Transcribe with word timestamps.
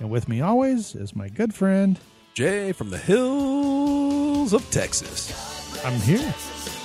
and 0.00 0.10
with 0.10 0.28
me 0.28 0.40
always 0.40 0.94
is 0.94 1.14
my 1.14 1.28
good 1.28 1.54
friend. 1.54 1.98
Jay 2.34 2.72
from 2.72 2.90
the 2.90 2.98
hills 2.98 4.52
of 4.52 4.68
Texas. 4.70 5.84
I'm 5.84 5.98
here. 6.00 6.34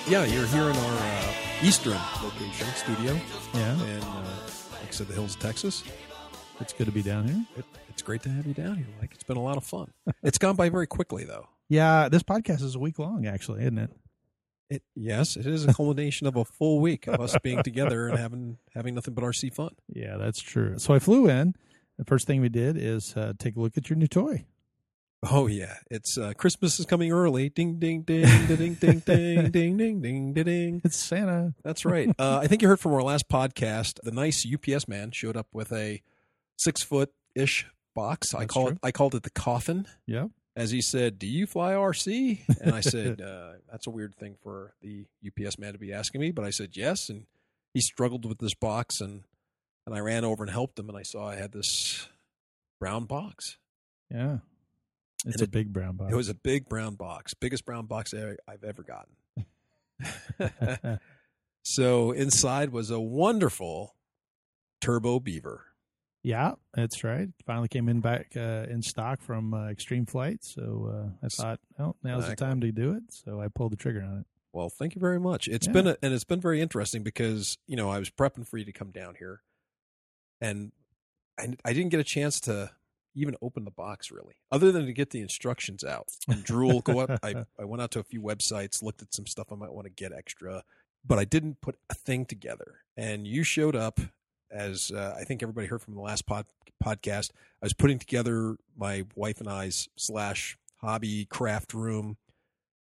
Yeah, 0.08 0.26
you're 0.26 0.48
here 0.48 0.64
in 0.70 0.76
our 0.76 0.98
uh, 0.98 1.34
eastern 1.64 1.98
location 2.24 2.68
studio, 2.76 3.20
Yeah, 3.54 3.82
and 3.82 4.04
uh, 4.04 4.24
like 4.72 4.88
I 4.88 4.92
said, 4.92 5.08
the 5.08 5.14
hills 5.14 5.36
of 5.36 5.42
Texas. 5.42 5.84
it's 6.60 6.74
good 6.74 6.86
to 6.86 6.92
be 6.92 7.02
down 7.02 7.28
here. 7.28 7.46
It, 7.58 7.66
it's 7.90 8.02
great 8.02 8.24
to 8.24 8.30
have 8.30 8.46
you 8.48 8.54
down 8.54 8.78
here, 8.78 8.88
Mike. 9.00 9.12
It's 9.14 9.24
been 9.24 9.38
a 9.38 9.44
lot 9.44 9.58
of 9.58 9.64
fun. 9.64 9.92
it's 10.24 10.38
gone 10.38 10.56
by 10.56 10.70
very 10.70 10.88
quickly, 10.88 11.24
though. 11.24 11.48
Yeah, 11.70 12.10
this 12.10 12.24
podcast 12.24 12.62
is 12.64 12.76
a 12.76 12.80
week 12.80 12.98
long, 13.00 13.26
actually, 13.28 13.62
isn't 13.62 13.78
it? 13.78 13.92
It 14.70 14.84
yes, 14.96 15.36
it 15.36 15.46
is 15.46 15.66
a 15.66 15.74
culmination 15.74 16.28
of 16.28 16.38
a 16.38 16.46
full 16.46 16.80
week 16.80 17.06
of 17.08 17.20
us 17.20 17.36
being 17.44 17.62
together 17.62 18.08
and 18.08 18.18
having 18.18 18.58
having 18.74 18.96
nothing 18.96 19.14
but 19.14 19.24
RC 19.26 19.54
fun. 19.54 19.76
Yeah, 19.94 20.16
that's 20.18 20.40
true. 20.40 20.76
So 20.80 20.94
I 20.94 21.00
flew 21.00 21.30
in. 21.30 21.56
The 22.02 22.06
first 22.06 22.26
thing 22.26 22.42
we 22.42 22.50
did 22.50 22.78
is 22.78 23.16
uh, 23.16 23.34
take 23.38 23.56
a 23.56 23.60
look 23.60 23.78
at 23.78 23.88
your 23.88 23.96
new 23.96 24.08
toy. 24.08 24.48
Oh 25.22 25.46
yeah, 25.46 25.76
it's 25.92 26.18
uh, 26.18 26.34
Christmas 26.36 26.80
is 26.80 26.88
coming 26.88 27.12
early. 27.12 27.50
Ding 27.50 27.78
ding 27.78 28.02
ding 28.02 28.26
ding 28.48 28.74
ding 28.74 28.74
ding 28.74 29.00
ding 29.52 29.52
ding 29.52 29.78
ding 29.78 30.02
ding 30.02 30.34
ding. 30.34 30.82
It's 30.84 30.98
Santa. 30.98 31.54
That's 31.64 31.86
right. 31.86 32.10
Uh, 32.18 32.40
I 32.42 32.48
think 32.48 32.64
you 32.64 32.68
heard 32.68 32.80
from 32.80 32.94
our 32.94 33.04
last 33.04 33.30
podcast. 33.30 34.00
The 34.02 34.10
nice 34.10 34.48
UPS 34.52 34.88
man 34.88 35.12
showed 35.12 35.38
up 35.38 35.46
with 35.54 35.72
a 35.72 36.02
six 36.58 36.82
foot 36.82 37.14
ish 37.36 37.68
box. 37.94 38.34
I 38.34 38.48
call 38.48 38.64
true. 38.64 38.72
it. 38.72 38.80
I 38.82 38.92
called 38.92 39.14
it 39.14 39.22
the 39.22 39.30
coffin. 39.30 39.86
Yep. 40.08 40.32
As 40.56 40.72
he 40.72 40.82
said, 40.82 41.20
"Do 41.20 41.28
you 41.28 41.46
fly 41.46 41.74
RC?" 41.74 42.62
And 42.62 42.74
I 42.74 42.82
said, 42.82 43.22
uh, 43.22 43.54
"That's 43.70 43.86
a 43.86 43.92
weird 43.92 44.16
thing 44.16 44.38
for 44.42 44.74
the 44.82 45.06
UPS 45.24 45.60
man 45.60 45.74
to 45.74 45.80
be 45.80 45.94
asking 45.94 46.20
me." 46.20 46.32
But 46.32 46.46
I 46.46 46.50
said 46.50 46.76
yes, 46.76 47.10
and 47.10 47.28
he 47.76 47.80
struggled 47.80 48.26
with 48.26 48.40
this 48.40 48.56
box, 48.56 49.02
and 49.02 49.22
and 49.86 49.96
I 49.96 50.00
ran 50.00 50.24
over 50.26 50.44
and 50.44 50.52
helped 50.52 50.78
him, 50.80 50.90
and 50.90 50.98
I 50.98 51.04
saw 51.04 51.28
I 51.30 51.36
had 51.36 51.52
this 51.52 52.08
brown 52.80 53.06
box. 53.06 53.58
Yeah. 54.10 54.40
It's 55.26 55.36
And 55.36 55.42
a 55.42 55.44
it- 55.46 55.52
big 55.52 55.72
brown 55.74 55.98
box. 55.98 56.12
It 56.12 56.16
was 56.16 56.30
a 56.30 56.34
big 56.34 56.68
brown 56.68 56.96
box, 56.96 57.34
biggest 57.34 57.66
brown 57.66 57.86
box 57.86 58.14
I've 58.14 58.64
ever 58.64 58.84
gotten. 58.84 59.16
so 61.64 62.12
inside 62.12 62.72
was 62.72 62.90
a 62.90 63.00
wonderful 63.00 63.96
turbo 64.82 65.20
beaver. 65.20 65.66
yeah, 66.24 66.54
that's 66.74 67.04
right. 67.04 67.30
Finally 67.46 67.68
came 67.68 67.88
in 67.90 68.00
back 68.02 68.32
uh, 68.36 68.66
in 68.70 68.82
stock 68.82 69.22
from 69.22 69.54
uh, 69.54 69.68
Extreme 69.70 70.08
Flight. 70.08 70.44
So 70.44 70.92
uh, 71.22 71.26
I 71.26 71.30
thought, 71.30 71.60
well, 71.78 71.96
now's 72.04 72.28
the 72.28 72.36
time 72.36 72.62
to 72.62 72.72
do 72.72 72.94
it. 72.94 73.04
So 73.10 73.40
I 73.42 73.48
pulled 73.48 73.72
the 73.74 73.78
trigger 73.78 74.02
on 74.04 74.20
it. 74.20 74.26
Well, 74.54 74.70
thank 74.70 74.96
you 74.96 75.00
very 75.02 75.20
much. 75.20 75.48
It's 75.48 75.68
Yeah. 75.68 75.74
been 75.74 75.88
a, 75.88 75.98
and 76.02 76.14
it's 76.14 76.24
been 76.26 76.42
very 76.42 76.62
interesting 76.62 77.04
because 77.04 77.58
you 77.68 77.76
know 77.76 77.90
I 77.90 78.00
was 78.00 78.10
prepping 78.10 78.48
for 78.48 78.58
you 78.58 78.66
to 78.66 78.72
come 78.74 78.92
down 78.92 79.16
here, 79.18 79.42
and 80.42 80.72
I, 81.40 81.54
I 81.64 81.74
didn't 81.74 81.92
get 81.92 82.00
a 82.00 82.06
chance 82.06 82.40
to 82.42 82.72
even 83.14 83.36
open 83.42 83.66
the 83.66 83.72
box 83.72 84.12
really, 84.12 84.36
other 84.52 84.72
than 84.72 84.86
to 84.86 84.94
get 84.94 85.12
the 85.12 85.22
instructions 85.22 85.84
out 85.84 86.08
and 86.28 86.44
drool. 86.44 86.82
go 86.82 87.00
up. 87.00 87.20
I 87.24 87.46
I 87.60 87.66
went 87.66 87.82
out 87.82 87.92
to 87.92 88.00
a 88.00 88.04
few 88.04 88.22
websites, 88.22 88.84
looked 88.84 89.02
at 89.02 89.14
some 89.14 89.28
stuff 89.28 89.52
I 89.52 89.56
might 89.56 89.74
want 89.74 89.86
to 89.86 89.92
get 89.92 90.12
extra, 90.14 90.64
but 91.06 91.20
I 91.20 91.26
didn't 91.26 91.62
put 91.62 91.78
a 91.90 91.94
thing 91.94 92.26
together. 92.26 92.80
And 92.98 93.28
you 93.28 93.44
showed 93.44 93.76
up 93.76 94.00
as 94.52 94.92
uh, 94.92 95.16
I 95.18 95.24
think 95.24 95.42
everybody 95.42 95.68
heard 95.68 95.82
from 95.82 95.96
the 95.96 96.02
last 96.02 96.26
pod, 96.26 96.46
podcast. 96.84 97.32
I 97.62 97.66
was 97.66 97.74
putting 97.74 98.00
together 98.00 98.58
my 98.78 99.06
wife 99.16 99.40
and 99.40 99.50
I's 99.50 99.88
slash 99.98 100.58
hobby 100.82 101.26
craft 101.26 101.74
room, 101.74 102.18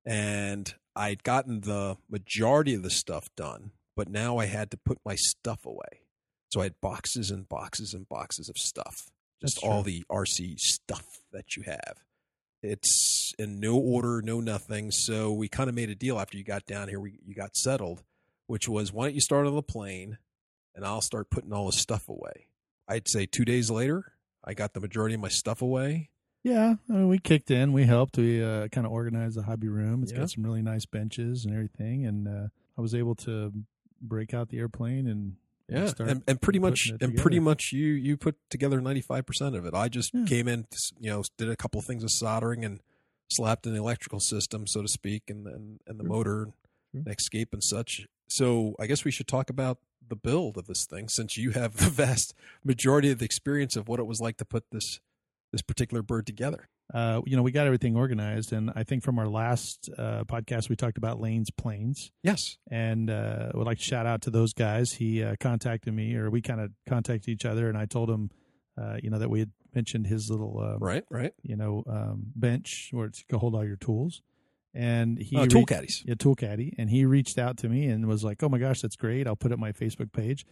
and 0.05 0.73
I'd 0.95 1.25
gotten 1.25 1.61
the 1.61 1.97
majority 2.09 2.75
of 2.75 2.83
the 2.83 2.91
stuff 2.91 3.29
done, 3.37 3.73
but 3.97 4.09
now 4.09 4.39
I 4.39 4.47
had 4.47 4.71
to 4.71 4.77
put 4.77 4.99
my 5.05 5.17
stuff 5.17 5.67
away. 5.67 6.06
So 6.51 6.61
I 6.61 6.65
had 6.65 6.81
boxes 6.81 7.31
and 7.31 7.49
boxes 7.49 7.93
and 7.95 8.09
boxes 8.09 8.49
of 8.49 8.57
stuff, 8.57 9.11
just 9.41 9.63
all 9.65 9.83
the 9.83 10.05
RC 10.11 10.59
stuff 10.59 11.21
that 11.33 11.57
you 11.57 11.65
have. 11.65 11.97
It's 12.63 13.33
in 13.39 13.61
no 13.61 13.77
order, 13.77 14.23
no 14.23 14.41
nothing. 14.41 14.91
So 14.91 15.33
we 15.33 15.49
kind 15.49 15.69
of 15.69 15.75
made 15.75 15.91
a 15.91 15.95
deal 15.95 16.19
after 16.19 16.37
you 16.39 16.45
got 16.45 16.67
down 16.67 16.89
here. 16.89 16.99
We 17.01 17.19
you 17.25 17.35
got 17.35 17.57
settled, 17.57 18.03
which 18.47 18.69
was 18.69 18.93
why 18.93 19.07
don't 19.07 19.15
you 19.15 19.21
start 19.21 19.47
on 19.47 19.55
the 19.55 19.63
plane, 19.63 20.19
and 20.75 20.85
I'll 20.85 21.01
start 21.03 21.31
putting 21.31 21.53
all 21.53 21.67
the 21.67 21.73
stuff 21.73 22.09
away. 22.09 22.47
I'd 22.89 23.09
say 23.09 23.27
two 23.27 23.45
days 23.45 23.71
later, 23.71 24.13
I 24.45 24.55
got 24.55 24.73
the 24.73 24.81
majority 24.81 25.15
of 25.17 25.21
my 25.21 25.29
stuff 25.29 25.61
away. 25.63 26.11
Yeah, 26.45 26.77
I 26.89 26.93
mean, 26.93 27.09
we 27.09 27.19
kicked 27.19 27.51
in. 27.51 27.73
We 27.73 27.85
helped. 27.87 28.17
We 28.19 28.43
uh, 28.43 28.69
kind 28.69 28.87
of 28.87 28.93
organized 28.93 29.37
the 29.37 29.43
hobby 29.43 29.69
room. 29.69 30.05
It's 30.05 30.13
Yeah. 30.13 30.19
got 30.21 30.31
some 30.31 30.45
really 30.45 30.63
nice 30.63 30.87
benches 30.87 31.45
and 31.45 31.53
everything. 31.53 32.07
And 32.07 32.29
uh, 32.29 32.49
I 32.79 32.81
was 32.81 32.95
able 32.95 33.17
to 33.17 33.53
break 34.01 34.33
out 34.33 34.49
the 34.51 34.59
airplane 34.59 35.09
and 35.09 35.35
Yeah, 35.69 35.91
and, 35.99 36.23
and 36.29 36.41
pretty 36.41 36.59
much, 36.61 36.93
and 37.01 37.17
pretty 37.17 37.41
much, 37.41 37.73
you 37.73 37.87
you 37.87 38.17
put 38.17 38.37
together 38.51 38.81
ninety 38.81 39.01
five 39.01 39.27
percent 39.27 39.57
of 39.57 39.67
it. 39.67 39.75
I 39.75 39.89
just 39.89 40.13
Yeah. 40.15 40.25
came 40.25 40.47
in, 40.47 40.67
you 41.01 41.11
know, 41.11 41.23
did 41.37 41.49
a 41.51 41.57
couple 41.57 41.81
of 41.81 41.85
things 41.87 42.05
of 42.05 42.11
soldering 42.11 42.65
and 42.65 42.81
slapped 43.33 43.67
in 43.67 43.73
the 43.73 43.79
electrical 43.81 44.21
system, 44.21 44.67
so 44.69 44.83
to 44.83 44.89
speak, 44.89 45.25
and 45.29 45.47
and, 45.49 45.81
and 45.87 45.99
the 45.99 46.05
Sure. 46.05 46.09
motor, 46.09 46.45
Sure. 46.45 46.53
and 47.05 47.09
escape, 47.09 47.53
and 47.53 47.65
such. 47.65 48.07
So 48.29 48.77
I 48.79 48.87
guess 48.87 49.05
we 49.05 49.11
should 49.11 49.27
talk 49.27 49.51
about 49.51 49.79
the 50.09 50.15
build 50.15 50.57
of 50.57 50.67
this 50.69 50.87
thing, 50.87 51.09
since 51.09 51.37
you 51.37 51.51
have 51.51 51.77
the 51.79 51.91
vast 51.91 52.33
majority 52.63 53.11
of 53.11 53.19
the 53.19 53.25
experience 53.25 53.75
of 53.75 53.89
what 53.89 53.99
it 53.99 54.07
was 54.07 54.21
like 54.21 54.37
to 54.37 54.45
put 54.45 54.71
this 54.71 55.01
this 55.53 55.63
particular 55.63 56.03
bird 56.03 56.27
together. 56.27 56.69
Uh, 56.95 57.21
you 57.27 57.37
know, 57.37 57.43
we 57.43 57.51
got 57.53 57.67
everything 57.67 57.97
organized. 57.97 58.53
And 58.53 58.71
I 58.77 58.85
think 58.85 59.03
from 59.03 59.19
our 59.19 59.29
last 59.29 59.91
uh, 59.99 60.25
podcast, 60.25 60.69
we 60.69 60.77
talked 60.77 60.99
about 60.99 61.21
Lane's 61.21 61.51
planes. 61.51 62.13
Yes, 62.23 62.59
And 62.71 63.11
uh, 63.11 63.51
I 63.53 63.57
would 63.57 63.67
like 63.67 63.79
to 63.79 63.85
shout 63.85 64.07
out 64.07 64.23
to 64.23 64.31
those 64.31 64.53
guys. 64.53 64.93
He 64.93 65.23
uh, 65.23 65.37
contacted 65.41 65.93
me, 65.93 66.15
or 66.15 66.31
we 66.31 66.43
kind 66.43 66.61
of 66.61 66.71
contacted 66.89 67.29
each 67.29 67.45
other, 67.45 67.69
and 67.69 67.77
I 67.77 67.87
told 67.87 68.09
him, 68.11 68.31
uh, 68.81 68.97
you 69.03 69.11
know, 69.11 69.19
that 69.19 69.31
we 69.31 69.41
had 69.41 69.51
mentioned 69.75 70.07
his 70.07 70.31
little, 70.31 70.61
uh, 70.61 70.79
right, 70.79 71.05
right. 71.11 71.33
you 71.43 71.57
know, 71.57 71.83
um, 71.89 72.27
bench 72.35 72.91
where 72.93 73.07
it's 73.07 73.25
to 73.31 73.39
hold 73.39 73.55
all 73.55 73.65
your 73.65 73.77
tools. 73.77 74.23
And 74.73 75.19
he 75.19 75.37
Uh, 75.37 75.47
tool 75.47 75.65
caddies. 75.65 76.03
yeah, 76.07 76.15
Tool 76.15 76.35
Caddy, 76.35 76.75
and 76.77 76.91
he 76.91 77.07
reached 77.07 77.39
out 77.39 77.57
to 77.59 77.69
me 77.69 77.87
and 77.87 78.07
was 78.07 78.23
like, 78.23 78.43
"Oh 78.43 78.51
my 78.51 78.59
gosh, 78.59 78.83
that's 78.83 78.95
great! 78.97 79.27
I'll 79.27 79.35
put 79.35 79.51
up 79.51 79.59
my 79.59 79.73
Facebook 79.73 80.13
page." 80.13 80.45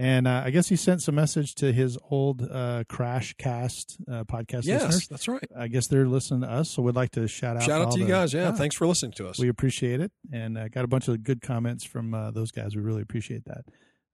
And 0.00 0.28
uh, 0.28 0.42
I 0.44 0.50
guess 0.50 0.68
he 0.68 0.76
sent 0.76 1.02
some 1.02 1.16
message 1.16 1.56
to 1.56 1.72
his 1.72 1.98
old 2.08 2.42
uh, 2.48 2.84
Crash 2.88 3.34
Cast 3.36 3.98
uh, 4.08 4.22
podcast 4.24 4.64
Yes, 4.64 4.82
listeners. 4.84 5.08
that's 5.08 5.26
right. 5.26 5.42
I 5.58 5.66
guess 5.66 5.88
they're 5.88 6.06
listening 6.06 6.42
to 6.42 6.48
us, 6.50 6.70
so 6.70 6.82
we'd 6.82 6.94
like 6.94 7.10
to 7.12 7.26
shout 7.26 7.56
out. 7.56 7.64
Shout 7.64 7.80
out 7.80 7.86
all 7.86 7.92
to 7.94 7.98
you 7.98 8.04
the- 8.04 8.12
guys. 8.12 8.32
Yeah, 8.32 8.52
thanks 8.52 8.76
for 8.76 8.86
listening 8.86 9.12
to 9.12 9.26
us. 9.28 9.40
We 9.40 9.48
appreciate 9.48 10.00
it, 10.00 10.12
and 10.32 10.56
uh, 10.56 10.68
got 10.68 10.84
a 10.84 10.88
bunch 10.88 11.08
of 11.08 11.22
good 11.24 11.42
comments 11.42 11.82
from 11.84 12.14
uh, 12.14 12.30
those 12.30 12.52
guys. 12.52 12.76
We 12.76 12.82
really 12.82 13.02
appreciate 13.02 13.44
that. 13.46 13.64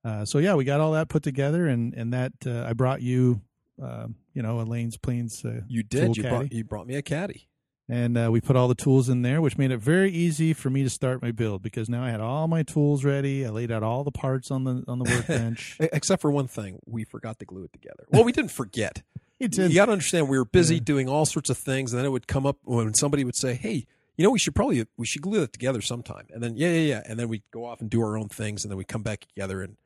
Uh, 0.03 0.25
so 0.25 0.39
yeah, 0.39 0.55
we 0.55 0.65
got 0.65 0.81
all 0.81 0.93
that 0.93 1.09
put 1.11 1.23
together, 1.23 1.67
and 1.67 1.93
and 1.93 2.15
that 2.15 2.33
uh, 2.47 2.65
I 2.65 2.73
brought 2.73 3.03
you, 3.03 3.43
uh, 3.83 4.07
you 4.33 4.43
know, 4.43 4.61
Elaine's 4.61 4.97
planes. 4.97 5.45
Uh, 5.45 5.61
you 5.69 5.83
did. 5.83 6.17
You 6.17 6.23
brought 6.23 6.51
you 6.53 6.65
brought 6.65 6.87
me 6.87 6.95
a 6.95 7.03
caddy. 7.03 7.49
And 7.89 8.17
uh, 8.17 8.29
we 8.33 8.41
put 8.41 8.57
all 8.57 8.69
the 8.69 8.75
tools 8.75 9.09
in 9.09 9.23
there, 9.23 9.41
which 9.43 9.59
made 9.59 9.71
it 9.71 9.79
very 9.79 10.11
easy 10.11 10.53
for 10.53 10.71
me 10.71 10.83
to 10.83 10.91
start 10.91 11.21
my 11.21 11.31
build 11.33 11.63
because 11.63 11.89
now 11.89 12.03
I 12.03 12.11
had 12.11 12.21
all 12.21 12.49
my 12.49 12.63
tools 12.63 13.05
ready. 13.05 13.45
I 13.45 13.51
laid 13.51 13.71
out 13.71 13.83
all 13.83 14.05
the 14.05 14.11
parts 14.11 14.51
on 14.51 14.65
the 14.65 14.85
on 14.89 14.99
the 14.99 15.05
workbench. 15.05 15.77
Except 15.81 16.23
for 16.23 16.31
one 16.31 16.47
thing, 16.47 16.79
we 16.87 17.05
forgot 17.05 17.39
to 17.41 17.45
glue 17.45 17.65
it 17.65 17.73
together. 17.73 18.05
Well, 18.11 18.25
we 18.25 18.33
didn't 18.33 18.53
forget. 18.53 19.03
It 19.41 19.51
did. 19.51 19.71
You 19.73 19.75
got 19.77 19.87
to 19.87 19.93
understand, 19.93 20.29
we 20.29 20.39
were 20.39 20.45
busy 20.45 20.77
Yeah. 20.77 20.83
doing 20.85 21.09
all 21.09 21.27
sorts 21.27 21.51
of 21.51 21.59
things, 21.59 21.93
and 21.93 21.99
then 21.99 22.07
it 22.07 22.11
would 22.11 22.29
come 22.29 22.47
up 22.47 22.57
when 22.63 22.95
somebody 22.95 23.25
would 23.25 23.35
say, 23.37 23.55
"Hey, 23.55 23.85
you 24.17 24.23
know, 24.25 24.31
we 24.31 24.39
should 24.39 24.55
probably 24.55 24.87
we 24.97 25.05
should 25.07 25.23
glue 25.23 25.41
that 25.41 25.53
together 25.53 25.81
sometime." 25.81 26.27
And 26.33 26.41
then, 26.41 26.57
yeah, 26.57 26.69
yeah, 26.69 26.79
yeah, 26.81 27.03
and 27.05 27.19
then 27.19 27.29
we'd 27.29 27.43
go 27.53 27.65
off 27.67 27.81
and 27.81 27.91
do 27.91 28.01
our 28.01 28.17
own 28.17 28.29
things, 28.29 28.65
and 28.65 28.71
then 28.71 28.79
we 28.79 28.85
come 28.85 29.03
back 29.03 29.27
together. 29.27 29.61
And 29.61 29.77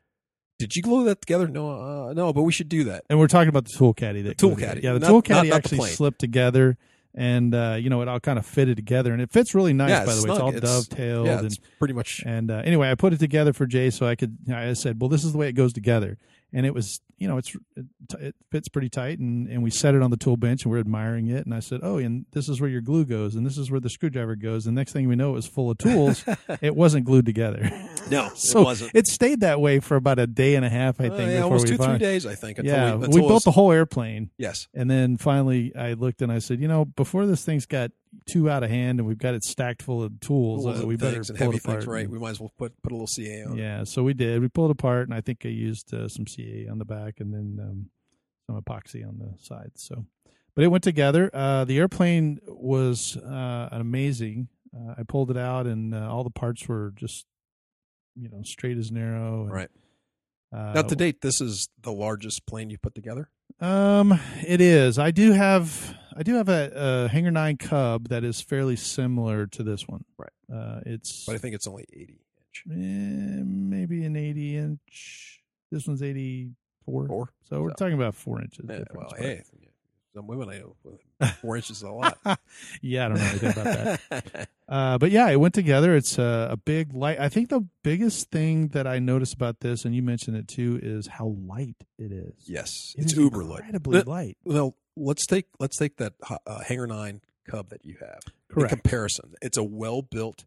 did 0.58 0.76
you 0.76 0.82
glue 0.82 1.06
that 1.06 1.22
together? 1.22 1.48
No, 1.48 1.70
uh, 1.70 2.12
no, 2.12 2.30
but 2.34 2.42
we 2.42 2.52
should 2.52 2.68
do 2.68 2.84
that. 2.84 3.04
And 3.08 3.18
we're 3.18 3.26
talking 3.26 3.48
about 3.48 3.64
the 3.64 3.72
tool 3.72 3.94
caddy. 3.94 4.20
That 4.20 4.36
tool 4.36 4.54
caddy. 4.54 4.82
Yeah, 4.82 4.92
the 4.92 4.98
Not- 5.00 5.08
tool 5.08 5.22
caddy 5.22 5.48
not 5.48 5.62
the 5.62 5.70
actually 5.72 5.88
slipped 5.88 6.18
together, 6.18 6.76
and 7.14 7.54
uh, 7.54 7.76
you 7.80 7.90
know 7.90 8.00
it 8.02 8.08
all 8.08 8.20
kind 8.20 8.38
of 8.38 8.46
fitted 8.46 8.76
together, 8.76 9.12
and 9.12 9.20
it 9.22 9.30
fits 9.30 9.54
really 9.54 9.72
nice. 9.72 9.90
Yeah, 9.90 10.04
by 10.04 10.14
the 10.14 10.22
way, 10.22 10.30
it's 10.30 10.40
all 10.40 10.54
It's- 10.54 10.62
dovetailed, 10.88 11.26
Yeah, 11.26 11.38
and 11.40 11.58
pretty 11.78 11.94
much. 11.94 12.22
and 12.26 12.50
uh, 12.50 12.62
anyway, 12.64 12.90
I 12.90 12.94
put 12.94 13.12
it 13.12 13.18
together 13.18 13.52
for 13.52 13.66
Jay 13.66 13.90
so 13.90 14.06
I 14.06 14.14
could. 14.14 14.36
I 14.52 14.72
said, 14.74 15.00
"Well, 15.00 15.08
this 15.08 15.24
is 15.24 15.32
the 15.32 15.38
way 15.38 15.48
it 15.48 15.52
goes 15.54 15.72
together," 15.72 16.18
and 16.52 16.64
it 16.66 16.74
was 16.74 17.00
you 17.18 17.26
know, 17.28 17.36
it's 17.36 17.54
it, 17.76 17.86
it 18.20 18.34
fits 18.50 18.68
pretty 18.68 18.88
tight, 18.88 19.18
and 19.18 19.48
and 19.48 19.62
we 19.62 19.70
set 19.70 19.94
it 19.94 20.02
on 20.02 20.10
the 20.10 20.16
tool 20.16 20.36
bench, 20.36 20.62
and 20.64 20.70
we're 20.72 20.78
admiring 20.78 21.28
it. 21.28 21.44
And 21.44 21.54
I 21.54 21.60
said, 21.60 21.80
"Oh, 21.82 21.98
and 21.98 22.26
this 22.32 22.48
is 22.48 22.60
where 22.60 22.70
your 22.70 22.80
glue 22.80 23.04
goes, 23.04 23.34
and 23.34 23.44
this 23.44 23.58
is 23.58 23.70
where 23.70 23.80
the 23.80 23.90
screwdriver 23.90 24.36
goes." 24.36 24.66
And 24.66 24.74
next 24.74 24.92
thing 24.92 25.08
we 25.08 25.16
know, 25.16 25.30
it 25.30 25.34
was 25.34 25.46
full 25.46 25.70
of 25.70 25.78
tools. 25.78 26.24
it 26.62 26.76
wasn't 26.76 27.04
glued 27.06 27.26
together. 27.26 27.70
No, 28.10 28.30
so 28.34 28.60
it 28.60 28.64
wasn't. 28.64 28.90
It 28.94 29.06
stayed 29.06 29.40
that 29.40 29.60
way 29.60 29.80
for 29.80 29.96
about 29.96 30.18
a 30.18 30.26
day 30.26 30.54
and 30.54 30.64
a 30.64 30.70
half, 30.70 31.00
I 31.00 31.08
Uh, 31.08 31.16
think. 31.16 31.30
yeah, 31.30 31.36
before 31.38 31.44
almost 31.44 31.64
we 31.70 31.76
two, 31.76 31.82
three 31.84 31.98
days, 31.98 32.24
I 32.24 32.34
think. 32.34 32.58
Until 32.58 32.74
Yeah, 32.74 32.92
we, 32.94 32.98
we, 33.00 33.04
until 33.06 33.20
built 33.22 33.32
was- 33.32 33.44
the 33.44 33.50
whole 33.50 33.72
airplane, 33.72 34.30
Yes. 34.38 34.68
and 34.72 34.90
then 34.90 35.16
finally 35.18 35.74
I 35.76 35.92
looked 35.94 36.22
and 36.22 36.32
I 36.32 36.38
said, 36.38 36.60
you 36.60 36.68
know, 36.68 36.84
before 36.86 37.26
this 37.26 37.44
thing's 37.44 37.66
got 37.66 37.90
too 38.26 38.48
out 38.48 38.62
of 38.62 38.70
hand 38.70 38.98
and 38.98 39.06
we've 39.06 39.18
got 39.18 39.34
it 39.34 39.44
stacked 39.44 39.82
full 39.82 40.02
of 40.02 40.18
tools, 40.20 40.64
Tools 40.64 40.82
uh, 40.82 40.86
we 40.86 40.96
better 40.96 41.22
pull 41.22 41.36
heavy 41.36 41.56
it 41.56 41.64
apart. 41.64 41.78
things, 41.80 41.86
right? 41.86 42.08
We 42.08 42.18
might 42.18 42.30
as 42.30 42.40
well 42.40 42.52
put 42.56 42.80
put 42.82 42.92
a 42.92 42.94
little 42.94 43.06
CA 43.06 43.42
on. 43.44 43.58
it. 43.58 43.62
Yeah, 43.62 43.84
so 43.84 44.02
we 44.02 44.14
did. 44.14 44.40
We 44.40 44.48
pulled 44.48 44.70
it 44.70 44.72
apart, 44.72 45.08
and 45.08 45.14
I 45.14 45.20
think 45.20 45.42
I 45.44 45.48
used 45.48 45.92
uh, 45.92 46.08
some 46.08 46.26
CA 46.26 46.68
on 46.68 46.78
the 46.78 46.86
back 46.86 47.07
and 47.20 47.32
then 47.32 47.58
um, 47.60 47.90
some 48.46 48.60
epoxy 48.60 49.06
on 49.06 49.18
the 49.18 49.34
sides. 49.42 49.82
So, 49.82 50.04
but 50.54 50.64
it 50.64 50.68
went 50.68 50.84
together. 50.84 51.30
Uh, 51.32 51.64
the 51.64 51.78
airplane 51.78 52.40
was 52.46 53.16
uh, 53.16 53.68
amazing. 53.72 54.48
Uh, 54.74 54.94
I 54.98 55.02
pulled 55.02 55.30
it 55.30 55.36
out, 55.36 55.66
and 55.66 55.94
uh, 55.94 56.08
all 56.12 56.24
the 56.24 56.30
parts 56.30 56.68
were 56.68 56.92
just, 56.96 57.26
you 58.16 58.28
know, 58.28 58.42
straight 58.42 58.76
as 58.78 58.90
an 58.90 58.98
arrow. 58.98 59.42
and, 59.42 59.52
Right. 59.52 59.70
Uh, 60.52 60.72
Now, 60.74 60.82
to 60.82 60.96
date, 60.96 61.20
this 61.20 61.40
is 61.40 61.68
the 61.82 61.92
largest 61.92 62.46
plane 62.46 62.70
you 62.70 62.78
put 62.78 62.94
together. 62.94 63.30
Um, 63.60 64.18
it 64.46 64.60
is. 64.60 64.98
I 64.98 65.10
do 65.10 65.32
have. 65.32 65.96
I 66.16 66.22
do 66.22 66.34
have 66.34 66.48
a, 66.48 66.72
a 67.06 67.08
Hangar 67.08 67.30
Nine 67.30 67.56
Cub 67.58 68.08
that 68.08 68.24
is 68.24 68.40
fairly 68.40 68.74
similar 68.76 69.46
to 69.48 69.62
this 69.62 69.86
one. 69.86 70.04
Right. 70.18 70.30
Uh, 70.52 70.80
it's 70.84 71.24
But 71.26 71.34
I 71.36 71.38
think 71.38 71.54
it's 71.54 71.66
only 71.66 71.84
80 71.92 72.12
inch. 72.12 72.64
eh, 72.70 73.42
maybe 73.44 74.04
an 74.04 74.16
eighty 74.16 74.56
inch. 74.56 75.40
This 75.70 75.86
one's 75.86 76.02
eighty 76.02 76.50
four. 76.90 77.06
Four. 77.06 77.32
So 77.48 77.62
we're 77.62 77.70
talking 77.72 77.94
about 77.94 78.14
four 78.14 78.40
inches. 78.40 78.64
Yeah, 78.68 78.84
well, 78.94 79.08
but- 79.10 79.18
hey, 79.20 79.42
some 80.14 80.26
women 80.26 80.48
I 80.48 80.58
know 80.58 80.74
four 81.40 81.56
inches 81.56 81.76
is 81.78 81.82
a 81.82 81.90
lot. 81.90 82.18
yeah, 82.82 83.04
I 83.04 83.08
don't 83.08 83.18
know 83.18 83.24
anything 83.24 83.50
about 83.50 83.64
that. 83.64 84.48
Uh, 84.68 84.98
but 84.98 85.10
yeah, 85.10 85.28
it 85.28 85.36
went 85.36 85.54
together. 85.54 85.94
It's 85.94 86.18
a, 86.18 86.48
a 86.52 86.56
big 86.56 86.92
light. 86.94 87.20
I 87.20 87.28
think 87.28 87.50
the 87.50 87.66
biggest 87.84 88.30
thing 88.30 88.68
that 88.68 88.86
I 88.86 88.98
noticed 88.98 89.34
about 89.34 89.60
this, 89.60 89.84
and 89.84 89.94
you 89.94 90.02
mentioned 90.02 90.36
it 90.36 90.48
too, 90.48 90.80
is 90.82 91.06
how 91.06 91.36
light 91.46 91.76
it 91.98 92.10
is. 92.10 92.32
yes, 92.46 92.94
It 92.98 93.02
it's 93.04 93.12
is 93.12 93.18
uber 93.18 93.44
light. 93.44 93.60
incredibly 93.60 94.02
light. 94.02 94.36
Well, 94.44 94.74
let's 94.96 95.24
take 95.26 95.46
let's 95.60 95.76
take 95.76 95.98
that 95.98 96.14
uh, 96.46 96.60
Hangar 96.66 96.86
Nine 96.86 97.20
Cub 97.48 97.68
that 97.70 97.84
you 97.84 97.96
have. 98.00 98.20
Correct. 98.50 98.72
In 98.72 98.78
comparison, 98.80 99.34
it's 99.40 99.56
a 99.58 99.62
well 99.64 100.02
built 100.02 100.44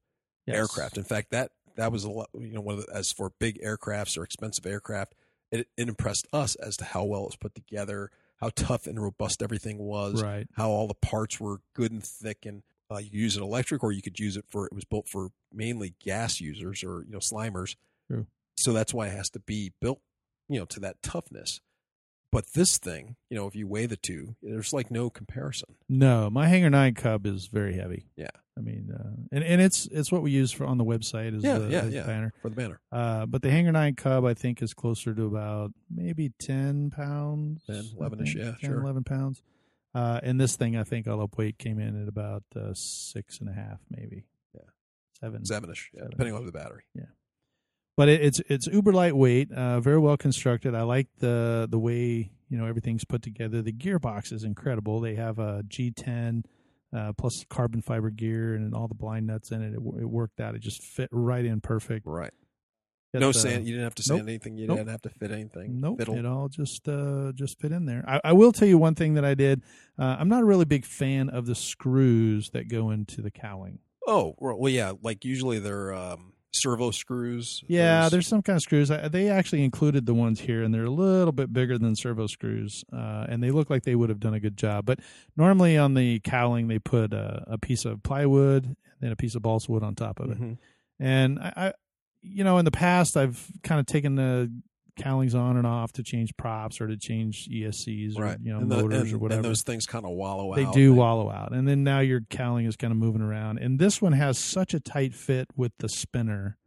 Yes. 0.47 0.57
aircraft. 0.57 0.97
In 0.97 1.03
fact, 1.03 1.31
that 1.31 1.51
that 1.77 1.91
was 1.91 2.03
a 2.03 2.09
lot. 2.09 2.29
You 2.33 2.51
know, 2.53 2.61
one 2.61 2.77
of 2.79 2.85
the, 2.85 2.93
as 2.93 3.11
for 3.11 3.31
big 3.39 3.61
aircrafts 3.61 4.17
or 4.17 4.23
expensive 4.23 4.65
aircraft, 4.65 5.13
it, 5.51 5.67
it 5.77 5.87
impressed 5.89 6.27
us 6.33 6.55
as 6.55 6.77
to 6.77 6.85
how 6.85 7.03
well 7.03 7.21
it 7.23 7.27
was 7.27 7.35
put 7.35 7.53
together, 7.55 8.09
how 8.39 8.49
tough 8.55 8.87
and 8.87 9.01
robust 9.01 9.41
everything 9.43 9.77
was, 9.77 10.21
Right. 10.23 10.47
how 10.53 10.69
all 10.69 10.87
the 10.87 10.93
parts 10.95 11.39
were 11.39 11.61
good 11.75 11.91
and 11.91 12.03
thick, 12.03 12.45
and 12.45 12.63
uh, 12.91 12.97
you 12.97 13.09
could 13.09 13.19
use 13.19 13.37
it 13.37 13.41
electric 13.43 13.83
or 13.83 13.91
you 13.91 14.01
could 14.01 14.19
use 14.19 14.35
it 14.37 14.45
for. 14.49 14.65
It 14.65 14.73
was 14.73 14.85
built 14.85 15.07
for 15.09 15.29
mainly 15.53 15.93
gas 16.03 16.39
users 16.41 16.83
or 16.83 17.03
you 17.05 17.11
know 17.11 17.19
slimers. 17.19 17.75
True. 18.07 18.27
So 18.57 18.73
that's 18.73 18.93
why 18.93 19.07
it 19.07 19.11
has 19.15 19.29
to 19.31 19.39
be 19.39 19.71
built, 19.79 20.01
you 20.49 20.59
know, 20.59 20.65
to 20.65 20.79
that 20.81 21.01
toughness. 21.01 21.61
But 22.31 22.53
this 22.53 22.77
thing, 22.77 23.17
you 23.29 23.35
know, 23.37 23.45
if 23.47 23.55
you 23.55 23.67
weigh 23.67 23.87
the 23.87 23.97
two, 23.97 24.35
there's 24.41 24.71
like 24.71 24.89
no 24.89 25.09
comparison. 25.09 25.75
No, 25.89 26.29
my 26.29 26.47
Hangar 26.47 26.69
Nine 26.69 26.93
Cub 26.93 27.25
is 27.25 27.47
very 27.47 27.75
heavy. 27.75 28.05
Yeah. 28.15 28.29
I 28.57 28.61
mean, 28.61 28.91
uh, 28.93 29.27
and 29.31 29.43
and 29.43 29.61
it's 29.61 29.85
it's 29.87 30.11
what 30.11 30.21
we 30.23 30.31
use 30.31 30.51
for 30.51 30.65
on 30.65 30.77
the 30.77 30.83
website 30.85 31.35
is 31.35 31.43
Yeah, 31.43 31.57
the, 31.57 31.69
yeah, 31.69 31.85
yeah. 31.85 32.03
banner. 32.05 32.33
For 32.41 32.49
the 32.49 32.55
banner, 32.55 32.79
Uh, 32.91 33.25
but 33.25 33.41
the 33.41 33.49
Hangar 33.51 33.71
Nine 33.71 33.95
Cub, 33.95 34.25
I 34.25 34.33
think, 34.33 34.61
is 34.61 34.73
closer 34.73 35.13
to 35.13 35.23
about 35.25 35.71
maybe 35.89 36.31
ten 36.39 36.89
pounds, 36.89 37.63
10, 37.67 37.75
11-ish, 37.99 38.35
yeah, 38.35 38.43
10, 38.43 38.55
sure. 38.61 38.81
11 38.81 39.03
pounds. 39.03 39.41
Uh, 39.95 40.19
and 40.23 40.39
this 40.39 40.55
thing, 40.55 40.77
I 40.77 40.83
think, 40.83 41.07
all 41.07 41.21
up 41.21 41.37
weight 41.37 41.57
came 41.57 41.79
in 41.79 42.01
at 42.01 42.07
about 42.07 42.43
uh, 42.55 42.73
six 42.73 43.39
and 43.39 43.49
a 43.49 43.53
half, 43.53 43.79
maybe. 43.89 44.25
Yeah. 44.53 44.61
seven. 45.19 45.41
sevenish, 45.43 45.87
yeah, 45.93 46.01
Seven. 46.01 46.09
depending 46.11 46.35
on 46.35 46.45
the 46.45 46.51
battery. 46.53 46.83
But 48.01 48.09
it, 48.09 48.21
it's 48.21 48.41
it's 48.49 48.65
uber 48.65 48.93
lightweight, 48.93 49.51
uh, 49.51 49.79
very 49.79 49.99
well 49.99 50.17
constructed. 50.17 50.73
I 50.73 50.81
like 50.81 51.05
the 51.19 51.67
the 51.69 51.77
way 51.77 52.31
you 52.49 52.57
know 52.57 52.65
everything's 52.65 53.05
put 53.05 53.21
together. 53.21 53.61
The 53.61 53.71
gearbox 53.71 54.33
is 54.33 54.43
incredible. 54.43 55.01
They 55.01 55.13
have 55.13 55.37
a 55.37 55.61
G10 55.67 56.43
uh, 56.97 57.13
plus 57.13 57.45
carbon 57.47 57.83
fiber 57.83 58.09
gear 58.09 58.55
and 58.55 58.73
all 58.73 58.87
the 58.87 58.95
blind 58.95 59.27
nuts 59.27 59.51
in 59.51 59.61
it. 59.61 59.73
It, 59.75 60.01
it 60.01 60.09
worked 60.09 60.39
out. 60.41 60.55
It 60.55 60.61
just 60.63 60.81
fit 60.81 61.09
right 61.11 61.45
in 61.45 61.61
perfect. 61.61 62.07
Right. 62.07 62.33
No 63.13 63.27
the- 63.31 63.37
sand. 63.37 63.67
You 63.67 63.73
didn't 63.73 63.83
have 63.83 63.93
to 63.93 64.03
nope. 64.09 64.17
sand 64.17 64.29
anything. 64.29 64.57
You 64.57 64.65
Nope. 64.65 64.77
didn't 64.77 64.89
have 64.89 65.01
to 65.03 65.09
fit 65.09 65.29
anything. 65.29 65.79
Nope, 65.79 65.99
Fiddle. 65.99 66.17
it 66.17 66.25
all 66.25 66.49
just 66.49 66.87
uh, 66.89 67.33
just 67.35 67.59
fit 67.59 67.71
in 67.71 67.85
there. 67.85 68.03
I, 68.07 68.19
I 68.23 68.33
will 68.33 68.51
tell 68.51 68.67
you 68.67 68.79
one 68.79 68.95
thing 68.95 69.13
that 69.13 69.25
I 69.25 69.35
did. 69.35 69.61
Uh, 69.99 70.15
I'm 70.19 70.27
not 70.27 70.41
a 70.41 70.45
really 70.45 70.65
big 70.65 70.85
fan 70.85 71.29
of 71.29 71.45
the 71.45 71.53
screws 71.53 72.49
that 72.49 72.67
go 72.67 72.89
into 72.89 73.21
the 73.21 73.29
cowling. 73.29 73.77
Oh, 74.07 74.33
well, 74.39 74.57
well, 74.57 74.71
yeah. 74.71 74.93
Like 75.03 75.23
usually 75.23 75.59
they're 75.59 75.93
um, 75.93 76.33
servo 76.53 76.91
screws. 76.91 77.63
Yeah, 77.67 78.01
Those- 78.03 78.11
there's 78.11 78.27
some 78.27 78.41
kind 78.41 78.55
of 78.57 78.61
screws. 78.61 78.91
I- 78.91 79.07
They 79.07 79.29
actually 79.29 79.63
included 79.63 80.05
the 80.05 80.13
ones 80.13 80.41
here, 80.41 80.63
and 80.63 80.73
they're 80.73 80.85
a 80.85 80.89
little 80.89 81.31
bit 81.31 81.53
bigger 81.53 81.77
than 81.77 81.95
servo 81.95 82.27
screws, 82.27 82.83
uh, 82.91 83.25
and 83.29 83.41
they 83.41 83.51
look 83.51 83.69
like 83.69 83.83
they 83.83 83.95
would 83.95 84.09
have 84.09 84.19
done 84.19 84.33
a 84.33 84.39
good 84.39 84.57
job. 84.57 84.85
But 84.85 84.99
normally 85.37 85.77
on 85.77 85.93
the 85.93 86.19
cowling, 86.19 86.67
they 86.67 86.79
put 86.79 87.13
a, 87.13 87.43
a 87.47 87.57
piece 87.57 87.85
of 87.85 88.03
plywood 88.03 88.65
and 88.65 88.75
then 88.99 89.11
a 89.11 89.15
piece 89.15 89.35
of 89.35 89.41
balsa 89.41 89.71
wood 89.71 89.83
on 89.83 89.95
top 89.95 90.19
of 90.19 90.31
it. 90.31 90.39
Mhm. 90.39 90.57
And 90.99 91.39
I, 91.39 91.53
I, 91.55 91.73
you 92.21 92.43
know, 92.43 92.57
in 92.59 92.65
the 92.65 92.71
past, 92.71 93.17
I've 93.17 93.47
kind 93.63 93.79
of 93.79 93.85
taken 93.87 94.15
the 94.15 94.51
cowlings 94.97 95.35
on 95.35 95.57
and 95.57 95.65
off 95.65 95.91
to 95.93 96.03
change 96.03 96.35
props 96.37 96.81
or 96.81 96.87
to 96.87 96.97
change 96.97 97.47
ESCs 97.51 98.17
or 98.17 98.23
right. 98.23 98.37
you 98.41 98.51
know 98.51 98.59
and 98.59 98.71
the- 98.71 98.77
motors 98.77 99.03
and- 99.03 99.13
or 99.13 99.17
whatever. 99.17 99.39
And 99.39 99.45
those 99.45 99.63
things 99.63 99.85
kind 99.85 100.05
of 100.05 100.11
wallow 100.11 100.55
They 100.55 100.65
out. 100.65 100.73
They 100.73 100.79
do 100.79 100.93
wallow 100.93 101.29
out, 101.29 101.53
and 101.53 101.67
then 101.67 101.83
now 101.83 101.99
your 101.99 102.21
cowling 102.29 102.65
is 102.65 102.75
kind 102.75 102.91
of 102.91 102.97
moving 102.97 103.21
around. 103.21 103.59
And 103.59 103.79
this 103.79 104.01
one 104.01 104.13
has 104.13 104.37
such 104.37 104.73
a 104.73 104.79
tight 104.79 105.13
fit 105.13 105.47
with 105.55 105.71
the 105.79 105.89
spinner; 105.89 106.57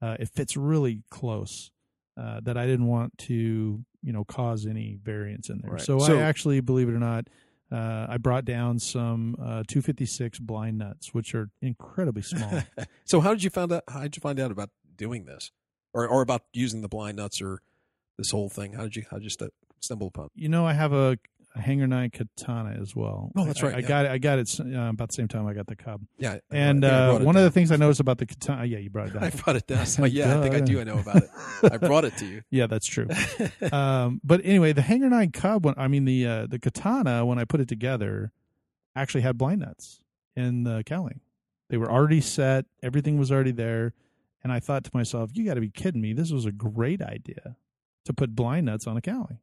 uh, 0.00 0.16
it 0.18 0.28
fits 0.34 0.56
really 0.56 1.02
close. 1.10 1.70
Uh, 2.16 2.38
that 2.44 2.56
I 2.56 2.64
didn't 2.64 2.86
want 2.86 3.18
to, 3.26 3.84
you 4.00 4.12
know, 4.12 4.22
cause 4.22 4.66
any 4.70 5.00
variance 5.02 5.50
in 5.50 5.58
there. 5.62 5.72
Right. 5.72 5.80
So, 5.80 5.98
So- 5.98 6.16
I 6.16 6.22
actually, 6.22 6.60
believe 6.60 6.88
it 6.88 6.94
or 6.94 7.00
not, 7.00 7.26
uh, 7.72 8.06
I 8.08 8.18
brought 8.18 8.44
down 8.44 8.78
some 8.78 9.34
uh, 9.40 9.64
256 9.66 10.38
blind 10.38 10.78
nuts, 10.78 11.12
which 11.12 11.34
are 11.34 11.50
incredibly 11.60 12.22
small. 12.22 12.62
so 13.04 13.20
how 13.20 13.30
did 13.30 13.42
you 13.42 13.50
find 13.50 13.72
out? 13.72 13.82
How 13.88 14.02
did 14.02 14.14
you 14.16 14.20
find 14.20 14.38
out 14.38 14.52
about 14.52 14.70
doing 14.96 15.24
this, 15.24 15.50
or 15.94 16.06
or 16.06 16.20
about 16.22 16.42
using 16.52 16.82
the 16.82 16.88
blind 16.88 17.16
nuts 17.16 17.40
or 17.40 17.62
this 18.18 18.30
whole 18.30 18.48
thing? 18.48 18.74
How 18.74 18.82
did 18.82 18.96
you 18.96 19.04
how 19.10 19.16
did 19.16 19.24
you 19.24 19.30
st- 19.30 19.52
stumble 19.80 20.08
upon? 20.08 20.28
you 20.34 20.48
know, 20.48 20.66
I 20.66 20.72
have 20.72 20.92
a, 20.92 21.18
a 21.54 21.60
Hangar 21.60 21.86
Nine 21.86 22.10
katana 22.10 22.76
as 22.80 22.96
well. 22.96 23.30
Oh, 23.36 23.44
that's 23.44 23.62
right, 23.62 23.74
I, 23.74 23.78
yeah. 23.78 23.88
got 23.88 24.04
it. 24.06 24.10
I 24.10 24.18
got 24.18 24.38
it 24.40 24.60
uh, 24.60 24.88
about 24.90 25.08
the 25.08 25.14
same 25.14 25.28
time 25.28 25.46
I 25.46 25.54
got 25.54 25.66
the 25.66 25.76
cub. 25.76 26.02
Yeah, 26.18 26.38
And 26.50 26.84
I 26.84 26.88
I 26.88 27.08
uh, 27.10 27.18
one 27.20 27.36
of 27.36 27.42
the 27.44 27.50
things 27.50 27.70
I 27.70 27.76
noticed 27.76 28.00
about 28.00 28.18
the 28.18 28.26
katana, 28.26 28.64
yeah, 28.64 28.78
you 28.78 28.90
brought 28.90 29.08
it 29.08 29.14
down. 29.14 29.24
I 29.24 29.30
brought 29.30 29.56
it 29.56 29.66
down. 29.66 29.86
So 29.86 30.04
yeah, 30.04 30.36
I 30.38 30.42
think 30.42 30.54
I 30.54 30.60
do. 30.60 30.80
I 30.80 30.84
know 30.84 30.98
about 30.98 31.16
it. 31.16 31.30
I 31.72 31.76
brought 31.76 32.04
it 32.04 32.16
to 32.18 32.26
you. 32.26 32.42
Yeah, 32.50 32.66
that's 32.66 32.86
true. 32.86 33.06
um, 33.72 34.20
but 34.24 34.40
anyway, 34.44 34.72
the 34.72 34.82
Hangar 34.82 35.08
Nine 35.10 35.30
Cub, 35.30 35.64
when 35.64 35.74
I 35.76 35.86
mean 35.88 36.04
the 36.04 36.26
uh, 36.26 36.46
the 36.46 36.58
katana, 36.58 37.24
when 37.24 37.38
I 37.38 37.44
put 37.44 37.60
it 37.60 37.68
together, 37.68 38.32
actually 38.96 39.20
had 39.22 39.38
blind 39.38 39.60
nuts 39.60 40.00
in 40.36 40.64
the 40.64 40.82
cowling. 40.84 41.20
They 41.70 41.76
were 41.76 41.90
already 41.90 42.20
set. 42.20 42.66
Everything 42.82 43.16
was 43.18 43.30
already 43.32 43.52
there, 43.52 43.94
and 44.44 44.52
I 44.52 44.60
thought 44.60 44.84
to 44.84 44.90
myself, 44.94 45.30
"You 45.34 45.44
got 45.44 45.54
to 45.54 45.60
be 45.60 45.70
kidding 45.70 46.00
me! 46.00 46.12
This 46.12 46.30
was 46.30 46.44
a 46.46 46.52
great 46.52 47.02
idea 47.02 47.56
to 48.04 48.12
put 48.12 48.36
blind 48.36 48.66
nuts 48.66 48.86
on 48.86 48.96
a 48.96 49.00
cowling." 49.00 49.38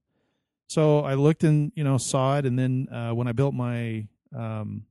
So 0.68 1.00
I 1.00 1.16
looked 1.16 1.44
and 1.44 1.72
you 1.76 1.84
know 1.84 1.98
saw 1.98 2.38
it, 2.38 2.46
and 2.46 2.58
then 2.58 2.88
uh, 2.90 3.12
when 3.14 3.28
I 3.28 3.34
built 3.34 3.54
my 3.54 4.08
um, 4.34 4.86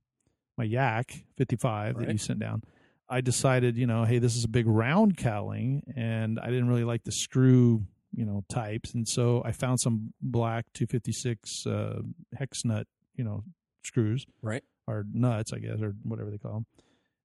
my 0.58 0.64
Yak 0.64 1.24
55 1.38 1.98
that 1.98 2.12
you 2.12 2.18
sent 2.18 2.38
down, 2.38 2.62
I 3.08 3.22
decided, 3.22 3.78
you 3.78 3.86
know, 3.86 4.04
hey, 4.04 4.18
this 4.18 4.36
is 4.36 4.44
a 4.44 4.48
big 4.48 4.66
round 4.66 5.16
cowling, 5.16 5.82
and 5.96 6.38
I 6.38 6.46
didn't 6.46 6.68
really 6.68 6.84
like 6.84 7.04
the 7.04 7.12
screw, 7.12 7.86
you 8.14 8.26
know, 8.26 8.44
types, 8.50 8.92
and 8.92 9.08
so 9.08 9.42
I 9.44 9.52
found 9.52 9.80
some 9.80 10.12
black 10.20 10.66
256 10.74 11.66
uh, 11.66 12.02
hex 12.36 12.64
nut, 12.66 12.86
you 13.14 13.24
know, 13.24 13.44
screws 13.82 14.26
Right. 14.42 14.62
or 14.86 15.06
nuts, 15.10 15.54
I 15.54 15.60
guess, 15.60 15.80
or 15.80 15.94
whatever 16.02 16.30
they 16.30 16.36
call 16.38 16.52
them. 16.52 16.66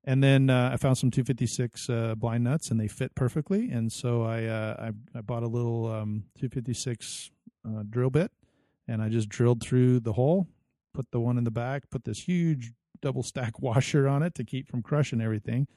And 0.08 0.24
then 0.24 0.50
uh, 0.52 0.70
I 0.72 0.78
found 0.78 0.98
some 1.00 1.10
256 1.10 1.90
uh, 1.90 2.14
blind 2.16 2.44
nuts, 2.44 2.70
and 2.70 2.80
they 2.80 2.88
fit 2.88 3.16
perfectly. 3.16 3.72
And 3.72 3.92
so 3.92 4.22
I 4.24 4.46
uh, 4.46 4.92
I, 5.16 5.18
I 5.18 5.22
bought 5.22 5.42
a 5.44 5.48
little 5.48 5.88
um, 5.92 6.26
256 6.40 7.32
uh, 7.68 7.84
drill 7.90 8.12
bit, 8.12 8.32
and 8.88 9.02
I 9.02 9.10
just 9.10 9.30
drilled 9.30 9.62
through 9.62 10.02
the 10.02 10.14
hole, 10.14 10.48
put 10.94 11.10
the 11.12 11.20
one 11.20 11.38
in 11.40 11.44
the 11.44 11.52
back, 11.52 11.90
put 11.90 12.04
this 12.04 12.20
huge 12.28 12.72
double 13.02 13.24
stack 13.24 13.60
washer 13.60 14.08
on 14.08 14.22
it 14.24 14.36
to 14.36 14.44
keep 14.44 14.68
from 14.68 14.84
crushing 14.84 15.22
everything, 15.22 15.68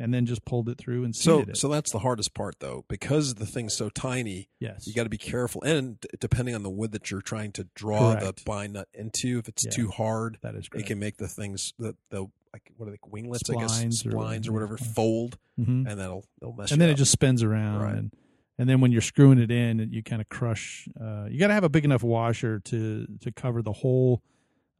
and 0.00 0.12
then 0.12 0.26
just 0.26 0.44
pulled 0.44 0.68
it 0.68 0.78
through 0.78 1.04
and 1.04 1.14
So 1.14 1.40
it. 1.42 1.56
so 1.56 1.68
that's 1.68 1.92
the 1.92 2.00
hardest 2.00 2.34
part 2.34 2.56
though, 2.58 2.84
because 2.88 3.36
the 3.36 3.46
thing's 3.46 3.74
so 3.74 3.88
tiny. 3.88 4.48
yes, 4.58 4.84
You 4.86 4.94
got 4.94 5.04
to 5.04 5.08
be 5.08 5.16
careful, 5.18 5.62
and 5.62 6.00
d- 6.00 6.08
depending 6.18 6.56
on 6.56 6.64
the 6.64 6.70
wood 6.70 6.90
that 6.90 7.10
you're 7.12 7.22
trying 7.22 7.52
to 7.52 7.68
draw 7.76 8.14
Correct. 8.16 8.36
the 8.38 8.42
blind 8.44 8.72
nut 8.72 8.88
into, 8.92 9.38
if 9.38 9.46
it's 9.48 9.64
Yeah. 9.64 9.70
too 9.70 9.88
hard, 9.90 10.38
that 10.42 10.56
is 10.56 10.68
it 10.74 10.86
can 10.86 10.98
make 10.98 11.18
the 11.18 11.28
things 11.28 11.72
the 11.78 11.94
the 12.10 12.26
like 12.52 12.70
what 12.76 12.88
are 12.88 12.92
they 12.92 12.98
winglets? 13.06 13.48
I 13.50 13.54
guess 13.54 13.82
or- 13.82 14.10
splines 14.10 14.48
or, 14.48 14.52
whatever 14.52 14.76
yeah. 14.80 14.86
fold, 14.94 15.38
hmm 15.56 15.86
and 15.86 15.98
that'll 16.00 16.24
it'll 16.40 16.54
mess. 16.54 16.72
and 16.72 16.80
then 16.80 16.88
it 16.90 16.94
just 16.94 17.12
spins 17.12 17.42
around 17.42 17.82
Right. 17.82 17.94
and 17.96 18.12
and 18.58 18.68
then 18.68 18.80
when 18.80 18.90
you're 18.90 19.02
screwing 19.02 19.38
it 19.38 19.50
in, 19.50 19.90
you 19.92 20.02
kind 20.02 20.22
of 20.22 20.30
crush. 20.30 20.88
Uh, 20.98 21.26
you 21.28 21.38
got 21.38 21.48
to 21.48 21.52
have 21.54 21.64
a 21.64 21.68
big 21.68 21.84
enough 21.84 22.02
washer 22.02 22.58
to 22.60 23.06
to 23.20 23.30
cover 23.32 23.60
the 23.62 23.72
whole 23.72 24.22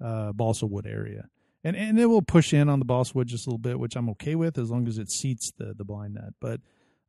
uh, 0.02 0.32
balsa 0.32 0.64
wood 0.66 0.86
area, 0.86 1.28
and 1.62 1.76
and 1.76 1.98
it 1.98 2.06
will 2.06 2.22
push 2.22 2.54
in 2.54 2.68
on 2.70 2.78
the 2.78 2.84
balsa 2.86 3.12
wood 3.14 3.28
just 3.28 3.46
a 3.46 3.50
little 3.50 3.58
bit, 3.58 3.78
which 3.78 3.94
I'm 3.96 4.08
okay 4.10 4.34
with 4.34 4.56
as 4.58 4.70
long 4.70 4.88
as 4.88 4.96
it 4.98 5.10
seats 5.10 5.52
the 5.58 5.74
the 5.74 5.84
blind 5.84 6.14
nut. 6.14 6.32
But 6.40 6.60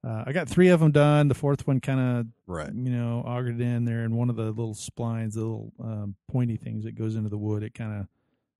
uh, 0.06 0.26
I 0.28 0.32
got 0.34 0.48
three 0.50 0.68
of 0.68 0.80
them 0.82 0.92
done. 0.92 1.28
The 1.30 1.34
fourth 1.36 1.66
one 1.66 1.80
kind 1.80 2.00
of 2.20 2.28
Right. 2.48 2.74
you 2.74 2.92
know 2.92 3.24
augered 3.26 3.62
in 3.62 3.86
there, 3.86 4.04
and 4.04 4.16
one 4.18 4.30
of 4.30 4.36
the 4.36 4.44
little 4.52 4.76
splines, 4.76 5.34
the 5.36 5.40
little 5.42 5.72
um, 5.82 6.16
pointy 6.30 6.58
things 6.58 6.84
that 6.84 6.96
goes 6.96 7.16
into 7.16 7.30
the 7.30 7.38
wood, 7.38 7.64
it 7.64 7.74
kind 7.74 8.02
of 8.02 8.08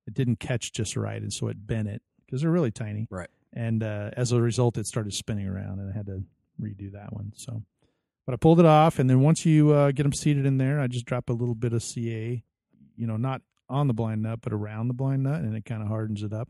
it 0.08 0.14
didn't 0.14 0.40
catch 0.40 0.72
just 0.72 0.96
right, 0.96 1.20
and 1.20 1.30
so 1.30 1.48
it 1.48 1.66
bent 1.66 1.86
it 1.86 2.00
because 2.24 2.40
they're 2.40 2.50
really 2.50 2.70
tiny. 2.70 3.06
Right. 3.10 3.28
And 3.52 3.82
uh, 3.82 4.10
as 4.16 4.32
a 4.32 4.40
result, 4.40 4.78
it 4.78 4.86
started 4.86 5.12
spinning 5.12 5.46
around, 5.46 5.80
and 5.80 5.92
I 5.92 5.96
had 5.96 6.06
to 6.06 6.24
redo 6.60 6.90
that 6.92 7.12
one. 7.12 7.32
So, 7.36 7.62
but 8.24 8.32
I 8.32 8.36
pulled 8.36 8.58
it 8.58 8.66
off, 8.66 8.98
and 8.98 9.08
then 9.08 9.20
once 9.20 9.44
you 9.44 9.72
uh, 9.72 9.92
get 9.92 10.04
them 10.04 10.14
seated 10.14 10.46
in 10.46 10.56
there, 10.56 10.80
I 10.80 10.86
just 10.86 11.04
drop 11.04 11.28
a 11.28 11.34
little 11.34 11.54
bit 11.54 11.74
of 11.74 11.82
CA, 11.82 12.42
you 12.96 13.06
know, 13.06 13.18
not 13.18 13.42
on 13.68 13.86
the 13.86 13.92
blind 13.92 14.22
nut, 14.22 14.40
but 14.40 14.54
around 14.54 14.88
the 14.88 14.94
blind 14.94 15.24
nut, 15.24 15.42
and 15.42 15.54
it 15.54 15.66
kind 15.66 15.82
of 15.82 15.88
hardens 15.88 16.22
it 16.22 16.32
up. 16.32 16.48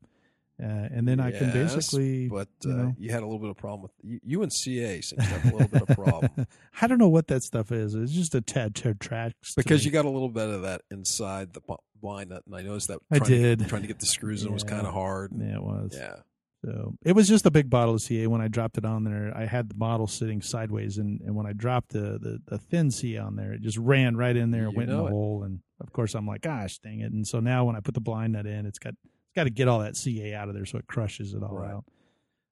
Uh, 0.60 0.66
and 0.92 1.06
then 1.06 1.20
I 1.20 1.30
can 1.30 1.52
basically, 1.52 2.28
But 2.28 2.48
you 2.64 2.72
uh, 2.72 2.76
know. 2.76 2.94
you 2.98 3.10
had 3.12 3.22
a 3.22 3.26
little 3.26 3.38
bit 3.38 3.50
of 3.50 3.56
problem 3.56 3.82
with 3.82 3.92
you, 4.02 4.18
you 4.24 4.42
and 4.42 4.52
CA 4.52 5.00
seem 5.00 5.18
to 5.20 5.24
have 5.24 5.44
a 5.52 5.56
little 5.56 5.68
bit 5.68 5.82
of 5.82 5.88
problem 5.96 6.46
I 6.82 6.86
don't 6.88 6.98
know 6.98 7.08
what 7.08 7.28
that 7.28 7.42
stuff 7.44 7.70
is. 7.70 7.94
It's 7.94 8.10
just 8.12 8.34
a 8.34 8.40
tad 8.40 8.74
tad 8.74 8.98
tracks 9.00 9.54
because 9.54 9.84
you 9.84 9.90
got 9.92 10.04
a 10.04 10.10
little 10.10 10.28
bit 10.28 10.48
of 10.48 10.62
that 10.62 10.82
inside 10.90 11.52
the 11.52 11.60
blind 12.00 12.30
nut, 12.30 12.42
and 12.46 12.56
I 12.56 12.62
noticed 12.62 12.88
that. 12.88 12.98
I 13.10 13.18
trying 13.18 13.30
to- 13.30 13.56
did. 13.56 13.68
trying 13.68 13.82
to 13.82 13.88
get 13.88 14.00
the 14.00 14.06
screws 14.06 14.44
in 14.44 14.52
was 14.52 14.64
kind 14.64 14.86
of 14.86 14.92
hard. 14.92 15.32
Yeah, 15.36 15.54
it 15.56 15.62
was. 15.62 15.92
Yeah, 15.96 16.16
So 16.64 16.94
it 17.04 17.12
was 17.12 17.28
just 17.28 17.46
a 17.46 17.50
big 17.52 17.70
bottle 17.70 17.94
of 17.94 18.00
CA. 18.02 18.26
When 18.26 18.40
I 18.40 18.48
dropped 18.48 18.78
it 18.78 18.84
on 18.84 19.04
there, 19.04 19.32
I 19.36 19.44
had 19.46 19.68
the 19.68 19.74
bottle 19.76 20.06
sitting 20.08 20.42
sideways, 20.42 20.98
and, 20.98 21.20
and 21.20 21.36
when 21.36 21.46
I 21.46 21.52
dropped 21.52 21.90
the, 21.92 22.18
the, 22.20 22.40
the 22.48 22.58
thin 22.58 22.90
CA 22.90 23.18
on 23.18 23.36
there, 23.36 23.52
it 23.52 23.62
just 23.62 23.78
ran 23.78 24.16
right 24.16 24.36
in 24.36 24.50
there 24.50 24.64
and 24.64 24.72
You 24.72 24.76
went 24.78 24.90
in 24.90 24.96
the 24.96 25.04
it. 25.04 25.10
hole. 25.10 25.44
And 25.44 25.60
of 25.80 25.92
course, 25.92 26.14
I'm 26.14 26.26
like, 26.26 26.40
gosh, 26.42 26.78
dang 26.80 26.98
it! 27.00 27.12
And 27.12 27.24
so 27.26 27.38
now 27.38 27.64
when 27.64 27.76
I 27.76 27.80
put 27.80 27.94
the 27.94 28.00
blind 28.00 28.32
nut 28.32 28.46
in, 28.46 28.66
it's 28.66 28.80
got 28.80 28.94
it's 29.28 29.34
got 29.36 29.44
to 29.44 29.50
get 29.50 29.68
all 29.68 29.80
that 29.80 29.96
CA 29.96 30.34
out 30.34 30.48
of 30.48 30.54
there, 30.54 30.66
so 30.66 30.78
it 30.78 30.86
crushes 30.86 31.34
it 31.34 31.42
all 31.42 31.54
Right. 31.54 31.70
out. 31.70 31.84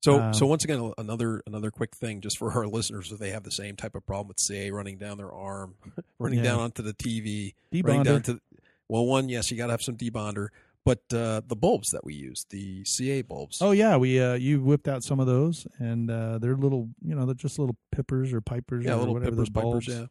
So, 0.02 0.20
Um, 0.20 0.34
so 0.34 0.46
once 0.46 0.62
again, 0.62 0.92
another 0.98 1.42
another 1.46 1.70
quick 1.70 1.96
thing, 1.96 2.20
just 2.20 2.38
for 2.38 2.52
our 2.56 2.66
listeners, 2.66 3.10
if 3.10 3.18
they 3.18 3.30
have 3.30 3.42
the 3.42 3.50
same 3.50 3.74
type 3.76 3.94
of 3.94 4.06
problem 4.06 4.28
with 4.28 4.38
CA 4.38 4.70
running 4.70 4.98
down 4.98 5.18
their 5.18 5.32
arm, 5.32 5.74
running 6.18 6.38
Yeah. 6.38 6.44
down 6.44 6.60
onto 6.60 6.82
the 6.82 6.94
TV, 6.94 7.54
running 7.82 8.02
down 8.04 8.22
to, 8.22 8.40
well, 8.88 9.04
one, 9.06 9.28
yes, 9.28 9.50
you 9.50 9.56
got 9.56 9.66
to 9.66 9.72
have 9.72 9.82
some 9.82 9.96
debonder, 9.96 10.48
but 10.84 11.00
uh, 11.12 11.40
the 11.44 11.56
bulbs 11.56 11.90
that 11.90 12.04
we 12.04 12.14
use, 12.14 12.46
the 12.50 12.84
CA 12.84 13.22
bulbs, 13.22 13.60
Oh 13.60 13.72
yeah, 13.72 13.96
we 13.96 14.20
uh, 14.20 14.34
you 14.34 14.60
whipped 14.60 14.86
out 14.86 15.02
some 15.02 15.18
of 15.18 15.26
those, 15.26 15.66
and 15.78 16.08
uh, 16.10 16.38
they're 16.38 16.56
little, 16.56 16.88
you 17.02 17.14
know, 17.16 17.26
they're 17.26 17.34
just 17.34 17.58
little 17.58 17.76
pippers 17.90 18.32
or 18.32 18.40
pipers 18.40 18.84
yeah, 18.84 18.92
or 18.94 18.98
little 18.98 19.14
whatever 19.14 19.32
pippers, 19.32 19.50
pipers, 19.50 19.88
yeah. 19.88 20.06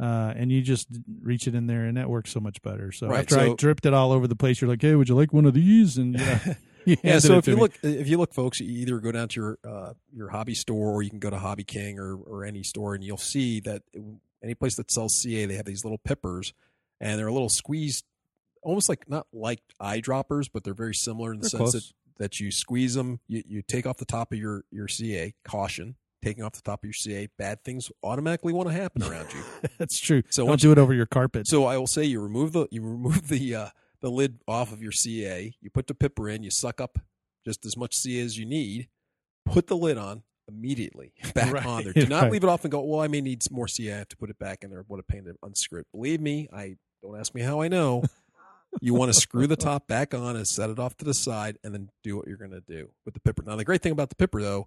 Uh, 0.00 0.32
and 0.36 0.50
you 0.50 0.62
just 0.62 0.88
reach 1.22 1.46
it 1.46 1.54
in 1.54 1.66
there, 1.66 1.84
and 1.84 1.96
that 1.96 2.08
works 2.08 2.30
so 2.30 2.40
much 2.40 2.60
better. 2.62 2.92
So 2.92 3.08
Right, 3.08 3.20
after 3.20 3.38
I 3.38 3.54
dripped 3.54 3.86
it 3.86 3.94
all 3.94 4.12
over 4.12 4.26
the 4.26 4.36
place, 4.36 4.60
you're 4.60 4.70
like, 4.70 4.82
"Hey, 4.82 4.94
would 4.94 5.08
you 5.08 5.14
like 5.14 5.32
one 5.32 5.44
of 5.46 5.54
these?" 5.54 5.98
And 5.98 6.18
yeah, 6.18 6.54
you 6.84 6.96
Yeah, 7.02 7.18
so 7.18 7.38
if 7.38 7.46
you 7.46 7.54
me. 7.54 7.60
look, 7.60 7.72
if 7.82 8.08
you 8.08 8.18
look, 8.18 8.32
folks, 8.34 8.60
you 8.60 8.68
either 8.80 8.98
go 8.98 9.12
down 9.12 9.28
to 9.28 9.40
your 9.40 9.58
uh, 9.66 9.92
your 10.12 10.28
hobby 10.30 10.54
store 10.54 10.92
or 10.92 11.02
you 11.02 11.10
can 11.10 11.18
go 11.18 11.30
to 11.30 11.38
Hobby 11.38 11.64
King 11.64 11.98
or 11.98 12.16
or 12.16 12.44
any 12.44 12.62
store, 12.62 12.94
and 12.94 13.04
you'll 13.04 13.16
see 13.16 13.60
that 13.60 13.82
any 14.42 14.54
place 14.54 14.76
that 14.76 14.90
sells 14.90 15.16
CA, 15.20 15.46
they 15.46 15.56
have 15.56 15.66
these 15.66 15.84
little 15.84 15.98
pippers, 15.98 16.52
and 17.00 17.18
they're 17.18 17.28
a 17.28 17.32
little 17.32 17.48
squeezed, 17.48 18.04
almost 18.62 18.88
like 18.88 19.08
not 19.08 19.26
like 19.32 19.60
eyedroppers, 19.80 20.48
but 20.52 20.64
they're 20.64 20.74
very 20.74 20.94
similar 20.94 21.32
in 21.32 21.38
the 21.38 21.42
They're 21.42 21.50
sense 21.50 21.70
close. 21.70 21.72
that 21.72 21.92
that 22.18 22.40
you 22.40 22.50
squeeze 22.50 22.94
them, 22.94 23.20
you, 23.26 23.42
you 23.46 23.62
take 23.62 23.86
off 23.86 23.96
the 23.96 24.04
top 24.04 24.32
of 24.32 24.38
your 24.38 24.64
your 24.70 24.88
CA. 24.88 25.34
Caution, 25.44 25.96
taking 26.24 26.44
off 26.44 26.52
the 26.52 26.62
top 26.62 26.82
of 26.82 26.84
your 26.84 26.92
CA, 26.92 27.28
bad 27.38 27.64
things 27.64 27.90
automatically 28.02 28.52
want 28.52 28.68
to 28.68 28.74
happen 28.74 29.02
around 29.02 29.32
you. 29.32 29.40
That's 29.78 29.98
true. 29.98 30.22
So 30.30 30.46
Don't 30.46 30.60
do 30.60 30.72
it 30.72 30.78
over 30.78 30.94
your 30.94 31.06
carpet. 31.06 31.46
So 31.46 31.64
I 31.64 31.76
will 31.76 31.86
say 31.86 32.04
you 32.04 32.20
remove 32.22 32.52
the 32.52 32.68
you 32.70 32.82
remove 32.82 33.28
the 33.28 33.54
uh, 33.54 33.68
the 34.00 34.10
lid 34.10 34.38
off 34.48 34.72
of 34.72 34.82
your 34.82 34.92
CA. 34.92 35.54
You 35.60 35.70
put 35.70 35.86
the 35.86 35.94
pipper 35.94 36.28
in. 36.28 36.42
You 36.42 36.50
suck 36.50 36.80
up 36.80 36.98
just 37.44 37.66
as 37.66 37.76
much 37.76 37.94
CA 37.96 38.20
as 38.22 38.38
you 38.38 38.46
need. 38.46 38.88
Put 39.46 39.66
the 39.66 39.76
lid 39.76 39.98
on 39.98 40.22
immediately 40.48 41.12
back 41.34 41.52
Right, 41.52 41.66
on 41.66 41.84
there. 41.84 41.92
Do 41.92 42.06
not 42.06 42.24
right. 42.24 42.32
leave 42.32 42.44
it 42.44 42.48
off 42.48 42.64
and 42.64 42.70
go. 42.72 42.80
Well, 42.82 43.00
I 43.00 43.08
may 43.08 43.20
need 43.20 43.42
more 43.50 43.68
CA. 43.68 43.94
I 43.94 43.98
have 43.98 44.08
to 44.08 44.16
put 44.16 44.30
it 44.30 44.38
back 44.38 44.62
in 44.62 44.70
there. 44.70 44.84
What 44.86 45.00
a 45.00 45.02
pain 45.02 45.24
to 45.24 45.34
unscrew 45.42 45.80
it. 45.80 45.86
Believe 45.92 46.20
me, 46.20 46.48
I 46.52 46.76
don't 47.02 47.18
ask 47.18 47.34
me 47.34 47.42
how 47.42 47.60
I 47.60 47.68
know. 47.68 48.02
You 48.80 48.94
want 48.94 49.12
to 49.12 49.20
screw 49.20 49.46
the 49.46 49.54
top 49.54 49.86
back 49.86 50.14
on 50.14 50.34
and 50.34 50.48
set 50.48 50.70
it 50.70 50.78
off 50.78 50.96
to 50.96 51.04
the 51.04 51.12
side, 51.12 51.58
and 51.62 51.74
then 51.74 51.90
do 52.02 52.16
what 52.16 52.26
you're 52.26 52.38
going 52.38 52.52
to 52.52 52.62
do 52.62 52.88
with 53.04 53.12
the 53.12 53.20
pipper. 53.20 53.42
Now, 53.42 53.54
the 53.56 53.66
great 53.66 53.82
thing 53.82 53.92
about 53.92 54.08
the 54.08 54.14
pipper, 54.14 54.40
though, 54.40 54.66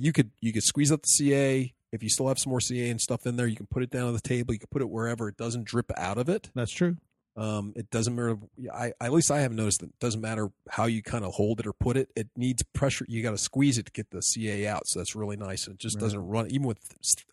you 0.00 0.12
could 0.12 0.30
you 0.40 0.52
could 0.52 0.62
squeeze 0.62 0.90
out 0.92 1.02
the 1.02 1.08
CA. 1.08 1.72
If 1.92 2.02
you 2.04 2.08
still 2.08 2.28
have 2.28 2.38
some 2.38 2.50
more 2.50 2.60
CA 2.60 2.88
and 2.88 3.00
stuff 3.00 3.26
in 3.26 3.36
there, 3.36 3.46
you 3.48 3.56
can 3.56 3.66
put 3.66 3.82
it 3.82 3.90
down 3.90 4.06
on 4.06 4.14
the 4.14 4.20
table. 4.20 4.54
You 4.54 4.60
can 4.60 4.68
put 4.70 4.80
it 4.82 4.88
wherever 4.88 5.28
it 5.28 5.36
doesn't 5.36 5.64
drip 5.64 5.90
out 5.96 6.18
of 6.18 6.28
it. 6.28 6.50
That's 6.54 6.70
true. 6.72 6.96
Um, 7.36 7.72
it 7.76 7.90
doesn't 7.90 8.14
matter. 8.14 8.36
I 8.72 8.92
at 9.00 9.12
least 9.12 9.30
I 9.30 9.40
have 9.40 9.52
noticed 9.52 9.80
that 9.80 9.86
it 9.90 9.98
doesn't 9.98 10.20
matter 10.20 10.50
how 10.68 10.84
you 10.86 11.02
kind 11.02 11.24
of 11.24 11.32
hold 11.34 11.58
it 11.60 11.66
or 11.66 11.72
put 11.72 11.96
it. 11.96 12.10
It 12.14 12.28
needs 12.36 12.62
pressure. 12.74 13.06
You 13.08 13.22
got 13.22 13.30
to 13.32 13.38
squeeze 13.38 13.78
it 13.78 13.86
to 13.86 13.92
get 13.92 14.10
the 14.10 14.20
CA 14.20 14.66
out. 14.68 14.86
So 14.86 14.98
that's 15.00 15.14
really 15.16 15.36
nice. 15.36 15.66
And 15.66 15.74
it 15.74 15.80
just 15.80 15.96
Right. 15.96 16.00
doesn't 16.02 16.26
run. 16.26 16.50
Even 16.50 16.66
with 16.66 16.78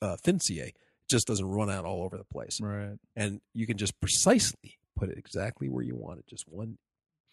uh, 0.02 0.16
thin 0.18 0.40
CA, 0.40 0.68
it 0.68 0.76
just 1.10 1.28
doesn't 1.28 1.46
run 1.48 1.70
out 1.70 1.86
all 1.86 2.04
over 2.04 2.18
the 2.18 2.24
place. 2.24 2.60
Right. 2.62 2.98
And 3.16 3.42
you 3.54 3.68
can 3.68 3.78
just 3.78 4.00
precisely 4.00 4.78
put 4.96 5.10
it 5.10 5.18
exactly 5.18 5.68
where 5.70 5.84
you 5.84 5.96
want 5.96 6.20
it. 6.20 6.28
Just 6.28 6.48
one 6.48 6.78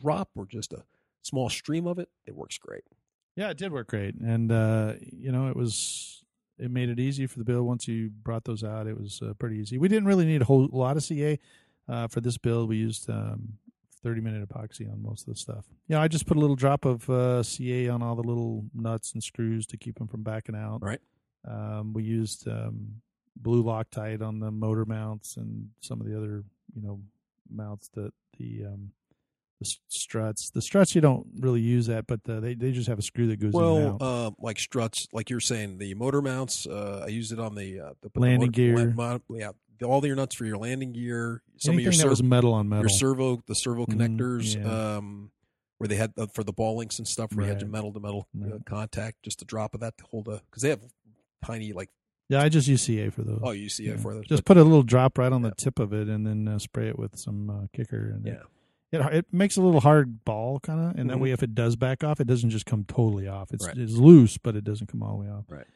drop 0.00 0.28
or 0.34 0.44
just 0.46 0.72
a 0.72 0.84
small 1.22 1.48
stream 1.48 1.86
of 1.86 1.98
it. 1.98 2.08
It 2.26 2.34
works 2.34 2.58
great. 2.58 2.84
Yeah, 3.36 3.50
it 3.50 3.58
did 3.58 3.72
work 3.72 3.88
great, 3.88 4.14
and 4.14 4.50
uh, 4.52 4.94
you 5.00 5.32
know, 5.32 5.48
it 5.48 5.56
was 5.56 6.22
it 6.58 6.70
made 6.70 6.88
it 6.88 7.00
easy 7.00 7.26
for 7.26 7.38
the 7.38 7.44
build. 7.44 7.66
Once 7.66 7.88
you 7.88 8.10
brought 8.22 8.44
those 8.44 8.62
out, 8.62 8.86
it 8.86 8.98
was 8.98 9.20
uh, 9.22 9.34
pretty 9.34 9.56
easy. 9.56 9.76
We 9.78 9.88
didn't 9.88 10.06
really 10.06 10.24
need 10.24 10.42
a 10.42 10.44
whole 10.44 10.68
lot 10.70 10.96
of 10.96 11.02
CA 11.02 11.38
uh, 11.88 12.06
for 12.08 12.20
this 12.20 12.38
build. 12.38 12.68
We 12.68 12.76
used 12.76 13.10
um, 13.10 13.54
thirty 14.02 14.20
minute 14.20 14.48
epoxy 14.48 14.90
on 14.90 15.02
most 15.02 15.26
of 15.26 15.34
the 15.34 15.40
stuff. 15.40 15.64
Yeah, 15.88 16.00
I 16.00 16.06
just 16.08 16.26
put 16.26 16.36
a 16.36 16.40
little 16.40 16.56
drop 16.56 16.84
of 16.84 17.10
uh, 17.10 17.42
CA 17.42 17.88
on 17.88 18.02
all 18.02 18.14
the 18.14 18.22
little 18.22 18.64
nuts 18.72 19.12
and 19.12 19.22
screws 19.22 19.66
to 19.66 19.76
keep 19.76 19.98
them 19.98 20.06
from 20.06 20.22
backing 20.22 20.54
out. 20.54 20.82
Right. 20.82 21.00
Um, 21.46 21.92
we 21.92 22.04
used 22.04 22.48
um, 22.48 23.02
blue 23.36 23.64
Loctite 23.64 24.22
on 24.22 24.38
the 24.38 24.50
motor 24.50 24.84
mounts 24.84 25.36
and 25.36 25.70
some 25.80 26.00
of 26.00 26.06
the 26.06 26.16
other 26.16 26.44
you 26.74 26.82
know 26.82 27.00
mounts 27.50 27.88
that 27.94 28.12
the 28.38 28.64
um, 28.66 28.90
the 29.60 29.74
struts. 29.88 30.50
The 30.50 30.60
struts 30.62 30.94
you 30.94 31.00
don't 31.00 31.26
really 31.38 31.60
use 31.60 31.86
that, 31.86 32.06
but 32.06 32.20
uh, 32.28 32.40
they 32.40 32.54
they 32.54 32.72
just 32.72 32.88
have 32.88 32.98
a 32.98 33.02
screw 33.02 33.26
that 33.28 33.36
goes 33.40 33.52
Well, 33.52 33.96
uh, 34.00 34.30
like 34.38 34.58
struts, 34.58 35.06
like 35.12 35.30
you're 35.30 35.40
saying, 35.40 35.78
the 35.78 35.94
motor 35.94 36.20
mounts. 36.22 36.66
Uh, 36.66 37.02
I 37.04 37.08
used 37.08 37.32
it 37.32 37.38
on 37.40 37.54
the, 37.54 37.80
uh, 37.80 37.90
the 38.02 38.10
the 38.12 38.20
Landing 38.20 38.50
gear. 38.50 38.94
yeah, 39.30 39.50
all 39.82 40.04
your 40.06 40.16
nuts 40.16 40.34
for 40.34 40.44
your 40.44 40.56
landing 40.58 40.92
gear. 40.92 41.42
Some 41.58 41.74
Anything 41.74 41.88
of 41.88 41.94
your 41.94 42.02
that 42.04 42.10
was 42.10 42.22
metal 42.22 42.52
on 42.52 42.68
metal. 42.68 42.82
your 42.84 42.88
servo, 42.90 43.42
the 43.46 43.54
servo 43.54 43.86
Mhm, 43.86 43.94
connectors, 44.18 44.56
yeah. 44.56 44.96
um, 44.96 45.30
where 45.78 45.88
they 45.88 45.96
had 45.96 46.12
uh, 46.16 46.26
for 46.34 46.42
the 46.44 46.52
ball 46.52 46.76
links 46.76 46.98
and 46.98 47.06
stuff, 47.08 47.32
where 47.32 47.44
you 47.44 47.48
had 47.48 47.56
Right. 47.56 47.62
your 47.62 47.70
metal 47.70 47.92
to 47.92 48.00
metal 48.00 48.26
uh, 48.42 48.46
Right. 48.52 48.66
contact, 48.66 49.22
just 49.22 49.40
a 49.42 49.44
drop 49.44 49.74
of 49.74 49.80
that 49.80 49.96
to 49.98 50.04
hold 50.10 50.28
a 50.28 50.42
because 50.50 50.62
they 50.62 50.70
have 50.70 50.80
tiny 51.44 51.72
like 51.72 51.90
yeah, 52.30 52.40
I 52.40 52.48
just 52.48 52.66
use 52.66 52.80
CA 52.82 53.10
for 53.10 53.22
those. 53.22 53.40
oh 53.42 53.50
it 53.50 53.78
Yeah. 53.78 53.96
for 53.98 54.14
those 54.14 54.26
Just 54.26 54.44
but- 54.44 54.54
put 54.54 54.56
a 54.56 54.64
little 54.64 54.82
drop 54.82 55.18
right 55.18 55.30
on 55.30 55.42
the 55.42 55.52
tip 55.56 55.78
of 55.78 55.92
it, 55.92 56.08
and 56.08 56.26
then 56.26 56.48
uh, 56.48 56.58
spray 56.58 56.88
it 56.88 56.98
with 56.98 57.16
some 57.18 57.50
uh, 57.50 57.66
kicker. 57.74 58.10
And 58.14 58.24
yeah 58.26 58.32
it, 58.34 58.40
it 58.92 59.00
it 59.14 59.26
makes 59.32 59.56
a 59.56 59.62
little 59.62 59.80
hard 59.80 60.24
ball 60.24 60.60
kind 60.60 60.80
of, 60.80 60.98
and 60.98 61.10
that 61.10 61.16
Mhm. 61.16 61.20
way 61.20 61.30
if 61.32 61.42
it 61.42 61.54
does 61.54 61.76
back 61.76 62.04
off, 62.04 62.20
it 62.20 62.26
doesn't 62.26 62.50
just 62.50 62.66
come 62.66 62.84
totally 62.84 63.26
off. 63.28 63.52
It's 63.52 63.66
Right. 63.66 63.76
it's 63.76 63.94
loose, 63.94 64.38
but 64.38 64.54
it 64.56 64.64
doesn't 64.64 64.86
come 64.88 65.02
all 65.02 65.18
the 65.18 65.24
way 65.24 65.30
off. 65.30 65.44
Right. 65.48 65.66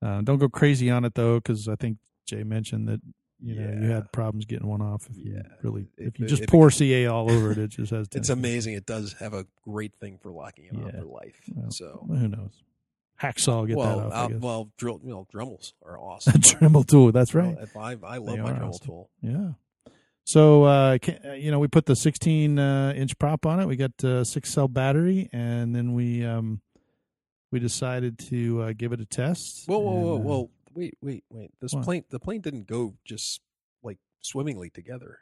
Uh, 0.00 0.20
don't 0.22 0.38
go 0.38 0.48
crazy 0.48 0.90
on 0.90 1.04
it 1.04 1.14
though, 1.14 1.36
because 1.36 1.68
I 1.68 1.74
think 1.76 1.98
Jay 2.26 2.44
mentioned 2.44 2.88
that 2.88 3.00
you 3.40 3.54
know 3.54 3.80
you 3.82 3.90
had 3.90 4.10
problems 4.12 4.44
getting 4.46 4.66
one 4.68 4.80
off 4.82 5.08
if 5.10 5.16
you 5.16 5.34
Yeah. 5.34 5.42
really 5.62 5.88
if, 5.96 6.08
If 6.14 6.18
you 6.20 6.26
it- 6.26 6.28
just 6.28 6.42
it- 6.42 6.48
pour 6.48 6.70
CA 6.70 7.06
all 7.06 7.30
over 7.30 7.52
it, 7.52 7.58
it 7.58 7.68
just 7.70 7.90
has. 7.90 8.08
it's 8.14 8.28
amazing. 8.28 8.74
It 8.74 8.86
does 8.86 9.14
have 9.14 9.32
a 9.34 9.46
great 9.62 9.94
thing 10.00 10.18
for 10.18 10.30
locking 10.30 10.66
it 10.66 10.74
on 10.76 10.86
Yeah. 10.86 11.00
for 11.00 11.04
life. 11.04 11.40
Well, 11.54 11.70
so 11.70 12.04
who 12.08 12.28
knows? 12.28 12.62
Hacksaw 13.20 13.66
get 13.66 13.76
well, 13.76 13.98
that 13.98 14.06
off. 14.12 14.30
Uh, 14.32 14.38
well, 14.38 14.72
drill, 14.76 15.00
you 15.02 15.10
know, 15.10 15.26
Dremels 15.34 15.72
are 15.84 15.98
awesome. 15.98 16.34
Dremel 16.40 16.86
tool. 16.86 17.10
That's 17.10 17.34
right. 17.34 17.56
Well, 17.74 17.84
I, 17.84 17.96
I 18.06 18.18
love 18.18 18.36
They 18.36 18.42
my 18.42 18.52
Dremel 18.52 18.68
awesome. 18.68 18.86
tool. 18.86 19.10
Yeah. 19.22 19.52
So, 20.28 20.64
uh, 20.64 20.98
uh, 21.24 21.32
you 21.32 21.50
know, 21.50 21.58
we 21.58 21.68
put 21.68 21.86
the 21.86 21.96
16 21.96 22.58
uh, 22.58 22.92
inch 22.94 23.18
prop 23.18 23.46
on 23.46 23.60
it. 23.60 23.66
We 23.66 23.76
got 23.76 23.92
a 24.04 24.26
six 24.26 24.52
cell 24.52 24.68
battery, 24.68 25.30
and 25.32 25.74
then 25.74 25.94
we 25.94 26.22
um, 26.22 26.60
we 27.50 27.58
decided 27.58 28.18
to 28.28 28.60
uh, 28.60 28.72
give 28.76 28.92
it 28.92 29.00
a 29.00 29.06
test. 29.06 29.66
Whoa, 29.66 29.78
whoa, 29.78 29.94
and, 29.94 30.04
whoa, 30.04 30.14
uh, 30.14 30.18
whoa! 30.18 30.50
Wait, 30.74 30.98
wait, 31.00 31.24
wait! 31.30 31.50
This 31.62 31.72
What? 31.72 31.82
plane, 31.82 32.04
the 32.10 32.20
plane 32.20 32.42
didn't 32.42 32.66
go 32.66 32.96
just 33.06 33.40
like 33.82 33.96
swimmingly 34.20 34.68
together. 34.68 35.20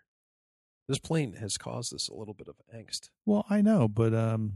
This 0.89 0.99
plane 0.99 1.35
has 1.35 1.57
caused 1.57 1.95
us 1.95 2.09
a 2.09 2.15
little 2.15 2.35
bit 2.35 2.49
of 2.49 2.57
angst. 2.75 3.11
Well, 3.25 3.47
I 3.49 3.63
know, 3.63 3.87
but 3.87 4.13
um, 4.13 4.55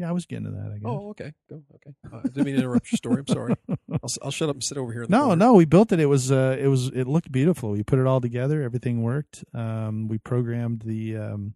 yeah, 0.00 0.08
I 0.08 0.12
was 0.12 0.24
getting 0.24 0.46
to 0.46 0.50
that. 0.52 0.72
I 0.72 0.78
guess. 0.78 0.86
Oh, 0.86 1.10
okay, 1.10 1.34
go, 1.50 1.62
okay. 1.74 1.94
Uh, 2.10 2.20
I 2.20 2.22
didn't 2.22 2.44
mean 2.44 2.54
to 2.54 2.62
interrupt 2.62 2.90
your 2.90 2.96
story. 2.96 3.18
I'm 3.18 3.26
sorry. 3.26 3.54
I'll, 3.92 4.10
I'll 4.22 4.30
shut 4.30 4.48
up 4.48 4.56
and 4.56 4.64
sit 4.64 4.78
over 4.78 4.92
here. 4.92 5.04
No, 5.10 5.26
corner. 5.26 5.36
no, 5.36 5.54
we 5.54 5.66
built 5.66 5.92
it. 5.92 6.00
It 6.00 6.06
was 6.06 6.32
uh, 6.32 6.56
it 6.58 6.68
was 6.68 6.88
it 6.88 7.06
looked 7.06 7.30
beautiful. 7.30 7.72
We 7.72 7.82
put 7.82 7.98
it 7.98 8.06
all 8.06 8.22
together. 8.22 8.62
Everything 8.62 9.02
worked. 9.02 9.44
Um, 9.52 10.08
we 10.08 10.16
programmed 10.16 10.82
the 10.86 11.18
um, 11.18 11.54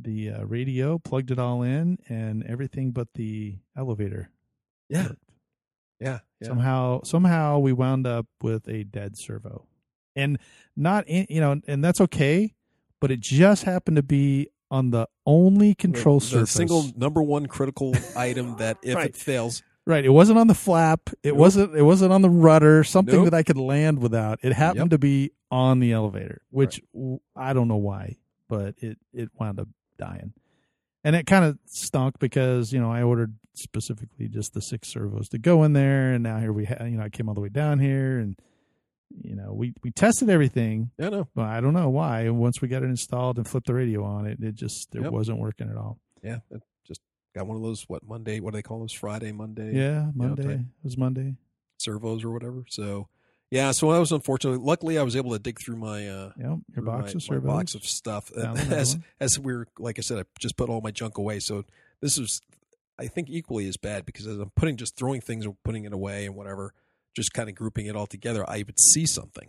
the 0.00 0.30
uh, 0.30 0.44
radio, 0.44 0.98
plugged 0.98 1.30
it 1.30 1.38
all 1.38 1.62
in, 1.62 1.98
and 2.08 2.42
everything 2.44 2.90
but 2.90 3.06
the 3.14 3.58
elevator. 3.76 4.30
Yeah, 4.88 5.04
worked. 5.04 5.22
Yeah. 6.00 6.18
yeah. 6.40 6.48
Somehow, 6.48 7.02
somehow 7.04 7.60
we 7.60 7.72
wound 7.72 8.04
up 8.04 8.26
with 8.42 8.68
a 8.68 8.82
dead 8.82 9.16
servo, 9.16 9.68
and 10.16 10.40
not 10.76 11.06
in, 11.06 11.26
you 11.30 11.40
know, 11.40 11.60
and 11.68 11.84
that's 11.84 12.00
okay. 12.00 12.52
But 13.00 13.12
it 13.12 13.20
just 13.20 13.62
happened 13.62 13.96
to 13.96 14.02
be 14.02 14.48
on 14.74 14.90
the 14.90 15.06
only 15.24 15.74
control 15.74 16.18
the, 16.18 16.24
the 16.24 16.30
surface. 16.30 16.50
single 16.50 16.84
number 16.96 17.22
one 17.22 17.46
critical 17.46 17.94
item 18.16 18.56
that 18.56 18.76
if 18.82 18.94
Right. 18.96 19.10
it 19.10 19.16
fails, 19.16 19.62
Right. 19.86 20.02
It 20.04 20.08
wasn't 20.10 20.38
on 20.38 20.46
the 20.46 20.54
flap. 20.54 21.10
It 21.22 21.28
Nope. 21.28 21.36
wasn't. 21.36 21.76
It 21.76 21.82
wasn't 21.82 22.10
on 22.10 22.22
the 22.22 22.30
rudder. 22.30 22.84
Something 22.84 23.16
Nope. 23.16 23.24
that 23.26 23.34
I 23.34 23.42
could 23.42 23.58
land 23.58 23.98
without. 23.98 24.38
It 24.42 24.54
happened 24.54 24.90
to 24.92 24.98
be 24.98 25.32
on 25.50 25.78
the 25.78 25.92
elevator, 25.92 26.40
which 26.50 26.80
I 27.36 27.52
don't 27.52 27.68
know 27.68 27.76
why, 27.76 28.16
but 28.48 28.74
it 28.78 28.96
it 29.12 29.28
wound 29.38 29.60
up 29.60 29.68
dying, 29.98 30.32
and 31.04 31.14
it 31.14 31.26
kind 31.26 31.44
of 31.44 31.58
stunk 31.66 32.18
because 32.18 32.72
you 32.72 32.80
know 32.80 32.90
I 32.90 33.02
ordered 33.02 33.34
specifically 33.52 34.26
just 34.26 34.54
the 34.54 34.62
six 34.62 34.88
servos 34.88 35.28
to 35.28 35.38
go 35.38 35.62
in 35.64 35.74
there, 35.74 36.12
and 36.14 36.22
now 36.22 36.38
here 36.38 36.52
we 36.52 36.64
ha- 36.64 36.84
you 36.84 36.96
know 36.96 37.02
I 37.04 37.10
came 37.10 37.28
all 37.28 37.34
the 37.34 37.42
way 37.42 37.50
down 37.50 37.78
here, 37.78 38.18
and 38.18 38.38
you 39.10 39.34
know 39.36 39.52
we 39.52 39.74
we 39.82 39.90
tested 39.90 40.28
everything, 40.30 40.90
yeah, 40.98 41.08
no, 41.10 41.28
but 41.34 41.44
I 41.46 41.60
don't 41.60 41.74
know 41.74 41.90
why. 41.90 42.28
Once 42.30 42.60
we 42.60 42.68
got 42.68 42.82
it 42.82 42.86
installed 42.86 43.38
and 43.38 43.46
flipped 43.46 43.66
the 43.66 43.74
radio 43.74 44.04
on, 44.04 44.26
it 44.26 44.38
it 44.42 44.54
just 44.54 44.94
it 44.94 45.02
Yep. 45.02 45.12
wasn't 45.12 45.38
working 45.38 45.68
at 45.70 45.76
all. 45.76 45.98
yeah, 46.22 46.38
it 46.50 46.62
just 46.86 47.00
got 47.34 47.46
one 47.46 47.56
of 47.56 47.62
those 47.62 47.84
what 47.88 48.02
Monday, 48.06 48.40
what 48.40 48.52
do 48.52 48.58
they 48.58 48.62
call 48.62 48.80
those 48.80 48.92
Friday, 48.92 49.32
Monday, 49.32 49.74
Yeah, 49.74 50.06
know, 50.06 50.12
Monday 50.14 50.42
type- 50.42 50.60
it 50.60 50.66
was 50.84 50.96
Monday. 50.98 51.36
servos 51.78 52.24
or 52.24 52.30
whatever. 52.30 52.64
So 52.68 53.08
yeah, 53.50 53.70
so 53.72 53.90
I 53.90 53.98
was 53.98 54.10
unfortunate. 54.10 54.60
Luckily, 54.62 54.98
I 54.98 55.02
was 55.04 55.14
able 55.14 55.30
to 55.32 55.38
dig 55.38 55.58
through 55.64 55.76
my 55.76 56.08
uh, 56.08 56.32
Yep, 56.36 56.58
your 56.74 56.84
box 56.84 57.14
my, 57.14 57.18
of 57.18 57.22
servos. 57.22 57.46
box 57.46 57.74
of 57.74 57.84
stuff. 57.84 58.28
Found 58.28 58.58
And 58.58 58.58
another 58.66 58.76
as 58.80 58.98
as 59.20 59.38
we 59.38 59.54
were, 59.54 59.68
like 59.78 59.98
I 59.98 60.02
said, 60.02 60.18
I 60.18 60.24
just 60.40 60.56
put 60.56 60.68
all 60.68 60.80
my 60.80 60.90
junk 60.90 61.18
away. 61.18 61.38
So 61.40 61.64
this 62.00 62.18
is, 62.18 62.40
I 62.98 63.06
think, 63.06 63.28
equally 63.30 63.68
as 63.68 63.76
bad 63.76 64.06
because 64.06 64.26
as 64.26 64.38
I'm 64.38 64.50
putting 64.56 64.76
just 64.76 64.96
throwing 64.96 65.20
things 65.20 65.44
and 65.44 65.54
putting 65.62 65.84
it 65.84 65.92
away 65.92 66.26
and 66.26 66.34
whatever, 66.34 66.72
just 67.14 67.32
kind 67.32 67.48
of 67.48 67.54
grouping 67.54 67.86
it 67.86 67.96
all 67.96 68.06
together, 68.06 68.44
I 68.48 68.58
would 68.66 68.78
see 68.78 69.06
something, 69.06 69.48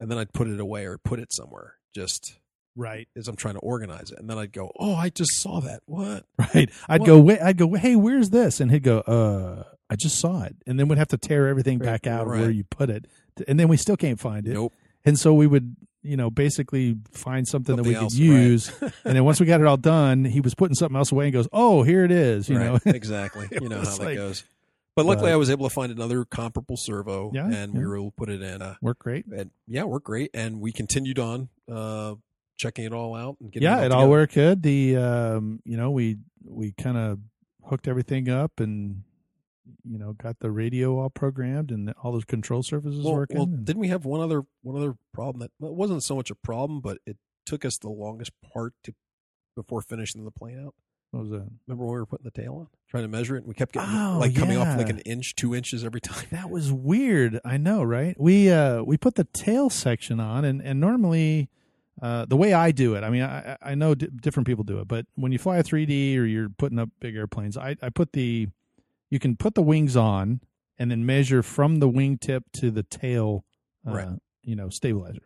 and 0.00 0.10
then 0.10 0.18
I'd 0.18 0.32
put 0.32 0.48
it 0.48 0.60
away 0.60 0.86
or 0.86 0.98
put 0.98 1.18
it 1.20 1.32
somewhere. 1.32 1.74
Just 1.94 2.38
Right. 2.76 3.08
as 3.16 3.26
I'm 3.28 3.36
trying 3.36 3.54
to 3.54 3.60
organize 3.60 4.10
it, 4.10 4.18
and 4.18 4.30
then 4.30 4.38
I'd 4.38 4.52
go, 4.52 4.70
"Oh, 4.78 4.94
I 4.94 5.08
just 5.10 5.40
saw 5.40 5.60
that. 5.60 5.82
What? 5.86 6.24
Right. 6.54 6.70
I'd 6.88 7.00
What? 7.00 7.06
go, 7.06 7.20
wait, 7.20 7.40
I'd 7.40 7.56
go, 7.56 7.74
hey, 7.74 7.96
where's 7.96 8.30
this? 8.30 8.60
And 8.60 8.70
he'd 8.70 8.82
go, 8.82 9.00
uh, 9.00 9.64
I 9.90 9.96
just 9.96 10.18
saw 10.18 10.42
it. 10.44 10.56
And 10.66 10.78
then 10.78 10.88
we'd 10.88 10.98
have 10.98 11.08
to 11.08 11.18
tear 11.18 11.48
everything 11.48 11.78
back 11.78 12.06
out 12.06 12.22
of 12.22 12.28
right. 12.28 12.40
where 12.42 12.50
you 12.50 12.64
put 12.64 12.90
it. 12.90 13.06
And 13.48 13.58
then 13.58 13.68
we 13.68 13.76
still 13.76 13.96
can't 13.96 14.18
find 14.20 14.46
it. 14.46 14.54
Nope. 14.54 14.72
And 15.04 15.18
so 15.18 15.34
we 15.34 15.46
would, 15.46 15.76
you 16.02 16.16
know, 16.16 16.30
basically 16.30 16.96
find 17.12 17.46
something, 17.46 17.76
that 17.76 17.82
we 17.82 17.94
Something 17.94 18.18
could 18.18 18.30
else, 18.30 18.70
right. 18.80 18.82
use. 18.90 18.94
and 19.04 19.16
then 19.16 19.24
once 19.24 19.40
we 19.40 19.46
got 19.46 19.60
it 19.60 19.66
all 19.66 19.76
done, 19.76 20.24
he 20.24 20.40
was 20.40 20.54
putting 20.54 20.74
something 20.74 20.96
else 20.96 21.10
away 21.12 21.24
and 21.26 21.32
goes, 21.32 21.48
oh, 21.52 21.82
here 21.82 22.04
it 22.04 22.10
is, 22.12 22.48
you 22.48 22.56
right. 22.58 22.64
know. 22.64 22.78
exactly. 22.92 23.48
You 23.50 23.68
know 23.68 23.76
how 23.76 23.80
was 23.82 23.98
that 23.98 24.14
goes. 24.14 24.44
But 24.96 25.06
luckily, 25.06 25.28
But- 25.28 25.34
I 25.34 25.36
was 25.36 25.50
able 25.50 25.68
to 25.68 25.74
find 25.74 25.92
another 25.92 26.24
comparable 26.24 26.76
servo, 26.76 27.30
Yeah, 27.32 27.46
and 27.50 27.72
we 27.74 27.80
yeah. 27.80 27.86
were 27.86 27.96
able 27.96 28.10
to 28.10 28.16
put 28.16 28.28
it 28.28 28.42
in. 28.42 28.60
Uh, 28.60 28.74
Worked 28.82 29.00
great. 29.02 29.26
and 29.26 29.50
yeah, 29.66 29.84
worked 29.84 30.06
great. 30.06 30.30
And 30.34 30.60
we 30.60 30.72
continued 30.72 31.18
on 31.18 31.48
uh, 31.70 32.16
checking 32.56 32.84
it 32.84 32.92
all 32.92 33.14
out 33.14 33.36
and 33.40 33.50
getting 33.52 33.66
Yeah, 33.68 33.82
it 33.84 33.92
all, 33.92 34.00
it 34.00 34.04
all 34.04 34.10
worked 34.10 34.34
good. 34.34 34.62
The, 34.62 34.96
um, 34.96 35.60
you 35.64 35.76
know, 35.76 35.90
we, 35.90 36.18
we 36.44 36.72
kind 36.72 36.96
of 36.98 37.20
hooked 37.64 37.86
everything 37.88 38.28
up 38.28 38.58
and, 38.60 39.04
you 39.84 39.98
know, 39.98 40.12
got 40.14 40.40
the 40.40 40.50
radio 40.50 40.98
all 40.98 41.08
programmed 41.10 41.70
and 41.70 41.94
all 42.02 42.10
those 42.12 42.24
control 42.24 42.62
surfaces 42.62 43.04
Well, 43.04 43.14
working. 43.14 43.36
well, 43.36 43.46
and- 43.46 43.64
didn't 43.64 43.80
we 43.80 43.88
have 43.88 44.04
one 44.04 44.20
other 44.20 44.42
one 44.62 44.76
other 44.76 44.96
problem 45.14 45.40
that 45.40 45.52
well, 45.60 45.70
it 45.70 45.76
wasn't 45.76 46.02
so 46.02 46.16
much 46.16 46.30
a 46.30 46.34
problem, 46.34 46.80
but 46.80 46.98
it 47.06 47.16
took 47.46 47.64
us 47.64 47.78
the 47.78 47.88
longest 47.88 48.32
part 48.52 48.74
to 48.84 48.94
before 49.56 49.80
finishing 49.82 50.24
the 50.24 50.30
plane 50.30 50.58
out. 50.58 50.74
What 51.10 51.20
was 51.22 51.30
that? 51.30 51.46
Remember 51.66 51.84
when 51.84 51.92
we 51.94 51.98
were 52.00 52.06
putting 52.06 52.24
the 52.24 52.30
tail 52.30 52.54
on, 52.56 52.68
trying 52.88 53.02
to 53.04 53.08
measure 53.08 53.34
it, 53.36 53.40
and 53.40 53.46
we 53.48 53.54
kept 53.54 53.72
getting 53.72 53.88
Oh, 53.92 54.18
like 54.20 54.34
coming 54.34 54.56
off 54.56 54.76
like 54.78 54.88
an 54.90 55.00
inch, 55.00 55.34
two 55.36 55.54
inches 55.54 55.84
every 55.84 56.00
time. 56.00 56.26
That 56.30 56.50
was 56.50 56.72
weird. 56.72 57.40
I 57.44 57.56
know, 57.56 57.82
right? 57.82 58.18
We 58.20 58.50
uh 58.50 58.82
we 58.82 58.96
put 58.96 59.14
the 59.16 59.24
tail 59.24 59.70
section 59.70 60.20
on, 60.20 60.44
and 60.44 60.60
and 60.62 60.78
normally, 60.80 61.48
uh, 62.00 62.26
the 62.26 62.36
way 62.36 62.52
I 62.52 62.70
do 62.70 62.94
it, 62.94 63.02
I 63.04 63.10
mean, 63.10 63.22
I 63.22 63.56
I 63.60 63.74
know 63.74 63.94
d- 63.94 64.08
different 64.22 64.46
people 64.46 64.64
do 64.64 64.78
it, 64.78 64.88
but 64.88 65.06
when 65.16 65.32
you 65.32 65.38
fly 65.38 65.58
a 65.58 65.62
3D 65.64 66.16
or 66.18 66.24
you're 66.24 66.48
putting 66.48 66.78
up 66.78 66.90
big 67.00 67.16
airplanes, 67.16 67.56
I 67.56 67.76
I 67.82 67.88
put 67.90 68.12
the, 68.12 68.48
you 69.10 69.18
can 69.18 69.36
put 69.36 69.54
the 69.54 69.62
wings 69.62 69.96
on 69.96 70.40
and 70.78 70.90
then 70.90 71.04
measure 71.04 71.42
from 71.42 71.80
the 71.80 71.88
wingtip 71.88 72.42
to 72.54 72.70
the 72.70 72.82
tail, 72.84 73.44
uh, 73.86 73.90
Right. 73.92 74.08
you 74.42 74.54
know, 74.56 74.68
stabilizer. 74.70 75.22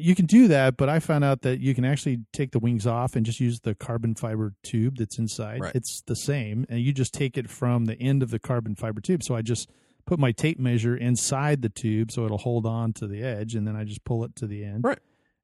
You 0.00 0.14
can 0.14 0.26
do 0.26 0.48
that, 0.48 0.76
but 0.76 0.88
I 0.88 0.98
found 1.00 1.24
out 1.24 1.42
that 1.42 1.60
you 1.60 1.74
can 1.74 1.84
actually 1.84 2.20
take 2.32 2.52
the 2.52 2.58
wings 2.58 2.86
off 2.86 3.16
and 3.16 3.24
just 3.26 3.40
use 3.40 3.60
the 3.60 3.74
carbon 3.74 4.14
fiber 4.14 4.54
tube 4.62 4.96
that's 4.96 5.18
inside. 5.18 5.60
Right. 5.60 5.74
It's 5.74 6.02
the 6.06 6.16
same, 6.16 6.66
and 6.68 6.80
you 6.80 6.92
just 6.92 7.12
take 7.14 7.36
it 7.38 7.48
from 7.50 7.84
the 7.86 7.94
end 8.00 8.22
of 8.22 8.30
the 8.30 8.38
carbon 8.38 8.74
fiber 8.74 9.00
tube. 9.00 9.22
So 9.22 9.34
I 9.36 9.42
just 9.42 9.68
put 10.06 10.18
my 10.18 10.32
tape 10.32 10.58
measure 10.58 10.96
inside 10.96 11.62
the 11.62 11.68
tube 11.68 12.10
so 12.10 12.24
it'll 12.24 12.38
hold 12.38 12.66
on 12.66 12.92
to 12.94 13.06
the 13.06 13.22
edge, 13.22 13.54
and 13.54 13.66
then 13.66 13.76
I 13.76 13.84
just 13.84 14.04
pull 14.04 14.24
it 14.24 14.34
to 14.36 14.46
the 14.46 14.64
end. 14.64 14.82
Right. 14.84 14.98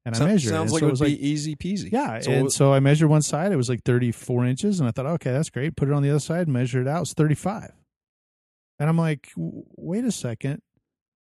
And 0.04 0.14
I 0.14 0.18
Sounds- 0.18 0.30
measure 0.32 0.48
Sounds 0.50 0.70
it. 0.70 0.74
like 0.74 0.80
so 0.80 0.86
it 0.86 0.90
was 0.90 1.00
be 1.00 1.06
like, 1.10 1.18
easy 1.18 1.56
peasy. 1.56 1.90
yeah, 1.92 2.20
So 2.20 2.30
and 2.30 2.52
so 2.52 2.72
I 2.72 2.78
measured 2.80 3.08
one 3.10 3.22
side; 3.22 3.50
it 3.52 3.56
was 3.56 3.68
like 3.68 3.82
thirty-four 3.84 4.44
inches, 4.46 4.78
and 4.80 4.88
I 4.88 4.92
thought, 4.92 5.06
okay, 5.06 5.32
that's 5.32 5.50
great. 5.50 5.74
Put 5.76 5.88
it 5.88 5.94
on 5.94 6.02
the 6.02 6.10
other 6.10 6.20
side, 6.20 6.48
measure 6.48 6.80
it 6.80 6.86
out; 6.88 7.02
it's 7.02 7.12
thirty-five. 7.14 7.72
And 8.78 8.88
I'm 8.88 8.98
like, 8.98 9.30
wait 9.36 10.04
a 10.04 10.12
second, 10.12 10.62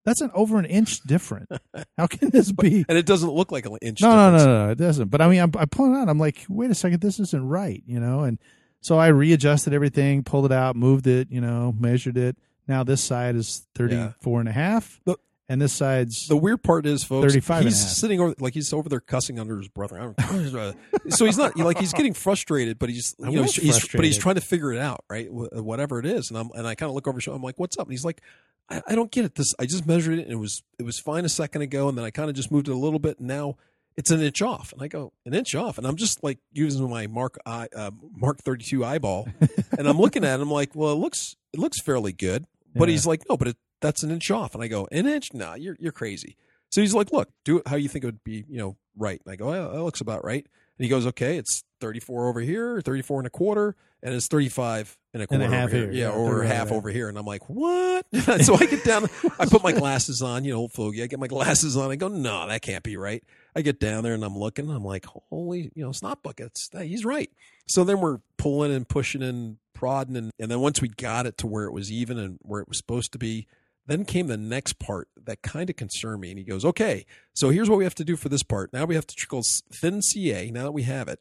that's 0.05 0.21
an 0.21 0.31
over 0.33 0.57
an 0.59 0.65
inch 0.65 1.01
different. 1.01 1.49
How 1.97 2.07
can 2.07 2.29
this 2.29 2.51
be? 2.51 2.85
and 2.89 2.97
it 2.97 3.05
doesn't 3.05 3.31
look 3.31 3.51
like 3.51 3.65
an 3.65 3.75
inch. 3.81 4.01
No, 4.01 4.09
no, 4.15 4.31
difference. 4.31 4.45
no, 4.45 4.65
no, 4.65 4.71
it 4.71 4.77
doesn't. 4.77 5.09
But 5.09 5.21
I 5.21 5.27
mean, 5.27 5.41
I'm, 5.41 5.51
I 5.57 5.65
pull 5.65 5.93
it 5.93 5.97
out. 5.97 6.07
I'm 6.07 6.19
like, 6.19 6.45
wait 6.47 6.71
a 6.71 6.75
second, 6.75 7.01
this 7.01 7.19
isn't 7.19 7.47
right, 7.47 7.83
you 7.85 7.99
know. 7.99 8.21
And 8.21 8.39
so 8.81 8.97
I 8.97 9.07
readjusted 9.07 9.73
everything, 9.73 10.23
pulled 10.23 10.45
it 10.45 10.51
out, 10.51 10.75
moved 10.75 11.07
it, 11.07 11.29
you 11.31 11.41
know, 11.41 11.75
measured 11.77 12.17
it. 12.17 12.37
Now 12.67 12.83
this 12.83 13.03
side 13.03 13.35
is 13.35 13.67
34 13.75 14.39
and 14.39 14.49
a 14.49 14.51
half, 14.51 14.99
The- 15.05 15.17
and 15.47 15.61
this 15.61 15.73
side's 15.73 16.27
The 16.27 16.35
weird 16.35 16.63
part 16.63 16.87
is, 16.87 17.03
folks, 17.03 17.33
35 17.33 17.57
and 17.57 17.67
a 17.67 17.69
he's 17.69 17.97
sitting 17.97 18.19
over 18.19 18.33
like 18.39 18.55
he's 18.55 18.73
over 18.73 18.89
there 18.89 18.99
cussing 18.99 19.39
under 19.39 19.57
his 19.57 19.67
brother. 19.67 20.15
Uh, 20.17 20.73
so 21.09 21.25
he's 21.25 21.37
not 21.37 21.55
like 21.57 21.77
he's 21.77 21.93
getting 21.93 22.13
frustrated, 22.13 22.79
but 22.79 22.89
he's 22.89 23.15
I 23.23 23.29
you 23.29 23.35
know 23.35 23.43
he's, 23.43 23.55
he's 23.55 23.87
but 23.89 24.03
he's 24.03 24.17
trying 24.17 24.35
to 24.35 24.41
figure 24.41 24.73
it 24.73 24.79
out, 24.79 25.03
right? 25.07 25.27
Whatever 25.31 25.99
it 25.99 26.07
is, 26.07 26.31
and 26.31 26.39
I'm 26.39 26.49
and 26.55 26.65
I 26.67 26.73
kind 26.73 26.89
of 26.89 26.95
look 26.95 27.07
over 27.07 27.19
his. 27.19 27.27
I'm 27.27 27.43
like, 27.43 27.59
"What's 27.59 27.77
up?" 27.77 27.85
And 27.85 27.93
he's 27.93 28.03
like, 28.03 28.21
I, 28.69 28.81
"I 28.89 28.95
don't 28.95 29.11
get 29.11 29.25
it. 29.25 29.35
This 29.35 29.53
I 29.59 29.65
just 29.65 29.85
measured 29.85 30.19
it, 30.19 30.23
and 30.23 30.31
it 30.31 30.35
was 30.39 30.63
it 30.79 30.83
was 30.83 30.99
fine 30.99 31.25
a 31.25 31.29
second 31.29 31.61
ago, 31.61 31.87
and 31.89 31.97
then 31.97 32.05
I 32.05 32.11
kind 32.11 32.29
of 32.29 32.35
just 32.35 32.51
moved 32.51 32.67
it 32.67 32.71
a 32.73 32.77
little 32.77 32.99
bit, 32.99 33.19
and 33.19 33.27
now 33.27 33.55
it's 33.97 34.11
an 34.11 34.21
inch 34.21 34.41
off." 34.41 34.73
And 34.73 34.81
I 34.81 34.87
go, 34.87 35.13
"An 35.25 35.33
inch 35.33 35.53
off?" 35.55 35.77
And 35.77 35.85
I'm 35.87 35.95
just 35.95 36.23
like 36.23 36.39
using 36.51 36.89
my 36.89 37.07
Mark 37.07 37.37
I 37.45 37.67
uh, 37.75 37.91
Mark 38.15 38.39
32 38.39 38.83
eyeball, 38.85 39.27
and 39.77 39.87
I'm 39.87 39.99
looking 39.99 40.23
at 40.23 40.39
it. 40.39 40.41
I'm 40.43 40.51
like, 40.51 40.75
"Well, 40.75 40.91
it 40.93 40.97
looks 40.97 41.35
it 41.53 41.59
looks 41.59 41.81
fairly 41.81 42.11
good." 42.13 42.45
But 42.77 42.89
Yeah. 42.89 42.93
he's 42.93 43.05
like, 43.07 43.23
no, 43.29 43.37
but 43.37 43.47
it, 43.47 43.57
that's 43.79 44.03
an 44.03 44.11
inch 44.11 44.29
off. 44.31 44.53
And 44.53 44.61
I 44.61 44.67
go, 44.67 44.85
an 44.91 45.05
inch? 45.07 45.33
Nah, 45.33 45.53
you're 45.55 45.77
you're 45.79 45.93
crazy. 45.93 46.35
So 46.71 46.81
he's 46.81 46.93
like, 46.93 47.13
look, 47.13 47.29
do 47.45 47.59
it 47.59 47.67
how 47.69 47.77
you 47.77 47.87
think 47.87 48.03
it 48.03 48.07
would 48.07 48.23
be, 48.25 48.43
you 48.49 48.57
know, 48.57 48.75
right. 48.97 49.21
And 49.25 49.31
I 49.31 49.37
go, 49.37 49.47
well, 49.47 49.71
that 49.71 49.81
looks 49.81 50.01
about 50.01 50.25
right. 50.25 50.45
And 50.77 50.83
he 50.83 50.89
goes, 50.89 51.05
okay, 51.07 51.37
it's 51.37 51.63
34 51.79 52.27
over 52.27 52.41
here, 52.41 52.81
34 52.81 53.21
and 53.21 53.27
a 53.27 53.29
quarter, 53.29 53.77
and 54.05 54.13
it's 54.13 54.27
35 54.27 54.97
and 55.13 55.21
a 55.21 55.23
And 55.23 55.29
quarter 55.29 55.45
a 55.45 55.47
half 55.49 55.67
over 55.69 55.75
here. 55.75 55.91
here. 55.91 55.93
Yeah, 55.93 56.09
Yeah, 56.09 56.15
or 56.15 56.39
right, 56.39 56.47
half 56.47 56.69
right. 56.69 56.77
over 56.77 56.89
here. 56.89 57.09
And 57.09 57.17
I'm 57.17 57.25
like, 57.25 57.49
what? 57.49 58.05
so 58.41 58.55
I 58.55 58.65
get 58.67 58.83
down, 58.85 59.07
I 59.39 59.45
put 59.47 59.63
my 59.63 59.71
glasses 59.71 60.21
on, 60.21 60.45
you 60.45 60.53
know, 60.53 60.59
old 60.59 60.73
fogey. 60.73 61.01
I 61.03 61.07
get 61.07 61.19
my 61.19 61.27
glasses 61.27 61.75
on. 61.75 61.89
I 61.91 61.95
go, 61.95 62.07
no, 62.07 62.47
that 62.47 62.61
can't 62.61 62.83
be 62.83 62.95
right. 62.97 63.23
I 63.55 63.61
get 63.61 63.79
down 63.79 64.03
there 64.03 64.13
and 64.13 64.23
I'm 64.23 64.37
looking. 64.37 64.69
I'm 64.69 64.85
like, 64.85 65.05
holy, 65.05 65.71
you 65.75 65.83
know, 65.83 65.91
snot 65.91 66.21
buckets. 66.21 66.69
He's 66.77 67.03
right. 67.03 67.31
So 67.67 67.83
then 67.83 67.99
we're 67.99 68.19
pulling 68.37 68.71
and 68.73 68.87
pushing 68.87 69.23
and 69.23 69.57
prodding. 69.73 70.15
And, 70.15 70.31
and 70.39 70.51
then 70.51 70.59
once 70.59 70.81
we 70.81 70.87
got 70.89 71.25
it 71.25 71.37
to 71.39 71.47
where 71.47 71.65
it 71.65 71.73
was 71.73 71.91
even 71.91 72.19
and 72.19 72.37
where 72.43 72.61
it 72.61 72.67
was 72.67 72.77
supposed 72.77 73.11
to 73.13 73.17
be, 73.17 73.47
then 73.87 74.05
came 74.05 74.27
the 74.27 74.37
next 74.37 74.79
part 74.79 75.07
that 75.25 75.41
kind 75.41 75.69
of 75.69 75.75
concerned 75.75 76.21
me. 76.21 76.29
And 76.29 76.37
he 76.39 76.45
goes, 76.45 76.63
okay, 76.65 77.05
so 77.33 77.49
here's 77.49 77.69
what 77.69 77.77
we 77.77 77.83
have 77.85 77.95
to 77.95 78.03
do 78.05 78.15
for 78.15 78.29
this 78.29 78.43
part. 78.43 78.71
Now 78.71 78.85
we 78.85 78.95
have 78.95 79.07
to 79.07 79.15
trickle 79.15 79.41
thin 79.71 80.01
CA. 80.01 80.51
Now 80.51 80.63
that 80.63 80.71
we 80.73 80.83
have 80.83 81.07
it, 81.07 81.19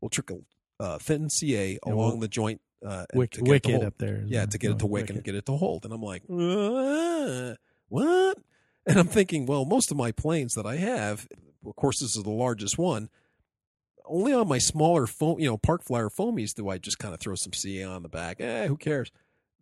we'll 0.00 0.08
trickle 0.10 0.44
uh, 0.80 0.98
thin 0.98 1.30
CA 1.30 1.78
along 1.84 1.96
we'll- 1.96 2.20
the 2.20 2.28
joint. 2.28 2.60
Uh, 2.84 3.06
wick, 3.14 3.30
to 3.30 3.40
get 3.40 3.54
it 3.54 3.62
to 3.62 3.70
wicked 3.72 3.86
up 3.86 3.96
there. 3.96 4.22
Yeah, 4.26 4.44
to 4.44 4.58
get 4.58 4.72
it 4.72 4.78
to 4.80 4.86
wick 4.86 5.08
and 5.08 5.24
get 5.24 5.34
it 5.34 5.46
to 5.46 5.52
hold. 5.52 5.86
And 5.86 5.94
I'm 5.94 6.02
like, 6.02 6.22
uh, 6.30 7.54
what? 7.88 8.36
And 8.86 8.98
I'm 8.98 9.06
thinking, 9.06 9.46
well, 9.46 9.64
most 9.64 9.90
of 9.90 9.96
my 9.96 10.12
planes 10.12 10.52
that 10.54 10.66
I 10.66 10.76
have, 10.76 11.26
of 11.64 11.74
course, 11.76 12.00
this 12.00 12.14
is 12.14 12.22
the 12.22 12.30
largest 12.30 12.76
one. 12.76 13.08
Only 14.04 14.34
on 14.34 14.48
my 14.48 14.58
smaller 14.58 15.06
foam, 15.06 15.40
you 15.40 15.46
know, 15.46 15.56
park 15.56 15.82
flyer 15.82 16.10
foamies 16.10 16.52
do 16.52 16.68
I 16.68 16.76
just 16.76 16.98
kind 16.98 17.14
of 17.14 17.20
throw 17.20 17.34
some 17.36 17.54
CA 17.54 17.84
on 17.84 18.02
the 18.02 18.10
back. 18.10 18.36
Eh, 18.38 18.66
who 18.66 18.76
cares? 18.76 19.10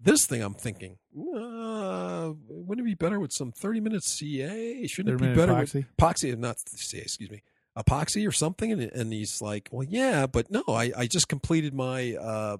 This 0.00 0.26
thing, 0.26 0.42
I'm 0.42 0.54
thinking, 0.54 0.98
uh, 1.16 2.32
wouldn't 2.48 2.84
it 2.84 2.90
be 2.90 2.94
better 2.96 3.20
with 3.20 3.32
some 3.32 3.52
30 3.52 3.78
minute 3.78 4.02
CA? 4.02 4.84
Shouldn't 4.88 5.14
it 5.14 5.24
be 5.24 5.32
better 5.32 5.52
epoxy? 5.52 5.74
with 5.74 5.96
epoxy? 5.96 6.36
Not 6.36 6.58
CA, 6.58 7.02
excuse 7.02 7.30
me, 7.30 7.44
epoxy 7.78 8.26
or 8.28 8.32
something? 8.32 8.72
And, 8.72 8.82
and 8.82 9.12
he's 9.12 9.40
like, 9.40 9.68
well, 9.72 9.86
yeah, 9.88 10.26
but 10.26 10.50
no, 10.50 10.62
I, 10.68 10.92
I 10.96 11.06
just 11.06 11.28
completed 11.28 11.74
my 11.74 12.14
uh, 12.14 12.56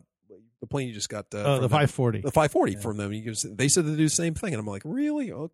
the 0.61 0.67
plane 0.67 0.89
you 0.89 0.95
just 0.95 1.09
got. 1.09 1.27
Uh, 1.35 1.39
Oh, 1.39 1.55
the 1.57 1.61
them. 1.63 1.71
540. 1.71 2.21
The 2.21 2.31
540 2.31 2.73
Yeah. 2.73 2.79
from 2.79 2.97
them. 2.97 3.11
He 3.13 3.21
goes, 3.23 3.45
they 3.49 3.69
said 3.69 3.85
to 3.85 3.91
do 3.97 4.05
the 4.05 4.09
same 4.11 4.35
thing, 4.35 4.53
and 4.55 4.61
I'm 4.61 4.67
like, 4.67 4.83
really? 4.85 5.33
Oh, 5.33 5.51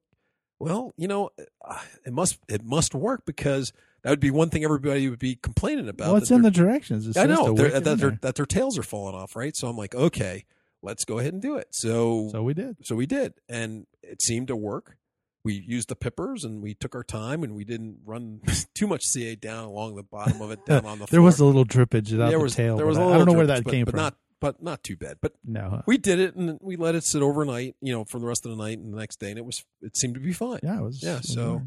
well, 0.61 0.93
you 0.97 1.07
know, 1.09 1.31
uh, 1.65 1.79
it 2.05 2.13
must 2.13 2.39
it 2.49 2.65
must 2.65 2.95
work 2.95 3.25
because 3.25 3.73
that 4.03 4.11
would 4.11 4.21
be 4.21 4.31
one 4.31 4.51
thing 4.51 4.65
everybody 4.65 5.09
would 5.09 5.19
be 5.21 5.37
complaining 5.37 5.89
about. 5.89 6.09
Well, 6.09 6.17
it's 6.17 6.31
in 6.31 6.43
the 6.43 6.51
directions. 6.51 7.07
It's 7.07 7.17
I 7.17 7.27
know 7.27 7.53
they're- 7.55 7.79
that 7.81 7.99
their 7.99 8.19
that 8.23 8.35
their 8.35 8.47
tails 8.47 8.77
are 8.79 8.83
falling 8.83 9.15
off, 9.15 9.37
right? 9.37 9.55
So 9.57 9.69
I'm 9.69 9.77
like, 9.77 9.95
okay, 9.95 10.45
let's 10.83 11.05
go 11.05 11.19
ahead 11.21 11.33
and 11.33 11.41
do 11.41 11.57
it. 11.57 11.69
So, 11.71 12.29
So 12.33 12.43
we 12.43 12.55
did. 12.55 12.77
so 12.85 12.97
we 12.97 13.07
did, 13.07 13.35
and 13.49 13.87
it 14.03 14.21
seemed 14.21 14.49
to 14.49 14.57
work. 14.57 14.97
We 15.49 15.65
used 15.67 15.89
the 15.89 15.97
pippers 15.97 16.45
and 16.45 16.61
we 16.63 16.75
took 16.75 16.95
our 16.95 17.03
time 17.03 17.43
and 17.43 17.55
we 17.55 17.65
didn't 17.65 18.01
run 18.05 18.43
too 18.75 18.87
much 18.87 19.07
CA 19.07 19.35
down 19.35 19.65
along 19.65 19.97
the 19.97 20.03
bottom 20.03 20.43
of 20.43 20.51
it, 20.51 20.67
down 20.67 20.85
on 20.85 20.99
the 20.99 21.07
There 21.07 21.21
floor. 21.21 21.23
was 21.23 21.41
a 21.41 21.45
little 21.47 21.65
drippage 21.65 22.13
out 22.13 22.19
there 22.29 22.33
the 22.33 22.39
was 22.39 22.55
tail. 22.55 22.77
there 22.77 22.85
was 22.85 22.99
a 22.99 23.01
I- 23.01 23.05
little 23.05 23.15
I 23.15 23.19
don't 23.25 23.27
know 23.33 23.39
where 23.39 23.47
that 23.47 23.65
but, 23.65 23.71
came 23.71 23.87
but 23.87 23.93
from. 23.93 23.99
not 24.01 24.15
but 24.41 24.63
not 24.63 24.83
too 24.85 24.97
bad. 24.97 25.17
But 25.23 25.33
no, 25.43 25.83
we 25.87 25.97
did 25.97 26.19
it 26.21 26.35
and 26.37 26.59
we 26.61 26.77
let 26.77 26.95
it 26.95 27.03
sit 27.03 27.23
overnight, 27.23 27.77
you 27.81 27.93
know, 27.95 28.05
for 28.05 28.19
the 28.19 28.27
rest 28.27 28.45
of 28.45 28.51
the 28.51 28.59
night 28.63 28.79
and 28.79 28.93
the 28.93 28.99
next 28.99 29.21
day, 29.21 29.31
and 29.31 29.39
it 29.39 29.45
was 29.47 29.65
it 29.81 29.97
seemed 29.97 30.15
to 30.17 30.21
be 30.21 30.35
fine. 30.35 30.61
yeah, 30.63 30.79
it 30.81 30.83
was. 30.83 31.03
Yeah, 31.03 31.21
so. 31.23 31.63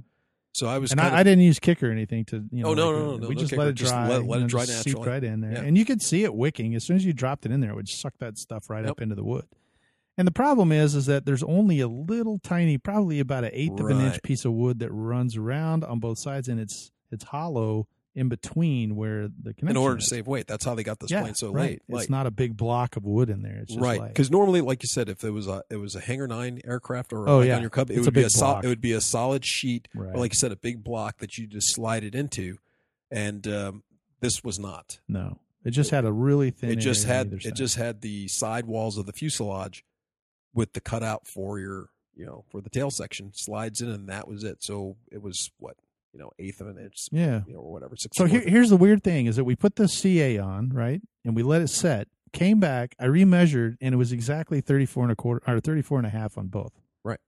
So 0.53 0.67
I 0.67 0.77
was 0.79 0.91
and 0.91 0.99
I, 1.01 1.19
I 1.19 1.23
didn't 1.23 1.43
use 1.45 1.59
kick 1.59 1.81
or 1.81 1.89
anything 1.91 2.25
to 2.25 2.43
you 2.51 2.61
know. 2.63 2.69
Oh, 2.69 2.73
no, 2.75 2.89
like, 2.91 2.95
no, 2.99 3.05
no, 3.07 3.13
uh, 3.13 3.17
no, 3.17 3.27
We 3.29 3.35
no 3.35 3.41
just 3.41 3.53
let 3.57 3.67
it 3.69 3.75
dry. 3.75 4.07
let- 4.09 4.25
let 4.27 4.41
it 4.41 4.47
dry 4.47 4.65
naturally. 4.65 5.07
right 5.09 5.23
in 5.23 5.39
there, 5.41 5.53
Yeah. 5.53 5.61
and 5.61 5.77
you 5.77 5.85
could 5.85 6.01
see 6.03 6.23
it 6.25 6.35
wicking 6.35 6.75
as 6.75 6.83
soon 6.83 6.97
as 6.97 7.03
you 7.05 7.13
dropped 7.13 7.45
it 7.47 7.51
in 7.51 7.61
there. 7.61 7.71
It 7.71 7.75
would 7.75 7.89
suck 7.89 8.13
that 8.19 8.37
stuff 8.37 8.69
right 8.69 8.83
Yep. 8.83 8.91
up 8.91 9.01
into 9.01 9.15
the 9.15 9.23
wood. 9.23 9.45
And 10.21 10.27
the 10.27 10.31
problem 10.31 10.71
is, 10.71 10.93
is 10.93 11.07
that 11.07 11.25
there's 11.25 11.41
only 11.41 11.79
a 11.79 11.87
little 11.87 12.37
tiny, 12.37 12.77
probably 12.77 13.19
about 13.19 13.43
an 13.43 13.49
eighth 13.53 13.79
of 13.79 13.87
an 13.87 14.01
inch 14.01 14.21
piece 14.21 14.45
of 14.45 14.51
wood 14.53 14.77
that 14.77 14.91
runs 14.91 15.35
around 15.35 15.83
on 15.83 15.97
both 15.99 16.19
sides, 16.19 16.47
and 16.47 16.59
it's 16.59 16.91
it's 17.09 17.23
hollow 17.23 17.87
in 18.13 18.29
between 18.29 18.95
where 18.95 19.23
the 19.29 19.51
connection. 19.55 19.69
in 19.69 19.77
order 19.77 19.95
to 19.95 20.03
is. 20.03 20.07
save 20.09 20.27
weight. 20.27 20.45
That's 20.45 20.63
how 20.63 20.75
they 20.75 20.83
got 20.83 20.99
this 20.99 21.09
yeah, 21.09 21.21
plane 21.23 21.33
so 21.33 21.51
right. 21.51 21.81
light. 21.89 22.01
It's 22.01 22.09
not 22.11 22.27
a 22.27 22.29
big 22.29 22.55
block 22.55 22.97
of 22.97 23.03
wood 23.03 23.31
in 23.31 23.41
there. 23.41 23.57
It's 23.63 23.73
just 23.73 23.83
right 23.83 23.99
because 24.09 24.29
normally, 24.29 24.61
like 24.61 24.83
you 24.83 24.89
said, 24.89 25.09
if 25.09 25.23
it 25.23 25.31
was 25.31 25.47
a 25.47 25.63
it 25.71 25.77
was 25.77 25.95
a 25.95 25.99
Hangar 25.99 26.27
Nine 26.27 26.61
aircraft 26.65 27.13
or 27.13 27.27
Oh, 27.27 27.39
like 27.39 27.47
yeah. 27.47 27.55
on 27.55 27.61
your 27.61 27.71
Cub, 27.71 27.89
it 27.89 27.97
It's 27.97 28.05
would 28.05 28.13
be 28.13 28.21
a 28.21 28.29
sol- 28.29 28.59
it 28.59 28.67
would 28.67 28.79
be 28.79 28.91
a 28.91 29.01
solid 29.01 29.43
sheet, 29.43 29.87
Right. 29.95 30.13
or 30.13 30.19
like 30.19 30.33
you 30.33 30.37
said, 30.37 30.51
a 30.51 30.55
big 30.55 30.83
block 30.83 31.17
that 31.17 31.39
you 31.39 31.47
just 31.47 31.73
slide 31.73 32.03
it 32.03 32.13
into, 32.13 32.57
and 33.09 33.47
um, 33.47 33.81
this 34.19 34.43
was 34.43 34.59
not. 34.59 34.99
no, 35.07 35.39
it 35.65 35.71
just 35.71 35.89
had 35.89 36.05
a 36.05 36.11
really 36.11 36.51
thin. 36.51 36.69
It 36.69 36.75
just 36.75 37.05
had 37.05 37.33
it 37.33 37.55
just 37.55 37.75
had 37.77 38.01
the 38.01 38.27
side 38.27 38.67
walls 38.67 38.99
of 38.99 39.07
the 39.07 39.13
fuselage 39.13 39.83
with 40.53 40.73
the 40.73 40.81
cutout 40.81 41.27
for 41.27 41.59
your 41.59 41.89
you 42.15 42.25
know 42.25 42.45
for 42.51 42.61
the 42.61 42.69
tail 42.69 42.91
section 42.91 43.31
slides 43.33 43.81
in, 43.81 43.89
and 43.89 44.09
that 44.09 44.27
was 44.27 44.43
it. 44.43 44.57
So 44.63 44.97
it 45.11 45.21
was 45.21 45.49
what 45.57 45.75
you 46.13 46.19
know 46.19 46.31
eighth 46.39 46.61
of 46.61 46.67
an 46.67 46.77
inch, 46.77 47.07
yeah. 47.11 47.41
you 47.47 47.53
know, 47.53 47.59
or 47.59 47.71
whatever. 47.71 47.95
So 48.13 48.25
here, 48.25 48.41
here's 48.41 48.69
the 48.69 48.77
weird 48.77 49.03
thing: 49.03 49.25
is 49.25 49.35
that 49.37 49.43
we 49.43 49.55
put 49.55 49.75
the 49.75 49.87
CA 49.87 50.37
on 50.37 50.69
right, 50.69 51.01
and 51.25 51.35
we 51.35 51.43
let 51.43 51.61
it 51.61 51.69
set. 51.69 52.07
Came 52.33 52.61
back, 52.61 52.95
I 52.97 53.05
remeasured, 53.07 53.75
and 53.81 53.93
it 53.93 53.97
was 53.97 54.13
exactly 54.13 54.61
34 54.61 55.03
and 55.03 55.11
a 55.11 55.15
quarter 55.17 55.41
or 55.51 55.59
34 55.59 55.97
and 55.97 56.07
a 56.07 56.09
half 56.09 56.37
on 56.37 56.47
both. 56.47 56.71
Right. 57.03 57.19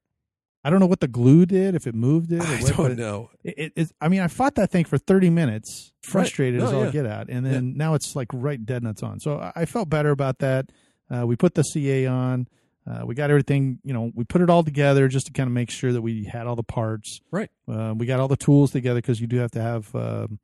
I 0.64 0.70
don't 0.70 0.80
know 0.80 0.86
what 0.86 1.02
the 1.02 1.10
glue 1.10 1.46
did, 1.46 1.76
if 1.76 1.88
it 1.88 1.94
moved 1.94 2.32
it. 2.32 2.40
Or 2.40 2.46
I 2.46 2.62
what, 2.62 2.88
don't 2.88 2.96
know. 2.96 3.30
It, 3.44 3.54
it, 3.58 3.74
it's- 3.76 3.92
I 4.00 4.08
mean, 4.08 4.22
I 4.22 4.30
fought 4.30 4.56
that 4.56 4.72
thing 4.72 4.86
for 4.86 4.98
30 4.98 5.30
minutes, 5.30 5.92
frustrated 6.04 6.62
No, 6.62 6.68
as 6.68 6.74
all 6.74 6.86
yeah. 6.86 6.92
get 6.92 7.06
out, 7.06 7.28
and 7.28 7.46
then 7.46 7.76
now 7.76 7.96
it's 7.96 8.16
like 8.16 8.30
right 8.32 8.66
dead 8.66 8.82
nuts 8.82 9.04
on. 9.04 9.20
So 9.20 9.40
I, 9.40 9.52
I 9.58 9.66
felt 9.66 9.90
better 9.90 10.12
about 10.12 10.40
that. 10.40 10.68
Uh, 11.14 11.28
we 11.28 11.36
put 11.36 11.56
the 11.56 11.64
CA 11.64 12.06
on. 12.06 12.48
Uh, 12.86 13.06
we 13.06 13.16
got 13.16 13.30
everything, 13.30 13.80
you 13.84 13.94
know, 13.94 14.12
we 14.14 14.26
put 14.26 14.42
it 14.42 14.50
all 14.50 14.64
together 14.64 15.08
just 15.08 15.28
to 15.28 15.32
kind 15.32 15.48
of 15.48 15.54
make 15.54 15.70
sure 15.70 15.94
that 15.94 16.02
we 16.02 16.26
had 16.26 16.48
all 16.48 16.56
the 16.56 16.64
parts. 16.64 17.22
Right. 17.32 17.50
Uh, 17.68 17.94
we 17.96 18.06
got 18.06 18.20
all 18.20 18.28
the 18.28 18.36
tools 18.36 18.72
together 18.72 19.00
because 19.00 19.22
you 19.22 19.28
do 19.28 19.38
have 19.38 19.52
to 19.52 19.62
have. 19.62 19.96
Um, 19.96 20.40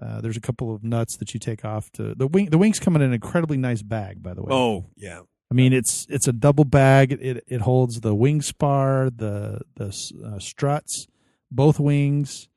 uh, 0.00 0.20
there's 0.20 0.36
a 0.36 0.40
couple 0.40 0.74
of 0.74 0.84
nuts 0.84 1.16
that 1.16 1.32
you 1.32 1.40
take 1.40 1.64
off 1.64 1.90
to 1.92 2.14
the 2.14 2.26
wing. 2.26 2.50
The 2.50 2.58
wings 2.58 2.78
come 2.78 2.96
in 2.96 3.02
an 3.02 3.12
incredibly 3.12 3.56
nice 3.56 3.82
bag, 3.82 4.22
by 4.22 4.34
the 4.34 4.42
way. 4.42 4.52
Oh 4.52 4.86
yeah, 4.96 5.20
I 5.50 5.54
mean, 5.54 5.72
it's 5.72 6.06
it's 6.10 6.28
a 6.28 6.32
double 6.32 6.64
bag. 6.64 7.12
It 7.12 7.44
it 7.46 7.60
holds 7.62 8.00
the 8.00 8.14
wing 8.14 8.42
spar, 8.42 9.08
the 9.08 9.62
the 9.76 9.86
uh, 10.24 10.38
struts, 10.38 11.06
both 11.50 11.80
wings. 11.80 12.48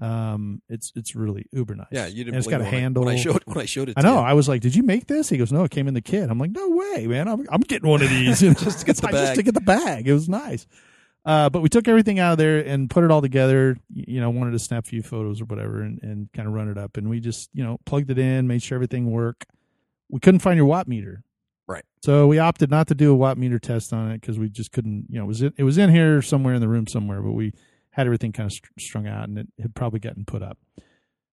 Um, 0.00 0.62
it's 0.68 0.92
it's 0.96 1.14
really 1.14 1.46
uber 1.52 1.74
nice. 1.74 1.86
yeah. 1.90 2.06
You 2.06 2.24
didn't. 2.24 2.28
And 2.34 2.36
it's 2.38 2.46
got 2.46 2.60
a 2.60 2.64
it 2.64 2.68
I- 2.68 2.70
handle. 2.70 3.04
when 3.04 3.14
I 3.14 3.18
showed 3.18 3.42
when 3.46 3.58
I 3.58 3.66
showed 3.66 3.88
it. 3.90 3.94
I 3.96 4.02
know. 4.02 4.14
you. 4.14 4.20
I 4.20 4.32
was 4.32 4.48
like, 4.48 4.60
"Did 4.62 4.74
you 4.74 4.82
make 4.82 5.06
this?" 5.06 5.28
He 5.28 5.36
goes, 5.36 5.52
"No, 5.52 5.64
it 5.64 5.70
came 5.70 5.86
in 5.86 5.94
the 5.94 6.00
kit." 6.00 6.30
I'm 6.30 6.38
like, 6.38 6.50
"No 6.50 6.68
way, 6.70 7.06
man! 7.06 7.28
I'm 7.28 7.46
I'm 7.50 7.60
getting 7.60 7.88
one 7.88 8.02
of 8.02 8.08
these 8.10 8.40
Just 8.40 8.80
to 8.80 8.86
get 8.86 8.96
the 8.96 9.02
bag. 9.08 9.12
Just 9.14 9.34
to 9.36 9.42
get 9.42 9.54
the 9.54 9.60
bag. 9.60 10.08
It 10.08 10.12
was 10.12 10.28
nice." 10.28 10.66
Uh, 11.24 11.48
but 11.50 11.60
we 11.62 11.68
took 11.68 11.86
everything 11.86 12.18
out 12.18 12.32
of 12.32 12.38
there 12.38 12.58
and 12.66 12.90
put 12.90 13.04
it 13.04 13.10
all 13.12 13.20
together. 13.22 13.76
You 13.92 14.20
know, 14.20 14.30
wanted 14.30 14.52
to 14.52 14.58
snap 14.58 14.84
a 14.84 14.88
few 14.88 15.02
photos 15.02 15.40
or 15.40 15.44
whatever, 15.44 15.82
and, 15.82 16.02
and 16.02 16.32
kind 16.32 16.48
of 16.48 16.54
run 16.54 16.68
it 16.68 16.76
up. 16.78 16.96
And 16.96 17.08
we 17.08 17.20
just, 17.20 17.48
you 17.54 17.62
know, 17.62 17.78
plugged 17.84 18.10
it 18.10 18.18
in, 18.18 18.48
made 18.48 18.60
sure 18.62 18.74
everything 18.76 19.08
worked. 19.10 19.46
We 20.08 20.18
couldn't 20.18 20.40
find 20.40 20.56
your 20.56 20.66
watt 20.66 20.88
meter, 20.88 21.22
Right. 21.68 21.84
So 22.04 22.26
we 22.26 22.40
opted 22.40 22.70
not 22.70 22.88
to 22.88 22.94
do 22.96 23.12
a 23.12 23.14
watt 23.14 23.38
meter 23.38 23.60
test 23.60 23.92
on 23.92 24.10
it 24.10 24.20
because 24.20 24.36
we 24.36 24.48
just 24.48 24.72
couldn't. 24.72 25.06
You 25.08 25.18
know, 25.18 25.24
it 25.24 25.28
was 25.28 25.42
it, 25.42 25.54
it 25.58 25.62
was 25.62 25.78
in 25.78 25.90
here 25.90 26.22
somewhere 26.22 26.54
in 26.54 26.60
the 26.60 26.68
room 26.68 26.88
somewhere, 26.88 27.22
but 27.22 27.32
we 27.32 27.52
had 27.92 28.06
everything 28.06 28.32
kind 28.32 28.46
of 28.48 28.52
str- 28.52 28.70
strung 28.78 29.06
out, 29.06 29.28
and 29.28 29.38
it 29.38 29.48
had 29.60 29.74
probably 29.74 30.00
gotten 30.00 30.24
put 30.24 30.42
up. 30.42 30.58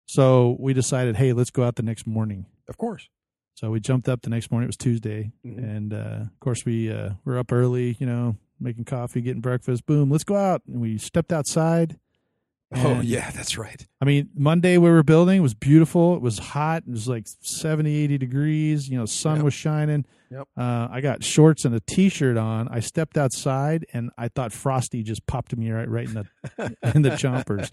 So 0.05 0.55
we 0.59 0.73
decided, 0.73 1.15
hey, 1.17 1.33
let's 1.33 1.51
go 1.51 1.63
out 1.63 1.75
the 1.75 1.83
next 1.83 2.07
morning. 2.07 2.45
Of 2.67 2.77
course. 2.77 3.07
So 3.55 3.69
we 3.71 3.79
jumped 3.79 4.07
up 4.07 4.21
the 4.21 4.29
next 4.29 4.51
morning. 4.51 4.65
It 4.65 4.69
was 4.69 4.77
Tuesday, 4.77 5.31
Mhm. 5.45 5.57
and 5.57 5.93
uh, 5.93 6.21
of 6.31 6.39
course 6.39 6.65
we 6.65 6.91
uh, 6.91 7.11
were 7.25 7.37
up 7.37 7.51
early. 7.51 7.97
You 7.99 8.05
know, 8.05 8.37
making 8.59 8.85
coffee, 8.85 9.21
getting 9.21 9.41
breakfast. 9.41 9.85
Boom, 9.85 10.09
let's 10.09 10.23
go 10.23 10.35
out. 10.37 10.61
And 10.67 10.79
we 10.81 10.97
stepped 10.97 11.31
outside. 11.33 11.97
Oh 12.71 13.01
yeah, 13.01 13.31
that's 13.31 13.57
right. 13.57 13.83
I 13.99 14.05
mean, 14.05 14.29
Monday 14.35 14.77
we 14.77 14.89
were 14.91 15.01
building 15.03 15.37
it 15.37 15.41
was 15.41 15.55
beautiful. 15.55 16.15
It 16.15 16.21
was 16.21 16.37
hot. 16.37 16.83
It 16.87 16.91
was 16.91 17.07
like 17.07 17.25
70, 17.41 17.95
80 18.03 18.17
degrees. 18.19 18.87
You 18.87 18.97
know, 18.99 19.05
sun 19.05 19.37
Yep. 19.37 19.45
was 19.45 19.53
shining. 19.55 20.05
Yep. 20.29 20.47
Uh, 20.55 20.87
I 20.91 21.01
got 21.01 21.23
shorts 21.23 21.65
and 21.65 21.73
a 21.73 21.79
t-shirt 21.79 22.37
on. 22.37 22.67
I 22.67 22.79
stepped 22.81 23.17
outside 23.17 23.87
and 23.93 24.11
I 24.19 24.27
thought 24.27 24.51
Frosty 24.53 25.01
just 25.01 25.25
popped 25.25 25.55
me 25.57 25.71
right, 25.71 25.89
right 25.89 26.07
in 26.07 26.13
the 26.13 26.77
in 26.95 27.01
the 27.01 27.09
chompers. 27.11 27.71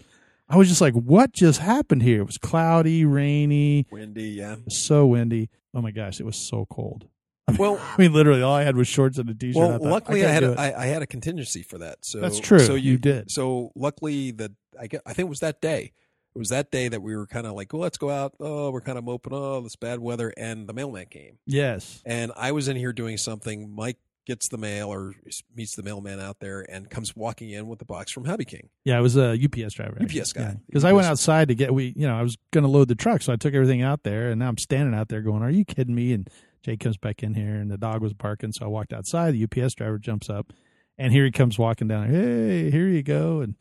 I 0.49 0.55
was 0.57 0.67
just 0.69 0.81
like, 0.81 0.93
"What 0.93 1.33
just 1.33 1.59
happened 1.59 2.01
here?" 2.03 2.21
It 2.21 2.25
was 2.25 2.37
cloudy, 2.37 3.03
rainy, 3.05 3.85
Windy, 3.91 4.29
yeah. 4.29 4.55
so 4.69 5.05
windy. 5.05 5.49
Oh 5.75 5.81
my 5.81 5.91
gosh, 5.91 6.19
it 6.19 6.25
was 6.25 6.37
so 6.37 6.65
cold. 6.71 7.07
Well, 7.57 7.79
I 7.81 8.01
mean, 8.01 8.13
literally, 8.13 8.41
all 8.41 8.53
I 8.53 8.63
had 8.63 8.75
was 8.75 8.87
shorts 8.87 9.17
and 9.17 9.29
a 9.29 9.33
t-shirt. 9.33 9.55
well, 9.55 9.69
I 9.69 9.77
thought, 9.77 9.81
luckily 9.83 10.23
I, 10.23 10.27
can't 10.27 10.43
had 10.43 10.53
a. 10.57 10.59
I, 10.59 10.83
I 10.83 10.85
had 10.87 11.01
a 11.01 11.07
contingency 11.07 11.63
for 11.63 11.77
that. 11.77 11.99
So 12.01 12.19
That's 12.19 12.39
true. 12.39 12.59
So 12.59 12.75
you, 12.75 12.91
You 12.91 12.97
did. 12.97 13.31
So 13.31 13.71
luckily 13.73 14.31
that 14.31 14.51
I 14.79 14.87
get, 14.87 15.01
I 15.05 15.13
think 15.13 15.27
it 15.27 15.29
was 15.29 15.39
that 15.39 15.61
day. 15.61 15.93
It 16.35 16.39
was 16.39 16.49
that 16.49 16.71
day 16.71 16.87
that 16.89 17.01
we 17.01 17.15
were 17.15 17.25
kind 17.25 17.47
of 17.47 17.53
like, 17.53 17.73
well, 17.73 17.81
let's 17.81 17.97
go 17.97 18.09
out. 18.09 18.33
Oh, 18.39 18.69
we're 18.69 18.81
kind 18.81 18.97
of 18.97 19.05
moping. 19.05 19.33
Oh, 19.33 19.61
this 19.61 19.75
bad 19.75 19.99
weather, 19.99 20.31
and 20.37 20.67
the 20.67 20.73
mailman 20.73 21.07
came, 21.07 21.39
yes. 21.47 22.03
and 22.05 22.31
I 22.37 22.51
was 22.51 22.67
in 22.67 22.75
here 22.75 22.93
doing 22.93 23.17
something. 23.17 23.73
Mike 23.73 23.97
gets 24.27 24.49
the 24.49 24.57
mail 24.57 24.93
or 24.93 25.15
meets 25.55 25.75
the 25.75 25.81
mailman 25.81 26.19
out 26.19 26.39
there 26.41 26.61
and 26.69 26.89
comes 26.89 27.15
walking 27.15 27.49
in 27.49 27.65
with 27.67 27.79
the 27.79 27.85
box 27.85 28.11
from 28.11 28.25
Hobby 28.25 28.43
King. 28.43 28.69
Yeah, 28.83 28.97
I 28.97 29.01
was 29.01 29.15
a 29.15 29.39
UPS 29.41 29.73
driver. 29.73 29.97
UPS 30.01 30.33
guy. 30.33 30.57
Because 30.67 30.83
I 30.83 30.91
went 30.91 31.07
outside 31.07 31.47
to 31.47 31.55
get 31.55 31.73
we, 31.73 31.93
you 31.95 32.05
know, 32.05 32.15
I 32.15 32.21
was 32.21 32.37
going 32.51 32.65
to 32.65 32.69
load 32.69 32.89
the 32.89 32.95
truck, 32.95 33.21
so 33.21 33.31
I 33.31 33.37
took 33.37 33.53
everything 33.53 33.81
out 33.81 34.03
there, 34.03 34.29
and 34.29 34.39
now 34.39 34.49
I'm 34.49 34.57
standing 34.57 34.93
out 34.93 35.07
there 35.07 35.21
going, 35.21 35.41
"Are 35.41 35.49
you 35.49 35.65
kidding 35.65 35.95
me?" 35.95 36.11
And 36.11 36.29
Jay 36.63 36.77
comes 36.77 36.97
back 36.97 37.23
in 37.23 37.33
here, 37.33 37.55
and 37.55 37.69
the 37.69 37.77
dog 37.77 38.01
was 38.01 38.13
barking, 38.13 38.51
so 38.51 38.65
I 38.65 38.69
walked 38.69 38.93
outside. 38.93 39.31
The 39.31 39.43
UPS 39.43 39.75
driver 39.75 39.97
jumps 39.97 40.29
up, 40.29 40.53
and 40.97 41.13
here 41.13 41.25
he 41.25 41.31
comes 41.31 41.57
walking 41.57 41.87
down. 41.87 42.09
Hey, 42.09 42.69
here 42.71 42.87
you 42.87 43.03
go, 43.03 43.41
and 43.41 43.55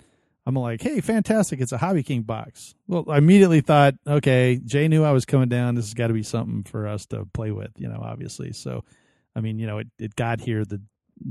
I'm 0.45 0.55
like, 0.55 0.83
"Hey, 0.83 1.01
fantastic! 1.01 1.61
It's 1.61 1.73
a 1.73 1.79
Hobby 1.79 2.03
King 2.03 2.23
box." 2.23 2.75
Well, 2.87 3.05
I 3.09 3.19
immediately 3.19 3.61
thought, 3.61 3.95
okay, 4.07 4.61
Jay 4.65 4.89
knew 4.89 5.05
I 5.05 5.13
was 5.13 5.25
coming 5.25 5.49
down. 5.49 5.75
This 5.75 5.87
has 5.87 5.95
got 5.95 6.09
to 6.09 6.15
be 6.15 6.23
something 6.23 6.65
for 6.65 6.87
us 6.87 7.07
to 7.07 7.27
play 7.27 7.51
with, 7.51 7.73
you 7.77 7.89
know, 7.89 8.01
obviously. 8.03 8.53
So, 8.53 8.85
I 9.35 9.41
mean, 9.41 9.59
you 9.59 9.67
know, 9.67 9.79
it, 9.79 9.89
it 9.99 10.17
got 10.17 10.41
here 10.41 10.65
the 10.65 10.81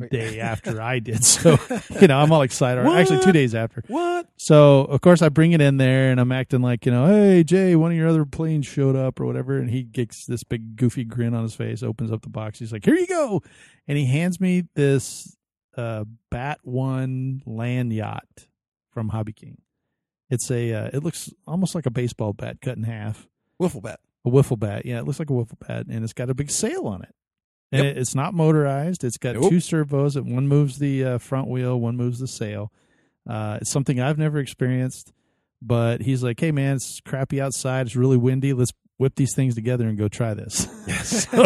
day 0.09 0.39
after 0.51 0.81
I 0.81 0.99
did, 0.99 1.23
so 1.23 1.57
you 2.01 2.07
know, 2.07 2.19
I'm 2.19 2.31
all 2.31 2.41
excited. 2.41 2.85
Actually, 2.85 3.23
two 3.23 3.31
days 3.31 3.55
after. 3.55 3.83
What? 3.87 4.27
So 4.37 4.81
of 4.81 5.01
course 5.01 5.21
I 5.21 5.29
bring 5.29 5.51
it 5.51 5.61
in 5.61 5.77
there 5.77 6.11
and 6.11 6.19
I'm 6.19 6.31
acting 6.31 6.61
like, 6.61 6.85
you 6.85 6.91
know, 6.91 7.07
hey 7.07 7.43
Jay, 7.43 7.75
one 7.75 7.91
of 7.91 7.97
your 7.97 8.07
other 8.07 8.25
planes 8.25 8.65
showed 8.65 8.95
up 8.95 9.19
or 9.19 9.25
whatever, 9.25 9.57
and 9.57 9.69
he 9.69 9.83
gets 9.83 10.25
this 10.25 10.43
big 10.43 10.75
goofy 10.75 11.03
grin 11.03 11.33
on 11.33 11.43
his 11.43 11.55
face, 11.55 11.83
opens 11.83 12.11
up 12.11 12.21
the 12.21 12.29
box, 12.29 12.59
he's 12.59 12.71
like, 12.71 12.85
Here 12.85 12.95
you 12.95 13.07
go 13.07 13.41
and 13.87 13.97
he 13.97 14.05
hands 14.05 14.39
me 14.39 14.63
this 14.75 15.35
uh 15.77 16.05
Bat 16.31 16.59
One 16.63 17.41
land 17.45 17.93
yacht 17.93 18.47
from 18.91 19.09
Hobby 19.09 19.33
King. 19.33 19.57
It's 20.29 20.49
a 20.49 20.73
uh, 20.73 20.89
it 20.93 21.03
looks 21.03 21.31
almost 21.47 21.75
like 21.75 21.85
a 21.85 21.91
baseball 21.91 22.33
bat 22.33 22.57
cut 22.61 22.77
in 22.77 22.83
half. 22.83 23.27
Wiffle 23.61 23.81
bat. 23.81 23.99
A 24.25 24.29
wiffle 24.29 24.57
bat. 24.59 24.85
Yeah, 24.85 24.99
it 24.99 25.05
looks 25.05 25.19
like 25.19 25.29
a 25.29 25.33
wiffle 25.33 25.59
bat 25.59 25.85
and 25.87 26.03
it's 26.03 26.13
got 26.13 26.29
a 26.29 26.33
big 26.33 26.49
sail 26.49 26.87
on 26.87 27.03
it. 27.03 27.13
And 27.71 27.83
Yep. 27.83 27.95
it, 27.95 27.97
it's 27.99 28.15
not 28.15 28.33
motorized. 28.33 29.03
It's 29.03 29.17
got 29.17 29.35
Nope. 29.35 29.49
two 29.49 29.59
servos. 29.59 30.13
That 30.13 30.25
one 30.25 30.47
moves 30.47 30.77
the 30.79 31.03
uh, 31.03 31.17
front 31.17 31.47
wheel, 31.47 31.79
one 31.79 31.97
moves 31.97 32.19
the 32.19 32.27
sail. 32.27 32.71
Uh, 33.27 33.57
it's 33.61 33.71
something 33.71 33.99
I've 33.99 34.17
never 34.19 34.37
experienced, 34.39 35.11
but 35.61 36.01
he's 36.01 36.23
like, 36.23 36.39
"Hey 36.39 36.51
man, 36.51 36.75
it's 36.75 36.99
crappy 37.01 37.41
outside. 37.41 37.87
It's 37.87 37.95
really 37.95 38.17
windy. 38.17 38.53
Let's 38.53 38.71
whip 38.97 39.15
these 39.15 39.33
things 39.33 39.55
together 39.55 39.87
and 39.87 39.97
go 39.97 40.07
try 40.07 40.33
this." 40.35 40.67
so, 41.03 41.45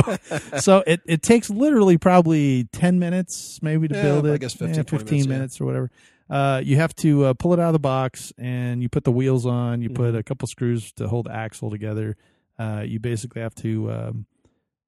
so 0.60 0.84
it, 0.86 1.00
it 1.06 1.22
takes 1.24 1.50
literally 1.50 1.98
probably 1.98 2.66
ten 2.74 3.00
minutes 3.00 3.60
maybe 3.62 3.88
to 3.88 3.96
Yeah, 3.96 4.02
build 4.04 4.26
it. 4.28 4.34
I 4.34 4.38
guess 4.38 4.54
15, 4.54 4.76
Yeah, 4.76 4.84
fifteen 4.84 5.30
minutes, 5.30 5.58
yeah. 5.60 5.64
or 5.64 5.68
whatever. 5.68 5.92
Uh, 6.30 6.62
you 6.64 6.76
have 6.76 6.94
to 6.98 7.26
uh, 7.26 7.34
pull 7.34 7.54
it 7.54 7.60
out 7.60 7.68
of 7.70 7.74
the 7.74 7.80
box 7.80 8.32
and 8.38 8.84
you 8.84 8.90
put 8.90 9.04
the 9.06 9.12
wheels 9.12 9.46
on. 9.48 9.82
You 9.82 9.90
put 9.90 10.14
Mhm. 10.14 10.18
a 10.20 10.24
couple 10.24 10.48
screws 10.48 10.92
to 10.94 11.08
hold 11.08 11.26
the 11.26 11.34
axle 11.36 11.72
together. 11.72 12.18
Uh, 12.60 12.84
you 12.86 13.00
basically 13.00 13.42
have 13.42 13.56
to 13.56 13.92
um, 13.92 14.26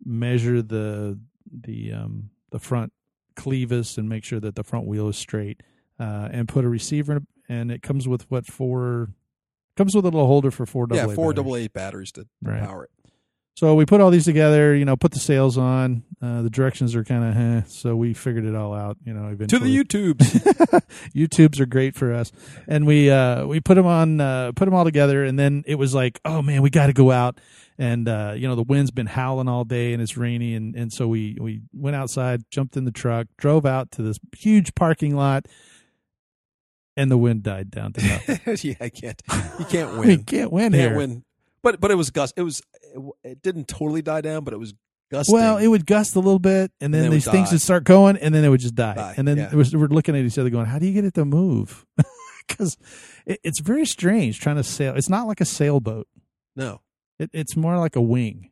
measure 0.06 0.62
the 0.62 1.20
the 1.52 1.92
um, 1.94 2.30
the 2.52 2.60
front 2.60 2.92
clevis 3.36 3.98
and 3.98 4.08
make 4.10 4.24
sure 4.24 4.40
that 4.40 4.56
the 4.56 4.64
front 4.64 4.86
wheel 4.86 5.08
is 5.10 5.18
straight. 5.18 5.62
Uh, 6.00 6.28
and 6.32 6.48
put 6.48 6.66
a 6.66 6.70
receiver, 6.70 7.22
and 7.48 7.72
it 7.72 7.84
comes 7.84 8.08
with 8.08 8.30
what 8.32 8.48
four? 8.48 9.10
Comes 9.78 9.96
with 9.96 10.04
a 10.04 10.08
little 10.08 10.26
holder 10.26 10.50
for 10.50 10.66
four 10.66 10.88
double. 10.88 10.98
yeah, 11.10 11.16
four 11.16 11.32
batteries. 11.32 11.36
double 11.36 11.56
A 11.58 11.68
batteries 11.68 12.12
to, 12.14 12.24
to 12.24 12.28
Right. 12.42 12.60
power 12.62 12.86
it. 12.86 12.90
So 13.56 13.76
we 13.76 13.86
put 13.86 14.02
all 14.02 14.10
these 14.10 14.26
together, 14.26 14.74
you 14.74 14.86
know, 14.86 14.96
put 14.96 15.12
the 15.12 15.20
sails 15.20 15.58
on. 15.58 16.04
Uh, 16.22 16.42
the 16.42 16.50
directions 16.50 16.96
are 16.96 17.04
kind 17.04 17.24
of, 17.24 17.38
eh, 17.38 17.68
so 17.68 17.96
we 17.96 18.14
figured 18.14 18.46
it 18.46 18.56
all 18.56 18.74
out, 18.74 18.98
you 19.04 19.14
know. 19.14 19.28
Eventually. 19.28 19.60
To 19.60 19.60
the 19.60 19.84
YouTubes. 19.84 20.82
YouTubes 21.16 21.60
are 21.60 21.66
great 21.66 21.94
for 21.94 22.14
us, 22.14 22.32
and 22.68 22.88
we 22.88 23.10
uh, 23.12 23.46
we 23.46 23.60
put 23.60 23.76
them 23.76 23.86
on, 23.86 24.22
uh, 24.22 24.52
put 24.56 24.66
them 24.66 24.74
all 24.74 24.86
together, 24.86 25.24
and 25.24 25.38
then 25.38 25.64
it 25.68 25.76
was 25.76 25.94
like, 25.94 26.20
oh 26.26 26.42
man, 26.42 26.62
we 26.62 26.70
got 26.70 26.88
to 26.88 26.94
go 26.94 27.12
out, 27.12 27.40
and 27.78 28.08
uh, 28.08 28.34
you 28.36 28.48
know 28.48 28.56
the 28.56 28.64
wind's 28.64 28.92
been 28.92 29.06
howling 29.08 29.48
all 29.50 29.64
day, 29.66 29.94
and 29.94 30.02
it's 30.02 30.16
rainy, 30.16 30.56
and 30.56 30.76
and 30.76 30.94
so 30.94 31.08
we 31.08 31.38
we 31.40 31.62
went 31.74 31.96
outside, 31.96 32.44
jumped 32.52 32.78
in 32.78 32.86
the 32.86 32.92
truck, 32.92 33.28
drove 33.38 33.66
out 33.66 33.92
to 33.92 34.02
this 34.02 34.18
huge 34.38 34.74
parking 34.76 35.16
lot, 35.16 35.48
and 36.96 37.12
the 37.12 37.18
wind 37.18 37.44
died 37.44 37.70
down 37.70 37.94
to 37.94 38.06
nothing. 38.08 38.40
yeah, 38.62 38.76
I 38.80 38.90
can't. 38.90 39.22
You 39.60 39.66
can't 39.66 39.92
win. 39.98 40.08
we 40.08 40.18
can't 40.18 40.52
win 40.52 40.72
can't 40.72 40.76
here. 40.76 40.96
win. 40.96 41.24
But 41.64 41.80
but 41.80 41.92
it 41.92 41.96
was 41.96 42.10
gust. 42.10 42.34
It 42.38 42.44
was 42.44 42.62
it, 42.84 43.02
it 43.24 43.42
didn't 43.42 43.68
totally 43.68 44.02
die 44.02 44.22
down, 44.22 44.44
but 44.44 44.54
it 44.54 44.58
was 44.58 44.74
gusting. 45.12 45.34
Well, 45.34 45.58
it 45.58 45.68
would 45.68 45.86
gust 45.86 46.16
a 46.16 46.20
little 46.20 46.40
bit, 46.40 46.72
and 46.82 46.94
then 46.94 47.04
then 47.04 47.12
these 47.12 47.30
things 47.30 47.50
die. 47.50 47.56
would 47.56 47.62
start 47.62 47.84
going, 47.84 48.18
and 48.18 48.34
then 48.34 48.44
it 48.44 48.50
would 48.50 48.62
just 48.62 48.76
die. 48.76 48.96
Die, 48.96 49.14
And 49.18 49.28
then 49.28 49.38
yeah. 49.38 49.54
was, 49.54 49.76
we're 49.76 49.88
looking 49.88 50.16
at 50.16 50.24
each 50.24 50.38
other, 50.38 50.50
going, 50.50 50.66
"How 50.66 50.80
do 50.80 50.88
you 50.88 50.94
get 50.94 51.06
it 51.06 51.14
to 51.16 51.26
move?" 51.26 51.86
Because 52.48 52.76
it, 53.26 53.40
it's 53.44 53.62
very 53.62 53.86
strange 53.86 54.40
trying 54.42 54.58
to 54.58 54.64
sail. 54.64 54.96
It's 54.96 55.08
not 55.08 55.28
like 55.28 55.40
a 55.42 55.46
sailboat. 55.46 56.08
no. 56.56 56.82
It, 57.20 57.30
it's 57.34 57.56
more 57.56 57.78
like 57.78 57.96
a 57.96 58.02
wing. 58.02 58.50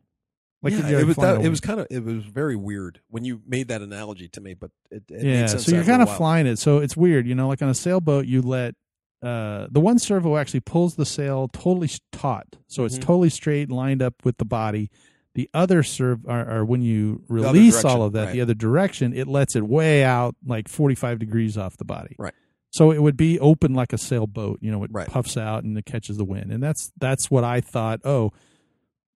Like 0.62 0.74
yeah, 0.74 1.00
it 1.00 1.08
was 1.08 1.16
that, 1.16 1.42
it 1.44 1.50
was 1.50 1.60
kind 1.60 1.80
of 1.80 1.88
it 1.90 2.04
was 2.04 2.24
very 2.26 2.56
weird 2.56 3.02
when 3.10 3.24
you 3.26 3.42
made 3.48 3.70
that 3.70 3.82
analogy 3.82 4.28
to 4.30 4.42
me, 4.42 4.54
but 4.54 4.72
it, 4.92 5.04
it 5.10 5.24
yeah. 5.24 5.46
So 5.48 5.74
you're 5.74 5.86
kind 5.86 6.02
of 6.02 6.16
flying 6.18 6.46
it. 6.46 6.60
So 6.60 6.78
it's 6.78 6.96
weird, 6.96 7.26
you 7.26 7.34
know. 7.34 7.48
Like 7.48 7.62
on 7.62 7.70
a 7.70 7.74
sailboat, 7.74 8.26
you 8.26 8.42
let 8.42 8.76
uh, 9.22 9.68
the 9.70 9.80
one 9.80 10.00
servo 10.00 10.38
actually 10.38 10.62
pulls 10.62 10.96
the 10.96 11.06
sail 11.06 11.50
totally 11.52 11.90
taut, 12.12 12.56
so 12.68 12.86
it's 12.86 12.98
Mhm. 12.98 13.02
totally 13.02 13.30
straight, 13.30 13.70
lined 13.70 14.02
up 14.02 14.16
with 14.24 14.38
the 14.38 14.46
body. 14.46 14.90
The 15.36 15.50
other 15.54 15.84
serve, 15.84 16.26
or, 16.26 16.50
or 16.50 16.66
when 16.66 16.82
you 16.82 17.24
release 17.28 17.84
all 17.86 18.02
of 18.04 18.14
that, 18.14 18.26
right. 18.26 18.34
the 18.34 18.42
other 18.42 18.54
direction, 18.56 19.14
it 19.14 19.28
lets 19.28 19.56
it 19.56 19.64
way 19.68 20.04
out 20.04 20.36
like 20.46 20.68
45 20.68 21.20
degrees 21.20 21.58
off 21.58 21.78
the 21.78 21.86
body. 21.86 22.16
Right. 22.18 22.34
So 22.72 22.92
it 22.92 23.02
would 23.02 23.18
be 23.18 23.40
open 23.40 23.74
like 23.74 23.94
a 23.94 23.98
sailboat. 23.98 24.60
You 24.62 24.72
know, 24.72 24.84
it 24.84 24.92
Right. 24.94 25.08
puffs 25.08 25.38
out 25.38 25.64
and 25.64 25.78
it 25.78 25.86
catches 25.86 26.18
the 26.18 26.26
wind, 26.26 26.52
and 26.52 26.62
that's 26.64 26.92
that's 27.00 27.30
what 27.32 27.44
I 27.44 27.62
thought. 27.62 28.02
Oh, 28.06 28.32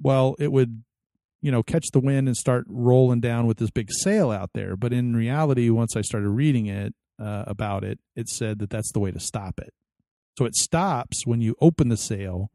well, 0.00 0.34
it 0.38 0.50
would, 0.52 0.82
you 1.40 1.50
know, 1.52 1.62
catch 1.62 1.90
the 1.92 2.00
wind 2.00 2.28
and 2.28 2.36
start 2.36 2.64
rolling 2.68 3.20
down 3.20 3.46
with 3.46 3.58
this 3.58 3.70
big 3.70 3.88
sail 3.92 4.30
out 4.30 4.50
there. 4.54 4.76
But 4.76 4.92
in 4.92 5.14
reality, 5.14 5.70
once 5.70 5.96
I 5.96 6.00
started 6.02 6.28
reading 6.28 6.66
it 6.66 6.94
uh, 7.18 7.44
about 7.46 7.84
it, 7.84 7.98
it 8.16 8.28
said 8.28 8.58
that 8.60 8.70
that's 8.70 8.90
the 8.92 9.00
way 9.00 9.10
to 9.12 9.20
stop 9.20 9.58
it. 9.60 9.72
So 10.38 10.44
it 10.44 10.54
stops 10.56 11.26
when 11.26 11.40
you 11.40 11.54
open 11.60 11.88
the 11.88 11.96
sail, 11.96 12.50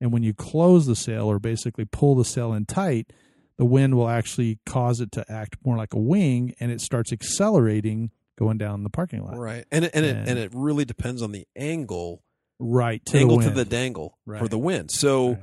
and 0.00 0.12
when 0.12 0.22
you 0.22 0.32
close 0.32 0.86
the 0.86 0.96
sail 0.96 1.26
or 1.26 1.38
basically 1.38 1.84
pull 1.84 2.14
the 2.14 2.24
sail 2.24 2.52
in 2.52 2.66
tight, 2.66 3.12
the 3.58 3.64
wind 3.64 3.94
will 3.96 4.08
actually 4.08 4.58
cause 4.64 5.00
it 5.00 5.12
to 5.12 5.24
act 5.30 5.56
more 5.64 5.76
like 5.76 5.92
a 5.92 5.98
wing, 5.98 6.54
and 6.60 6.70
it 6.70 6.80
starts 6.80 7.12
accelerating 7.12 8.10
going 8.38 8.56
down 8.58 8.84
the 8.84 8.90
parking 8.90 9.22
lot. 9.22 9.36
right, 9.36 9.66
and 9.70 9.84
it, 9.84 9.90
and 9.94 10.06
it 10.06 10.16
And- 10.16 10.28
and 10.28 10.38
it 10.38 10.50
really 10.54 10.84
depends 10.86 11.20
on 11.20 11.32
the 11.32 11.46
angle 11.56 12.22
Right 12.62 13.04
to 13.06 13.18
angle 13.18 13.38
the 13.38 13.44
to 13.48 13.50
the 13.50 13.64
dangle 13.64 14.18
for 14.26 14.46
the 14.48 14.58
wind. 14.58 14.90
So 14.90 15.30
Right. 15.30 15.38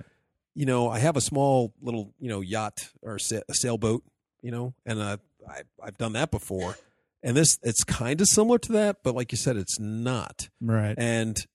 you 0.56 0.66
know, 0.66 0.90
I 0.90 1.00
have 1.00 1.16
a 1.18 1.22
small 1.22 1.74
little 1.82 2.14
you 2.20 2.30
know 2.30 2.42
yacht 2.42 2.90
or 3.02 3.20
sa- 3.20 3.42
a 3.50 3.54
sailboat, 3.54 4.04
you 4.42 4.50
know, 4.52 4.74
and 4.86 5.00
uh, 5.00 5.18
I 5.48 5.62
I've 5.84 5.98
done 5.98 6.14
that 6.14 6.32
before, 6.32 6.76
and 7.24 7.36
this 7.38 7.58
it's 7.62 7.84
kind 7.84 8.20
of 8.22 8.28
similar 8.28 8.58
to 8.60 8.72
that, 8.74 8.98
but 9.04 9.14
like 9.16 9.32
you 9.32 9.38
said, 9.38 9.58
it's 9.58 9.80
not. 9.80 10.50
right. 10.62 10.96
and 10.98 11.46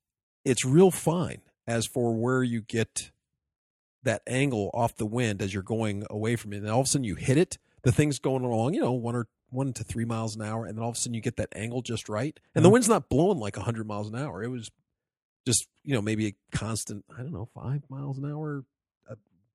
it's 0.44 0.64
real 0.64 0.90
fine 0.90 1.42
as 1.66 1.86
for 1.86 2.14
where 2.14 2.42
you 2.42 2.60
get 2.62 3.10
that 4.02 4.22
angle 4.26 4.70
off 4.74 4.96
the 4.96 5.06
wind 5.06 5.40
as 5.40 5.54
you're 5.54 5.62
going 5.62 6.04
away 6.10 6.34
from 6.36 6.52
it. 6.52 6.58
And 6.58 6.68
all 6.70 6.80
of 6.80 6.86
a 6.86 6.88
sudden 6.88 7.04
you 7.04 7.14
hit 7.14 7.36
it 7.36 7.58
the 7.84 7.92
thing's 7.92 8.18
going 8.20 8.44
along 8.44 8.74
you 8.74 8.80
know 8.80 8.92
one 8.92 9.14
or 9.16 9.26
one 9.50 9.72
to 9.74 9.84
three 9.84 10.04
miles 10.04 10.34
an 10.36 10.42
hour 10.42 10.64
and 10.66 10.76
then 10.76 10.82
all 10.82 10.90
of 10.90 10.96
a 10.96 10.98
sudden 10.98 11.14
you 11.14 11.20
get 11.20 11.36
that 11.36 11.48
angle 11.54 11.82
just 11.82 12.08
right. 12.08 12.38
And 12.54 12.64
the 12.64 12.68
Mhm. 12.68 12.72
wind's 12.72 12.88
not 12.88 13.08
blowing 13.08 13.38
like 13.38 13.56
100 13.56 13.86
miles 13.86 14.08
an 14.08 14.16
hour. 14.16 14.42
It 14.42 14.48
was 14.48 14.70
just 15.46 15.66
you 15.84 15.92
know 15.94 16.00
maybe 16.02 16.26
a 16.28 16.56
constant 16.56 17.04
i 17.16 17.20
don't 17.20 17.32
know 17.32 17.48
five 17.52 17.82
miles 17.90 18.16
an 18.16 18.24
hour 18.30 18.64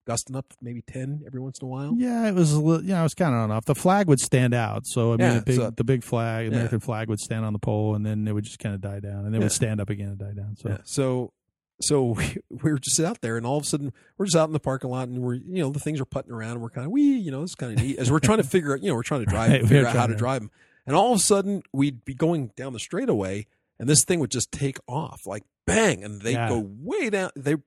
gusting 0.08 0.36
up 0.36 0.46
maybe 0.62 0.82
10 0.82 1.24
every 1.28 1.39
once 1.39 1.60
in 1.60 1.65
a 1.65 1.70
while 1.70 1.93
Yeah, 1.98 2.28
it 2.28 2.34
was 2.34 2.54
a 2.54 2.60
little, 2.62 2.84
yeah, 2.84 3.02
it 3.02 3.04
was 3.04 3.13
kind 3.13 3.36
of 3.36 3.41
on 3.41 3.52
off. 3.52 3.65
The 3.65 3.76
flag 3.76 4.08
would 4.08 4.20
stand 4.22 4.54
out. 4.54 4.88
So, 4.88 5.10
I 5.13 5.17
mean, 5.17 5.20
Yeah, 5.20 5.34
the 5.39 5.41
big, 5.46 5.56
so- 5.58 5.70
the 5.70 5.84
big 5.84 6.04
flag, 6.04 6.46
Yeah. 6.48 6.54
American 6.54 6.80
flag 6.80 7.10
would 7.10 7.20
stand 7.20 7.43
on 7.46 7.52
the 7.54 7.60
pole 7.60 7.93
and 7.93 8.06
then 8.06 8.28
it 8.28 8.32
would 8.34 8.46
just 8.46 8.60
kind 8.60 8.74
of 8.74 8.82
die 8.82 9.02
down 9.02 9.26
and 9.26 9.28
then 9.28 9.34
it 9.36 9.38
Yeah. 9.39 9.43
would 9.46 9.52
stand 9.52 9.82
up 9.82 9.89
again 9.89 10.08
and 10.10 10.17
die 10.17 10.34
down. 10.34 10.56
So, 10.56 10.70
Yeah. 10.70 10.78
So 10.86 11.34
so 11.80 12.06
we, 12.06 12.38
we 12.50 12.72
were 12.72 12.80
just 12.80 13.00
out 13.00 13.22
there, 13.22 13.38
and 13.38 13.46
all 13.46 13.58
of 13.58 13.63
a 13.63 13.65
sudden 13.67 13.93
we're 14.17 14.26
just 14.26 14.36
out 14.36 14.50
in 14.50 14.54
the 14.54 14.60
parking 14.60 14.89
lot, 14.89 15.10
and 15.10 15.20
we're 15.22 15.36
you 15.36 15.62
know 15.62 15.70
the 15.70 15.80
things 15.80 16.00
are 16.02 16.06
putting 16.06 16.32
around, 16.32 16.54
and 16.54 16.62
we're 16.62 16.72
kind 16.72 16.86
of 16.86 16.91
we 16.91 17.04
you 17.04 17.30
know 17.30 17.43
it's 17.43 17.54
kind 17.54 17.72
of 17.78 17.84
neat 17.86 18.00
as 18.00 18.10
we're 18.10 18.17
trying 18.20 18.39
to 18.39 18.43
figure 18.43 18.74
out 18.74 18.82
you 18.82 18.89
know 18.89 18.96
we're 18.96 19.04
trying 19.04 19.20
to 19.20 19.28
drive 19.28 19.52
Right, 19.52 19.62
figure 19.62 19.86
out 19.86 19.96
how 19.96 20.08
to 20.08 20.13
to- 20.13 20.17
drive 20.17 20.41
them, 20.41 20.50
and 20.88 20.96
all 20.96 21.12
of 21.13 21.20
a 21.20 21.22
sudden 21.22 21.62
we'd 21.72 22.04
be 22.04 22.15
going 22.15 22.50
down 22.56 22.74
the 22.74 22.80
straightaway, 22.80 23.46
and 23.78 23.88
this 23.88 24.04
thing 24.04 24.20
would 24.22 24.32
just 24.32 24.52
take 24.52 24.80
off 24.88 25.28
like 25.28 25.43
bang, 25.67 26.04
and 26.04 26.22
they 26.24 26.32
Yeah. 26.32 26.50
go 26.50 26.67
way 26.82 27.12
down 27.12 27.30
they. 27.36 27.58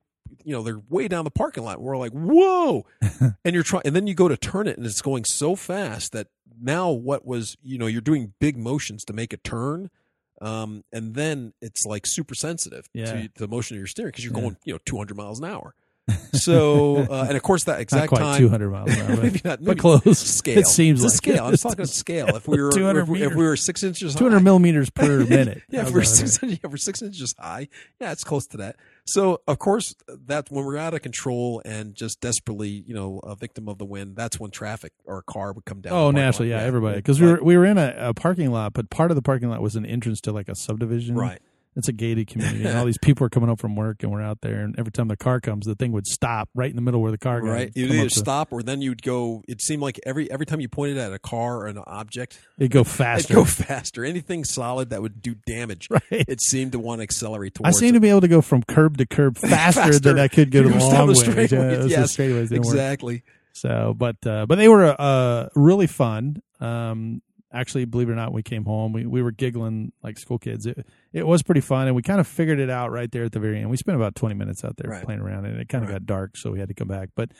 You 0.45 0.53
know 0.55 0.63
they're 0.63 0.81
way 0.89 1.09
down 1.09 1.25
the 1.25 1.31
parking 1.31 1.65
lot. 1.65 1.81
We're 1.81 1.97
like, 1.97 2.13
"Whoa!" 2.13 2.87
and 3.45 3.55
you're 3.55 3.63
trying, 3.63 3.83
and 3.85 3.95
then 3.97 4.07
you 4.07 4.15
go 4.15 4.29
to 4.29 4.37
turn 4.37 4.67
it, 4.67 4.77
and 4.77 4.87
it's 4.87 5.03
going 5.03 5.25
so 5.25 5.57
fast 5.57 6.13
that 6.13 6.29
now 6.63 6.91
what 6.91 7.27
was 7.27 7.57
you 7.63 7.79
know 7.79 7.87
you're 7.87 8.01
doing 8.01 8.35
big 8.41 8.57
motions 8.57 9.05
to 9.05 9.13
make 9.13 9.33
a 9.33 9.37
turn, 9.39 9.91
um, 10.41 10.85
and 10.93 11.15
then 11.15 11.53
it's 11.61 11.85
like 11.87 12.05
super 12.07 12.35
sensitive 12.35 12.89
Yeah. 12.95 13.13
to 13.23 13.29
the 13.37 13.49
motion 13.49 13.77
of 13.77 13.79
your 13.79 13.87
steering 13.87 14.09
because 14.11 14.25
you're 14.25 14.35
Yeah. 14.35 14.41
going 14.41 14.57
you 14.65 14.73
know 14.75 14.79
200 14.85 15.17
miles 15.17 15.39
an 15.41 15.47
hour. 15.47 15.75
So 16.33 16.97
uh, 16.99 17.27
and 17.29 17.37
of 17.37 17.43
course 17.43 17.65
that 17.65 17.81
exact 17.81 18.15
time 18.15 18.39
200 18.39 18.71
miles 18.71 18.91
an 18.93 19.01
hour, 19.03 19.09
but, 19.17 19.23
maybe 19.23 19.41
not 19.45 19.59
but 19.59 19.63
maybe 19.63 19.81
close. 19.81 20.19
scale. 20.19 20.59
It 20.59 20.67
seems 20.67 21.05
It's 21.05 21.13
a 21.13 21.17
like 21.17 21.37
scale. 21.37 21.47
I'm 21.47 21.57
talking 21.57 21.85
scale. 21.87 22.29
If 22.37 22.47
we 22.49 22.61
were 22.61 22.71
200 22.73 23.01
if, 23.03 23.09
we- 23.09 23.23
if 23.23 23.35
we 23.35 23.45
were 23.45 23.57
six 23.57 23.83
inches 23.83 24.15
200 24.15 24.39
high, 24.39 24.43
millimeters 24.43 24.91
per 24.91 25.25
minute. 25.25 25.63
yeah, 25.69 25.83
if 25.83 25.93
we're 25.93 26.03
six, 26.05 26.39
yeah, 26.43 26.57
if 26.63 26.71
we're 26.71 26.77
six 26.77 27.03
inches 27.03 27.35
high, 27.39 27.69
yeah, 28.01 28.13
it's 28.13 28.25
close 28.25 28.47
to 28.49 28.57
that. 28.59 28.77
So 29.11 29.41
of 29.49 29.59
course 29.59 29.95
that 30.27 30.51
when 30.51 30.65
we're 30.65 30.77
out 30.77 30.95
of 30.95 31.03
control 31.03 31.61
and 31.65 31.97
just 31.97 32.21
desperately, 32.21 32.69
you 32.69 32.95
know, 32.95 33.19
a 33.25 33.35
victim 33.35 33.69
of 33.69 33.79
the 33.79 33.85
wind, 33.85 34.15
that's 34.15 34.39
when 34.39 34.53
traffic 34.53 34.93
or 35.05 35.19
a 35.19 35.23
car 35.25 35.53
would 35.53 35.65
come 35.65 35.81
down. 35.81 35.93
Oh, 35.93 36.11
naturally, 36.13 36.53
lot. 36.53 36.61
yeah, 36.61 36.65
everybody. 36.65 36.97
Because 36.99 37.21
we 37.21 37.27
were 37.27 37.43
we 37.43 37.57
were 37.57 37.65
in 37.65 37.77
a, 37.77 37.93
a 37.99 38.15
parking 38.15 38.53
lot, 38.53 38.73
but 38.73 38.89
part 38.89 39.11
of 39.11 39.17
the 39.17 39.23
parking 39.23 39.51
lot 39.51 39.61
was 39.61 39.75
an 39.75 39.85
entrance 39.85 40.21
to 40.23 40.33
like 40.33 40.49
a 40.49 40.55
subdivision. 40.55 41.17
right. 41.17 41.41
It's 41.77 41.87
a 41.89 41.93
gated 41.93 42.27
community. 42.27 42.65
and 42.65 42.77
all 42.77 42.85
these 42.87 42.99
people 42.99 43.25
are 43.25 43.31
coming 43.31 43.49
up 43.49 43.61
from 43.61 43.77
work, 43.77 44.03
and 44.03 44.11
we're 44.11 44.21
out 44.23 44.41
there. 44.43 44.61
And 44.63 44.77
every 44.79 44.91
time 44.91 45.07
the 45.07 45.17
car 45.17 45.41
comes, 45.41 45.67
the 45.67 45.77
thing 45.77 45.93
would 45.93 46.07
stop 46.07 46.49
right 46.55 46.69
in 46.69 46.75
the 46.75 46.83
middle 46.83 47.01
where 47.01 47.13
the 47.13 47.19
car 47.19 47.41
goes. 47.41 47.51
Right. 47.51 47.71
You'd 47.77 47.93
either 47.93 48.09
to- 48.09 48.15
stop 48.19 48.53
or 48.53 48.63
then 48.63 48.83
you'd 48.83 49.03
go. 49.03 49.43
It 49.47 49.63
seemed 49.63 49.81
like 49.81 50.01
every 50.05 50.29
every 50.31 50.47
time 50.47 50.61
you 50.61 50.69
pointed 50.69 50.99
at 50.99 51.13
a 51.13 51.19
car 51.21 51.59
or 51.59 51.67
an 51.69 51.79
object, 51.79 52.41
It'd 52.59 52.73
go 52.73 52.81
it'd 52.81 52.93
faster. 52.93 53.35
go 53.35 53.45
faster. 53.45 54.05
Anything 54.05 54.43
solid 54.45 54.91
that 54.91 55.01
would 55.01 55.23
do 55.23 55.37
damage, 55.47 55.87
right. 55.91 56.03
it 56.11 56.43
seemed 56.43 56.73
to 56.73 56.81
want 56.81 56.99
to 56.99 57.03
accelerate 57.05 57.53
I 57.61 57.63
towards. 57.71 57.79
seem 57.79 57.91
it. 57.91 57.93
to 57.93 58.01
be 58.01 58.09
able 58.11 58.23
to 58.23 58.29
go 58.29 58.41
from 58.43 58.63
curb 58.65 58.99
to 58.99 59.07
curb 59.07 59.39
faster, 59.39 59.81
Faster. 59.83 59.99
than 60.01 60.19
I 60.19 60.27
could 60.29 60.51
go 60.51 60.65
to 60.65 60.69
the 60.69 60.77
long 60.79 61.15
straight 61.15 61.53
Yeah, 61.53 61.59
ways, 61.61 61.73
it 61.73 61.79
was 61.79 61.85
the 61.87 61.91
yes. 62.01 62.11
straight 62.13 62.33
work. 62.33 62.51
exactly. 62.51 63.23
So, 63.53 63.95
but 63.97 64.17
uh, 64.27 64.47
but 64.47 64.57
they 64.57 64.69
were 64.69 64.97
uh, 64.99 65.49
really 65.55 65.87
fun. 65.87 66.43
Um, 66.61 67.23
actually, 67.53 67.85
believe 67.85 68.09
it 68.09 68.13
or 68.13 68.17
not, 68.17 68.33
we 68.33 68.43
came 68.43 68.65
home, 68.65 68.93
we, 68.93 69.07
we 69.07 69.23
were 69.23 69.33
giggling 69.33 69.93
like 70.03 70.19
school 70.19 70.39
kids. 70.39 70.67
It 70.67 70.87
it 71.13 71.27
was 71.27 71.43
pretty 71.43 71.61
fun, 71.61 71.87
and 71.87 71.97
we 71.97 72.03
kind 72.03 72.21
of 72.21 72.27
figured 72.27 72.61
it 72.61 72.71
out 72.71 72.91
right 72.93 73.11
there 73.11 73.25
at 73.25 73.33
the 73.33 73.41
very 73.41 73.59
end. 73.59 73.71
We 73.71 73.77
spent 73.77 73.97
about 73.97 74.15
twenty 74.15 74.35
minutes 74.35 74.65
out 74.65 74.77
there 74.77 74.91
Right. 74.91 75.05
playing 75.05 75.21
around, 75.21 75.47
and 75.47 75.61
it 75.61 75.69
kind 75.69 75.85
of 75.85 75.91
Right. 75.91 75.97
got 75.97 76.07
dark, 76.07 76.37
so 76.37 76.51
we 76.53 76.59
had 76.59 76.69
to 76.69 76.75
come 76.75 76.89
back. 76.89 77.11
But 77.15 77.31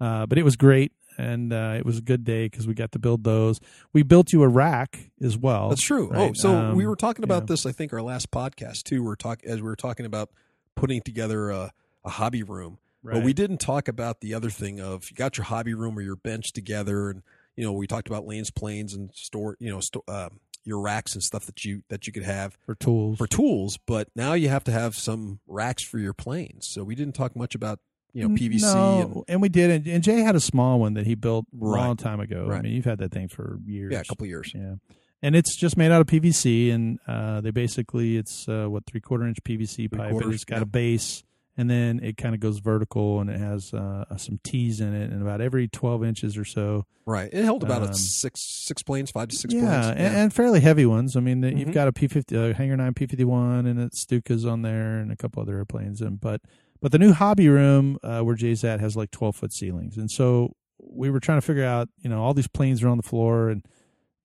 uh, 0.00 0.26
but 0.26 0.36
it 0.38 0.42
was 0.44 0.56
great, 0.56 0.92
and 1.18 1.52
uh, 1.52 1.74
it 1.78 1.86
was 1.86 1.98
a 1.98 2.02
good 2.02 2.22
day 2.24 2.46
because 2.46 2.66
we 2.66 2.74
got 2.74 2.92
to 2.92 2.98
build 2.98 3.24
those. 3.24 3.58
We 3.92 4.02
built 4.02 4.32
you 4.32 4.42
a 4.42 4.48
rack 4.48 5.10
as 5.22 5.36
well. 5.38 5.70
That's 5.70 5.82
true. 5.82 6.10
Oh, 6.14 6.32
so 6.34 6.54
Um, 6.54 6.76
we 6.76 6.86
were 6.86 6.96
talking 6.96 7.24
about 7.24 7.44
yeah. 7.44 7.46
this. 7.46 7.64
I 7.66 7.72
think 7.72 7.92
our 7.92 8.02
last 8.02 8.30
podcast 8.30 8.82
too. 8.84 9.02
We 9.02 9.10
are 9.10 9.16
talk 9.16 9.42
as 9.44 9.56
we 9.56 9.62
were 9.62 9.76
talking 9.76 10.04
about 10.06 10.30
putting 10.74 11.00
together 11.00 11.50
a, 11.50 11.72
a 12.04 12.10
hobby 12.10 12.42
room. 12.42 12.78
But 13.02 13.22
we 13.22 13.32
didn't 13.32 13.58
talk 13.58 13.86
about 13.86 14.20
the 14.20 14.34
other 14.34 14.50
thing 14.50 14.80
of 14.80 15.04
you 15.08 15.14
got 15.16 15.38
your 15.38 15.44
hobby 15.44 15.74
room 15.74 15.96
or 15.96 16.02
your 16.02 16.16
bench 16.16 16.52
together, 16.52 17.08
and 17.08 17.22
you 17.56 17.64
know 17.64 17.72
we 17.72 17.86
talked 17.86 18.08
about 18.08 18.26
lanes, 18.26 18.50
planes, 18.50 18.94
and 18.94 19.10
store. 19.14 19.56
You 19.58 19.70
know, 19.70 19.80
sto- 19.80 20.04
um, 20.08 20.40
your 20.64 20.80
racks 20.80 21.14
and 21.14 21.22
stuff 21.22 21.46
that 21.46 21.64
you 21.64 21.82
that 21.90 22.06
you 22.06 22.12
could 22.12 22.24
have 22.24 22.56
for 22.66 22.74
tools. 22.74 23.18
for 23.18 23.26
tools. 23.26 23.78
But 23.86 24.08
now 24.16 24.32
you 24.34 24.48
have 24.48 24.64
to 24.64 24.72
have 24.72 24.94
some 24.94 25.40
racks 25.46 25.82
for 25.82 25.98
your 25.98 26.12
planes. 26.12 26.68
So 26.68 26.82
we 26.84 26.94
didn't 26.94 27.14
talk 27.14 27.36
much 27.36 27.54
about 27.54 27.78
you 28.12 28.28
know 28.28 28.34
PVC 28.34 28.62
No, 28.62 29.24
and 29.28 29.40
we 29.42 29.48
did, 29.48 29.70
and, 29.70 29.86
and 29.86 30.02
Jay 30.02 30.20
had 30.20 30.34
a 30.36 30.40
small 30.40 30.80
one 30.80 30.94
that 30.94 31.06
he 31.06 31.14
built 31.14 31.44
a 31.52 31.56
Right. 31.56 31.86
long 31.86 31.96
time 31.96 32.20
ago. 32.20 32.48
I 32.50 32.60
mean, 32.62 32.72
you've 32.72 32.84
had 32.84 32.98
that 32.98 33.12
thing 33.12 33.28
for 33.28 33.58
years. 33.64 33.92
yeah, 33.92 34.00
a 34.00 34.04
couple 34.04 34.26
years. 34.26 34.52
Yeah, 34.54 34.74
and 35.22 35.36
it's 35.36 35.54
just 35.56 35.76
made 35.76 35.92
out 35.92 36.00
of 36.00 36.06
PVC, 36.06 36.72
and 36.72 36.98
uh, 37.06 37.40
they 37.42 37.50
basically 37.50 38.16
it's 38.16 38.48
uh, 38.48 38.66
what 38.66 38.86
three 38.86 39.00
quarter 39.00 39.26
inch 39.26 39.38
PVC 39.44 39.90
pipe, 39.90 40.12
and 40.12 40.32
it's 40.34 40.44
got 40.44 40.56
yeah. 40.56 40.62
a 40.62 40.66
base, 40.66 41.22
and 41.56 41.68
then 41.70 42.00
it 42.02 42.16
kind 42.16 42.34
of 42.34 42.40
goes 42.40 42.58
vertical, 42.58 43.20
and 43.20 43.30
it 43.30 43.38
has 43.40 43.72
uh, 43.74 44.04
some 44.16 44.38
T's 44.44 44.80
in 44.80 44.94
it, 44.94 45.10
and 45.10 45.22
about 45.22 45.40
every 45.40 45.68
twelve 45.68 46.04
inches 46.04 46.36
or 46.36 46.44
so. 46.44 46.84
Right. 47.06 47.30
It 47.32 47.44
held 47.44 47.62
about 47.62 47.82
Um, 47.82 47.94
six 47.94 48.40
six 48.40 48.82
planes, 48.82 49.10
five 49.10 49.28
to 49.28 49.36
six 49.36 49.54
yeah, 49.54 49.60
planes. 49.82 49.86
and, 49.98 50.16
and 50.16 50.32
fairly 50.34 50.60
heavy 50.60 50.86
ones. 50.86 51.16
I 51.16 51.20
mean, 51.20 51.40
the, 51.40 51.52
you've 51.54 51.68
Mhm. 51.68 51.72
got 51.74 51.88
a 51.88 51.92
P 51.92 52.08
fifty 52.08 52.36
uh, 52.36 52.52
Hangar 52.54 52.76
nine 52.76 52.94
P 52.94 53.06
fifty 53.06 53.24
one, 53.24 53.66
and 53.66 53.80
it's 53.80 54.04
Stukas 54.04 54.50
on 54.50 54.62
there, 54.62 54.98
and 54.98 55.10
a 55.12 55.16
couple 55.16 55.40
other 55.42 55.56
airplanes, 55.56 56.00
and 56.00 56.20
but 56.20 56.40
But 56.82 56.92
the 56.92 56.98
new 56.98 57.12
hobby 57.14 57.48
room 57.48 57.98
uh, 58.02 58.20
where 58.20 58.34
Jay's 58.34 58.62
at 58.62 58.80
has 58.80 58.96
like 58.96 59.10
12 59.10 59.34
foot 59.34 59.52
ceilings. 59.52 59.96
And 59.96 60.10
so 60.10 60.54
we 60.78 61.08
were 61.08 61.20
trying 61.20 61.38
to 61.38 61.46
figure 61.46 61.64
out, 61.64 61.88
you 62.02 62.10
know, 62.10 62.22
all 62.22 62.34
these 62.34 62.48
planes 62.48 62.82
are 62.82 62.88
on 62.88 62.98
the 62.98 63.02
floor 63.02 63.48
and, 63.48 63.64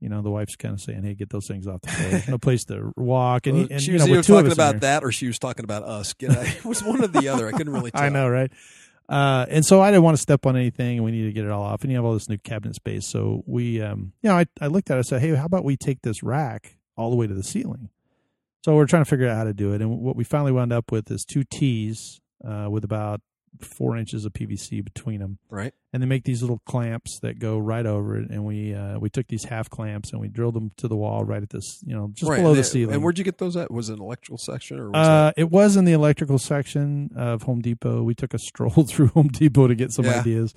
you 0.02 0.10
know, 0.10 0.22
the 0.22 0.32
wife's 0.32 0.56
kind 0.56 0.74
of 0.74 0.82
saying, 0.82 1.04
"Hey, 1.04 1.14
get 1.14 1.30
those 1.30 1.48
things 1.48 1.68
off 1.68 1.82
the 1.82 1.90
floor. 1.90 2.10
There's 2.10 2.28
no 2.28 2.38
place 2.38 2.66
to 2.66 2.92
walk." 2.98 3.48
And, 3.48 3.58
Well, 3.58 3.68
and 3.70 3.82
she 3.82 3.92
you 3.92 3.94
was 3.94 4.08
know, 4.08 4.14
two 4.16 4.20
of 4.20 4.26
talking 4.26 4.52
about 4.52 4.82
that 4.82 5.04
or 5.04 5.12
she 5.12 5.28
was 5.28 5.40
talking 5.40 5.64
about 5.64 5.84
us. 5.84 6.14
You 6.20 6.30
know, 6.30 6.42
it 6.42 6.66
was 6.66 6.84
one 6.84 7.04
or 7.04 7.08
the 7.08 7.30
other. 7.30 7.48
I 7.48 7.52
couldn't 7.52 7.72
really 7.72 7.92
tell. 7.92 8.02
I 8.02 8.10
know, 8.10 8.28
right? 8.28 8.52
Uh, 9.08 9.46
and 9.50 9.66
so 9.66 9.82
I 9.82 9.92
didn't 9.92 10.04
want 10.04 10.18
to 10.18 10.22
step 10.22 10.46
on 10.46 10.56
anything, 10.56 10.98
and 10.98 11.06
we 11.06 11.12
needed 11.12 11.28
to 11.28 11.34
get 11.34 11.46
it 11.46 11.52
all 11.52 11.64
off. 11.64 11.84
And 11.84 11.92
you 11.92 11.98
have 11.98 12.06
all 12.06 12.14
this 12.14 12.30
new 12.30 12.38
cabinet 12.38 12.76
space, 12.76 13.08
so 13.08 13.44
we, 13.46 13.82
um, 13.82 14.14
you 14.22 14.30
know, 14.30 14.38
I, 14.38 14.46
I 14.60 14.68
looked 14.68 14.90
at 14.90 14.98
it. 14.98 15.00
I 15.00 15.04
said, 15.04 15.22
"Hey, 15.22 15.36
how 15.36 15.46
about 15.46 15.64
we 15.64 15.78
take 15.78 16.02
this 16.02 16.24
rack 16.24 16.78
all 16.98 17.10
the 17.10 17.16
way 17.16 17.28
to 17.28 17.34
the 17.34 17.44
ceiling?" 17.44 17.90
So 18.66 18.76
we're 18.76 18.86
trying 18.86 19.04
to 19.04 19.10
figure 19.10 19.28
out 19.28 19.38
how 19.38 19.44
to 19.44 19.54
do 19.54 19.74
it, 19.74 19.82
and 19.82 20.00
what 20.00 20.16
we 20.16 20.24
finally 20.24 20.52
wound 20.52 20.72
up 20.74 20.92
with 20.92 21.12
is 21.12 21.26
two 21.26 21.44
T's 21.44 22.22
uh, 22.44 22.68
with 22.70 22.84
about 22.84 23.22
four 23.60 23.98
inches 23.98 24.26
of 24.26 24.34
PVC 24.34 24.84
between 24.84 25.20
them, 25.20 25.38
Right. 25.50 25.74
and 25.94 26.02
they 26.02 26.08
make 26.08 26.24
these 26.24 26.42
little 26.42 26.62
clamps 26.66 27.20
that 27.22 27.38
go 27.40 27.58
right 27.58 27.86
over 27.86 28.18
it. 28.18 28.30
And 28.30 28.46
we 28.46 28.74
uh, 28.74 28.98
we 29.00 29.10
took 29.10 29.28
these 29.28 29.44
half 29.44 29.70
clamps 29.70 30.12
and 30.12 30.22
we 30.22 30.28
drilled 30.30 30.54
them 30.56 30.72
to 30.78 30.88
the 30.88 30.96
wall 30.96 31.24
right 31.26 31.44
at 31.44 31.50
this, 31.50 31.84
you 31.86 31.96
know, 31.96 32.12
just 32.14 32.30
right. 32.30 32.38
below 32.38 32.52
and, 32.52 32.60
the 32.60 32.64
ceiling. 32.64 32.96
And 32.96 33.04
where'd 33.04 33.18
you 33.18 33.24
get 33.26 33.38
those 33.40 33.58
at? 33.58 33.70
Was 33.72 33.90
it 33.90 33.94
an 33.98 34.02
electrical 34.02 34.38
section 34.38 34.80
or 34.80 34.90
was 34.92 34.96
Uh, 35.08 35.32
it 35.38 35.52
was 35.52 35.76
in 35.76 35.86
the 35.86 35.92
electrical 35.94 36.40
section 36.40 37.12
of 37.16 37.44
Home 37.44 37.62
Depot. 37.62 38.04
We 38.04 38.16
took 38.16 38.34
a 38.34 38.40
stroll 38.40 38.70
through 38.88 39.08
Home 39.08 39.28
Depot 39.28 39.68
to 39.68 39.76
get 39.76 39.92
some 39.92 40.06
Yeah. 40.06 40.20
ideas, 40.22 40.54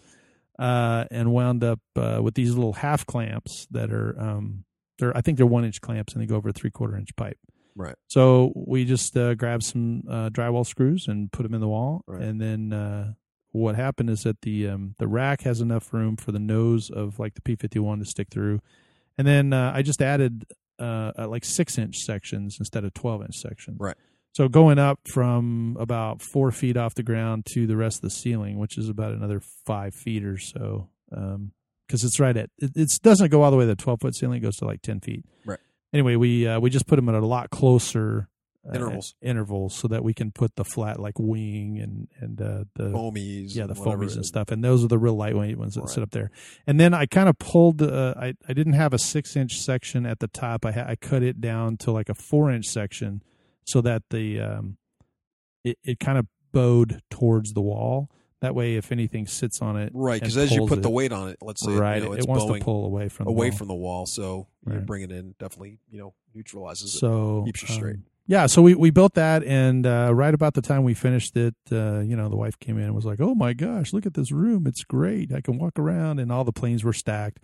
uh, 0.58 1.04
and 1.10 1.32
wound 1.32 1.64
up 1.64 1.80
uh, 1.96 2.20
with 2.22 2.34
these 2.34 2.54
little 2.54 2.74
half 2.74 3.04
clamps 3.06 3.66
that 3.70 3.92
are, 3.92 4.18
um, 4.20 4.64
they're 4.98 5.16
I 5.16 5.20
think 5.20 5.36
they're 5.38 5.46
one 5.46 5.64
inch 5.64 5.80
clamps 5.80 6.12
and 6.12 6.22
they 6.22 6.26
go 6.26 6.36
over 6.36 6.50
a 6.50 6.52
three 6.52 6.70
quarter 6.70 6.96
inch 6.96 7.14
pipe. 7.16 7.38
Right. 7.76 7.96
So 8.08 8.52
we 8.54 8.84
just 8.84 9.16
uh, 9.16 9.34
grabbed 9.34 9.64
some 9.64 10.04
uh, 10.08 10.30
drywall 10.30 10.66
screws 10.66 11.06
and 11.08 11.30
put 11.32 11.42
them 11.42 11.54
in 11.54 11.60
the 11.60 11.68
wall, 11.68 12.02
Right. 12.06 12.22
and 12.22 12.40
then 12.40 12.72
uh, 12.72 13.14
what 13.52 13.74
happened 13.76 14.10
is 14.10 14.22
that 14.22 14.40
the 14.42 14.68
um, 14.68 14.94
the 14.98 15.08
rack 15.08 15.42
has 15.42 15.60
enough 15.60 15.92
room 15.92 16.16
for 16.16 16.32
the 16.32 16.38
nose 16.38 16.90
of 16.90 17.18
like 17.18 17.34
the 17.34 17.40
P 17.42 17.56
fifty 17.56 17.78
one 17.78 17.98
to 17.98 18.04
stick 18.04 18.28
through, 18.30 18.60
and 19.18 19.26
then 19.26 19.52
uh, 19.52 19.72
I 19.74 19.82
just 19.82 20.00
added 20.02 20.44
uh, 20.78 21.12
uh, 21.18 21.28
like 21.28 21.44
six 21.44 21.78
inch 21.78 21.98
sections 21.98 22.56
instead 22.58 22.84
of 22.84 22.94
twelve 22.94 23.22
inch 23.22 23.36
sections. 23.36 23.78
Right. 23.80 23.96
So 24.34 24.48
going 24.48 24.80
up 24.80 24.98
from 25.06 25.76
about 25.78 26.20
four 26.20 26.50
feet 26.50 26.76
off 26.76 26.94
the 26.96 27.04
ground 27.04 27.46
to 27.54 27.66
the 27.68 27.76
rest 27.76 27.98
of 27.98 28.02
the 28.02 28.10
ceiling, 28.10 28.58
which 28.58 28.76
is 28.76 28.88
about 28.88 29.12
another 29.12 29.40
five 29.64 29.94
feet 29.94 30.24
or 30.24 30.38
so, 30.38 30.88
because 31.08 32.02
it's 32.02 32.18
right 32.18 32.36
at 32.36 32.50
it, 32.58 32.72
it 32.76 32.98
doesn't 33.02 33.30
go 33.30 33.42
all 33.42 33.50
the 33.52 33.56
way 33.56 33.62
to 33.64 33.68
the 33.68 33.76
twelve 33.76 34.00
foot 34.00 34.14
ceiling; 34.16 34.38
it 34.38 34.40
goes 34.40 34.56
to 34.56 34.64
like 34.64 34.82
ten 34.82 34.98
feet. 35.00 35.24
Right. 35.44 35.60
Anyway, 35.94 36.16
we 36.16 36.46
uh, 36.46 36.60
we 36.60 36.68
just 36.70 36.86
put 36.86 36.96
them 36.96 37.08
at 37.08 37.14
a 37.14 37.24
lot 37.24 37.48
closer 37.50 38.28
uh, 38.68 38.74
Intervals. 38.74 39.14
intervals 39.22 39.74
so 39.74 39.88
that 39.88 40.02
we 40.02 40.12
can 40.14 40.32
put 40.32 40.56
the 40.56 40.64
flat 40.64 40.98
like 40.98 41.18
wing 41.18 41.78
and 41.78 42.08
and 42.18 42.40
uh, 42.40 42.64
the 42.74 42.90
foamies? 42.90 43.54
yeah 43.54 43.66
the 43.66 43.74
foamies 43.74 44.14
and 44.16 44.24
stuff 44.24 44.50
and 44.50 44.64
those 44.64 44.82
are 44.82 44.88
the 44.88 44.98
real 44.98 45.14
lightweight 45.16 45.58
ones 45.58 45.74
that 45.74 45.82
Right. 45.82 45.90
sit 45.90 46.02
up 46.02 46.12
there 46.12 46.30
and 46.66 46.80
then 46.80 46.94
i 46.94 47.04
kind 47.04 47.28
of 47.28 47.36
pulled 47.38 47.82
uh, 47.82 48.14
i 48.16 48.32
i 48.48 48.54
didn't 48.54 48.72
have 48.72 48.94
a 48.94 48.98
six 48.98 49.36
inch 49.36 49.58
section 49.60 50.06
at 50.06 50.18
the 50.20 50.28
top 50.28 50.64
i 50.64 50.72
ha- 50.72 50.86
i 50.88 50.96
cut 50.96 51.22
it 51.22 51.42
down 51.42 51.76
to 51.76 51.92
like 51.92 52.08
a 52.08 52.14
four 52.14 52.50
inch 52.50 52.64
section 52.64 53.22
so 53.66 53.82
that 53.82 54.02
the 54.08 54.40
um 54.40 54.78
it, 55.62 55.76
it 55.84 56.00
kind 56.00 56.16
of 56.16 56.26
bowed 56.50 57.02
towards 57.10 57.52
the 57.52 57.60
wall 57.60 58.08
that 58.40 58.54
way 58.54 58.76
if 58.76 58.90
anything 58.92 59.26
sits 59.26 59.60
on 59.60 59.76
it 59.76 59.90
Right, 59.94 60.20
because 60.20 60.38
as 60.38 60.52
you 60.52 60.66
put 60.66 60.82
the 60.82 60.88
weight 60.90 61.12
on 61.12 61.28
it, 61.28 61.36
let's 61.42 61.62
say 61.62 61.72
right 61.72 62.02
you 62.02 62.08
know, 62.08 62.14
it, 62.14 62.26
wants 62.26 62.44
bowing 62.44 62.60
to 62.60 62.64
pull 62.64 62.86
away 62.86 63.08
from 63.10 63.24
the 63.24 63.30
away 63.30 63.50
wall. 63.50 63.58
from 63.58 63.68
the 63.68 63.74
wall, 63.74 64.06
so 64.06 64.46
you 64.66 64.72
Right. 64.72 64.86
bring 64.86 65.02
it 65.02 65.10
in 65.12 65.34
definitely 65.38 65.78
you 65.90 65.98
know 65.98 66.14
neutralizes 66.34 66.94
it. 66.94 66.98
keeps 67.44 67.62
you 67.62 67.68
straight. 67.68 67.94
um, 67.96 68.04
yeah, 68.26 68.46
so 68.46 68.62
we, 68.62 68.74
we 68.74 68.88
built 68.90 69.14
that, 69.14 69.44
and 69.44 69.86
uh, 69.86 70.10
right 70.14 70.32
about 70.32 70.54
the 70.54 70.62
time 70.62 70.82
we 70.82 70.94
finished 70.94 71.36
it, 71.36 71.54
uh, 71.70 72.00
you 72.00 72.16
know, 72.16 72.30
the 72.30 72.36
wife 72.36 72.58
came 72.58 72.78
in 72.78 72.84
and 72.84 72.94
was 72.94 73.04
like, 73.04 73.20
"Oh 73.20 73.34
my 73.34 73.52
gosh, 73.52 73.92
look 73.92 74.06
at 74.06 74.14
this 74.14 74.32
room! 74.32 74.66
It's 74.66 74.82
great. 74.82 75.30
I 75.30 75.42
can 75.42 75.58
walk 75.58 75.78
around." 75.78 76.18
And 76.18 76.32
all 76.32 76.42
the 76.42 76.52
planes 76.52 76.82
were 76.84 76.94
stacked, 76.94 77.40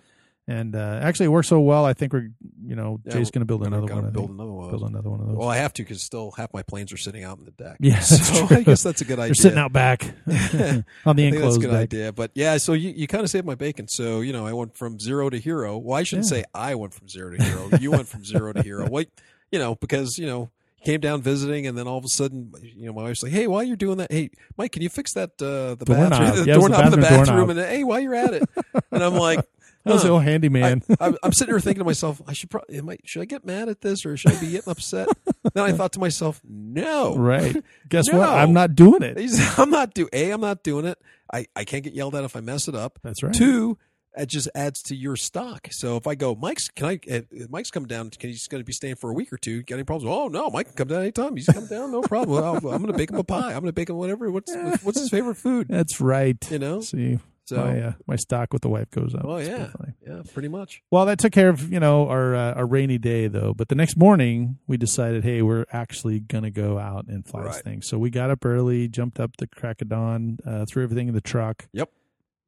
and 0.50 0.74
uh, 0.74 1.00
actually 1.02 1.26
it 1.26 1.30
works 1.30 1.48
so 1.48 1.60
well. 1.60 1.84
I 1.84 1.92
think 1.94 2.12
we're, 2.12 2.30
you 2.62 2.74
know, 2.76 3.00
Yeah, 3.04 3.12
Jay's 3.12 3.30
going 3.30 3.40
to 3.40 3.46
build 3.46 3.66
another 3.66 3.82
one. 3.92 4.06
I 4.06 4.10
Build 4.10 4.26
think. 4.26 4.30
another 4.30 4.50
one. 4.52 4.70
Build 4.70 4.82
another 4.82 5.10
one 5.10 5.20
of 5.20 5.26
those. 5.28 5.36
Well, 5.36 5.48
I 5.48 5.56
have 5.56 5.72
to 5.74 5.82
because 5.82 6.02
still 6.02 6.32
half 6.32 6.52
my 6.52 6.62
planes 6.62 6.92
are 6.92 6.96
sitting 6.96 7.24
out 7.24 7.38
in 7.38 7.44
the 7.44 7.50
deck. 7.52 7.76
Yeah, 7.80 8.00
so 8.00 8.46
true. 8.46 8.56
I 8.58 8.62
guess 8.62 8.82
that's 8.82 9.00
a 9.00 9.04
good 9.04 9.18
idea. 9.18 9.28
They're 9.28 9.34
sitting 9.42 9.58
out 9.58 9.72
back 9.72 10.02
on 10.26 11.16
the 11.16 11.26
I 11.28 11.30
think 11.30 11.36
that's 11.42 11.56
a 11.56 11.60
good 11.60 11.70
deck. 11.70 11.80
idea. 11.80 12.12
But 12.12 12.30
yeah, 12.34 12.56
so 12.58 12.72
you, 12.72 12.90
you 12.90 13.06
kind 13.06 13.24
of 13.24 13.30
saved 13.30 13.46
my 13.46 13.54
bacon. 13.54 13.88
So, 13.88 14.20
you 14.20 14.32
know, 14.32 14.46
I 14.46 14.52
went 14.52 14.76
from 14.76 14.98
zero 14.98 15.30
to 15.30 15.38
hero. 15.38 15.78
Well, 15.78 15.96
I 15.98 16.02
shouldn't 16.02 16.26
Yeah. 16.26 16.38
say 16.38 16.44
I 16.54 16.74
went 16.74 16.94
from 16.94 17.08
zero 17.08 17.36
to 17.36 17.42
hero. 17.42 17.70
You 17.80 17.90
went 17.92 18.08
from 18.08 18.24
zero 18.24 18.52
to 18.52 18.62
hero. 18.62 18.88
What, 18.88 19.08
you 19.52 19.58
know, 19.58 19.74
because, 19.76 20.18
you 20.18 20.26
know, 20.26 20.50
came 20.84 20.98
down 21.00 21.20
visiting 21.20 21.66
and 21.66 21.76
then 21.76 21.86
all 21.86 21.98
of 21.98 22.04
a 22.04 22.08
sudden, 22.08 22.52
you 22.62 22.86
know, 22.86 22.92
my 22.94 23.02
wife's 23.02 23.22
like, 23.22 23.32
Hey, 23.32 23.46
while 23.46 23.62
you're 23.62 23.76
doing 23.76 23.98
that, 23.98 24.10
hey, 24.10 24.30
Mike, 24.56 24.72
can 24.72 24.80
you 24.82 24.88
fix 24.88 25.12
that, 25.12 25.30
uh, 25.42 25.74
the 25.74 25.84
Doorknob. 25.84 26.10
bathroom, 26.10 26.44
the 26.44 26.50
Yeah, 26.50 26.56
was 26.56 26.64
the 26.64 26.68
doorknob 26.70 26.84
in 26.84 26.90
the 26.92 26.96
bathroom 26.96 27.20
bathroom? 27.20 27.36
doorknob. 27.46 27.50
And 27.58 27.76
hey, 27.76 27.84
while 27.84 28.00
you're 28.00 28.14
at 28.14 28.32
it. 28.34 28.42
And 28.90 29.02
I'm 29.04 29.14
like, 29.14 29.44
That 29.84 29.94
was 29.94 30.02
huh. 30.02 30.10
old 30.10 30.24
handyman. 30.24 30.82
I, 30.90 31.06
I'm, 31.06 31.16
I'm 31.22 31.32
sitting 31.32 31.52
here 31.54 31.60
thinking 31.60 31.80
to 31.80 31.84
myself, 31.84 32.20
I 32.26 32.32
should 32.34 32.50
probably, 32.50 32.76
am 32.76 32.88
I, 32.90 32.98
should 33.04 33.22
I 33.22 33.24
get 33.24 33.46
mad 33.46 33.68
at 33.68 33.80
this 33.80 34.04
or 34.04 34.16
should 34.16 34.32
I 34.32 34.40
be 34.40 34.50
getting 34.50 34.70
upset? 34.70 35.08
then 35.54 35.64
I 35.64 35.72
thought 35.72 35.92
to 35.92 36.00
myself, 36.00 36.40
no, 36.44 37.16
right. 37.16 37.56
Guess 37.88 38.08
No. 38.08 38.18
what? 38.18 38.28
I'm 38.28 38.52
not 38.52 38.74
doing 38.74 39.02
it. 39.02 39.18
I'm 39.58 39.70
not 39.70 39.94
do 39.94 40.08
a. 40.12 40.30
I'm 40.30 40.40
not 40.40 40.62
doing 40.62 40.84
it. 40.84 40.98
I, 41.32 41.46
I 41.56 41.64
can't 41.64 41.82
get 41.82 41.94
yelled 41.94 42.14
at 42.14 42.24
if 42.24 42.36
I 42.36 42.40
mess 42.40 42.68
it 42.68 42.74
up. 42.74 42.98
That's 43.02 43.22
right. 43.22 43.32
Two, 43.32 43.78
it 44.16 44.26
just 44.26 44.48
adds 44.54 44.82
to 44.82 44.96
your 44.96 45.16
stock. 45.16 45.68
So 45.70 45.96
if 45.96 46.06
I 46.06 46.14
go, 46.14 46.34
Mike's, 46.34 46.68
can 46.68 46.86
I? 46.86 47.00
Uh, 47.10 47.20
Mike's 47.48 47.70
coming 47.70 47.86
down. 47.86 48.10
Can 48.10 48.30
he's 48.30 48.48
going 48.48 48.60
to 48.60 48.64
be 48.66 48.72
staying 48.72 48.96
for 48.96 49.10
a 49.10 49.14
week 49.14 49.32
or 49.32 49.38
two? 49.38 49.62
Got 49.62 49.76
any 49.76 49.84
problems? 49.84 50.12
Oh 50.12 50.28
no, 50.28 50.50
Mike 50.50 50.66
can 50.66 50.76
come 50.76 50.88
down 50.88 51.02
anytime. 51.02 51.36
He's 51.36 51.46
come 51.46 51.66
down, 51.68 51.92
no 51.92 52.02
problem. 52.02 52.44
I'm 52.44 52.60
going 52.60 52.86
to 52.86 52.92
bake 52.92 53.10
him 53.10 53.18
a 53.18 53.24
pie. 53.24 53.46
I'm 53.52 53.60
going 53.60 53.66
to 53.66 53.72
bake 53.72 53.88
him 53.88 53.96
whatever. 53.96 54.30
What's 54.30 54.54
what's 54.82 54.98
his 54.98 55.08
favorite 55.10 55.36
food? 55.36 55.68
That's 55.68 56.00
right. 56.00 56.36
You 56.50 56.58
know. 56.58 56.80
See, 56.80 57.18
So 57.50 57.56
my 57.56 57.80
uh, 57.80 57.92
my 58.06 58.16
stock 58.16 58.52
with 58.52 58.62
the 58.62 58.68
wife 58.68 58.90
goes 58.90 59.14
up. 59.14 59.24
Oh, 59.24 59.36
It's 59.36 59.48
yeah. 59.48 59.68
yeah, 60.06 60.22
pretty 60.32 60.48
much. 60.48 60.82
Well, 60.90 61.04
that 61.06 61.18
took 61.18 61.32
care 61.32 61.48
of 61.48 61.72
you 61.72 61.80
know 61.80 62.08
our 62.08 62.34
uh, 62.34 62.54
our 62.54 62.66
rainy 62.66 62.96
day 62.98 63.26
though. 63.26 63.52
But 63.54 63.68
the 63.68 63.74
next 63.74 63.96
morning 63.96 64.58
we 64.66 64.76
decided, 64.76 65.24
hey, 65.24 65.42
we're 65.42 65.66
actually 65.72 66.20
gonna 66.20 66.50
go 66.50 66.78
out 66.78 67.06
and 67.08 67.26
fly 67.26 67.44
this 67.44 67.60
thing. 67.62 67.82
So 67.82 67.98
we 67.98 68.10
got 68.10 68.30
up 68.30 68.44
early, 68.44 68.86
jumped 68.88 69.18
up 69.18 69.36
the 69.38 69.46
crack 69.46 69.82
of 69.82 69.88
dawn, 69.88 70.38
uh, 70.46 70.64
threw 70.66 70.82
everything 70.84 71.08
in 71.08 71.14
the 71.14 71.20
truck. 71.20 71.66
Yep. 71.72 71.90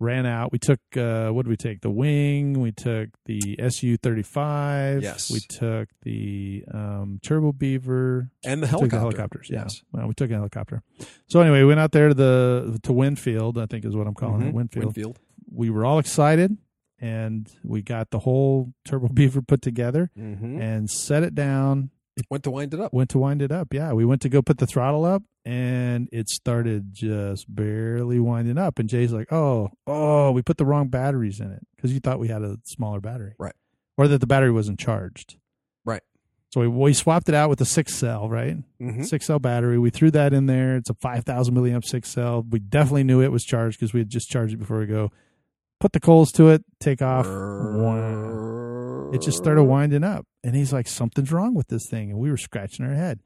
Ran 0.03 0.27
out. 0.27 0.51
We 0.53 0.59
took 0.59 0.81
uh, 0.97 1.31
what 1.31 1.45
did 1.45 1.51
we 1.51 1.57
take? 1.57 1.81
The 1.81 1.91
wing. 1.91 2.61
We 2.61 2.73
took 2.73 3.11
the 3.27 3.57
Su 3.71 3.97
thirty 3.97 4.23
five. 4.23 5.03
Yes. 5.03 5.31
We 5.31 5.41
took 5.41 5.88
the 6.03 6.65
um, 6.73 7.21
Turbo 7.23 7.53
Beaver. 7.53 8.29
And 8.45 8.62
the 8.62 8.67
helicopter. 8.67 8.97
the 8.97 9.01
helicopters. 9.01 9.49
Yeah. 9.51 9.62
Yes. 9.62 9.83
Well, 9.93 10.09
we 10.09 10.15
took 10.15 10.31
a 10.31 10.35
helicopter. 10.35 10.83
So 11.29 11.41
anyway, 11.41 11.61
we 11.61 11.67
went 11.67 11.81
out 11.81 11.93
there 11.93 12.09
to 12.09 12.15
the 12.15 12.81
to 12.83 12.93
Winfield. 12.93 13.59
I 13.59 13.67
think 13.67 13.85
is 13.85 13.95
what 13.95 14.07
I'm 14.07 14.15
calling 14.15 14.43
it. 14.43 14.51
Mhm. 14.51 14.55
Winfield 14.55 14.85
Winfield. 14.87 15.19
we 15.51 15.71
were 15.71 15.85
all 15.85 15.99
excited 15.99 16.57
and 17.01 17.49
we 17.65 17.83
got 17.83 18.11
the 18.11 18.21
whole 18.21 18.73
turbo 18.85 19.09
beaver 19.15 19.43
put 19.43 19.62
together 19.62 20.11
Mm-hmm. 20.19 20.61
and 20.61 20.91
set 20.91 21.23
it 21.23 21.35
down 21.35 21.91
Went 22.31 22.44
to 22.44 22.51
wind 22.51 22.75
it 22.75 22.81
up. 22.81 22.92
went 22.92 23.11
to 23.11 23.18
wind 23.18 23.40
it 23.42 23.51
up 23.51 23.72
yeah 23.72 23.92
we 23.92 24.05
went 24.05 24.20
to 24.22 24.29
go 24.29 24.42
put 24.42 24.59
the 24.59 24.66
throttle 24.66 25.05
up 25.05 25.22
and 25.46 26.09
it 26.12 26.29
started 26.29 26.92
just 26.92 27.46
barely 27.53 28.20
winding 28.20 28.59
up 28.59 28.79
and 28.79 28.88
jay's 28.88 29.12
like 29.12 29.33
oh 29.33 29.70
oh 29.87 30.31
we 30.31 30.42
put 30.42 30.59
the 30.59 30.64
wrong 30.66 30.88
batteries 30.88 31.40
in 31.40 31.51
it 31.51 31.66
because 31.75 31.92
you 31.92 32.01
thought 32.01 32.18
we 32.18 32.29
had 32.29 32.42
a 32.42 32.59
smaller 32.64 33.01
battery 33.01 33.33
Right. 33.38 33.55
or 33.96 34.09
that 34.09 34.18
the 34.20 34.27
battery 34.27 34.51
wasn't 34.53 34.79
charged 34.79 35.37
Right. 35.87 36.03
so 36.51 36.61
we, 36.61 36.68
we 36.68 36.92
swapped 36.92 37.29
it 37.31 37.35
out 37.35 37.48
with 37.48 37.61
a 37.62 37.64
six 37.66 37.94
cell 37.94 38.29
right 38.29 38.57
Mm-hmm. 38.81 39.05
six 39.05 39.27
cell 39.27 39.38
battery. 39.38 39.79
We 39.79 39.90
threw 39.90 40.11
that 40.11 40.33
in 40.35 40.46
there. 40.46 40.77
It's 40.77 40.90
a 40.90 40.94
5,000 40.94 41.55
milliamp 41.55 41.85
six 41.85 42.09
cell. 42.11 42.44
We 42.51 42.59
definitely 42.59 43.05
knew 43.05 43.20
it 43.22 43.31
was 43.31 43.44
charged 43.44 43.79
because 43.79 43.92
we 43.94 44.01
had 44.01 44.09
just 44.11 44.29
charged 44.29 44.53
it 44.55 44.57
before 44.57 44.81
we 44.81 44.87
go. 44.87 45.12
Put 45.79 45.92
the 45.92 46.01
coals 46.01 46.33
to 46.33 46.48
it, 46.48 46.64
take 46.81 47.01
off. 47.01 47.27
It 49.12 49.22
just 49.22 49.37
started 49.37 49.64
winding 49.64 50.05
up. 50.05 50.27
And 50.42 50.57
he's 50.57 50.72
like, 50.72 50.88
something's 50.88 51.33
wrong 51.33 51.55
with 51.55 51.68
this 51.68 51.87
thing. 51.88 52.11
And 52.11 52.18
we 52.18 52.31
were 52.31 52.37
scratching 52.37 52.85
our 52.85 52.94
head. 52.94 53.20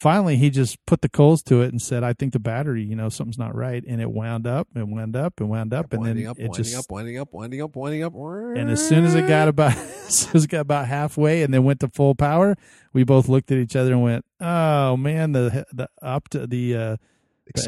Finally, 0.00 0.36
he 0.36 0.50
just 0.50 0.84
put 0.84 1.00
the 1.00 1.08
coals 1.08 1.44
to 1.44 1.62
it 1.62 1.68
and 1.68 1.80
said, 1.80 2.02
I 2.02 2.12
think 2.12 2.32
the 2.32 2.40
battery, 2.40 2.82
you 2.82 2.96
know, 2.96 3.08
something's 3.08 3.38
not 3.38 3.54
right. 3.54 3.84
And 3.86 4.00
it 4.00 4.10
wound 4.10 4.48
up 4.48 4.66
and 4.74 4.90
wound 4.90 5.14
up 5.14 5.38
and 5.38 5.48
wound 5.48 5.72
up. 5.72 5.92
and 5.92 6.04
then 6.04 6.26
up, 6.26 6.40
it 6.40 6.48
winding 6.48 6.64
just 6.64 6.76
up, 6.76 6.90
winding 6.90 7.18
up, 7.20 7.32
winding 7.32 7.62
up, 7.62 7.76
winding 7.76 8.02
up. 8.02 8.12
and 8.12 8.68
as 8.68 8.84
soon 8.84 9.04
as 9.04 9.14
it 9.14 9.28
got 9.28 9.46
about 9.46 9.76
as 9.76 10.26
it 10.34 10.48
got 10.48 10.62
about 10.62 10.88
halfway 10.88 11.44
and 11.44 11.54
then 11.54 11.62
went 11.62 11.78
to 11.80 11.88
full 11.88 12.16
power, 12.16 12.56
we 12.92 13.04
both 13.04 13.28
looked 13.28 13.52
at 13.52 13.58
each 13.58 13.76
other 13.76 13.92
and 13.92 14.02
went, 14.02 14.24
"Oh 14.40 14.96
man, 14.96 15.30
the 15.32 15.64
the 15.72 15.88
up 16.02 16.28
to 16.30 16.46
the 16.48 16.76
uh. 16.76 16.96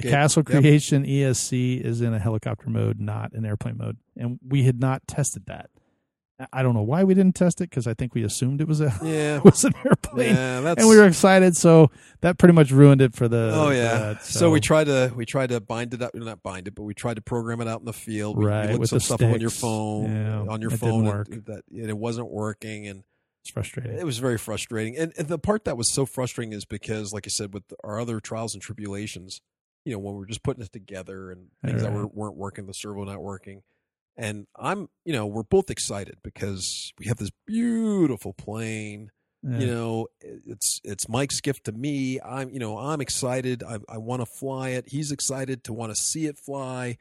Castle 0.03 0.43
Yep. 0.49 0.61
Creation 0.61 1.05
ESC 1.05 1.81
is 1.81 2.01
in 2.01 2.15
a 2.15 2.19
helicopter 2.19 2.71
mode, 2.71 3.01
not 3.01 3.33
an 3.33 3.45
airplane 3.45 3.77
mode, 3.77 3.99
and 4.17 4.39
we 4.47 4.63
had 4.63 4.81
not 4.81 5.07
tested 5.07 5.45
that. 5.47 5.69
I- 6.53 6.63
don't 6.63 6.75
know 6.75 6.83
why 6.83 7.05
we 7.05 7.15
didn't 7.15 7.37
test 7.37 7.61
it 7.61 7.71
because 7.71 7.87
I 7.87 7.95
think 7.95 8.15
we 8.15 8.25
assumed 8.25 8.61
it 8.61 8.67
was 8.67 8.81
a 8.81 8.93
Yeah. 9.05 9.39
was 9.39 9.65
an 9.65 9.73
airplane, 9.85 10.35
Yeah, 10.35 10.61
that's 10.63 10.81
and 10.81 10.89
we 10.91 10.97
were 10.97 11.07
excited. 11.07 11.57
So 11.57 11.91
that 12.23 12.39
pretty 12.39 12.55
much 12.55 12.71
ruined 12.73 13.01
it 13.01 13.15
for 13.15 13.29
the. 13.29 13.53
Oh 13.55 13.71
yeah. 13.71 13.99
that, 13.99 14.25
so. 14.25 14.51
we 14.51 14.61
tried 14.61 14.85
to 14.85 15.13
we 15.15 15.27
tried 15.27 15.51
to 15.51 15.61
bind 15.61 15.95
it 15.95 16.03
up, 16.03 16.15
not 16.15 16.43
bind 16.43 16.67
it, 16.67 16.75
but 16.75 16.83
we 16.83 16.93
tried 16.95 17.15
to 17.17 17.23
program 17.23 17.61
it 17.61 17.69
out 17.69 17.79
in 17.81 17.85
the 17.87 17.93
field. 17.93 18.37
We, 18.37 18.47
Right, 18.47 18.71
we 18.73 18.79
with 18.79 18.89
some 18.89 18.97
the 18.97 19.01
stuff 19.05 19.23
up 19.23 19.33
on 19.33 19.41
your 19.41 19.51
phone, 19.51 20.13
Yeah, 20.15 20.41
on 20.53 20.61
your 20.61 20.73
it 20.73 20.79
phone, 20.79 21.05
didn't 21.05 21.17
work. 21.17 21.29
and 21.31 21.45
that 21.47 21.63
and 21.71 21.89
it 21.89 21.97
wasn't 21.99 22.31
working, 22.31 22.87
and 22.89 23.05
it's 23.43 23.51
frustrating. 23.53 23.97
it 23.97 24.05
was 24.07 24.19
very 24.19 24.39
frustrating. 24.39 24.97
And, 24.97 25.13
and 25.19 25.29
the 25.29 25.39
part 25.39 25.65
that 25.67 25.77
was 25.77 25.93
so 25.93 26.05
frustrating 26.07 26.53
is 26.53 26.65
because, 26.65 27.13
like 27.13 27.27
I 27.27 27.31
said, 27.31 27.53
with 27.55 27.63
our 27.85 28.01
other 28.01 28.19
trials 28.19 28.55
and 28.55 28.63
tribulations, 28.63 29.41
you 29.85 29.93
know 29.93 29.99
when 29.99 30.15
we 30.15 30.19
were 30.21 30.27
just 30.27 30.43
putting 30.43 30.65
it 30.65 30.73
together 30.73 31.31
and 31.31 31.49
things 31.65 31.83
that 31.83 31.93
were, 31.93 32.07
weren't 32.07 32.37
working, 32.37 32.67
the 32.67 32.75
servo 32.75 33.05
not 33.05 33.23
working. 33.23 33.63
And 34.17 34.47
I'm, 34.57 34.89
you 35.05 35.13
know, 35.13 35.27
we're 35.27 35.43
both 35.43 35.71
excited 35.71 36.19
because 36.23 36.93
we 36.99 37.07
have 37.07 37.17
this 37.17 37.31
beautiful 37.47 38.33
plane. 38.33 39.11
Yeah. 39.43 39.59
You 39.59 39.67
know, 39.67 40.07
it's 40.21 40.81
it's 40.85 41.09
Mike's 41.09 41.41
gift 41.41 41.65
to 41.65 41.73
me. 41.73 42.21
I'm, 42.21 42.49
you 42.51 42.59
know, 42.59 42.79
I'm 42.79 43.01
excited. 43.01 43.63
I, 43.63 43.79
I 43.89 43.99
want 43.99 44.23
to 44.23 44.27
fly 44.27 44.71
it. 44.71 44.89
He's 44.89 45.13
excited 45.13 45.65
to 45.65 45.73
want 45.73 45.95
to 45.95 45.97
see 46.01 46.27
it 46.27 46.39
fly. 46.39 46.97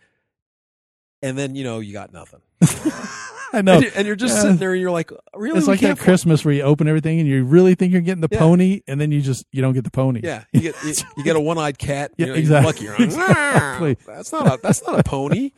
And 1.21 1.37
then 1.37 1.55
you 1.55 1.63
know 1.63 1.79
you 1.79 1.93
got 1.93 2.11
nothing. 2.11 2.41
I 3.53 3.61
know. 3.61 3.73
And, 3.75 3.83
you- 3.83 3.91
and 3.95 4.07
you're 4.07 4.15
just 4.15 4.35
Yeah. 4.35 4.41
sitting 4.41 4.57
there 4.57 4.71
and 4.73 4.81
you're 4.81 4.91
like, 4.91 5.11
really? 5.35 5.59
It's 5.59 5.67
like 5.67 5.79
that 5.81 5.99
Christmas 5.99 6.43
where 6.43 6.53
you 6.53 6.63
open 6.63 6.87
everything 6.87 7.19
and 7.19 7.29
you 7.29 7.43
really 7.45 7.75
think 7.75 7.93
you're 7.93 8.01
getting 8.01 8.21
the 8.21 8.27
Yeah. 8.31 8.39
pony, 8.39 8.81
and 8.87 8.99
then 8.99 9.11
you 9.11 9.21
just 9.21 9.45
you 9.51 9.61
don't 9.61 9.73
get 9.73 9.83
the 9.83 9.91
pony. 9.91 10.21
Yeah, 10.23 10.43
you 10.51 10.61
get 10.61 10.75
you, 10.83 10.93
you 11.17 11.23
get 11.23 11.35
a 11.35 11.39
one-eyed 11.39 11.77
cat. 11.77 12.11
Yeah, 12.17 12.25
you 12.27 12.31
know, 12.33 12.37
exactly. 12.39 12.85
You're 12.85 12.93
lucky. 12.93 13.03
You're 13.03 13.17
like, 13.19 13.27
Exactly. 13.29 13.97
"Ah, 14.01 14.13
that's 14.15 14.31
not 14.31 14.47
a 14.47 14.59
that's 14.61 14.83
not 14.85 14.99
a 14.99 15.03
pony. 15.03 15.51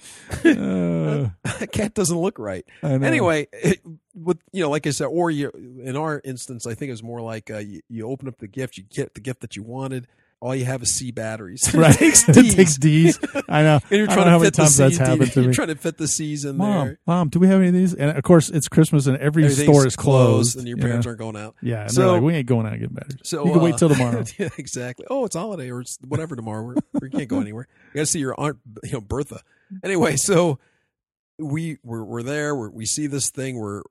Uh, 0.43 1.29
a 1.61 1.67
cat 1.67 1.93
doesn't 1.93 2.17
look 2.17 2.37
right. 2.39 2.65
Anyway, 2.83 3.47
it, 3.53 3.79
with 4.13 4.37
you 4.51 4.61
know, 4.63 4.69
like 4.69 4.85
I 4.87 4.91
said, 4.91 5.05
or 5.05 5.31
you 5.31 5.51
in 5.83 5.95
our 5.95 6.21
instance, 6.23 6.65
I 6.67 6.73
think 6.73 6.89
it 6.89 6.93
was 6.93 7.03
more 7.03 7.21
like 7.21 7.49
uh, 7.49 7.57
you, 7.59 7.81
you 7.89 8.07
open 8.09 8.27
up 8.27 8.37
the 8.39 8.47
gift, 8.47 8.77
you 8.77 8.83
get 8.83 9.13
the 9.13 9.21
gift 9.21 9.41
that 9.41 9.55
you 9.55 9.63
wanted. 9.63 10.07
All 10.45 10.55
you 10.55 10.65
have 10.65 10.83
is 10.83 10.93
C 10.93 11.09
batteries. 11.09 11.63
right? 11.73 11.95
it 11.95 11.97
takes 11.97 12.29
it 12.29 12.33
Ds. 12.33 12.53
takes 12.53 12.77
D's. 12.77 13.19
I 13.49 13.63
know. 13.63 13.79
And 13.89 13.91
you're 13.91 14.03
I 14.03 14.05
don't 14.05 14.15
trying 14.15 14.25
know 14.25 14.31
how 14.31 14.37
to 14.37 14.39
many 14.39 14.45
fit 14.45 14.53
the 14.53 14.61
times 14.61 14.77
that's 14.77 14.97
happened 14.97 15.31
to 15.31 15.41
You're 15.41 15.53
trying 15.53 15.67
to 15.69 15.75
fit 15.75 15.97
the 15.97 16.07
C's 16.07 16.45
in 16.45 16.57
Mom, 16.57 16.87
there. 16.87 16.99
mom, 17.07 17.29
do 17.29 17.39
we 17.39 17.47
have 17.47 17.57
any 17.59 17.69
of 17.69 17.73
these? 17.73 17.93
And 17.95 18.15
of 18.15 18.23
course, 18.23 18.49
it's 18.49 18.67
Christmas 18.67 19.07
and 19.07 19.17
every 19.17 19.49
store 19.49 19.87
is 19.87 19.95
closed, 19.95 20.55
and 20.57 20.67
your 20.67 20.77
you 20.77 20.83
know? 20.83 20.87
parents 20.87 21.07
aren't 21.07 21.17
going 21.19 21.35
out. 21.35 21.55
Yeah, 21.63 21.87
So- 21.87 22.13
like, 22.13 22.21
we 22.21 22.35
ain't 22.35 22.47
going 22.47 22.67
out 22.67 22.73
and 22.73 22.81
getting 22.81 22.95
batteries. 22.95 23.21
So 23.23 23.43
you 23.45 23.53
can 23.53 23.61
wait 23.61 23.73
uh, 23.73 23.77
till 23.79 23.89
tomorrow. 23.89 24.23
yeah, 24.37 24.49
exactly. 24.57 25.07
Oh, 25.09 25.25
it's 25.25 25.35
holiday 25.35 25.71
or 25.71 25.81
it's 25.81 25.97
whatever 26.07 26.35
tomorrow. 26.35 26.63
We're, 26.63 26.75
we 27.01 27.09
can't 27.09 27.27
go 27.27 27.41
anywhere. 27.41 27.67
You 27.93 27.99
got 27.99 28.01
to 28.01 28.05
see 28.05 28.19
your 28.19 28.39
aunt, 28.39 28.57
you 28.83 28.91
know, 28.93 29.01
Bertha. 29.01 29.41
Anyway, 29.83 30.15
so 30.15 30.59
we 31.39 31.77
we're, 31.83 32.03
we're 32.03 32.23
there. 32.23 32.55
We're, 32.55 32.69
we 32.69 32.85
see 32.85 33.07
this 33.07 33.29
thing. 33.31 33.57
We're 33.57 33.81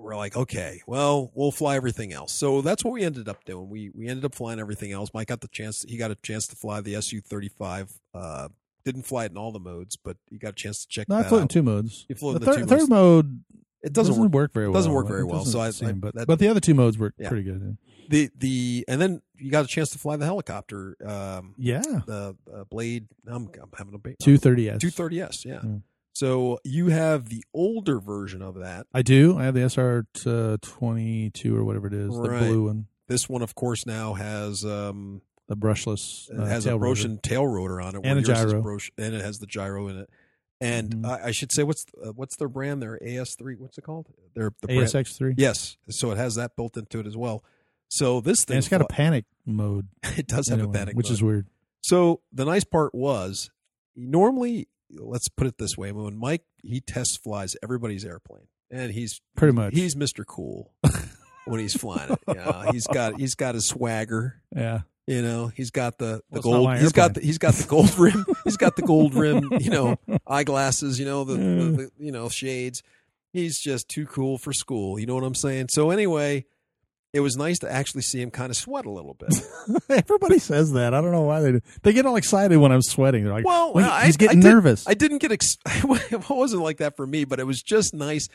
we're 0.00 0.16
like, 0.16 0.36
okay, 0.36 0.80
well, 0.86 1.30
we'll 1.34 1.50
fly 1.52 1.76
everything 1.76 2.12
else. 2.12 2.32
So 2.32 2.60
that's 2.62 2.84
what 2.84 2.92
we 2.94 3.02
ended 3.04 3.28
up 3.28 3.44
doing. 3.44 3.68
We 3.68 3.90
we 3.94 4.08
ended 4.08 4.24
up 4.24 4.34
flying 4.34 4.60
everything 4.60 4.92
else. 4.92 5.10
Mike 5.14 5.28
got 5.28 5.40
the 5.40 5.48
chance. 5.48 5.84
He 5.88 5.96
got 5.96 6.10
a 6.10 6.14
chance 6.16 6.46
to 6.48 6.56
fly 6.56 6.80
the 6.80 7.00
Su 7.02 7.20
thirty 7.20 7.48
five. 7.48 7.92
Uh, 8.14 8.48
didn't 8.84 9.02
fly 9.02 9.24
it 9.26 9.32
in 9.32 9.36
all 9.36 9.52
the 9.52 9.60
modes, 9.60 9.96
but 9.96 10.16
he 10.30 10.38
got 10.38 10.50
a 10.50 10.52
chance 10.52 10.82
to 10.82 10.88
check 10.88 11.08
No, 11.08 11.16
I 11.16 11.22
flew 11.24 11.38
in 11.40 11.48
two 11.48 11.62
modes. 11.62 12.06
You 12.08 12.14
flew 12.14 12.32
the 12.32 12.36
in 12.38 12.40
the 12.40 12.46
third, 12.46 12.58
two 12.60 12.66
third 12.66 12.78
modes. 12.78 12.88
mode 12.90 13.44
It 13.82 13.92
doesn't, 13.92 14.12
doesn't 14.12 14.22
work. 14.24 14.32
work 14.32 14.52
very 14.54 14.66
well. 14.68 14.74
doesn't 14.74 14.92
work 14.92 15.06
very 15.08 15.24
well, 15.24 15.44
so 15.44 15.60
I- 15.60 15.70
seem, 15.70 15.88
I- 15.88 15.92
but, 15.92 16.14
that- 16.14 16.26
but 16.26 16.38
the 16.38 16.48
other 16.48 16.60
two 16.60 16.74
modes 16.74 16.98
work 16.98 17.14
Yeah. 17.18 17.28
pretty 17.28 17.44
good. 17.44 17.76
The 18.08 18.30
the 18.38 18.86
and 18.88 18.98
then 19.00 19.20
you 19.36 19.50
got 19.50 19.66
a 19.66 19.68
chance 19.68 19.90
to 19.90 19.98
fly 19.98 20.16
the 20.16 20.24
helicopter. 20.24 20.96
Um, 21.04 21.54
Yeah, 21.58 21.82
the 22.06 22.34
uh, 22.50 22.64
blade. 22.64 23.08
I'm, 23.26 23.50
I'm 23.60 23.70
having 23.76 23.94
a 24.02 24.14
two 24.24 24.38
thirty 24.38 24.70
S. 24.70 24.80
Two 24.80 24.88
thirty 24.90 25.20
S, 25.20 25.44
yeah. 25.44 25.58
Mm. 25.60 25.82
So 26.18 26.58
you 26.64 26.88
have 26.88 27.28
the 27.28 27.44
older 27.54 28.00
version 28.00 28.42
of 28.42 28.56
that. 28.56 28.86
I 28.92 29.02
do. 29.02 29.38
I 29.38 29.44
have 29.44 29.54
the 29.54 29.62
SR 29.62 30.04
uh, 30.26 30.56
twenty 30.60 31.30
two 31.30 31.56
or 31.56 31.62
whatever 31.62 31.86
it 31.86 31.94
is, 31.94 32.08
Right. 32.16 32.40
the 32.40 32.46
blue 32.46 32.64
one, 32.66 32.86
This 33.06 33.28
one, 33.28 33.40
of 33.42 33.54
course, 33.54 33.86
now 33.86 34.14
has 34.14 34.64
um 34.64 35.22
the 35.46 35.56
brushless. 35.56 36.28
it 36.30 36.40
Uh, 36.40 36.44
has 36.46 36.66
a. 36.66 36.76
Roshan 36.76 37.18
tail 37.22 37.46
rotor 37.46 37.80
on 37.80 37.94
it, 37.94 38.00
And 38.04 38.18
a 38.18 38.22
gyro. 38.22 38.60
Rosh- 38.60 38.90
and 38.98 39.14
it 39.14 39.22
has 39.24 39.38
the 39.38 39.46
gyro 39.46 39.86
in 39.86 39.96
it. 39.98 40.10
And 40.60 40.96
Mhm. 40.96 41.06
I, 41.06 41.26
I 41.28 41.30
should 41.30 41.52
say, 41.52 41.62
what's 41.62 41.86
uh, 42.04 42.10
what's 42.12 42.34
their 42.36 42.48
brand? 42.48 42.82
Their 42.82 42.98
AS 43.02 43.36
three. 43.36 43.54
What's 43.54 43.78
it 43.78 43.82
called? 43.82 44.08
Their 44.34 44.50
the 44.60 44.66
ASX 44.68 45.16
three. 45.16 45.34
Yes. 45.38 45.76
So 45.88 46.10
it 46.10 46.16
has 46.18 46.34
that 46.34 46.56
built 46.56 46.76
into 46.76 46.98
it 46.98 47.06
as 47.06 47.16
well. 47.16 47.44
So 47.90 48.20
this 48.20 48.44
thing, 48.44 48.56
and 48.56 48.58
it's 48.58 48.68
got 48.68 48.80
a 48.82 48.86
panic 48.86 49.24
mode, 49.46 49.86
it 50.18 50.26
does 50.26 50.48
have 50.48 50.58
anyway, 50.58 50.72
a 50.74 50.78
panic, 50.78 50.94
mode. 50.94 50.96
which 50.96 51.06
mode. 51.06 51.12
is 51.12 51.22
weird. 51.22 51.46
So 51.80 52.22
the 52.32 52.44
nice 52.44 52.64
part 52.64 52.92
was 52.92 53.50
normally, 53.96 54.68
let's 54.90 55.28
put 55.28 55.46
it 55.46 55.58
this 55.58 55.76
way: 55.76 55.92
when 55.92 56.16
Mike 56.18 56.42
he 56.62 56.80
test 56.80 57.22
flies 57.22 57.56
everybody's 57.62 58.04
airplane, 58.04 58.46
and 58.70 58.92
he's 58.92 59.20
Pretty 59.36 59.52
much. 59.52 59.74
he's 59.74 59.96
Mister 59.96 60.24
Cool 60.24 60.72
when 61.46 61.60
he's 61.60 61.76
flying 61.76 62.12
it. 62.12 62.18
You 62.28 62.34
know, 62.34 62.64
he's 62.72 62.86
got 62.86 63.18
he's 63.18 63.34
got 63.34 63.54
his 63.54 63.66
swagger. 63.66 64.42
Yeah, 64.54 64.80
You 65.06 65.22
know, 65.22 65.48
he's 65.54 65.70
got 65.70 65.98
the 65.98 66.20
the 66.30 66.40
Well, 66.40 66.64
gold. 66.64 66.76
He's 66.78 66.92
got 66.92 67.14
the 67.14 67.20
he's 67.20 67.38
got 67.38 67.54
the 67.54 67.66
gold 67.66 67.94
rim. 67.98 68.24
He's 68.44 68.56
got 68.56 68.76
the 68.76 68.82
gold 68.82 69.14
rim. 69.14 69.50
You 69.60 69.70
know, 69.70 69.96
eyeglasses. 70.26 70.98
You 70.98 71.06
know 71.06 71.24
the, 71.24 71.34
the, 71.34 71.64
the 71.70 71.90
you 71.98 72.12
know 72.12 72.28
shades. 72.28 72.82
He's 73.32 73.60
just 73.60 73.88
too 73.88 74.06
cool 74.06 74.38
for 74.38 74.52
school. 74.52 74.98
You 74.98 75.06
know 75.06 75.14
what 75.14 75.24
I'm 75.24 75.34
saying? 75.34 75.68
So 75.70 75.90
anyway. 75.90 76.46
It 77.12 77.20
was 77.20 77.36
nice 77.38 77.58
to 77.60 77.70
actually 77.72 78.02
see 78.02 78.20
him 78.20 78.30
kind 78.30 78.50
of 78.50 78.56
sweat 78.56 78.84
a 78.84 78.90
little 78.90 79.14
bit. 79.14 79.30
everybody 79.88 80.38
says 80.38 80.72
that. 80.72 80.92
I 80.92 81.00
don't 81.00 81.10
know 81.12 81.22
why 81.22 81.40
they 81.40 81.52
do. 81.52 81.60
They 81.82 81.92
get 81.94 82.04
all 82.04 82.16
excited 82.16 82.58
when 82.58 82.70
I'm 82.70 82.82
sweating. 82.82 83.24
They're 83.24 83.32
like, 83.32 83.46
Well, 83.46 83.72
"Wait, 83.72 83.84
I- 83.84 84.04
he's 84.06 84.16
I 84.16 84.18
getting 84.18 84.40
did- 84.40 84.48
nervous." 84.50 84.86
I 84.86 84.92
didn't 84.94 85.18
get. 85.18 85.32
Ex- 85.32 85.56
it 85.66 86.28
wasn't 86.28 86.62
like 86.62 86.78
that 86.78 86.96
for 86.96 87.06
me, 87.06 87.24
but 87.24 87.40
it 87.40 87.44
was 87.44 87.62
just 87.62 87.94
nice 87.94 88.28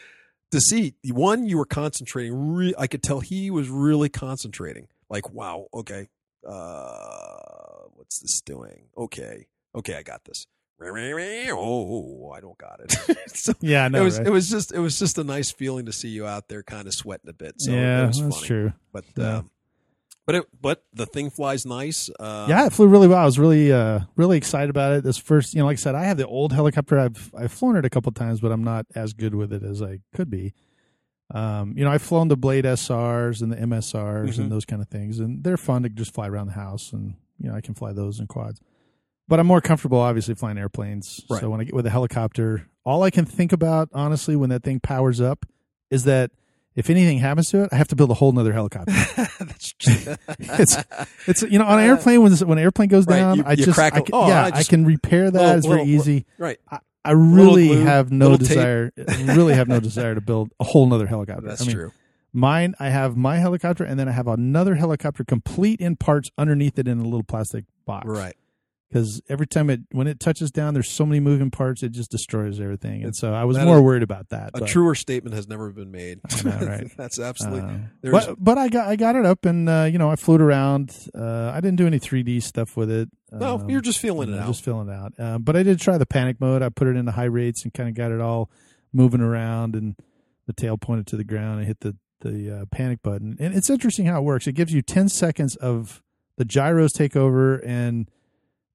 to 0.52 0.60
see. 0.60 0.96
One, 1.06 1.46
you 1.46 1.58
were 1.60 1.66
concentrating. 1.66 2.54
Re- 2.56 2.74
I 2.78 2.88
could 2.88 3.04
tell 3.04 3.20
he 3.20 3.52
was 3.52 3.70
really 3.70 4.10
concentrating. 4.10 4.88
Like, 5.10 5.30
wow, 5.32 5.68
okay, 5.74 6.08
uh, 6.48 7.84
what's 7.96 8.20
this 8.20 8.42
doing? 8.42 8.86
Okay, 8.98 9.46
okay, 9.76 9.96
I 9.96 10.02
got 10.04 10.24
this. 10.26 10.48
Oh, 10.86 12.32
I 12.32 12.40
don't 12.40 12.58
got 12.58 12.80
it. 12.82 12.92
so 13.36 13.54
yeah, 13.62 13.88
know. 13.88 14.02
it 14.02 14.04
was 14.04 14.18
right? 14.18 14.28
it 14.28 14.32
was 14.32 14.50
just 14.50 14.74
it 14.74 14.80
was 14.80 14.98
just 15.00 15.18
a 15.18 15.24
nice 15.24 15.52
feeling 15.52 15.86
to 15.86 15.92
see 15.94 16.10
you 16.10 16.26
out 16.26 16.48
there, 16.50 16.64
kind 16.64 16.88
of 16.88 16.94
sweating 16.94 17.30
a 17.30 17.34
bit. 17.34 17.56
So 17.60 17.72
yeah, 17.72 18.04
it 18.04 18.08
was 18.08 18.22
that's 18.22 18.36
funny. 18.38 18.48
true. 18.48 18.74
But 18.92 19.06
Yeah. 19.18 19.38
um, 19.38 19.50
but 20.26 20.36
it 20.36 20.46
but 20.62 20.84
the 20.94 21.06
thing 21.06 21.30
flies 21.30 21.66
nice. 21.66 22.10
Uh, 22.20 22.46
yeah, 22.50 22.66
it 22.66 22.74
flew 22.74 22.88
really 22.88 23.08
well. 23.10 23.20
I 23.20 23.26
was 23.26 23.38
really, 23.38 23.72
uh, 23.74 24.02
really 24.16 24.38
excited 24.38 24.70
about 24.70 24.94
it. 24.94 25.04
This 25.04 25.18
first, 25.18 25.54
you 25.54 25.60
know, 25.60 25.66
like 25.66 25.76
I 25.78 25.82
said, 25.82 25.96
I 25.96 26.06
have 26.06 26.18
the 26.18 26.26
old 26.28 26.54
helicopter. 26.54 26.98
I've 26.98 27.32
I've 27.38 27.52
flown 27.52 27.76
it 27.76 27.84
a 27.86 27.90
couple 27.90 28.12
times, 28.14 28.40
but 28.40 28.52
I'm 28.52 28.64
not 28.64 28.86
as 28.96 29.14
good 29.14 29.36
with 29.36 29.52
it 29.52 29.64
as 29.64 29.82
I 29.82 30.00
could 30.16 30.30
be. 30.30 30.54
Um, 31.34 31.74
you 31.78 31.84
know, 31.84 31.92
I've 31.92 32.02
flown 32.02 32.28
the 32.28 32.38
Blade 32.38 32.64
SRs 32.66 33.42
and 33.42 33.52
the 33.52 33.56
MSRs 33.58 34.36
Mhm. 34.36 34.40
and 34.40 34.52
those 34.52 34.66
kind 34.66 34.82
of 34.82 34.88
things, 34.88 35.20
and 35.20 35.44
they're 35.44 35.58
fun 35.58 35.84
to 35.84 35.90
just 35.90 36.14
fly 36.14 36.28
around 36.28 36.48
the 36.48 36.54
house, 36.54 36.94
and 36.94 37.16
you 37.40 37.50
know, 37.50 37.56
I 37.56 37.62
can 37.62 37.74
fly 37.74 37.92
those 37.92 38.20
in 38.20 38.28
quads. 38.28 38.62
But 39.28 39.40
I'm 39.40 39.48
more 39.48 39.62
comfortable, 39.62 40.00
obviously, 40.00 40.36
flying 40.36 40.58
airplanes. 40.58 41.22
Right. 41.30 41.40
So 41.42 41.50
when 41.50 41.62
I 41.62 41.64
get 41.64 41.74
with 41.74 41.86
a 41.86 41.90
helicopter, 41.90 42.68
all 42.86 43.04
I 43.04 43.10
can 43.10 43.26
think 43.26 43.54
about, 43.54 43.90
honestly, 43.94 44.36
when 44.36 44.50
that 44.50 44.64
thing 44.64 44.80
powers 44.80 45.22
up, 45.22 45.46
is 45.90 46.04
that 46.04 46.32
if 46.76 46.90
anything 46.90 47.20
happens 47.20 47.50
to 47.52 47.64
it, 47.64 47.70
I 47.72 47.76
have 47.78 47.88
to 47.90 47.96
build 47.96 48.12
a 48.12 48.16
whole 48.16 48.32
nother 48.34 48.52
helicopter. 48.52 48.92
That's 49.40 49.74
true. 49.74 50.16
it's 50.40 50.78
it's 51.28 51.42
you 51.44 51.60
know 51.60 51.66
on 51.66 51.80
an 51.80 51.86
airplane 51.86 52.22
when 52.24 52.34
when 52.36 52.58
an 52.58 52.64
airplane 52.64 52.90
goes 52.90 53.06
Right, 53.06 53.18
down, 53.18 53.38
you- 53.38 53.44
I 53.46 53.52
you 53.52 53.66
just 53.66 53.76
crack 53.76 53.94
I 53.94 54.02
can, 54.02 54.10
oh, 54.14 54.28
yeah 54.28 54.46
I 54.54 54.58
I, 54.60 54.64
can 54.64 54.84
repair 54.86 55.30
that. 55.32 55.40
little- 55.40 55.56
it's 55.58 55.68
very 55.68 55.80
little- 55.86 55.94
easy. 55.94 56.26
right. 56.38 56.58
I 57.06 57.12
really 57.12 57.68
glue, 57.68 57.82
have 57.84 58.12
no 58.14 58.38
desire, 58.38 58.92
really 59.26 59.54
have 59.56 59.68
no 59.68 59.80
desire 59.82 60.16
to 60.16 60.22
build 60.22 60.52
a 60.60 60.64
whole 60.64 60.86
nother 60.88 61.06
helicopter. 61.06 61.46
That's 61.48 61.62
I 61.62 61.66
mean, 61.66 61.76
true. 61.76 61.92
Mine, 62.32 62.76
I 62.80 62.90
have 62.90 63.18
my 63.18 63.38
helicopter, 63.38 63.84
and 63.84 64.00
then 64.00 64.08
I 64.08 64.12
have 64.14 64.28
another 64.28 64.76
helicopter 64.76 65.24
complete 65.26 65.82
in 65.82 65.98
parts 65.98 66.32
underneath 66.38 66.80
it 66.80 66.88
in 66.88 67.00
a 67.00 67.04
little 67.04 67.22
plastic 67.24 67.66
box. 67.86 68.08
Right. 68.08 68.36
Because 68.94 69.24
every 69.28 69.48
time 69.48 69.72
it 69.72 69.82
when 69.92 70.06
it 70.06 70.20
touches 70.20 70.52
down, 70.52 70.76
there's 70.76 70.92
so 70.92 71.04
many 71.04 71.20
moving 71.20 71.50
parts, 71.50 71.82
it 71.82 71.94
just 71.94 72.12
destroys 72.12 72.60
everything. 72.60 73.04
And 73.04 73.16
so 73.16 73.34
I 73.34 73.44
was 73.44 73.58
That 73.58 73.66
more 73.66 73.78
is 73.78 73.82
worried 73.82 74.04
about 74.04 74.30
that. 74.30 74.52
A 74.54 74.60
but, 74.60 74.68
truer 74.68 74.94
statement 74.94 75.36
has 75.36 75.48
never 75.48 75.72
been 75.72 75.90
made. 75.90 76.20
Know, 76.44 76.52
right. 76.62 76.92
That's 76.96 77.18
absolutely. 77.18 77.72
uh, 78.06 78.12
but 78.12 78.36
but 78.38 78.60
I 78.60 78.70
got 78.70 78.88
I 78.88 78.96
got 78.96 79.16
it 79.16 79.26
up, 79.26 79.46
and 79.46 79.68
uh, 79.68 79.90
you 79.92 79.98
know 79.98 80.12
I 80.12 80.16
flew 80.16 80.36
it 80.36 80.42
around. 80.42 80.96
Uh, 81.18 81.52
I 81.52 81.60
didn't 81.60 81.78
do 81.78 81.88
any 81.88 82.00
3D 82.00 82.44
stuff 82.44 82.78
with 82.78 82.92
it. 82.92 83.10
no, 83.32 83.56
Um, 83.56 83.70
you're 83.70 83.82
just 83.82 83.98
feeling 83.98 84.32
it 84.32 84.38
out. 84.38 84.46
Just 84.46 84.64
feeling 84.64 84.90
it 84.90 84.94
out. 84.94 85.14
Um, 85.18 85.42
but 85.42 85.56
I 85.56 85.64
did 85.64 85.80
try 85.80 85.98
the 85.98 86.06
panic 86.06 86.40
mode. 86.40 86.62
I 86.62 86.70
put 86.70 86.88
it 86.88 86.96
into 86.96 87.14
high 87.14 87.24
rates 87.24 87.64
and 87.64 87.74
kind 87.74 87.90
of 87.90 87.96
got 87.96 88.12
it 88.12 88.22
all 88.22 88.52
moving 88.94 89.22
around 89.22 89.76
and 89.76 89.96
the 90.46 90.54
tail 90.54 90.78
pointed 90.78 91.08
to 91.08 91.18
the 91.18 91.24
ground. 91.24 91.62
I 91.62 91.64
hit 91.64 91.80
the, 91.80 91.96
the 92.22 92.60
uh, 92.62 92.66
panic 92.72 93.02
button. 93.02 93.38
And 93.40 93.56
it's 93.56 93.70
interesting 93.72 94.06
how 94.06 94.20
it 94.20 94.24
works. 94.24 94.46
It 94.46 94.54
gives 94.54 94.72
you 94.72 94.82
10 94.82 95.10
seconds 95.10 95.56
of 95.56 96.04
the 96.38 96.46
gyros 96.46 96.92
take 96.94 97.16
over. 97.16 97.56
And 97.56 98.08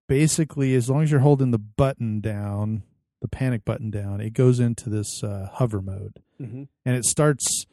basically, 0.08 0.74
as 0.74 0.90
long 0.90 1.02
as 1.04 1.10
you're 1.10 1.20
holding 1.20 1.52
the 1.52 1.58
button 1.58 2.20
down, 2.20 2.82
the 3.20 3.28
panic 3.28 3.64
button 3.64 3.90
down, 3.90 4.20
it 4.20 4.32
goes 4.32 4.58
into 4.60 4.90
this 4.90 5.22
uh, 5.22 5.48
hover 5.52 5.80
mode. 5.80 6.20
hmm 6.38 6.64
And 6.84 6.96
it 6.96 7.04
starts. 7.04 7.64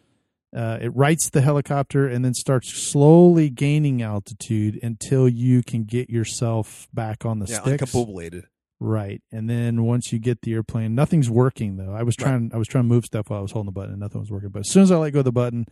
Uh, 0.55 0.77
it 0.79 0.95
rights 0.95 1.29
the 1.31 1.41
helicopter 1.41 2.07
and 2.07 2.23
then 2.23 2.33
starts 2.33 2.71
slowly 2.73 3.49
gaining 3.49 4.01
altitude 4.01 4.79
until 4.81 5.27
you 5.27 5.61
can 5.61 5.83
get 5.83 6.09
yourself 6.09 6.87
back 6.93 7.25
on 7.25 7.39
the 7.39 7.45
Yeah, 7.45 7.59
sticks. 7.61 7.83
uncapoblated. 7.91 8.43
Right. 8.79 9.21
And 9.33 9.49
then 9.49 9.83
once 9.83 10.13
you 10.13 10.19
get 10.19 10.43
the 10.43 10.53
airplane, 10.53 10.95
nothing's 10.95 11.29
working 11.29 11.75
though. 11.75 11.91
I 11.93 12.03
was 12.03 12.15
Right. 12.19 12.25
trying 12.27 12.51
I 12.53 12.57
was 12.57 12.69
trying 12.69 12.85
to 12.85 12.87
move 12.87 13.03
stuff 13.03 13.29
while 13.29 13.39
I 13.39 13.41
was 13.41 13.51
holding 13.51 13.65
the 13.65 13.73
button 13.73 13.91
and 13.91 13.99
nothing 13.99 14.21
was 14.21 14.31
working. 14.31 14.47
But 14.49 14.59
as 14.61 14.69
soon 14.69 14.83
as 14.83 14.91
I 14.91 14.97
let 14.97 15.11
go 15.11 15.19
of 15.19 15.25
the 15.25 15.31
button, 15.33 15.65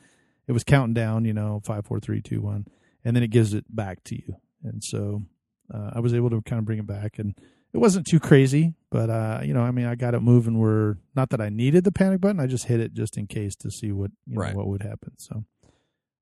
it 0.48 0.52
was 0.52 0.66
counting 0.66 0.94
down, 0.94 1.24
you 1.24 1.34
know, 1.34 1.62
five, 1.64 1.86
four, 1.86 2.02
three, 2.02 2.22
two, 2.22 2.42
one, 2.42 2.66
and 3.06 3.16
then 3.16 3.24
it 3.24 3.30
gives 3.30 3.54
it 3.54 3.74
back 3.74 4.04
to 4.06 4.16
you. 4.16 4.36
And 4.66 4.84
so 4.84 5.24
uh, 5.72 5.92
I 5.94 6.00
was 6.00 6.14
able 6.14 6.30
to 6.32 6.42
kind 6.42 6.60
of 6.60 6.66
bring 6.66 6.80
it 6.80 6.88
back 6.88 7.20
and 7.20 7.36
it 7.74 7.78
wasn't 7.80 8.06
too 8.08 8.20
crazy, 8.20 8.74
but 8.92 9.10
uh, 9.10 9.42
you 9.44 9.54
know, 9.54 9.62
I 9.62 9.72
mean 9.72 9.86
I 9.86 9.96
got 9.96 10.14
it 10.16 10.22
moving 10.22 10.60
where 10.60 10.98
not 11.16 11.30
that 11.32 11.42
I 11.42 11.50
needed 11.50 11.84
the 11.84 11.92
panic 11.92 12.22
button, 12.22 12.40
I 12.40 12.48
just 12.48 12.66
hit 12.66 12.80
it 12.80 12.94
just 12.94 13.18
in 13.18 13.28
case 13.28 13.56
to 13.58 13.72
see 13.72 13.92
what 13.92 14.12
you 14.28 14.36
know, 14.36 14.42
Right. 14.42 14.56
what 14.56 14.68
would 14.68 14.84
happen. 14.84 15.14
So 15.18 15.44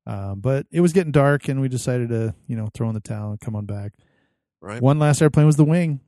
um, 0.07 0.39
but 0.39 0.65
it 0.71 0.81
was 0.81 0.93
getting 0.93 1.11
dark 1.11 1.47
and 1.47 1.61
we 1.61 1.69
decided 1.69 2.09
to, 2.09 2.33
you 2.47 2.55
know, 2.55 2.69
throw 2.73 2.87
in 2.89 2.95
the 2.95 2.99
towel 3.01 3.31
and 3.31 3.39
come 3.39 3.55
on 3.55 3.65
back. 3.65 3.93
right? 4.59 4.81
One 4.81 4.97
last 4.97 5.21
airplane 5.21 5.45
was 5.45 5.57
the 5.57 5.63
wing. 5.65 5.99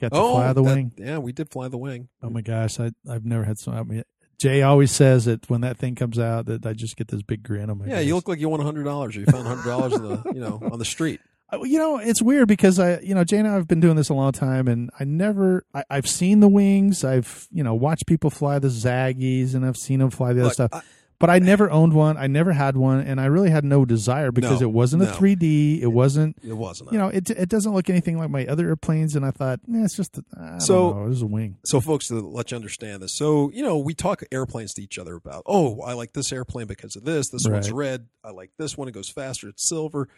Got 0.00 0.12
to 0.12 0.18
oh, 0.18 0.32
fly 0.34 0.52
the 0.52 0.62
that- 0.62 0.74
wing. 0.74 0.92
Yeah, 0.96 1.18
we 1.18 1.32
did 1.32 1.50
fly 1.50 1.68
the 1.68 1.78
wing. 1.78 2.08
Oh 2.22 2.28
my 2.30 2.40
gosh, 2.42 2.78
I 2.80 2.90
I've 3.08 3.24
never 3.24 3.44
had 3.44 3.58
so. 3.58 3.72
I 3.72 3.82
mean, 3.82 4.02
Jay 4.38 4.62
always 4.62 4.90
says 4.92 5.24
that 5.26 5.48
when 5.48 5.60
that 5.62 5.78
thing 5.78 5.94
comes 5.94 6.18
out, 6.18 6.46
that 6.46 6.66
I 6.66 6.72
just 6.74 6.96
get 6.96 7.08
this 7.08 7.22
big 7.22 7.42
grin 7.42 7.70
on 7.70 7.78
my 7.78 7.84
face. 7.84 7.90
Yeah, 7.92 7.98
face. 7.98 8.06
you 8.08 8.14
look 8.14 8.28
like 8.28 8.38
you 8.40 8.48
won 8.50 8.60
hundred 8.60 8.84
dollars, 8.84 9.16
or 9.16 9.20
you 9.20 9.26
found 9.26 9.46
hundred 9.46 9.64
dollars 9.64 9.94
on 9.94 10.02
the 10.02 10.32
you 10.34 10.40
know 10.40 10.60
on 10.70 10.78
the 10.78 10.84
street. 10.84 11.20
Uh, 11.52 11.62
You 11.62 11.78
know, 11.78 11.98
it's 11.98 12.20
weird 12.22 12.48
because 12.48 12.78
I, 12.78 12.98
you 13.00 13.14
know, 13.14 13.24
Jay 13.24 13.38
and 13.38 13.46
I 13.48 13.54
have 13.54 13.68
been 13.68 13.80
doing 13.80 13.96
this 13.96 14.08
a 14.08 14.14
long 14.14 14.32
time, 14.32 14.66
and 14.68 14.90
I 14.98 15.04
never, 15.04 15.64
I, 15.74 15.84
I've 15.90 16.08
seen 16.08 16.40
the 16.40 16.48
wings, 16.48 17.04
I've, 17.04 17.46
you 17.52 17.62
know, 17.62 17.74
watched 17.74 18.06
people 18.06 18.30
fly 18.30 18.58
the 18.58 18.68
Zagis, 18.68 19.54
and 19.54 19.64
I've 19.64 19.76
seen 19.76 20.00
them 20.00 20.10
fly 20.10 20.32
the 20.32 20.40
other 20.40 20.44
Look, 20.46 20.52
stuff, 20.54 20.70
I- 20.72 20.82
but 21.18 21.30
I 21.30 21.38
never 21.38 21.70
owned 21.70 21.94
one. 21.94 22.18
I 22.18 22.26
never 22.26 22.52
had 22.52 22.76
one, 22.76 23.00
and 23.00 23.18
I 23.18 23.24
really 23.24 23.48
had 23.48 23.64
no 23.64 23.86
desire 23.86 24.30
because 24.32 24.60
No, 24.60 24.66
it 24.68 24.70
wasn't 24.72 25.02
a 25.04 25.06
3D. 25.06 25.80
It 25.80 25.86
wasn't, 25.86 26.36
it 26.46 26.52
wasn't. 26.52 26.92
you 26.92 26.98
know, 26.98 27.08
it 27.08 27.30
it 27.30 27.48
doesn't 27.48 27.72
look 27.72 27.88
anything 27.88 28.18
like 28.18 28.28
my 28.28 28.44
other 28.46 28.68
airplanes, 28.68 29.16
and 29.16 29.24
I 29.24 29.30
thought, 29.30 29.60
eh, 29.72 29.82
it's 29.84 29.96
just, 29.96 30.18
I 30.38 30.58
So- 30.58 30.92
know, 30.92 31.08
this 31.08 31.16
is 31.16 31.22
a 31.22 31.26
wing. 31.26 31.56
so 31.64 31.80
folks 31.80 32.08
to 32.08 32.20
let 32.20 32.50
you 32.50 32.56
understand 32.56 33.02
this. 33.02 33.14
So 33.16 33.50
you 33.54 33.62
know 33.62 33.78
we 33.78 33.94
talk 33.94 34.24
airplanes 34.30 34.74
to 34.74 34.82
each 34.82 34.98
other 34.98 35.14
about 35.14 35.42
oh 35.46 35.80
i 35.82 35.94
like 35.94 36.12
this 36.12 36.32
airplane 36.32 36.66
because 36.66 36.96
of 36.96 37.04
this. 37.04 37.30
This 37.30 37.46
one's 37.48 37.70
red. 37.72 38.08
I 38.22 38.32
like 38.32 38.50
this 38.58 38.76
one. 38.76 38.86
It 38.88 38.92
goes 38.92 39.08
faster. 39.08 39.48
It's 39.48 39.66
silver 39.66 40.08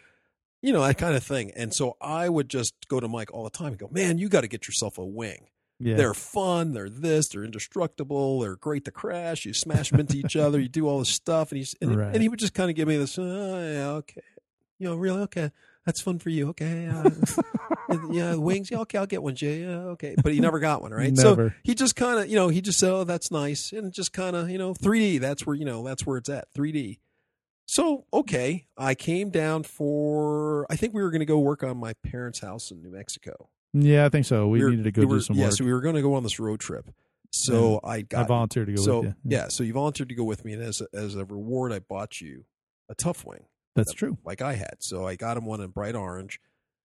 you 0.61 0.73
know 0.73 0.81
that 0.85 0.97
kind 0.97 1.15
of 1.15 1.23
thing 1.23 1.51
and 1.55 1.73
so 1.73 1.95
i 2.01 2.27
would 2.27 2.49
just 2.49 2.73
go 2.87 2.99
to 2.99 3.07
mike 3.07 3.31
all 3.33 3.43
the 3.43 3.49
time 3.49 3.67
and 3.69 3.77
go 3.77 3.87
man 3.91 4.17
you 4.17 4.27
got 4.29 4.41
to 4.41 4.47
get 4.47 4.67
yourself 4.67 4.97
a 4.97 5.05
wing. 5.05 5.47
Yeah, 5.81 5.95
they're 5.95 6.13
fun 6.13 6.73
they're 6.73 6.89
this 6.89 7.29
they're 7.29 7.45
indestructible 7.45 8.41
they're 8.41 8.57
great 8.57 8.83
to 8.85 8.91
crash 8.91 9.45
you 9.45 9.53
smash 9.53 9.91
them 9.91 10.01
into 10.01 10.17
each 10.17 10.35
other 10.35 10.59
you 10.59 10.67
do 10.67 10.87
all 10.89 10.99
this 10.99 11.07
stuff 11.07 11.51
and 11.51 11.57
he's 11.59 11.73
and, 11.81 11.95
Right. 11.95 12.13
and 12.13 12.21
he 12.21 12.27
would 12.27 12.37
just 12.39 12.53
kind 12.53 12.69
of 12.69 12.75
give 12.75 12.87
me 12.89 12.97
this 12.97 13.17
oh 13.17 13.23
yeah 13.23 13.87
okay. 13.91 14.21
You 14.77 14.87
know 14.87 14.95
really? 14.95 15.21
Okay. 15.23 15.51
That's 15.85 15.99
fun 16.01 16.19
for 16.19 16.29
you. 16.29 16.49
Okay 16.49 16.87
uh, 16.87 17.09
yeah 18.11 18.35
wings? 18.49 18.69
Yeah 18.71 18.79
okay 18.79 18.97
i'll 18.97 19.05
get 19.05 19.23
one 19.23 19.35
jay. 19.35 19.61
Yeah 19.61 19.77
okay. 19.95 20.15
But 20.21 20.33
he 20.33 20.39
never 20.41 20.59
got 20.59 20.81
one 20.81 20.91
right? 20.91 21.15
So 21.17 21.51
he 21.63 21.75
just 21.75 21.95
kind 21.95 22.19
of 22.19 22.27
you 22.29 22.35
know 22.35 22.49
he 22.49 22.59
just 22.61 22.79
said 22.79 22.91
oh 22.91 23.03
that's 23.05 23.31
nice 23.31 23.71
and 23.71 23.93
just 23.93 24.11
kind 24.13 24.35
of 24.35 24.49
you 24.49 24.57
know 24.57 24.73
3d 24.73 25.19
that's 25.21 25.45
where 25.45 25.55
you 25.55 25.63
know 25.65 25.83
that's 25.83 26.05
where 26.05 26.17
it's 26.17 26.29
at 26.29 26.53
3d 26.53 26.99
so 27.71 28.03
okay 28.11 28.65
i 28.77 28.95
came 28.95 29.29
down 29.29 29.61
for 29.63 30.65
i 30.71 30.75
think 30.75 30.91
we 30.93 31.03
were 31.03 31.11
going 31.11 31.19
to 31.19 31.25
go 31.25 31.37
work 31.37 31.63
on 31.63 31.77
my 31.77 31.93
parents 32.03 32.39
house 32.39 32.71
in 32.71 32.81
new 32.81 32.89
mexico 32.91 33.49
yeah, 33.71 34.05
I 34.05 34.09
think 34.09 34.25
so. 34.25 34.47
We, 34.47 34.63
were- 34.63 34.71
needed 34.71 34.85
to 34.85 34.91
go 34.91 35.01
we 35.05 35.17
do 35.17 35.21
some 35.21 35.35
yeah 35.35 35.45
work. 35.45 35.53
so 35.53 35.63
we 35.63 35.71
were 35.71 35.81
going 35.81 35.93
to 35.93 36.01
go 36.01 36.15
on 36.15 36.23
this 36.23 36.39
road 36.39 36.59
trip 36.59 36.89
so 37.31 37.79
i 37.83 37.97
I 37.97 38.01
got 38.01 38.27
volunteered 38.27 38.65
to 38.67 38.73
go 38.73 38.81
so 38.81 38.99
with 39.01 39.09
you. 39.09 39.15
yeah 39.25 39.47
so 39.49 39.61
you 39.63 39.73
volunteered 39.73 40.09
to 40.09 40.15
go 40.15 40.23
with 40.23 40.43
me 40.43 40.53
and 40.53 40.63
as 40.63 40.81
a, 40.81 40.97
as 40.97 41.15
a 41.15 41.25
reward 41.25 41.71
i 41.71 41.77
bought 41.77 42.19
you 42.19 42.45
a 42.89 42.95
tough 42.95 43.23
wing 43.23 43.45
that's 43.75 43.93
true. 43.93 44.17
like 44.25 44.41
i 44.41 44.53
had 44.53 44.77
so 44.79 45.05
i 45.05 45.15
got 45.15 45.37
him 45.37 45.45
one 45.45 45.61
in 45.61 45.69
bright 45.69 45.93
orange 45.95 46.39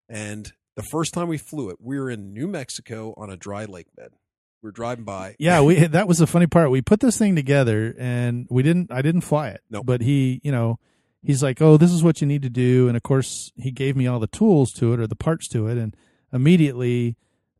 and 0.07 0.53
the 0.75 0.83
first 0.83 1.15
time 1.15 1.27
we 1.27 1.39
flew 1.39 1.69
it 1.71 1.77
we 1.81 1.99
were 1.99 2.11
in 2.11 2.31
new 2.31 2.47
mexico 2.47 3.15
on 3.17 3.31
a 3.31 3.35
dry 3.37 3.65
lake 3.65 3.87
bed 3.95 4.09
we 4.11 4.17
were 4.65 4.71
driving 4.71 5.05
by 5.05 5.35
Yeah, 5.39 5.61
we 5.61 5.75
that 5.87 6.07
was 6.07 6.17
the 6.17 6.27
funny 6.27 6.47
part. 6.47 6.69
We 6.71 6.81
put 6.81 6.99
this 6.99 7.17
thing 7.17 7.35
together 7.35 7.95
and 7.97 8.47
we 8.49 8.63
didn't 8.63 8.91
I 8.91 9.01
didn't 9.01 9.21
fly 9.21 9.49
it. 9.49 9.61
Nope. 9.69 9.85
But 9.85 10.01
he, 10.01 10.41
you 10.43 10.51
know, 10.51 10.79
he's 11.23 11.41
like, 11.41 11.61
"Oh, 11.61 11.77
this 11.77 11.91
is 11.91 12.03
what 12.03 12.19
you 12.21 12.27
need 12.27 12.41
to 12.41 12.49
do." 12.49 12.87
And 12.87 12.97
of 12.97 13.03
course, 13.03 13.51
he 13.57 13.71
gave 13.71 13.95
me 13.95 14.07
all 14.07 14.19
the 14.19 14.27
tools 14.27 14.73
to 14.73 14.93
it 14.93 14.99
or 14.99 15.07
the 15.07 15.15
parts 15.15 15.47
to 15.49 15.67
it 15.67 15.77
and 15.77 15.95
immediately 16.33 17.15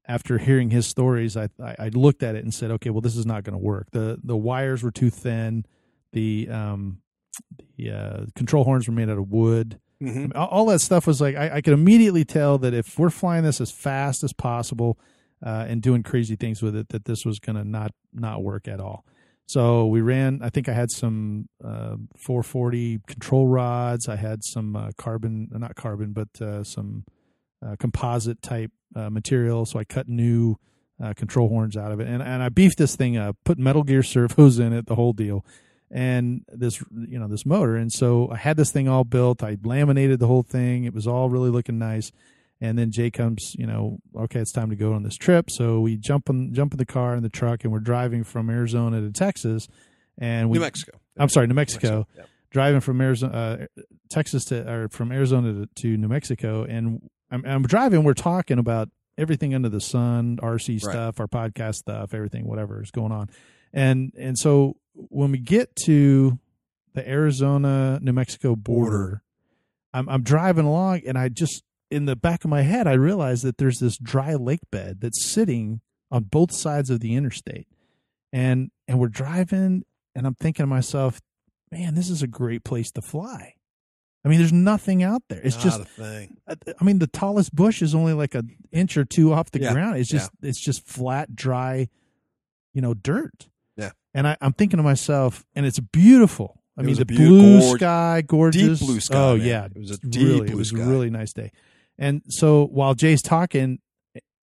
after 0.08 0.38
hearing 0.38 0.70
his 0.70 0.86
stories, 0.86 1.36
I 1.36 1.50
I, 1.64 1.76
I 1.80 1.90
looked 1.90 2.22
at 2.22 2.36
it 2.36 2.44
and 2.44 2.54
said, 2.54 2.70
"Okay, 2.72 2.90
well 2.90 3.02
this 3.02 3.16
is 3.16 3.26
not 3.26 3.44
going 3.44 3.58
to 3.58 3.64
work. 3.64 3.92
The 3.92 4.20
the 4.24 4.38
wires 4.38 4.84
were 4.84 4.92
too 4.92 5.10
thin. 5.10 5.66
The 6.12 6.48
um 6.52 7.02
the 7.78 7.92
uh, 7.92 8.26
control 8.36 8.64
horns 8.64 8.88
were 8.88 8.94
made 8.94 9.10
out 9.10 9.18
of 9.18 9.30
wood. 9.30 9.80
Mhm. 10.02 10.32
All, 10.36 10.48
all 10.48 10.66
that 10.68 10.80
stuff 10.80 11.08
was 11.08 11.20
like 11.22 11.36
I, 11.36 11.56
I 11.56 11.62
could 11.62 11.74
immediately 11.74 12.24
tell 12.26 12.58
that 12.60 12.74
if 12.74 13.00
we're 13.00 13.10
flying 13.10 13.44
this 13.44 13.60
as 13.60 13.72
fast 13.72 14.24
as 14.24 14.32
possible 14.34 15.00
uh, 15.44 15.66
and 15.68 15.82
doing 15.82 16.04
crazy 16.04 16.36
things 16.36 16.62
with 16.62 16.76
it, 16.76 16.90
that 16.90 17.06
this 17.06 17.26
was 17.26 17.40
going 17.40 17.56
to 17.56 17.64
not 17.64 17.92
not 18.14 18.44
work 18.44 18.68
at 18.68 18.80
all. 18.80 19.06
So 19.48 19.86
we 19.86 20.02
ran. 20.02 20.40
I 20.42 20.50
think 20.50 20.68
I 20.68 20.74
had 20.74 20.92
some 20.92 21.50
uh, 21.64 21.98
440 22.18 23.02
control 23.08 23.48
rods. 23.48 24.10
I 24.10 24.16
had 24.16 24.44
some 24.44 24.76
uh, 24.76 24.92
carbon, 24.98 25.50
not 25.52 25.76
carbon, 25.76 26.14
but 26.14 26.42
uh, 26.42 26.64
some 26.64 27.06
uh, 27.66 27.76
composite 27.78 28.42
type 28.42 28.72
uh, 28.96 29.10
material. 29.10 29.66
So 29.66 29.78
I 29.78 29.84
cut 29.84 30.08
new 30.08 30.56
uh, 31.04 31.14
control 31.14 31.50
horns 31.50 31.78
out 31.78 31.92
of 31.92 32.00
it, 32.00 32.08
and 32.08 32.24
and 32.24 32.42
I 32.42 32.50
beefed 32.50 32.78
this 32.78 32.96
thing 32.96 33.18
up, 33.18 33.38
put 33.44 33.58
Metal 33.58 33.84
Gear 33.84 34.04
servos 34.04 34.60
in 34.60 34.74
it, 34.74 34.88
the 34.88 34.96
whole 34.96 35.14
deal 35.14 35.46
and 35.92 36.44
this 36.48 36.82
you 37.08 37.20
know 37.20 37.28
this 37.28 37.46
motor 37.46 37.76
and 37.76 37.92
so 37.92 38.30
i 38.32 38.36
had 38.36 38.58
this 38.58 38.72
thing 38.72 38.88
all 38.88 39.04
built 39.04 39.44
i 39.44 39.56
laminated 39.64 40.20
the 40.20 40.28
whole 40.28 40.44
thing 40.44 40.84
it 40.84 40.94
was 40.94 41.06
all 41.06 41.30
really 41.30 41.50
looking 41.50 41.78
nice 41.78 42.12
and 42.62 42.78
then 42.78 42.92
jay 42.92 43.10
comes 43.12 43.54
you 43.58 43.66
know 43.66 43.98
okay 44.16 44.40
it's 44.40 44.52
time 44.52 44.70
to 44.70 44.76
go 44.76 44.94
on 44.94 45.04
this 45.04 45.16
trip 45.16 45.50
so 45.50 45.80
we 45.80 45.98
jump 45.98 46.30
in 46.30 46.54
jump 46.54 46.74
in 46.74 46.78
the 46.78 46.86
car 46.86 47.16
in 47.16 47.24
the 47.24 47.30
truck 47.30 47.64
and 47.64 47.72
we're 47.74 47.80
driving 47.80 48.24
from 48.24 48.50
arizona 48.50 49.02
to 49.02 49.12
texas 49.12 49.68
and 50.18 50.50
we 50.50 50.58
new 50.58 50.64
mexico 50.64 50.98
i'm 51.18 51.30
sorry 51.30 51.48
new 51.48 51.54
mexico, 51.54 52.08
Yeah. 52.18 52.24
driving 52.52 52.80
from 52.82 53.02
arizona 53.02 53.34
uh, 53.78 53.82
texas 54.10 54.46
to 54.46 54.70
or 54.72 54.88
from 54.90 55.12
arizona 55.12 55.54
to, 55.54 55.70
to 55.82 55.98
new 55.98 56.08
mexico 56.08 56.64
and 56.64 57.02
I'm, 57.32 57.44
I'm 57.46 57.64
driving 57.64 58.04
we're 58.04 58.14
talking 58.14 58.60
about 58.60 58.90
everything 59.18 59.54
under 59.56 59.70
the 59.70 59.82
sun 59.82 60.38
rc 60.42 60.68
Right. 60.70 60.82
stuff 60.82 61.20
our 61.20 61.28
podcast 61.28 61.76
stuff 61.76 62.14
everything 62.14 62.46
whatever 62.48 62.82
is 62.82 62.92
going 62.92 63.12
on 63.12 63.30
and 63.74 64.14
and 64.18 64.38
so 64.38 64.78
when 64.94 65.32
we 65.32 65.40
get 65.40 65.76
to 65.86 66.40
the 66.94 67.06
Arizona 67.06 68.00
New 68.02 68.14
Mexico 68.14 68.56
border, 68.56 68.90
Border. 68.92 69.22
I'm 69.94 70.08
I'm 70.08 70.24
driving 70.24 70.64
along 70.66 71.02
and 71.06 71.18
I 71.18 71.28
just 71.28 71.62
in 71.92 72.06
the 72.06 72.16
back 72.16 72.44
of 72.44 72.50
my 72.50 72.62
head 72.64 72.88
I 72.88 72.94
realize 72.94 73.42
that 73.44 73.58
there's 73.58 73.80
this 73.80 73.98
dry 73.98 74.34
lake 74.36 74.62
bed 74.72 75.00
that's 75.02 75.24
sitting 75.26 75.82
on 76.12 76.24
both 76.24 76.52
sides 76.54 76.90
of 76.90 77.00
the 77.00 77.16
interstate. 77.16 77.68
And 78.34 78.72
and 78.88 79.00
we're 79.00 79.08
driving 79.08 79.84
and 80.16 80.26
I'm 80.28 80.36
thinking 80.36 80.64
to 80.64 80.68
myself, 80.68 81.22
man, 81.72 81.96
this 81.96 82.10
is 82.10 82.22
a 82.24 82.28
great 82.28 82.64
place 82.64 82.92
to 82.92 83.02
fly. 83.02 83.54
I 84.24 84.28
mean, 84.28 84.40
there's 84.40 84.52
nothing 84.54 85.04
out 85.04 85.22
there. 85.30 85.40
It's 85.44 85.56
Not 85.58 85.64
just 85.64 85.82
a 85.82 85.86
thing. 85.86 86.38
I 86.48 86.84
mean, 86.84 86.98
the 87.00 87.06
tallest 87.08 87.56
bush 87.56 87.82
is 87.84 87.94
only 87.94 88.14
like 88.14 88.34
an 88.34 88.56
inch 88.72 88.98
or 88.98 89.06
two 89.06 89.32
off 89.34 89.52
the 89.52 89.60
Yeah, 89.62 89.74
ground. 89.74 89.98
It's 89.98 90.10
just 90.10 90.32
it's 90.42 90.60
just 90.64 90.86
flat, 90.88 91.36
dry, 91.36 91.88
you 92.74 92.82
know, 92.82 92.94
dirt. 92.96 93.50
Yeah. 93.78 93.92
And 94.16 94.28
I, 94.28 94.36
I'm 94.42 94.54
thinking 94.54 94.78
to 94.78 94.84
myself, 94.84 95.46
and 95.56 95.66
it's 95.66 95.80
beautiful. 95.80 96.62
I 96.78 96.82
It 96.82 96.86
mean, 96.88 96.96
the 96.96 97.06
blue 97.06 97.60
gorge- 97.60 97.80
sky, 97.80 98.24
gorgeous, 98.26 98.80
deep 98.80 98.88
blue 98.88 99.00
sky, 99.00 99.16
Oh 99.18 99.38
man. 99.38 99.46
yeah, 99.46 99.66
It 99.66 99.78
was 99.80 99.92
a 99.92 99.98
deep 100.00 100.24
really, 100.28 100.40
blue 100.48 100.56
It 100.56 100.56
was 100.56 100.70
sky. 100.70 100.82
a 100.82 100.86
really 100.88 101.10
nice 101.12 101.32
day. 101.34 101.52
And 101.98 102.22
so 102.28 102.66
while 102.66 102.94
Jay's 102.94 103.22
talking 103.22 103.80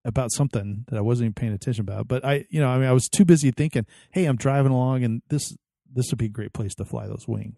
about 0.04 0.32
something 0.32 0.84
that 0.88 0.96
I 0.96 1.00
wasn't 1.00 1.26
even 1.26 1.34
paying 1.34 1.52
attention 1.52 1.82
about, 1.82 2.08
but 2.08 2.24
I, 2.24 2.46
you 2.50 2.60
know, 2.60 2.68
I 2.68 2.78
mean, 2.78 2.88
I 2.88 2.92
was 2.92 3.08
too 3.08 3.24
busy 3.24 3.50
thinking, 3.50 3.86
hey, 4.10 4.24
I'm 4.24 4.36
driving 4.36 4.72
along, 4.72 5.04
and 5.04 5.22
this 5.28 5.54
this 5.94 6.10
would 6.10 6.18
be 6.18 6.26
a 6.26 6.30
great 6.30 6.52
place 6.52 6.74
to 6.76 6.84
fly 6.84 7.06
those 7.06 7.28
wings. 7.28 7.56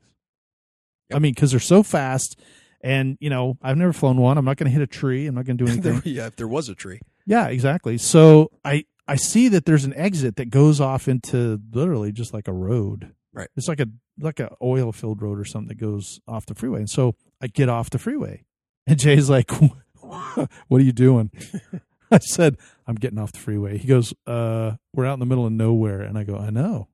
I 1.12 1.18
mean, 1.18 1.32
because 1.34 1.52
they're 1.52 1.60
so 1.60 1.82
fast. 1.82 2.38
And 2.80 3.16
you 3.20 3.30
know, 3.30 3.56
I've 3.62 3.76
never 3.78 3.92
flown 3.92 4.18
one. 4.18 4.36
I'm 4.36 4.44
not 4.44 4.56
going 4.56 4.66
to 4.66 4.72
hit 4.72 4.82
a 4.82 4.86
tree. 4.86 5.26
I'm 5.26 5.34
not 5.34 5.46
going 5.46 5.56
to 5.58 5.64
do 5.64 5.70
anything. 5.72 6.02
Yeah, 6.04 6.26
if 6.26 6.36
there 6.36 6.48
was 6.48 6.68
a 6.68 6.74
tree. 6.74 7.00
Yeah, 7.26 7.46
exactly. 7.48 7.96
So 7.98 8.50
I 8.64 8.84
I 9.06 9.16
see 9.16 9.48
that 9.48 9.64
there's 9.64 9.84
an 9.84 9.94
exit 9.94 10.36
that 10.36 10.50
goes 10.50 10.80
off 10.80 11.08
into 11.08 11.60
literally 11.72 12.12
just 12.12 12.34
like 12.34 12.48
a 12.48 12.52
road. 12.52 13.12
Right. 13.32 13.48
It's 13.56 13.68
like 13.68 13.80
a 13.80 13.86
like 14.18 14.40
a 14.40 14.54
oil 14.62 14.92
filled 14.92 15.22
road 15.22 15.38
or 15.38 15.44
something 15.44 15.68
that 15.68 15.80
goes 15.80 16.20
off 16.28 16.46
the 16.46 16.54
freeway. 16.54 16.80
And 16.80 16.90
so 16.90 17.14
I 17.40 17.46
get 17.46 17.68
off 17.68 17.90
the 17.90 17.98
freeway, 17.98 18.44
and 18.86 18.98
Jay's 18.98 19.30
like, 19.30 19.50
"What 20.68 20.80
are 20.80 20.84
you 20.84 20.92
doing?" 20.92 21.30
I 22.10 22.18
said, 22.18 22.56
"I'm 22.86 22.94
getting 22.96 23.18
off 23.18 23.32
the 23.32 23.38
freeway." 23.38 23.78
He 23.78 23.88
goes, 23.88 24.14
"Uh, 24.26 24.72
we're 24.94 25.06
out 25.06 25.14
in 25.14 25.20
the 25.20 25.26
middle 25.26 25.46
of 25.46 25.52
nowhere," 25.52 26.00
and 26.02 26.16
I 26.18 26.24
go, 26.24 26.36
"I 26.36 26.50
know." 26.50 26.88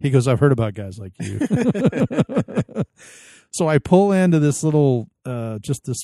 He 0.00 0.10
goes, 0.10 0.28
"I've 0.28 0.40
heard 0.40 0.52
about 0.52 0.74
guys 0.74 0.98
like 0.98 1.12
you." 1.20 1.38
so 3.52 3.68
I 3.68 3.78
pull 3.78 4.12
into 4.12 4.38
this 4.38 4.62
little, 4.62 5.08
uh, 5.24 5.58
just 5.60 5.84
this 5.84 5.98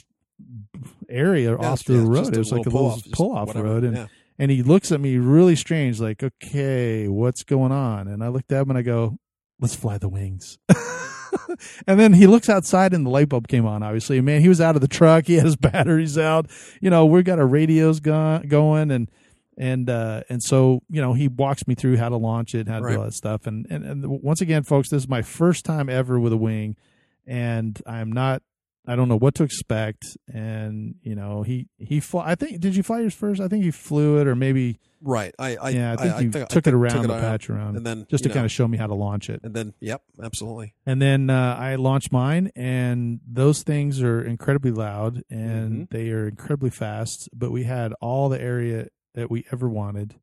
area 1.09 1.50
Yeah, 1.50 1.57
off 1.68 1.80
it's- 1.82 1.84
the 1.86 1.98
road. 2.07 2.34
It 2.34 2.38
was 2.38 2.52
like 2.52 2.66
a 2.66 2.70
little 2.70 2.98
pull 3.12 3.32
off 3.36 3.48
whatever. 3.48 3.66
road, 3.68 3.84
and 3.84 3.96
Yeah. 3.96 4.07
and 4.38 4.50
he 4.50 4.62
looks 4.62 4.90
at 4.92 5.00
me 5.00 5.16
really 5.18 5.57
strange, 5.57 6.00
like, 6.00 6.22
okay, 6.22 7.07
what's 7.09 7.42
going 7.44 7.72
on? 7.72 8.09
And 8.09 8.22
I 8.24 8.28
looked 8.28 8.50
at 8.52 8.62
him 8.62 8.70
and 8.70 8.78
I 8.78 8.82
go, 8.82 9.18
let's 9.61 9.74
fly 9.76 9.98
the 9.98 10.09
wings. 10.09 10.59
and 11.87 11.99
then 12.01 12.12
he 12.12 12.26
looks 12.26 12.49
outside 12.49 12.93
and 12.95 13.05
the 13.07 13.11
light 13.11 13.28
bulb 13.28 13.49
came 13.49 13.66
on, 13.66 13.82
obviously. 13.82 14.20
Man, 14.20 14.41
he 14.41 14.49
was 14.49 14.61
out 14.61 14.74
of 14.74 14.80
the 14.80 14.89
truck. 14.89 15.26
He 15.26 15.35
had 15.35 15.45
his 15.45 15.57
batteries 15.57 16.18
out. 16.18 16.47
You 16.80 16.91
know, 16.91 17.07
we've 17.07 17.24
got 17.24 17.39
our 17.39 17.47
radios 17.47 18.01
go- 18.01 18.43
going 18.47 18.91
and, 18.91 19.11
and, 19.57 19.89
uh, 19.89 20.22
and 20.28 20.43
so, 20.43 20.82
you 20.91 21.01
know, 21.01 21.12
he 21.12 21.28
walks 21.28 21.66
me 21.68 21.74
through 21.74 21.97
how 21.97 22.09
to 22.09 22.16
launch 22.16 22.55
it, 22.55 22.68
how 22.68 22.78
to 22.78 22.85
Right. 22.85 22.93
do 22.95 22.99
all 22.99 23.05
that 23.05 23.14
stuff. 23.14 23.47
And, 23.47 23.66
and, 23.70 23.85
and 23.85 24.07
once 24.22 24.41
again, 24.41 24.62
folks, 24.64 24.89
this 24.91 25.03
is 25.05 25.09
my 25.09 25.22
first 25.22 25.64
time 25.64 25.89
ever 25.89 26.18
with 26.18 26.32
a 26.32 26.37
wing 26.37 26.76
and 27.26 27.80
I'm 27.87 28.11
not, 28.12 28.43
I 28.87 28.97
don't 28.97 29.09
know 29.09 29.16
what 29.18 29.35
to 29.37 29.45
expect, 29.45 30.16
and 30.32 30.97
you 31.03 31.14
know 31.14 31.43
he 31.43 31.68
he 31.78 32.01
fly. 32.01 32.30
I 32.30 32.35
think 32.35 32.61
did 32.61 32.76
you 32.76 32.82
fly 32.82 33.01
yours 33.01 33.14
first? 33.14 33.41
I 33.41 33.49
think 33.49 33.64
he 33.64 33.70
flew 33.70 34.18
it, 34.20 34.26
or 34.26 34.35
maybe 34.37 34.78
Right. 35.01 35.35
I, 35.39 35.57
I 35.57 35.68
yeah. 35.70 35.93
I 35.93 35.97
think 35.97 36.14
I, 36.14 36.20
you 36.20 36.30
think- 36.30 36.49
took 36.49 36.66
it 36.66 36.72
around 36.74 36.93
took 37.03 37.07
the 37.09 37.18
patch 37.20 37.49
around, 37.51 37.76
and 37.76 37.85
then 37.87 38.07
just 38.11 38.24
you 38.24 38.28
to 38.30 38.35
kind 38.35 38.45
of 38.47 38.53
show 38.53 38.66
me 38.68 38.76
how 38.78 38.87
to 38.87 38.95
launch 38.95 39.28
it. 39.30 39.41
and 39.43 39.55
then 39.55 39.74
yep, 39.80 40.03
absolutely. 40.22 40.74
And 40.87 41.01
then 41.01 41.28
uh, 41.30 41.57
I 41.59 41.74
launched 41.76 42.11
mine, 42.12 42.51
and 42.57 43.20
those 43.26 43.62
things 43.62 44.03
are 44.03 44.22
incredibly 44.22 44.70
loud 44.70 45.22
and 45.30 45.89
Mhm. 45.89 45.91
they 45.91 46.11
are 46.11 46.28
incredibly 46.28 46.70
fast. 46.70 47.28
But 47.35 47.51
we 47.53 47.64
had 47.64 47.93
all 48.01 48.28
the 48.28 48.41
area 48.41 48.89
that 49.14 49.30
we 49.30 49.45
ever 49.53 49.68
wanted, 49.68 50.16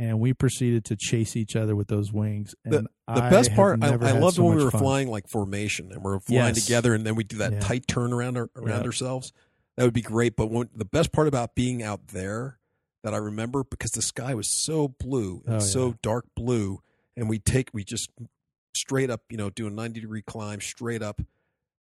and 0.00 0.18
we 0.18 0.32
proceeded 0.32 0.82
to 0.86 0.96
chase 0.96 1.36
each 1.36 1.54
other 1.54 1.76
with 1.76 1.88
those 1.88 2.10
wings. 2.10 2.54
The, 2.64 2.78
And 2.78 2.88
the 3.08 3.20
best 3.28 3.54
part, 3.54 3.84
I, 3.84 3.88
I 3.88 4.12
loved 4.12 4.36
so 4.36 4.44
when 4.44 4.56
we 4.56 4.64
were 4.64 4.70
fun. 4.70 4.80
flying 4.80 5.08
like 5.08 5.28
formation 5.28 5.92
and 5.92 6.02
we 6.02 6.10
are 6.12 6.20
flying 6.20 6.54
Yes. 6.54 6.64
together, 6.64 6.94
and 6.94 7.04
then 7.04 7.16
we 7.16 7.22
do 7.24 7.36
that 7.36 7.52
Yeah. 7.52 7.60
tight 7.60 7.86
turn 7.86 8.12
around 8.14 8.38
our, 8.38 8.48
around 8.56 8.80
Yeah. 8.80 8.86
ourselves. 8.86 9.32
That 9.76 9.84
would 9.84 9.92
be 9.92 10.00
great. 10.00 10.36
But 10.36 10.46
when, 10.50 10.70
the 10.74 10.86
best 10.86 11.12
part 11.12 11.28
about 11.28 11.54
being 11.54 11.82
out 11.82 12.08
there 12.08 12.58
that 13.04 13.12
I 13.12 13.18
remember 13.18 13.62
because 13.62 13.90
the 13.90 14.00
sky 14.02 14.34
was 14.34 14.48
so 14.48 14.88
blue 14.88 15.42
and 15.46 15.56
Oh, 15.56 15.58
so 15.60 15.86
yeah. 15.88 15.92
dark 16.02 16.24
blue, 16.34 16.80
and 17.14 17.28
we 17.28 17.38
take 17.38 17.68
we 17.74 17.84
just 17.84 18.08
straight 18.74 19.10
up, 19.10 19.24
you 19.28 19.36
know, 19.36 19.50
do 19.50 19.66
a 19.66 19.70
ninety 19.70 20.00
degree 20.00 20.22
climb 20.22 20.62
straight 20.62 21.02
up, 21.02 21.20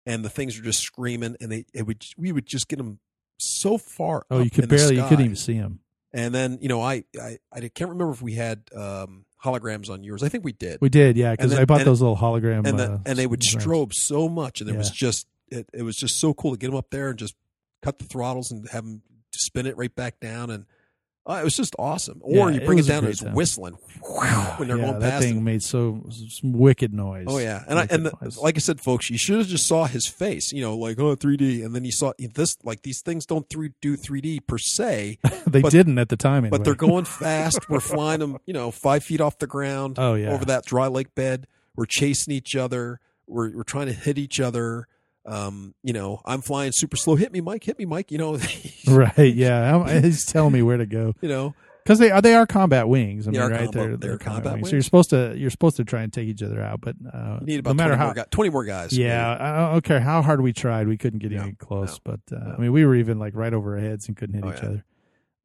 and 0.04 0.22
the 0.22 0.30
things 0.30 0.58
are 0.58 0.62
just 0.62 0.80
screaming, 0.80 1.36
and 1.40 1.50
they 1.50 1.64
it 1.72 1.86
would 1.86 2.04
we 2.18 2.30
would 2.30 2.44
just 2.46 2.68
get 2.68 2.76
them 2.76 2.98
so 3.38 3.78
far. 3.78 4.26
Oh, 4.30 4.40
you 4.40 4.50
could 4.50 4.68
barely, 4.68 4.96
you 4.96 5.02
couldn't 5.08 5.24
even 5.24 5.36
see 5.36 5.58
them. 5.58 5.80
And 6.12 6.34
then 6.34 6.58
you 6.60 6.68
know, 6.68 6.80
I 6.82 7.04
I, 7.20 7.38
I 7.52 7.60
can't 7.68 7.90
remember 7.90 8.12
if 8.12 8.22
we 8.22 8.34
had 8.34 8.62
um, 8.76 9.24
holograms 9.42 9.90
on 9.90 10.04
yours. 10.04 10.22
I 10.22 10.28
think 10.28 10.44
we 10.44 10.52
did. 10.52 10.78
We 10.80 10.88
did, 10.88 11.16
yeah, 11.16 11.32
because 11.32 11.54
I 11.54 11.64
bought 11.64 11.84
those 11.84 12.00
little 12.00 12.16
hologram. 12.16 12.66
and 12.66 12.78
the, 12.78 12.92
uh, 12.92 12.98
and 13.06 13.18
they 13.18 13.26
would 13.26 13.40
strobe 13.40 13.92
so 13.94 14.28
much, 14.28 14.60
and 14.60 14.68
it 14.70 14.76
was 14.76 14.90
just 14.90 15.26
it, 15.48 15.68
it 15.72 15.82
was 15.82 15.96
just 15.96 16.20
so 16.20 16.34
cool 16.34 16.52
to 16.52 16.58
get 16.58 16.68
them 16.68 16.76
up 16.76 16.90
there 16.90 17.10
and 17.10 17.18
just 17.18 17.34
cut 17.82 17.98
the 17.98 18.04
throttles 18.04 18.50
and 18.50 18.68
have 18.70 18.84
them 18.84 19.02
spin 19.32 19.66
it 19.66 19.76
right 19.76 19.94
back 19.94 20.20
down, 20.20 20.50
and 20.50 20.66
uh, 21.28 21.38
it 21.40 21.44
was 21.44 21.56
just 21.56 21.76
awesome. 21.78 22.20
Or 22.22 22.50
Yeah, 22.50 22.58
you 22.60 22.66
bring 22.66 22.78
it, 22.78 22.84
a 22.84 22.88
down 22.88 22.98
and 23.04 23.08
it's 23.08 23.22
time. 23.22 23.34
whistling 23.34 23.74
when 24.56 24.68
they're 24.68 24.76
yeah, 24.78 24.84
going 24.86 24.98
that 25.00 25.10
past. 25.12 25.24
thing 25.24 25.36
it. 25.38 25.40
made 25.40 25.62
so 25.62 26.04
some 26.28 26.52
wicked 26.52 26.92
noise. 26.92 27.26
Oh 27.28 27.38
yeah, 27.38 27.62
and 27.68 27.78
I, 27.78 27.86
and 27.90 28.06
the, 28.06 28.38
like 28.42 28.56
I 28.56 28.58
said, 28.58 28.80
folks, 28.80 29.08
you 29.10 29.18
should 29.18 29.38
have 29.38 29.46
just 29.46 29.66
saw 29.66 29.84
his 29.86 30.06
face. 30.06 30.52
You 30.52 30.62
know, 30.62 30.76
like 30.76 30.98
oh 30.98 31.14
3D, 31.16 31.64
and 31.64 31.74
then 31.74 31.84
you 31.84 31.92
saw 31.92 32.12
this. 32.34 32.56
Like 32.64 32.82
these 32.82 33.00
things 33.02 33.26
don't 33.26 33.48
three, 33.48 33.72
do 33.80 33.96
3D 33.96 34.46
per 34.46 34.58
se, 34.58 35.18
they 35.46 35.62
but- 35.62 35.72
didn't 35.72 35.98
at 35.98 36.08
the 36.08 36.16
time, 36.16 36.44
anyway. 36.44 36.58
but 36.58 36.64
they're 36.64 36.74
going 36.74 37.04
fast. 37.04 37.68
We're 37.68 37.80
flying 37.80 38.20
them, 38.20 38.38
you 38.46 38.52
know, 38.54 38.70
five 38.70 39.04
feet 39.04 39.20
off 39.20 39.38
the 39.38 39.46
ground. 39.46 39.96
Oh, 39.98 40.14
yeah. 40.14 40.30
over 40.32 40.44
that 40.46 40.64
dry 40.66 40.88
lake 40.88 41.14
bed. 41.14 41.46
We're 41.76 41.86
chasing 41.86 42.34
each 42.34 42.56
other. 42.56 43.00
We're 43.26 43.56
we're 43.56 43.62
trying 43.62 43.86
to 43.86 43.92
hit 43.94 44.18
each 44.18 44.40
other. 44.40 44.88
Um, 45.24 45.74
you 45.82 45.92
know, 45.92 46.20
I'm 46.24 46.40
flying 46.42 46.72
super 46.72 46.96
slow. 46.96 47.14
Hit 47.14 47.32
me, 47.32 47.40
Mike. 47.40 47.62
Hit 47.64 47.78
me, 47.78 47.84
Mike. 47.84 48.10
You 48.10 48.18
know, 48.18 48.38
right. 48.88 49.34
Yeah, 49.34 49.76
I'm, 49.76 50.02
he's 50.02 50.24
telling 50.26 50.52
me 50.52 50.62
where 50.62 50.76
to 50.78 50.86
go. 50.86 51.14
you 51.20 51.28
know, 51.28 51.54
because 51.84 51.98
they 52.00 52.10
are 52.10 52.20
they 52.20 52.34
are 52.34 52.46
combat 52.46 52.88
wings. 52.88 53.28
I 53.28 53.30
They 53.30 53.38
mean, 53.38 53.50
right? 53.50 53.58
combat- 53.64 53.72
they're, 53.72 53.96
they're 53.96 54.18
combat 54.18 54.44
So 54.44 54.52
wings. 54.54 54.72
you're 54.72 54.82
supposed 54.82 55.10
to 55.10 55.34
you're 55.36 55.50
supposed 55.50 55.76
to 55.76 55.84
try 55.84 56.02
and 56.02 56.12
take 56.12 56.26
each 56.28 56.42
other 56.42 56.60
out, 56.60 56.80
but 56.80 56.96
uh, 57.12 57.38
you 57.40 57.46
need 57.46 57.60
about 57.60 57.70
no 57.70 57.74
matter 57.74 57.94
20 57.94 57.98
how. 57.98 58.04
more 58.06 58.14
guys. 58.14 58.26
Twenty 58.30 58.50
more 58.50 58.64
guys. 58.64 58.98
Yeah, 58.98 59.36
I 59.68 59.72
don't 59.72 59.84
care 59.84 60.00
how 60.00 60.22
hard 60.22 60.40
we 60.40 60.52
tried, 60.52 60.88
we 60.88 60.96
couldn't 60.98 61.20
get 61.20 61.30
No, 61.32 61.42
even 61.42 61.54
close. 61.56 62.00
no, 62.04 62.16
but 62.28 62.36
uh, 62.36 62.44
no. 62.44 62.54
I 62.54 62.60
mean, 62.60 62.72
we 62.72 62.84
were 62.84 62.94
even 62.96 63.18
like 63.20 63.34
right 63.36 63.54
over 63.54 63.74
our 63.76 63.80
heads 63.80 64.08
and 64.08 64.16
couldn't 64.16 64.34
hit 64.34 64.44
Oh, 64.44 64.50
each 64.52 64.62
yeah. 64.62 64.68
other. 64.68 64.84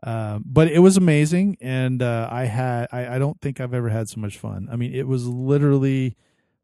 Um, 0.03 0.43
but 0.45 0.67
it 0.71 0.79
was 0.79 0.95
amazing, 0.97 1.57
and 1.59 2.01
uh, 2.03 2.29
I 2.31 2.45
had 2.45 2.87
I, 2.91 3.15
I 3.15 3.19
don't 3.19 3.39
think 3.41 3.59
I've 3.59 3.73
ever 3.73 3.89
had 3.89 4.07
so 4.09 4.19
much 4.21 4.37
fun. 4.37 4.69
I 4.71 4.75
mean, 4.75 4.93
it 4.93 5.07
was 5.07 5.25
literally 5.27 6.15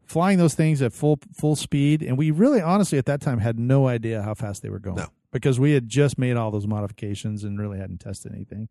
flying 0.06 0.38
those 0.38 0.54
things 0.54 0.82
at 0.82 0.94
full 0.94 1.20
full 1.34 1.56
speed, 1.56 2.02
and 2.02 2.18
we 2.18 2.32
really 2.32 2.62
honestly 2.62 2.98
at 2.98 3.06
that 3.06 3.22
time 3.22 3.40
had 3.40 3.58
no 3.60 3.88
idea 3.88 4.22
how 4.22 4.34
fast 4.34 4.62
they 4.62 4.70
were 4.70 4.80
going 4.80 4.98
No. 4.98 5.08
because 5.32 5.60
we 5.60 5.72
had 5.72 5.88
just 5.88 6.18
made 6.18 6.38
all 6.38 6.52
those 6.52 6.68
modifications 6.68 7.44
and 7.44 7.60
really 7.60 7.80
hadn't 7.80 8.00
tested 8.00 8.32
anything. 8.34 8.70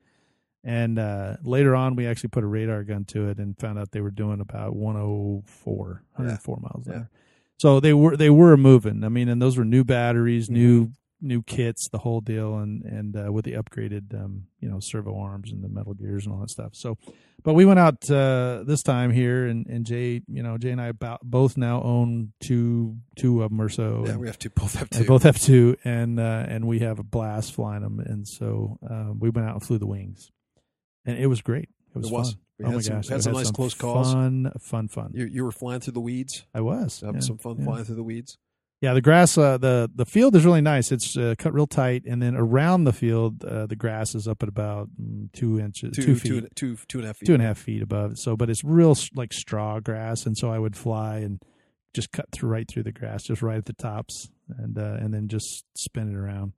And 0.64 0.97
uh, 0.99 1.39
later 1.43 1.74
on, 1.74 1.97
we 1.97 2.07
actually 2.07 2.28
put 2.28 2.45
a 2.45 2.47
radar 2.47 2.85
gun 2.85 3.05
to 3.07 3.28
it 3.28 3.39
and 3.39 3.59
found 3.59 3.80
out 3.80 3.91
they 3.91 4.01
were 4.01 4.12
doing 4.12 4.41
about 4.41 4.76
104, 4.76 6.03
104 6.14 6.59
miles 6.61 6.87
an 6.87 6.93
Yeah. 6.93 6.99
hour. 7.01 7.11
So 7.59 7.78
they 7.80 7.93
were 7.93 8.16
they 8.16 8.30
were 8.30 8.57
moving. 8.57 9.05
I 9.05 9.09
mean, 9.09 9.28
and 9.28 9.41
those 9.41 9.57
were 9.57 9.64
new 9.64 9.85
batteries, 9.85 10.51
new 10.51 10.91
new 11.23 11.43
kits, 11.43 11.89
the 11.89 11.99
whole 11.99 12.20
deal, 12.20 12.57
and 12.59 12.83
and 12.83 13.16
uh, 13.16 13.33
with 13.33 13.45
the 13.45 13.53
upgraded 13.53 14.12
um, 14.14 14.45
you 14.61 14.68
know 14.68 14.81
servo 14.81 15.16
arms 15.18 15.53
and 15.53 15.62
the 15.64 15.68
metal 15.68 15.95
gears 15.95 16.27
and 16.27 16.35
all 16.35 16.41
that 16.41 16.51
stuff. 16.51 16.75
So, 16.75 16.99
but 17.45 17.55
we 17.55 17.64
went 17.64 17.79
out 17.79 18.11
uh, 18.11 18.64
this 18.66 18.83
time 18.83 19.11
here, 19.12 19.47
and 19.47 19.66
and 19.66 19.87
Jay, 19.87 20.23
you 20.29 20.43
know, 20.43 20.59
Jay 20.59 20.70
and 20.70 20.81
I 20.81 20.89
about 20.89 21.20
both 21.23 21.57
now 21.57 21.81
own 21.83 22.33
two 22.41 22.97
two 23.16 23.43
of 23.43 23.51
them 23.51 23.61
or 23.61 23.68
so. 23.68 24.03
yeah. 24.05 24.12
and- 24.12 24.20
We 24.20 24.27
have 24.27 24.39
to 24.41 24.51
both 24.51 24.75
have 24.75 24.91
they 24.91 25.05
both 25.05 25.23
have 25.23 25.39
two, 25.41 25.77
and 25.85 26.18
uh, 26.20 26.45
and 26.49 26.66
we 26.66 26.81
have 26.81 26.99
a 26.99 27.05
blast 27.05 27.55
flying 27.55 27.83
them, 27.83 28.01
and 28.01 28.27
so 28.27 28.79
um, 28.89 29.18
we 29.20 29.31
went 29.31 29.47
out 29.49 29.55
and 29.55 29.62
flew 29.62 29.79
the 29.79 29.87
wings, 29.87 30.31
and 31.05 31.16
it 31.18 31.27
was 31.29 31.41
great. 31.41 31.68
It 31.95 31.99
was, 31.99 32.07
It 32.11 32.12
was. 32.12 32.31
fun. 32.33 32.39
We 32.59 32.64
oh 32.66 32.70
my 32.73 32.81
some- 32.81 32.97
gosh, 32.97 33.09
had 33.09 33.23
some 33.23 33.33
nice 33.33 33.51
close 33.51 33.75
calls. 33.75 34.12
Fun, 34.12 34.53
fun, 34.61 34.89
fun. 34.89 35.11
You 35.14 35.25
you 35.27 35.43
were 35.45 35.51
flying 35.53 35.81
through 35.81 35.95
the 35.95 36.01
weeds. 36.01 36.45
I 36.55 36.61
was 36.61 37.01
Having 37.01 37.16
yeah, 37.23 37.27
some 37.27 37.39
fun 37.39 37.57
yeah. 37.59 37.64
flying 37.64 37.85
through 37.85 37.97
the 37.97 38.03
weeds. 38.05 38.39
Yeah, 38.83 38.95
the 38.95 39.01
grass, 39.01 39.39
uh, 39.39 39.59
the 39.59 39.89
the 39.95 40.05
field 40.05 40.35
is 40.35 40.45
really 40.45 40.61
nice. 40.61 40.91
It's 40.91 41.16
uh, 41.16 41.37
cut 41.39 41.55
real 41.55 41.68
tight, 41.68 42.03
and 42.05 42.20
then 42.20 42.35
around 42.37 42.83
the 42.83 42.93
field, 42.93 43.45
uh, 43.45 43.66
the 43.66 43.76
grass 43.76 44.14
is 44.16 44.26
up 44.26 44.43
at 44.43 44.49
about 44.49 44.89
mm, 45.01 45.33
two 45.33 45.61
inches, 45.61 45.95
Two 45.97 46.03
two, 46.03 46.14
two 46.14 46.18
feet, 46.18 46.33
and- 46.45 46.57
two 46.57 46.76
two 46.89 46.99
and 46.99 47.05
a 47.05 47.09
half 47.09 47.16
feet. 47.18 47.26
two 47.26 47.35
and 47.35 47.43
a 47.43 47.47
half 47.47 47.59
feet 47.59 47.80
above. 47.80 48.18
So, 48.18 48.37
but 48.37 48.51
it's 48.51 48.64
real 48.64 48.97
like 49.14 49.33
straw 49.33 49.78
grass, 49.78 50.26
and 50.26 50.37
so 50.37 50.51
I 50.51 50.59
would 50.59 50.76
fly 50.76 51.18
and 51.18 51.41
just 51.95 52.11
cut 52.11 52.26
through 52.33 52.49
right 52.51 52.66
through 52.68 52.83
the 52.83 52.91
grass, 52.93 53.22
just 53.22 53.41
right 53.41 53.59
at 53.59 53.66
the 53.66 53.72
tops, 53.72 54.28
and 54.59 54.76
uh, 54.76 54.97
and 54.99 55.14
then 55.14 55.28
just 55.28 55.64
spin 55.76 56.11
it 56.11 56.16
around. 56.16 56.53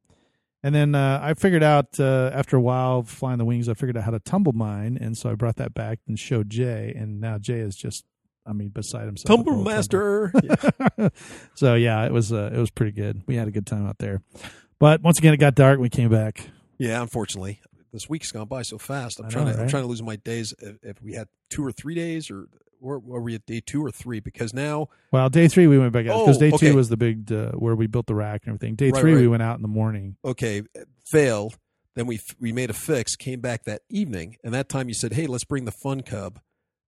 And 0.62 0.74
then 0.74 0.94
uh, 0.94 1.20
I 1.22 1.34
figured 1.34 1.62
out 1.62 2.00
uh, 2.00 2.30
after 2.32 2.56
a 2.56 2.60
while 2.62 3.02
flying 3.02 3.36
the 3.36 3.44
wings, 3.44 3.68
I 3.68 3.74
figured 3.74 3.98
out 3.98 4.04
how 4.04 4.12
to 4.12 4.18
tumble 4.18 4.54
mine, 4.54 4.96
and 4.98 5.14
so 5.14 5.28
I 5.30 5.34
brought 5.34 5.56
that 5.56 5.74
back 5.74 5.98
and 6.08 6.18
showed 6.18 6.48
Jay, 6.48 6.90
and 6.96 7.20
now 7.20 7.36
Jay 7.36 7.58
is 7.58 7.76
just, 7.76 8.06
I 8.46 8.52
mean, 8.52 8.68
beside 8.68 9.06
himself. 9.06 9.26
Tumble 9.44 9.62
master. 9.64 10.32
so 11.54 11.74
yeah, 11.74 12.04
it 12.04 12.12
was 12.12 12.32
uh, 12.32 12.50
it 12.54 12.58
was 12.58 12.70
pretty 12.70 12.92
good. 12.92 13.22
We 13.26 13.36
had 13.36 13.48
a 13.48 13.50
good 13.50 13.66
time 13.66 13.86
out 13.86 13.98
there. 13.98 14.22
But 14.78 15.02
once 15.02 15.18
again, 15.18 15.32
it 15.34 15.38
got 15.38 15.54
dark. 15.54 15.74
and 15.74 15.82
We 15.82 15.88
came 15.88 16.10
back. 16.10 16.48
Yeah, 16.78 17.00
unfortunately, 17.00 17.60
this 17.92 18.08
week's 18.08 18.32
gone 18.32 18.48
by 18.48 18.62
so 18.62 18.78
fast. 18.78 19.20
I'm 19.20 19.26
I 19.26 19.28
trying 19.30 19.46
know, 19.46 19.52
to 19.54 19.62
I'm 19.62 19.68
trying 19.68 19.84
to 19.84 19.88
lose 19.88 20.02
my 20.02 20.16
days. 20.16 20.52
If, 20.58 20.76
if 20.82 21.02
we 21.02 21.14
had 21.14 21.28
two 21.50 21.64
or 21.64 21.72
three 21.72 21.94
days, 21.94 22.30
or 22.30 22.48
or 22.80 22.98
were 22.98 23.20
we 23.20 23.34
at 23.34 23.46
day 23.46 23.62
two 23.64 23.82
or 23.84 23.90
three? 23.90 24.20
Because 24.20 24.52
now, 24.52 24.88
Well, 25.10 25.30
day 25.30 25.48
three 25.48 25.66
we 25.66 25.78
went 25.78 25.92
back 25.92 26.06
out 26.06 26.24
because 26.24 26.36
Oh, 26.36 26.40
day 26.40 26.52
okay. 26.52 26.70
two 26.70 26.76
was 26.76 26.88
the 26.90 26.96
big 26.98 27.32
uh, 27.32 27.52
where 27.52 27.74
we 27.74 27.86
built 27.86 28.06
the 28.06 28.14
rack 28.14 28.42
and 28.44 28.54
everything. 28.54 28.74
Day 28.74 28.90
Right, 28.90 29.00
three 29.00 29.14
we 29.14 29.28
went 29.28 29.42
out 29.42 29.56
in 29.56 29.62
the 29.62 29.68
morning. 29.68 30.16
okay, 30.24 30.62
failed. 31.10 31.56
Then 31.94 32.06
we 32.06 32.16
f- 32.16 32.34
we 32.40 32.52
made 32.52 32.70
a 32.70 32.74
fix. 32.74 33.14
Came 33.14 33.40
back 33.40 33.64
that 33.64 33.82
evening, 33.88 34.36
and 34.42 34.52
that 34.52 34.68
time 34.68 34.88
you 34.88 34.94
said, 34.94 35.12
"Hey, 35.12 35.28
let's 35.28 35.44
bring 35.44 35.64
the 35.64 35.70
Fun 35.70 36.00
Cub, 36.02 36.40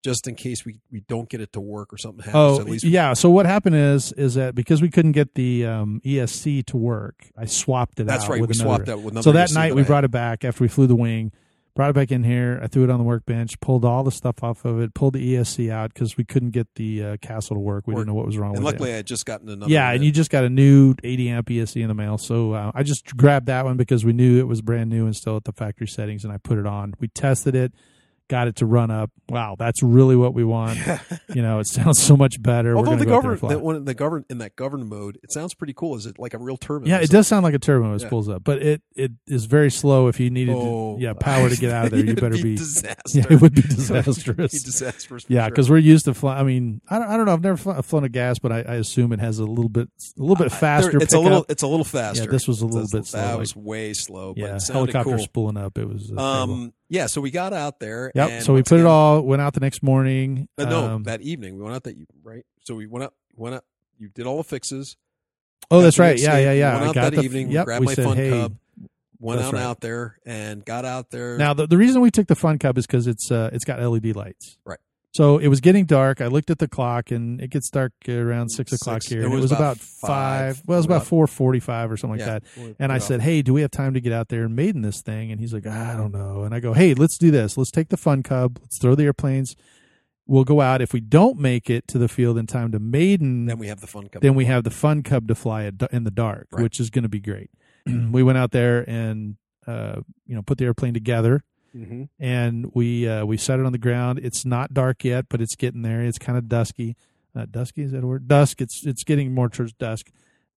just 0.07 0.29
in 0.29 0.37
case 0.37 0.65
we, 0.65 0.79
we 0.93 1.01
don't 1.01 1.29
get 1.29 1.41
it 1.41 1.53
to 1.53 1.61
work 1.61 1.93
or 1.93 1.99
something 1.99 2.25
happens." 2.25 2.59
Oh, 2.59 2.61
at 2.61 2.67
least 2.67 2.85
yeah. 2.85 3.13
So 3.13 3.29
what 3.29 3.45
happened 3.47 3.77
is 3.77 4.13
is 4.13 4.35
that 4.35 4.55
because 4.55 4.81
we 4.81 4.89
couldn't 4.89 5.13
get 5.13 5.35
the 5.35 5.67
um, 5.67 6.01
ESC 6.05 6.65
to 6.67 6.77
work, 6.77 7.27
I 7.37 7.47
swapped 7.47 7.99
it 8.01 8.07
that's 8.07 8.29
right. 8.29 8.41
We 8.41 8.55
swapped 8.55 8.89
out 8.89 9.03
with 9.03 9.15
another. 9.15 9.25
So 9.25 9.33
that 9.33 9.49
ESC 9.51 9.55
night 9.55 9.69
that 9.71 9.75
we 9.75 9.83
brought 9.83 10.05
it 10.05 10.11
back 10.11 10.45
after 10.45 10.63
we 10.63 10.69
flew 10.69 10.87
the 10.87 10.97
wing. 10.97 11.33
Brought 11.75 11.91
it 11.91 11.95
back 11.95 12.11
in 12.11 12.25
here. 12.25 12.59
I 12.63 12.69
threw 12.69 12.85
it 12.85 12.91
on 12.91 12.97
the 12.97 13.05
workbench, 13.05 13.61
pulled 13.61 13.85
all 13.85 14.03
the 14.03 14.11
stuff 14.11 14.43
off 14.43 14.65
of 14.65 14.81
it, 14.81 14.95
pulled 14.95 15.13
the 15.13 15.35
ESC 15.35 15.71
out 15.71 15.93
because 15.93 16.17
we 16.17 16.25
couldn't 16.25 16.53
get 16.53 16.67
the 16.77 17.05
uh, 17.05 17.17
castle 17.21 17.55
to 17.55 17.61
work. 17.61 17.87
We 17.87 17.93
Work. 17.93 18.01
didn't 18.01 18.09
know 18.09 18.15
what 18.15 18.25
was 18.25 18.39
wrong 18.39 18.57
and 18.57 18.65
with 18.65 18.73
it. 18.73 18.77
luckily 18.77 18.93
I 18.95 18.97
had 18.97 19.07
just 19.07 19.27
gotten 19.27 19.51
another. 19.51 19.71
Yeah, 19.71 19.91
and 19.91 20.03
you 20.03 20.11
just 20.11 20.31
got 20.31 20.43
a 20.45 20.49
new 20.49 20.95
80 21.05 21.29
amp 21.29 21.49
ESC 21.49 21.83
in 21.83 21.89
the 21.89 21.95
mail. 21.95 22.17
So 22.17 22.53
uh, 22.53 22.73
I 22.75 22.83
just 22.83 23.15
grabbed 23.15 23.45
that 23.49 23.67
one 23.67 23.77
because 23.77 24.07
we 24.07 24.15
knew 24.15 24.39
it 24.39 24.49
was 24.49 24.63
brand 24.63 24.89
new 24.89 25.05
and 25.05 25.15
still 25.15 25.37
at 25.37 25.45
the 25.45 25.53
factory 25.53 25.87
settings, 25.87 26.25
and 26.25 26.33
I 26.33 26.39
put 26.39 26.57
it 26.57 26.65
on. 26.67 26.95
We 26.99 27.09
tested 27.09 27.55
it, 27.55 27.75
got 28.29 28.49
it 28.49 28.57
to 28.57 28.67
run 28.67 28.91
up. 28.91 29.11
Wow, 29.29 29.57
that's 29.59 29.83
really 29.83 30.17
what 30.17 30.35
we 30.35 30.45
want. 30.45 30.79
you 31.35 31.43
know, 31.43 31.59
it 31.59 31.67
sounds 31.67 32.01
so 32.03 32.17
much 32.17 32.41
better. 32.43 32.77
Although 32.77 32.97
the 32.97 33.05
go 33.05 33.21
govern 33.21 33.49
that 33.49 33.61
one 33.61 33.85
the 33.85 33.95
govern 33.95 34.25
in 34.31 34.39
that 34.39 34.55
govern 34.57 34.89
mode, 34.89 35.19
it 35.23 35.33
sounds 35.33 35.55
pretty 35.55 35.73
cool. 35.73 35.97
Is 35.97 36.07
it 36.07 36.19
like 36.19 36.35
a 36.35 36.39
real 36.39 36.57
turbine? 36.57 36.89
yeah, 36.89 36.99
it 37.01 37.11
does 37.11 37.27
sound 37.27 37.45
like 37.45 37.55
a 37.55 37.59
turbo 37.59 37.91
when 37.91 38.01
it 38.01 38.09
pulls 38.09 38.29
up, 38.29 38.45
but 38.45 38.63
it 38.63 38.83
it 38.95 39.13
is 39.27 39.47
very 39.47 39.71
slow. 39.71 40.07
If 40.09 40.21
you 40.21 40.31
needed 40.31 40.55
Oh, 40.57 40.97
to, 40.97 41.03
yeah 41.03 41.13
power 41.13 41.49
to 41.49 41.57
get 41.57 41.73
out 41.73 41.87
of 41.87 41.91
there, 41.93 42.01
you 42.05 42.15
better 42.15 42.37
be. 42.43 42.57
disaster. 42.57 42.97
Yeah, 43.19 43.25
it 43.31 43.41
would 43.41 43.55
be 43.55 43.61
It'd 43.65 43.71
be 43.71 43.77
disastrous. 43.77 44.63
disastrous. 44.63 45.25
Yeah, 45.29 45.43
sure. 45.43 45.51
because 45.51 45.71
we're 45.71 45.79
used 45.79 46.05
to 46.07 46.15
fly. 46.15 46.39
I 46.39 46.43
mean, 46.45 46.81
I 46.89 46.99
don't, 46.99 47.09
I 47.09 47.17
don't 47.17 47.27
know. 47.27 47.33
I've 47.33 47.43
never 47.43 47.57
fl- 47.57 47.81
flown 47.83 48.05
a 48.05 48.09
gas, 48.09 48.39
but 48.39 48.53
I, 48.53 48.59
I 48.63 48.75
assume 48.77 49.13
it 49.13 49.21
has 49.21 49.39
a 49.39 49.45
little 49.45 49.69
bit, 49.69 49.89
a 50.17 50.21
little 50.21 50.37
bit 50.37 50.53
faster. 50.53 50.93
There- 50.93 51.01
it's 51.01 51.15
a 51.15 51.19
little. 51.21 51.45
It's 51.49 51.63
a 51.63 51.67
little 51.67 51.85
faster. 51.85 52.25
Yeah, 52.25 52.31
this 52.31 52.47
was 52.47 52.61
a 52.63 52.67
little 52.67 52.87
That's- 52.87 52.93
bit 52.93 53.07
slow, 53.11 53.21
That 53.21 53.31
like- 53.33 53.39
was 53.41 53.57
way 53.57 53.93
slow. 53.93 54.35
But 54.35 54.41
yeah, 54.43 54.59
helicopter 54.73 55.11
cool. 55.17 55.19
spooling 55.19 55.57
up. 55.57 55.79
It 55.79 55.89
was 55.89 56.13
uh. 56.17 56.21
Um. 56.21 56.73
Yeah. 56.89 57.07
So 57.07 57.21
we 57.21 57.31
got 57.31 57.53
out 57.53 57.81
there. 57.81 58.13
Yep. 58.15 58.31
and 58.31 58.45
So 58.45 58.55
we 58.55 58.63
put 58.63 58.81
it 58.81 58.87
all. 58.87 59.23
Went 59.23 59.43
out 59.43 59.55
the 59.55 59.61
next 59.61 59.83
morning. 59.83 60.49
Uh, 60.59 60.65
no, 60.65 60.85
Um, 60.87 61.03
that 61.05 61.21
evening 61.23 61.57
we 61.57 61.63
went 61.63 61.75
out 61.75 61.85
that 61.85 61.97
right. 62.23 62.45
So 62.65 62.75
we 62.75 62.87
went 62.87 63.05
out. 63.05 63.15
Went 63.35 63.57
out. 63.57 63.65
You 63.99 64.09
did 64.09 64.27
all 64.27 64.39
the 64.39 64.45
fixes. 64.45 64.97
oh, 65.71 65.81
that's 65.81 65.99
right. 65.99 66.19
Yeah, 66.19 66.39
yeah, 66.39 66.53
yeah. 66.53 66.73
Went 66.75 66.85
I 66.85 66.89
out 66.89 66.95
that 66.95 67.15
the, 67.15 67.23
evening. 67.23 67.51
Yep. 67.51 67.65
grabbed 67.65 67.81
we 67.81 67.87
my 67.87 67.95
said, 67.95 68.05
fun 68.05 68.17
hey. 68.17 68.31
cub. 68.31 68.57
Went 69.19 69.41
out 69.41 69.55
right. 69.55 69.63
out 69.63 69.81
there 69.81 70.19
and 70.27 70.63
got 70.65 70.85
out 70.85 71.11
there. 71.11 71.39
Now 71.39 71.55
the, 71.55 71.67
the 71.67 71.79
reason 71.79 72.03
we 72.03 72.11
took 72.11 72.27
the 72.27 72.35
fun 72.35 72.59
cub 72.59 72.77
is 72.77 72.87
because 72.87 73.07
it's 73.07 73.31
uh 73.31 73.49
it's 73.53 73.65
got 73.65 73.81
LED 73.81 74.15
lights. 74.15 74.59
Right. 74.65 74.79
So 75.17 75.39
it 75.39 75.49
was 75.49 75.61
getting 75.63 75.87
dark. 75.87 76.21
I 76.21 76.27
looked 76.27 76.51
at 76.51 76.59
the 76.59 76.69
clock, 76.69 77.11
and 77.11 77.41
it 77.41 77.49
gets 77.49 77.71
dark 77.71 77.93
around 78.07 78.51
six 78.51 78.71
o'clock 78.73 79.03
here. 79.03 79.23
It 79.23 79.29
was 79.31 79.39
it 79.39 79.43
was 79.43 79.53
about 79.53 79.79
five. 79.79 80.63
Well, 80.67 80.77
it 80.77 80.81
was 80.81 80.85
about 80.85 81.07
four 81.07 81.27
forty-five 81.27 81.91
or 81.91 81.97
something 81.97 82.19
like 82.21 82.27
that. 82.27 82.77
And 82.79 82.93
I 82.93 82.99
said, 82.99 83.23
"Hey, 83.23 83.41
do 83.41 83.55
we 83.55 83.63
have 83.63 83.71
time 83.71 83.95
to 83.95 84.01
get 84.01 84.13
out 84.13 84.29
there 84.29 84.45
and 84.45 84.55
maiden 84.55 84.83
this 84.83 85.01
thing?" 85.01 85.33
And 85.33 85.41
he's 85.41 85.55
like, 85.55 85.67
"I 85.67 85.97
don't 85.97 86.13
know." 86.13 86.43
And 86.43 86.55
I 86.55 86.61
go, 86.61 86.75
"Hey, 86.75 86.93
let's 86.93 87.17
do 87.17 87.31
this. 87.31 87.57
Let's 87.57 87.71
take 87.71 87.89
the 87.89 87.97
Fun 87.97 88.23
Cub. 88.23 88.59
Let's 88.61 88.79
throw 88.79 88.95
the 88.95 89.05
airplanes. 89.05 89.57
We'll 90.27 90.45
go 90.45 90.61
out. 90.61 90.83
If 90.83 90.93
we 90.93 91.01
don't 91.01 91.39
make 91.39 91.71
it 91.71 91.87
to 91.89 91.99
the 91.99 92.09
field 92.09 92.37
in 92.37 92.47
time 92.47 92.73
to 92.73 92.79
maiden, 92.79 93.47
then 93.47 93.59
we 93.59 93.69
have 93.69 93.81
the 93.81 93.87
fun. 93.87 94.09
cub. 94.09 94.21
then 94.23 94.35
we 94.35 94.45
have 94.47 94.65
the 94.65 94.71
Fun 94.71 95.03
Cub 95.03 95.29
to 95.29 95.35
fly 95.35 95.71
in 95.93 96.05
the 96.05 96.11
dark, 96.11 96.49
Right. 96.53 96.63
which 96.63 96.79
is 96.79 96.91
going 96.91 97.05
to 97.05 97.09
be 97.09 97.21
great." 97.21 97.51
we 97.87 98.23
went 98.23 98.37
out 98.37 98.51
there 98.51 98.85
and 98.91 99.37
uh, 99.67 100.01
you 100.27 100.35
know 100.35 100.43
put 100.43 100.59
the 100.59 100.65
airplane 100.65 100.93
together 100.95 101.43
hmm 101.85 102.05
and 102.19 102.71
we 102.75 103.09
uh, 103.09 103.25
we 103.25 103.37
set 103.37 103.61
it 103.61 103.67
on 103.67 103.73
the 103.73 103.79
ground. 103.79 104.21
It's 104.23 104.45
not 104.45 104.73
dark 104.73 105.05
yet, 105.05 105.27
but 105.29 105.41
it's 105.41 105.57
getting 105.57 105.83
there. 105.83 106.03
It's 106.03 106.19
kind 106.19 106.39
of 106.39 106.49
dusky. 106.49 106.97
Uh, 107.35 107.47
dusky 107.51 107.83
is 107.83 107.93
that 107.93 108.03
a 108.03 108.07
word? 108.07 108.29
Dusk. 108.29 108.61
It's 108.61 108.87
it's 108.87 109.05
getting 109.05 109.35
more 109.35 109.49
towards 109.49 109.73
dusk. 109.75 110.11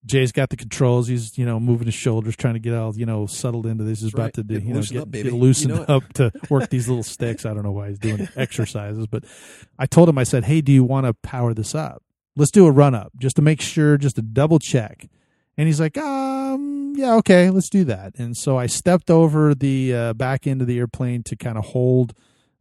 Jay's 0.06 0.32
got 0.32 0.50
the 0.50 0.56
controls. 0.56 1.08
He's 1.10 1.38
you 1.38 1.46
know 1.46 1.60
moving 1.60 1.86
his 1.86 1.94
shoulders, 1.94 2.38
trying 2.38 2.54
to 2.54 2.60
get 2.60 2.74
all 2.74 2.96
you 2.96 3.06
know 3.06 3.26
settled 3.26 3.66
into 3.66 3.84
this. 3.84 4.02
He's 4.02 4.14
right. 4.14 4.24
about 4.24 4.34
to 4.36 4.44
do 4.44 4.60
Get 4.60 4.64
you 4.64 4.74
know 4.74 4.82
get, 4.82 5.02
up, 5.02 5.12
get 5.12 5.26
You 5.26 5.36
loosened 5.36 5.76
know 5.76 5.82
up 5.88 6.14
to 6.14 6.32
work 6.50 6.70
these 6.70 6.88
little 6.88 7.04
sticks. 7.04 7.46
I 7.46 7.54
don't 7.54 7.64
know 7.64 7.72
why 7.72 7.90
he's 7.90 8.00
doing 8.00 8.28
exercises, 8.36 9.08
but 9.08 9.26
I 9.78 9.86
told 9.86 10.08
him 10.08 10.18
I 10.18 10.24
said, 10.24 10.46
hey, 10.46 10.62
do 10.62 10.72
you 10.72 10.84
want 10.84 11.06
to 11.06 11.14
power 11.14 11.54
this 11.54 11.76
up? 11.76 12.02
Let's 12.38 12.52
do 12.52 12.66
a 12.66 12.72
run 12.72 12.96
up 12.96 13.12
just 13.18 13.36
to 13.36 13.42
make 13.42 13.60
sure, 13.60 13.98
just 13.98 14.16
to 14.16 14.22
double 14.22 14.60
check. 14.60 15.10
And 15.58 15.68
he's 15.68 15.82
like, 15.82 15.98
um, 15.98 16.79
yeah, 17.00 17.16
okay, 17.16 17.50
let's 17.50 17.70
do 17.70 17.84
that. 17.86 18.14
And 18.18 18.36
so 18.36 18.58
I 18.58 18.66
stepped 18.68 19.10
over 19.10 19.56
the 19.56 19.94
uh, 19.94 20.14
back 20.14 20.46
end 20.48 20.62
of 20.62 20.68
the 20.68 20.78
airplane 20.78 21.24
to 21.24 21.36
kind 21.36 21.58
of 21.58 21.66
hold. 21.66 22.14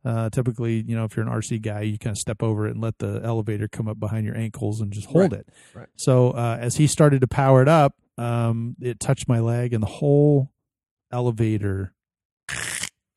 Uh, 0.04 0.30
typically, 0.30 0.82
you 0.86 0.94
know, 0.96 1.04
if 1.04 1.16
you're 1.16 1.26
an 1.26 1.32
RC 1.32 1.60
guy, 1.60 1.80
you 1.82 1.98
kind 1.98 2.14
of 2.14 2.18
step 2.18 2.42
over 2.42 2.66
it 2.66 2.70
and 2.70 2.80
let 2.80 2.98
the 2.98 3.20
elevator 3.24 3.68
come 3.68 3.88
up 3.88 3.98
behind 4.00 4.24
your 4.24 4.36
ankles 4.36 4.80
and 4.80 4.92
just 4.92 5.06
hold 5.08 5.32
Right, 5.32 5.40
it. 5.40 5.48
right. 5.74 5.88
So 5.96 6.30
uh, 6.30 6.56
as 6.60 6.76
he 6.76 6.86
started 6.86 7.20
to 7.20 7.26
power 7.26 7.60
it 7.62 7.68
up, 7.68 7.94
um, 8.16 8.76
it 8.80 9.00
touched 9.00 9.28
my 9.28 9.40
leg 9.40 9.72
and 9.72 9.82
the 9.82 9.86
whole 9.88 10.50
elevator 11.12 11.92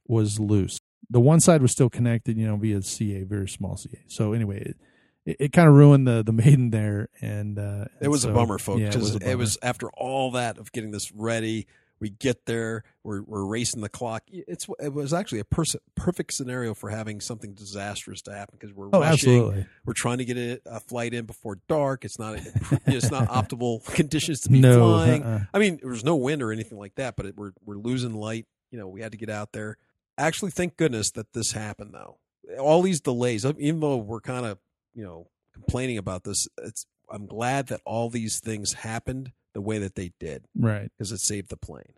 was 0.07 0.39
loose. 0.39 0.79
The 1.09 1.19
one 1.19 1.39
side 1.39 1.61
was 1.61 1.71
still 1.71 1.89
connected, 1.89 2.37
you 2.37 2.47
know, 2.47 2.55
via 2.57 2.81
CA, 2.81 3.23
very 3.23 3.47
small 3.47 3.77
CA. 3.77 3.99
So 4.07 4.33
anyway, 4.33 4.61
it, 4.61 4.77
it, 5.25 5.37
it 5.39 5.53
kind 5.53 5.67
of 5.67 5.75
ruined 5.75 6.07
the 6.07 6.23
the 6.23 6.31
maiden 6.33 6.69
there, 6.71 7.09
and 7.21 7.57
uh, 7.59 7.85
It 8.01 8.07
was 8.09 8.21
so- 8.23 8.31
a 8.31 8.33
bummer, 8.33 8.57
folks. 8.57 8.81
Yeah, 8.81 8.89
it 8.89 8.95
was, 8.95 9.15
it 9.15 9.35
was 9.35 9.57
after 9.61 9.89
all 9.91 10.31
that 10.31 10.57
of 10.57 10.71
getting 10.71 10.91
this 10.91 11.11
ready. 11.11 11.67
We 11.99 12.09
get 12.09 12.47
there, 12.47 12.83
we're 13.03 13.21
we're 13.21 13.45
racing 13.45 13.81
the 13.81 13.89
clock. 13.89 14.23
It's 14.27 14.65
it 14.79 14.91
was 14.91 15.13
actually 15.13 15.37
a 15.37 15.45
pers- 15.45 15.75
perfect 15.95 16.33
scenario 16.33 16.73
for 16.73 16.89
having 16.89 17.21
something 17.21 17.53
disastrous 17.53 18.23
to 18.23 18.33
happen 18.33 18.57
because 18.59 18.75
we're 18.75 18.87
Oh, 18.87 19.01
rushing. 19.01 19.11
absolutely. 19.13 19.65
We're 19.85 19.93
trying 19.93 20.17
to 20.17 20.25
get 20.25 20.35
a, 20.37 20.59
a 20.65 20.79
flight 20.79 21.13
in 21.13 21.25
before 21.27 21.59
dark. 21.69 22.03
It's 22.03 22.17
not 22.17 22.39
it's 22.87 23.11
not 23.11 23.27
optimal 23.29 23.85
conditions 23.93 24.39
to 24.41 24.49
be 24.49 24.61
No, 24.61 24.79
flying. 24.79 25.21
uh-uh. 25.21 25.39
I 25.53 25.59
mean, 25.59 25.77
there 25.79 25.91
was 25.91 26.03
no 26.03 26.15
wind 26.15 26.41
or 26.41 26.51
anything 26.51 26.79
like 26.79 26.95
that, 26.95 27.15
but 27.15 27.27
it, 27.27 27.37
we're 27.37 27.51
we're 27.63 27.77
losing 27.77 28.15
light. 28.15 28.47
You 28.71 28.79
know, 28.79 28.87
we 28.87 29.01
had 29.01 29.11
to 29.11 29.17
get 29.19 29.29
out 29.29 29.51
there. 29.51 29.77
Actually, 30.17 30.49
thank 30.49 30.77
goodness 30.77 31.11
that 31.11 31.33
this 31.33 31.51
happened 31.51 31.93
though. 31.93 32.17
All 32.59 32.81
these 32.81 32.99
delays, 32.99 33.45
even 33.45 33.79
though 33.79 33.97
we're 33.97 34.21
kind 34.21 34.47
of 34.47 34.57
you 34.93 35.03
know 35.03 35.27
complaining 35.53 35.97
about 35.97 36.23
this, 36.23 36.47
it's 36.63 36.85
I'm 37.09 37.25
glad 37.25 37.67
that 37.67 37.81
all 37.85 38.09
these 38.09 38.39
things 38.39 38.73
happened 38.73 39.31
the 39.53 39.61
way 39.61 39.79
that 39.79 39.95
they 39.95 40.13
did 40.19 40.45
right. 40.55 40.89
because 40.97 41.11
it 41.11 41.19
saved 41.19 41.49
the 41.49 41.57
plane. 41.57 41.93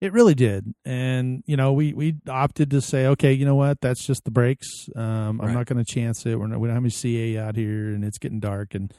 It 0.00 0.12
really 0.12 0.34
did, 0.34 0.74
and 0.84 1.42
you 1.46 1.56
know, 1.56 1.72
we 1.72 1.94
we 1.94 2.16
opted 2.28 2.70
to 2.72 2.80
say, 2.80 3.06
okay, 3.06 3.32
you 3.32 3.46
know 3.46 3.54
what, 3.54 3.80
that's 3.80 4.04
just 4.04 4.24
the 4.24 4.30
breaks. 4.30 4.88
Um, 4.94 5.40
I'm 5.40 5.54
not 5.54 5.66
going 5.66 5.82
to 5.82 5.84
chance 5.84 6.26
it. 6.26 6.38
We're 6.38 6.48
not, 6.48 6.60
we 6.60 6.68
don't 6.68 6.74
have 6.76 6.82
any 6.82 6.90
CA 6.90 7.38
out 7.38 7.56
here, 7.56 7.88
and 7.88 8.04
it's 8.04 8.18
getting 8.18 8.40
dark, 8.40 8.74
and 8.74 8.92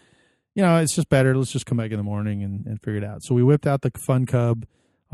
you 0.55 0.63
know, 0.63 0.77
it's 0.77 0.95
just 0.95 1.09
better. 1.09 1.37
Let's 1.37 1.51
just 1.51 1.65
come 1.65 1.77
back 1.77 1.91
in 1.91 1.97
the 1.97 2.03
morning 2.03 2.41
and, 2.41 2.65
and 2.65 2.81
figure 2.81 2.97
it 2.97 3.03
out. 3.03 3.23
So 3.23 3.35
we 3.35 3.43
whipped 3.43 3.67
out 3.67 3.81
the 3.81 3.91
Fun 3.91 4.25
Cub, 4.25 4.65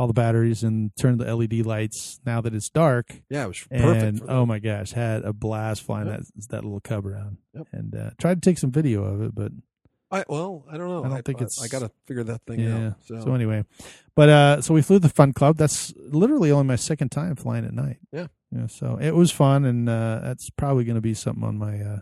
all 0.02 0.08
the 0.08 0.14
batteries, 0.14 0.64
and 0.64 0.90
turned 0.98 1.20
the 1.20 1.36
LED 1.36 1.64
lights. 1.64 2.20
Now 2.26 2.42
that 2.42 2.56
it's 2.56 2.70
dark, 2.70 3.22
Yeah, 3.30 3.44
it 3.46 3.48
was 3.50 3.68
perfect. 3.70 4.20
and 4.22 4.30
oh 4.30 4.48
my 4.48 4.58
gosh, 4.58 4.92
had 4.94 5.24
a 5.24 5.32
blast 5.32 5.84
flying 5.84 6.08
Yep. 6.08 6.20
that 6.22 6.48
that 6.50 6.64
little 6.64 6.80
cub 6.80 7.06
around, 7.06 7.38
Yep. 7.54 7.68
and 7.72 7.96
uh, 7.96 8.10
tried 8.18 8.42
to 8.42 8.50
take 8.50 8.58
some 8.58 8.72
video 8.72 9.04
of 9.04 9.22
it, 9.22 9.36
but 9.36 9.52
I, 10.10 10.26
well, 10.28 10.66
I 10.70 10.78
don't 10.78 10.90
know. 10.90 11.06
I 11.06 11.08
don't 11.10 11.24
think 11.24 11.38
it's- 11.40 11.62
I, 11.64 11.68
got 11.68 11.80
to 11.80 11.92
figure 12.06 12.24
that 12.26 12.42
thing 12.48 12.60
yeah. 12.60 12.88
out. 12.88 12.96
So. 13.06 13.22
So, 13.22 13.34
anyway, 13.36 13.64
but 14.16 14.28
uh, 14.30 14.62
so 14.62 14.74
we 14.74 14.82
flew 14.82 14.98
the 15.00 15.08
Fun 15.08 15.32
Cub. 15.34 15.56
That's 15.56 15.94
literally 15.96 16.52
only 16.52 16.66
my 16.66 16.76
second 16.76 17.10
time 17.12 17.36
flying 17.36 17.64
at 17.64 17.74
night. 17.74 17.98
Yeah. 18.12 18.28
Yeah. 18.52 18.68
So 18.68 18.98
it 19.00 19.12
was 19.12 19.32
fun, 19.32 19.64
and 19.66 19.88
uh, 19.88 20.20
that's 20.24 20.50
probably 20.50 20.84
going 20.84 20.96
to 20.96 21.02
be 21.02 21.14
something 21.14 21.44
on 21.46 21.58
my 21.58 21.80
uh, 21.80 22.00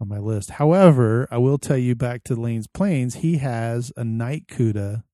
on 0.00 0.08
my 0.08 0.18
list. 0.18 0.50
However, 0.52 1.28
I 1.30 1.38
will 1.38 1.58
tell 1.58 1.76
you 1.76 1.94
back 1.94 2.24
to 2.24 2.34
Lane's 2.34 2.66
planes. 2.66 3.16
He 3.16 3.36
has 3.36 3.92
a 3.96 4.02
night 4.02 4.48
Cuda 4.48 5.04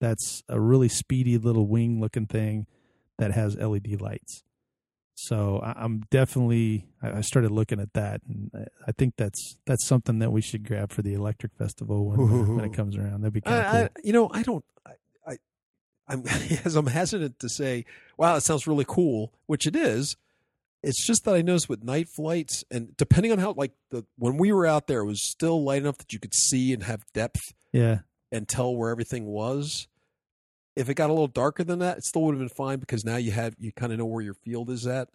that's 0.00 0.42
a 0.48 0.58
really 0.58 0.88
speedy 0.88 1.38
little 1.38 1.66
wing 1.66 2.00
looking 2.00 2.26
thing 2.26 2.66
that 3.18 3.32
has 3.32 3.56
LED 3.56 4.00
lights. 4.00 4.42
So 5.14 5.60
I'm 5.62 6.04
definitely. 6.10 6.86
I 7.02 7.20
started 7.20 7.50
looking 7.50 7.78
at 7.78 7.92
that, 7.92 8.22
and 8.26 8.50
I- 8.86 8.92
think 8.92 9.14
that's 9.18 9.58
that's 9.66 9.86
something 9.86 10.18
that 10.20 10.32
we 10.32 10.40
should 10.40 10.66
grab 10.66 10.92
for 10.92 11.02
the 11.02 11.12
Electric 11.12 11.54
Festival 11.54 12.06
when, 12.06 12.56
when 12.56 12.64
it 12.64 12.72
comes 12.72 12.96
around. 12.96 13.20
That'd 13.20 13.34
be 13.34 13.42
kind 13.42 13.58
of 13.66 13.72
cool. 13.94 14.02
You 14.02 14.12
know, 14.14 14.30
I 14.32 14.42
don't. 14.42 14.64
I, 14.86 14.92
I 15.26 15.36
I'm 16.08 16.26
as 16.64 16.74
I'm 16.74 16.86
hesitant 16.86 17.38
to 17.40 17.50
say, 17.50 17.84
"Wow, 18.16 18.36
it 18.36 18.42
sounds 18.42 18.66
really 18.66 18.86
cool," 18.88 19.34
which 19.46 19.66
it 19.66 19.76
is. 19.76 20.16
It's 20.82 21.06
just 21.06 21.26
that 21.26 21.34
I 21.34 21.42
noticed 21.42 21.68
with 21.68 21.84
night 21.84 22.08
flights, 22.08 22.64
and 22.70 22.96
depending 22.96 23.30
on 23.32 23.38
how, 23.38 23.52
like 23.52 23.72
the 23.90 24.06
when 24.16 24.38
we 24.38 24.52
were 24.52 24.66
out 24.66 24.86
there, 24.86 25.00
it 25.00 25.06
was 25.06 25.22
still 25.22 25.62
light 25.62 25.82
enough 25.82 25.98
that 25.98 26.14
you 26.14 26.18
could 26.18 26.32
see 26.34 26.72
and 26.72 26.84
have 26.84 27.04
depth 27.12 27.52
yeah. 27.72 27.98
And 28.32 28.48
tell 28.48 28.74
where 28.74 28.90
everything 28.90 29.26
was. 29.26 29.88
If 30.76 30.88
it 30.88 30.94
got 30.94 31.10
a 31.10 31.12
little 31.12 31.26
darker 31.26 31.64
than 31.64 31.80
that, 31.80 31.98
it 31.98 32.04
still 32.04 32.22
would 32.22 32.32
have 32.32 32.38
been 32.38 32.48
fine 32.48 32.78
because 32.78 33.04
now 33.04 33.16
you 33.16 33.32
have 33.32 33.54
you 33.58 33.72
kind 33.72 33.92
of 33.92 33.98
know 33.98 34.06
where 34.06 34.22
your 34.22 34.34
field 34.34 34.70
is 34.70 34.86
at. 34.86 35.08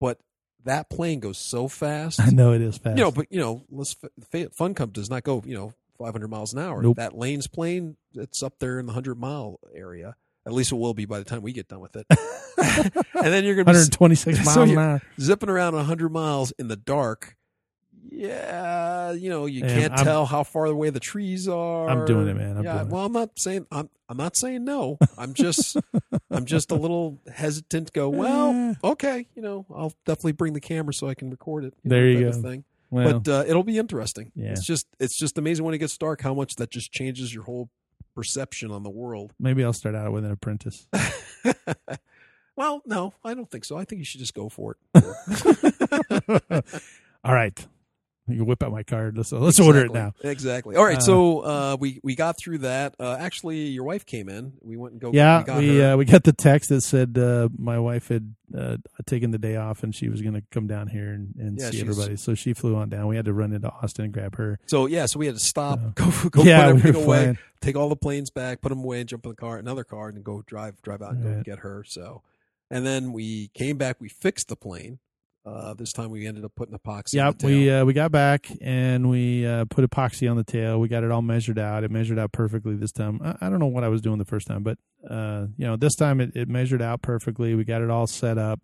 But 0.00 0.18
that 0.64 0.88
plane 0.88 1.20
goes 1.20 1.38
so 1.38 1.68
fast. 1.68 2.20
I 2.22 2.30
know 2.30 2.52
it 2.52 2.62
is 2.62 2.78
fast. 2.78 2.96
You 2.96 3.04
know, 3.04 3.10
but 3.10 3.26
you 3.30 3.38
know, 3.38 3.64
let's 3.70 3.96
fa- 4.30 4.50
Fun 4.50 4.74
Cub 4.74 4.92
does 4.92 5.10
not 5.10 5.24
go 5.24 5.42
you 5.44 5.54
know 5.54 5.74
500 5.98 6.28
miles 6.28 6.52
an 6.54 6.60
hour. 6.60 6.82
Nope. 6.82 6.96
That 6.96 7.16
lane's 7.16 7.46
plane, 7.46 7.96
it's 8.14 8.42
up 8.42 8.58
there 8.60 8.78
in 8.78 8.86
the 8.86 8.90
100 8.92 9.16
mile 9.18 9.60
area. 9.74 10.16
At 10.46 10.52
least 10.54 10.72
it 10.72 10.76
will 10.76 10.94
be 10.94 11.04
by 11.04 11.18
the 11.18 11.24
time 11.24 11.42
we 11.42 11.52
get 11.52 11.68
done 11.68 11.80
with 11.80 11.94
it. 11.96 12.06
and 12.58 13.32
then 13.32 13.44
you're 13.44 13.54
going 13.54 13.66
to 13.66 13.72
be 13.72 13.76
126 13.76 14.38
So 14.38 14.44
miles 14.44 14.70
an 14.70 14.78
hour. 14.78 15.02
zipping 15.20 15.48
around 15.48 15.74
100 15.74 16.08
miles 16.10 16.52
in 16.58 16.68
the 16.68 16.76
dark. 16.76 17.36
Yeah, 18.10 19.12
you 19.12 19.28
know, 19.28 19.46
you 19.46 19.62
And 19.64 19.70
can't 19.70 19.92
I'm- 19.94 20.04
tell 20.04 20.26
how 20.26 20.42
far 20.42 20.66
away 20.66 20.90
the 20.90 21.00
trees 21.00 21.46
are. 21.48 21.88
I'm 21.88 22.06
doing 22.06 22.28
it, 22.28 22.34
man. 22.34 22.56
I'm 22.58 22.64
yeah, 22.64 22.82
well, 22.84 23.04
I'm 23.04 23.12
not 23.12 23.38
saying 23.38 23.66
I'm 23.70 23.90
I'm 24.08 24.16
not 24.16 24.36
saying 24.36 24.64
no. 24.64 24.98
I'm 25.18 25.34
just 25.34 25.76
I'm 26.30 26.46
just 26.46 26.70
a 26.70 26.74
little 26.74 27.18
hesitant 27.32 27.88
to 27.88 27.92
go, 27.92 28.08
well, 28.08 28.76
okay, 28.82 29.26
you 29.34 29.42
know, 29.42 29.66
I'll 29.74 29.92
definitely 30.06 30.32
bring 30.32 30.54
the 30.54 30.60
camera 30.60 30.94
so 30.94 31.08
I 31.08 31.14
can 31.14 31.30
record 31.30 31.64
it. 31.64 31.74
There 31.84 32.02
know, 32.04 32.18
you 32.18 32.30
go. 32.30 32.32
Thing. 32.42 32.64
Well, 32.90 33.20
But 33.20 33.30
uh, 33.30 33.44
it'll 33.46 33.64
be 33.64 33.76
interesting. 33.78 34.32
Yeah. 34.34 34.52
It's 34.52 34.64
just 34.64 34.86
it's 34.98 35.18
just 35.18 35.36
amazing 35.36 35.64
when 35.64 35.74
it 35.74 35.78
gets 35.78 35.96
dark 35.98 36.22
how 36.22 36.32
much 36.32 36.56
that 36.56 36.70
just 36.70 36.90
changes 36.92 37.34
your 37.34 37.44
whole 37.44 37.68
perception 38.14 38.70
on 38.70 38.82
the 38.82 38.90
world. 38.90 39.32
maybe 39.38 39.62
I'll 39.62 39.72
start 39.72 39.94
out 39.94 40.10
with 40.12 40.24
an 40.24 40.30
apprentice. 40.32 40.86
well, 42.56 42.82
no, 42.86 43.14
I 43.22 43.34
don't 43.34 43.50
think 43.50 43.64
so. 43.64 43.76
I 43.76 43.84
think 43.84 43.98
you 44.00 44.04
should 44.04 44.20
just 44.20 44.34
go 44.34 44.48
for 44.48 44.76
it. 44.94 46.64
All 47.24 47.34
right. 47.34 47.66
You 48.28 48.36
can 48.36 48.46
whip 48.46 48.62
out 48.62 48.70
my 48.72 48.82
card. 48.82 49.16
Let's 49.16 49.32
let's 49.32 49.58
order 49.60 49.84
it 49.84 49.92
now. 49.92 50.08
Exactly. 50.20 50.30
Exactly. 50.30 50.76
All 50.76 50.84
right. 50.84 50.98
Uh, 50.98 51.00
so 51.00 51.40
uh, 51.40 51.76
we 51.78 52.00
we 52.02 52.14
got 52.14 52.36
through 52.38 52.58
that. 52.58 52.94
Uh, 53.00 53.16
actually, 53.18 53.58
your 53.68 53.84
wife 53.84 54.04
came 54.06 54.28
in. 54.28 54.52
We 54.62 54.76
went 54.76 54.92
and 54.92 55.00
go. 55.00 55.10
Yeah, 55.12 55.38
we 55.38 55.44
got 55.44 55.58
we 55.58 55.78
her. 55.78 55.92
uh, 55.92 55.96
we 55.96 56.04
got 56.04 56.24
the 56.24 56.32
text 56.32 56.68
that 56.70 56.82
said 56.82 57.16
uh, 57.18 57.48
my 57.56 57.78
wife 57.78 58.08
had 58.08 58.34
uh, 58.56 58.76
taken 59.06 59.30
the 59.30 59.38
day 59.38 59.56
off 59.56 59.82
and 59.82 59.94
she 59.94 60.08
was 60.08 60.22
going 60.22 60.34
to 60.34 60.42
come 60.50 60.66
down 60.66 60.88
here 60.88 61.08
and, 61.12 61.34
and 61.36 61.58
Yeah, 61.58 61.70
see 61.70 61.80
everybody. 61.80 62.16
So 62.16 62.34
she 62.34 62.52
flew 62.54 62.76
on 62.76 62.88
down. 62.88 63.06
We 63.08 63.16
had 63.16 63.26
to 63.26 63.32
run 63.32 63.52
into 63.52 63.68
Austin 63.70 64.06
and 64.06 64.14
grab 64.14 64.36
her. 64.36 64.58
so 64.66 64.86
yeah, 64.86 65.06
so 65.06 65.18
we 65.18 65.26
had 65.26 65.34
to 65.34 65.40
stop, 65.44 65.78
go 65.94 66.10
go 66.30 66.42
yeah, 66.42 66.66
put 66.66 66.74
we 66.74 66.78
everything 66.80 66.92
were 66.94 67.06
away, 67.06 67.22
flying. 67.24 67.38
take 67.60 67.76
all 67.76 67.88
the 67.88 67.96
planes 67.96 68.30
back, 68.30 68.60
put 68.62 68.70
them 68.70 68.78
away, 68.84 69.00
and 69.00 69.08
jump 69.08 69.24
in 69.26 69.30
the 69.30 69.36
car, 69.36 69.58
another 69.58 69.84
car, 69.84 70.08
and 70.08 70.22
go 70.24 70.42
drive 70.46 70.80
drive 70.82 71.02
out 71.02 71.12
and 71.12 71.22
go 71.22 71.30
Right. 71.30 71.44
get 71.44 71.58
her. 71.60 71.84
So, 71.86 72.22
and 72.70 72.86
then 72.86 73.12
we 73.12 73.48
came 73.54 73.76
back. 73.76 73.96
We 74.00 74.08
fixed 74.08 74.48
the 74.48 74.56
plane. 74.56 74.98
Uh, 75.48 75.74
this 75.74 75.92
time 75.92 76.10
we 76.10 76.26
ended 76.26 76.44
up 76.44 76.52
putting 76.54 76.76
epoxy. 76.76 77.18
on 77.20 77.26
Yep, 77.28 77.38
the 77.38 77.46
we 77.46 77.70
uh, 77.70 77.84
we 77.84 77.92
got 77.94 78.12
back 78.12 78.48
and 78.60 79.08
we 79.08 79.46
uh, 79.46 79.64
put 79.66 79.88
epoxy 79.88 80.30
on 80.30 80.36
the 80.36 80.44
tail. 80.44 80.78
We 80.78 80.88
got 80.88 81.04
it 81.04 81.10
all 81.10 81.22
measured 81.22 81.58
out. 81.58 81.84
It 81.84 81.90
measured 81.90 82.18
out 82.18 82.32
perfectly 82.32 82.76
this 82.76 82.92
time. 82.92 83.20
I, 83.24 83.46
I 83.46 83.48
don't 83.50 83.58
know 83.58 83.66
what 83.66 83.84
I 83.84 83.88
was 83.88 84.00
doing 84.02 84.18
the 84.18 84.24
first 84.24 84.46
time, 84.46 84.62
but 84.62 84.76
uh, 85.08 85.46
you 85.56 85.66
know, 85.66 85.76
this 85.76 85.94
time 85.96 86.20
it, 86.20 86.36
it 86.36 86.48
measured 86.48 86.82
out 86.82 87.00
perfectly. 87.02 87.54
We 87.54 87.64
got 87.64 87.80
it 87.82 87.90
all 87.90 88.06
set 88.06 88.36
up. 88.38 88.60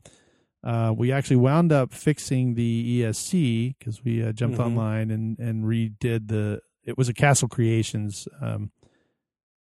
Uh, 0.62 0.92
we 0.96 1.12
actually 1.12 1.36
wound 1.36 1.72
up 1.72 1.92
fixing 1.92 2.54
the 2.54 3.02
ESC 3.02 3.76
because 3.78 4.02
we 4.04 4.22
uh, 4.22 4.32
jumped 4.32 4.58
Mhm. 4.58 4.64
online 4.66 5.10
and 5.10 5.38
and 5.38 5.64
redid 5.64 6.28
the. 6.28 6.60
It 6.84 6.98
was 6.98 7.08
a 7.08 7.14
Castle 7.14 7.48
Creations. 7.48 8.28
Um, 8.42 8.70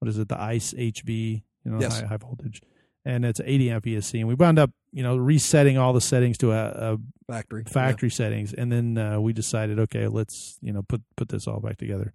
what 0.00 0.08
is 0.08 0.18
it? 0.18 0.28
The 0.28 0.40
Ice 0.40 0.74
HV. 0.74 1.42
You 1.64 1.70
know, 1.70 1.80
Yes. 1.80 2.00
high, 2.00 2.06
high 2.08 2.16
voltage. 2.16 2.60
and 3.04 3.24
it's 3.24 3.40
80 3.44 3.70
amp 3.70 3.84
ESC, 3.84 4.18
and 4.20 4.28
we 4.28 4.34
wound 4.34 4.58
up 4.60 4.70
you 4.92 5.02
know 5.02 5.16
resetting 5.16 5.78
all 5.78 5.92
the 5.92 6.00
settings 6.00 6.38
to 6.38 6.52
a, 6.52 6.92
a 6.94 6.98
Factory. 7.26 7.64
factory 7.64 8.10
settings, 8.10 8.52
and 8.52 8.70
then 8.70 8.98
uh, 8.98 9.18
we 9.18 9.32
decided, 9.32 9.78
okay, 9.78 10.06
let's 10.06 10.58
you 10.60 10.72
know 10.72 10.82
put 10.82 11.02
put 11.16 11.28
this 11.28 11.46
all 11.46 11.60
back 11.60 11.78
together. 11.78 12.12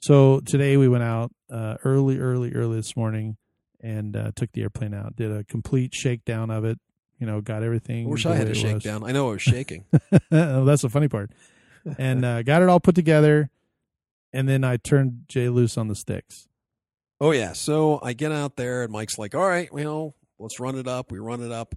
So 0.00 0.40
today 0.40 0.76
we 0.76 0.88
went 0.88 1.04
out 1.04 1.32
uh, 1.50 1.76
early, 1.84 2.18
early, 2.18 2.52
early 2.52 2.76
this 2.76 2.96
morning, 2.96 3.36
and 3.80 4.16
uh, 4.16 4.32
took 4.34 4.52
the 4.52 4.62
airplane 4.62 4.92
out. 4.92 5.16
Did 5.16 5.30
a 5.30 5.44
complete 5.44 5.94
shakedown 5.94 6.50
of 6.50 6.64
it. 6.64 6.78
You 7.18 7.26
know, 7.26 7.40
got 7.40 7.62
everything. 7.62 8.06
I 8.06 8.10
wish 8.10 8.26
I 8.26 8.34
had 8.34 8.48
a 8.48 8.54
shakedown. 8.54 9.04
I 9.04 9.12
know 9.12 9.28
I 9.28 9.32
was 9.32 9.42
shaking. 9.54 9.84
oh, 10.32 10.64
that's 10.64 10.82
the 10.82 10.90
funny 10.90 11.08
part. 11.08 11.30
And 11.98 12.24
uh, 12.24 12.42
got 12.42 12.62
it 12.62 12.68
all 12.68 12.80
put 12.80 12.96
together, 12.96 13.48
and 14.32 14.48
then 14.48 14.64
I 14.64 14.76
turned 14.76 15.26
Jay 15.28 15.48
loose 15.48 15.78
on 15.78 15.86
the 15.88 15.94
sticks. 15.94 16.48
Oh 17.20 17.30
yeah. 17.30 17.52
So 17.52 18.00
I 18.02 18.12
get 18.12 18.32
out 18.32 18.56
there 18.56 18.82
and 18.82 18.92
Mike's 18.92 19.16
like, 19.18 19.34
"All 19.34 19.46
right, 19.48 19.72
know, 19.72 20.14
let's 20.38 20.58
run 20.58 20.76
it 20.76 20.88
up." 20.88 21.12
We 21.12 21.20
run 21.20 21.40
it 21.40 21.52
up. 21.52 21.74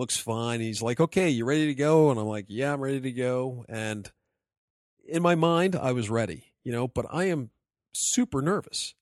Looks 0.00 0.16
fine. 0.16 0.60
He's 0.60 0.80
like, 0.80 0.98
"Okay, 0.98 1.28
you 1.28 1.44
ready 1.44 1.66
to 1.66 1.74
go?" 1.74 2.10
And 2.10 2.18
I'm 2.18 2.26
like, 2.26 2.46
"Yeah, 2.48 2.72
I'm 2.72 2.80
ready 2.80 3.02
to 3.02 3.12
go." 3.12 3.66
And 3.68 4.10
in 5.06 5.20
my 5.22 5.34
mind, 5.34 5.76
I 5.76 5.92
was 5.92 6.08
ready, 6.08 6.54
you 6.64 6.72
know, 6.72 6.88
but 6.88 7.04
I 7.10 7.24
am 7.24 7.50
super 7.92 8.40
nervous. 8.40 8.94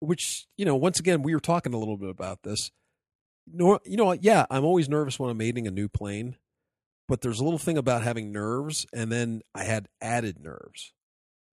Which, 0.00 0.46
you 0.58 0.66
know, 0.66 0.76
once 0.76 1.00
again, 1.00 1.22
we 1.22 1.32
were 1.32 1.40
talking 1.40 1.72
a 1.72 1.78
little 1.78 1.96
bit 1.96 2.10
about 2.10 2.42
this. 2.42 2.72
You 3.50 3.78
know, 3.86 4.12
yeah, 4.12 4.44
I'm 4.50 4.66
always 4.66 4.86
nervous 4.86 5.18
when 5.18 5.30
I'm 5.30 5.38
mating 5.38 5.66
a 5.66 5.70
new 5.70 5.88
plane, 5.88 6.36
but 7.08 7.22
there's 7.22 7.40
a 7.40 7.44
little 7.44 7.58
thing 7.58 7.78
about 7.78 8.02
having 8.02 8.30
nerves, 8.30 8.84
and 8.92 9.10
then 9.10 9.40
I 9.54 9.64
had 9.64 9.88
added 10.02 10.40
nerves 10.40 10.92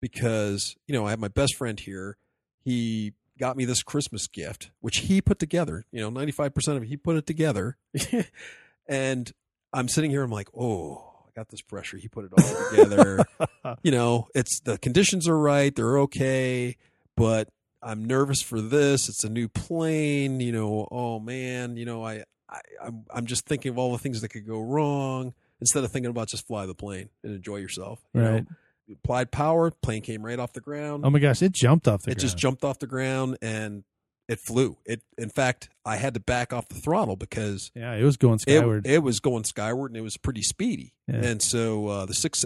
because, 0.01 0.77
you 0.87 0.95
know, 0.95 1.07
I 1.07 1.11
have 1.11 1.19
my 1.19 1.29
best 1.29 1.57
friend 1.57 1.79
here. 1.79 2.17
He 2.65 3.13
got 3.39 3.59
me 3.59 3.67
this 3.67 3.83
Christmas 3.83 4.29
gift, 4.29 4.71
which 4.81 5.01
he 5.01 5.21
put 5.21 5.39
together. 5.39 5.85
You 5.93 6.01
know, 6.01 6.11
95% 6.11 6.77
of 6.77 6.85
it, 6.85 6.87
he 6.87 6.97
put 6.97 7.17
it 7.17 7.27
together. 7.27 7.77
and 8.89 9.31
I'm 9.73 9.89
sitting 9.89 10.11
here, 10.11 10.23
I'm 10.23 10.31
like, 10.31 10.49
oh, 10.59 11.05
I 11.27 11.31
got 11.37 11.49
this 11.49 11.61
pressure. 11.63 11.97
He 11.99 12.09
put 12.09 12.25
it 12.25 12.33
all 12.33 12.55
together. 12.71 13.27
you 13.83 13.91
know, 13.91 14.29
it's 14.35 14.61
the 14.61 14.79
conditions 14.79 15.29
are 15.29 15.39
right, 15.39 15.75
they're 15.75 15.99
okay, 16.01 16.77
but 17.17 17.49
I'm 17.83 18.05
nervous 18.05 18.43
for 18.43 18.61
this. 18.61 19.09
It's 19.09 19.25
a 19.25 19.29
new 19.29 19.49
plane. 19.49 20.41
You 20.41 20.53
know, 20.53 20.89
oh 20.91 21.21
man, 21.21 21.77
you 21.77 21.85
know, 21.85 22.05
I, 22.05 22.25
I 22.49 22.61
I'm 22.83 23.05
I'm 23.15 23.27
just 23.27 23.47
thinking 23.47 23.71
of 23.71 23.79
all 23.79 23.93
the 23.93 23.99
things 23.99 24.21
that 24.23 24.31
could 24.31 24.47
go 24.47 24.61
wrong 24.61 25.35
instead 25.61 25.85
of 25.85 25.91
thinking 25.93 26.11
about 26.11 26.29
just 26.29 26.47
fly 26.47 26.67
the 26.67 26.75
plane 26.75 27.09
and 27.23 27.35
enjoy 27.35 27.57
yourself. 27.57 28.01
You 28.15 28.21
Right. 28.23 28.45
know, 28.45 28.95
applied 29.05 29.31
power, 29.31 29.71
plane 29.71 30.01
came 30.03 30.25
right 30.25 30.39
off 30.39 30.55
the 30.55 30.61
ground 30.63 31.05
Oh 31.05 31.11
my 31.11 31.19
gosh, 31.19 31.43
it 31.43 31.53
jumped 31.53 31.87
off 31.87 32.03
the 32.03 32.13
it 32.13 32.19
just 32.19 32.39
jumped 32.39 32.65
off 32.65 32.79
the 32.79 32.87
ground 32.87 33.37
and 33.43 33.85
it 34.29 34.39
flew. 34.39 34.77
It 34.85 35.03
in 35.17 35.31
fact, 35.31 35.71
I 35.85 35.97
had 35.97 36.15
to 36.15 36.21
back 36.21 36.53
off 36.53 36.69
the 36.69 36.75
throttle 36.77 37.17
because 37.17 37.71
Yeah, 37.75 37.95
it 37.95 38.03
was 38.05 38.17
going 38.17 38.39
skyward. 38.39 38.87
it 38.87 39.03
was 39.03 39.21
going 39.21 39.45
skyward 39.45 39.91
and 39.91 39.97
it 39.97 40.03
was 40.03 40.17
pretty 40.17 40.43
speedy. 40.43 40.93
Yeah. 41.07 41.17
And 41.25 41.43
so 41.43 41.87
uh, 41.89 42.07
the 42.07 42.15
six 42.15 42.45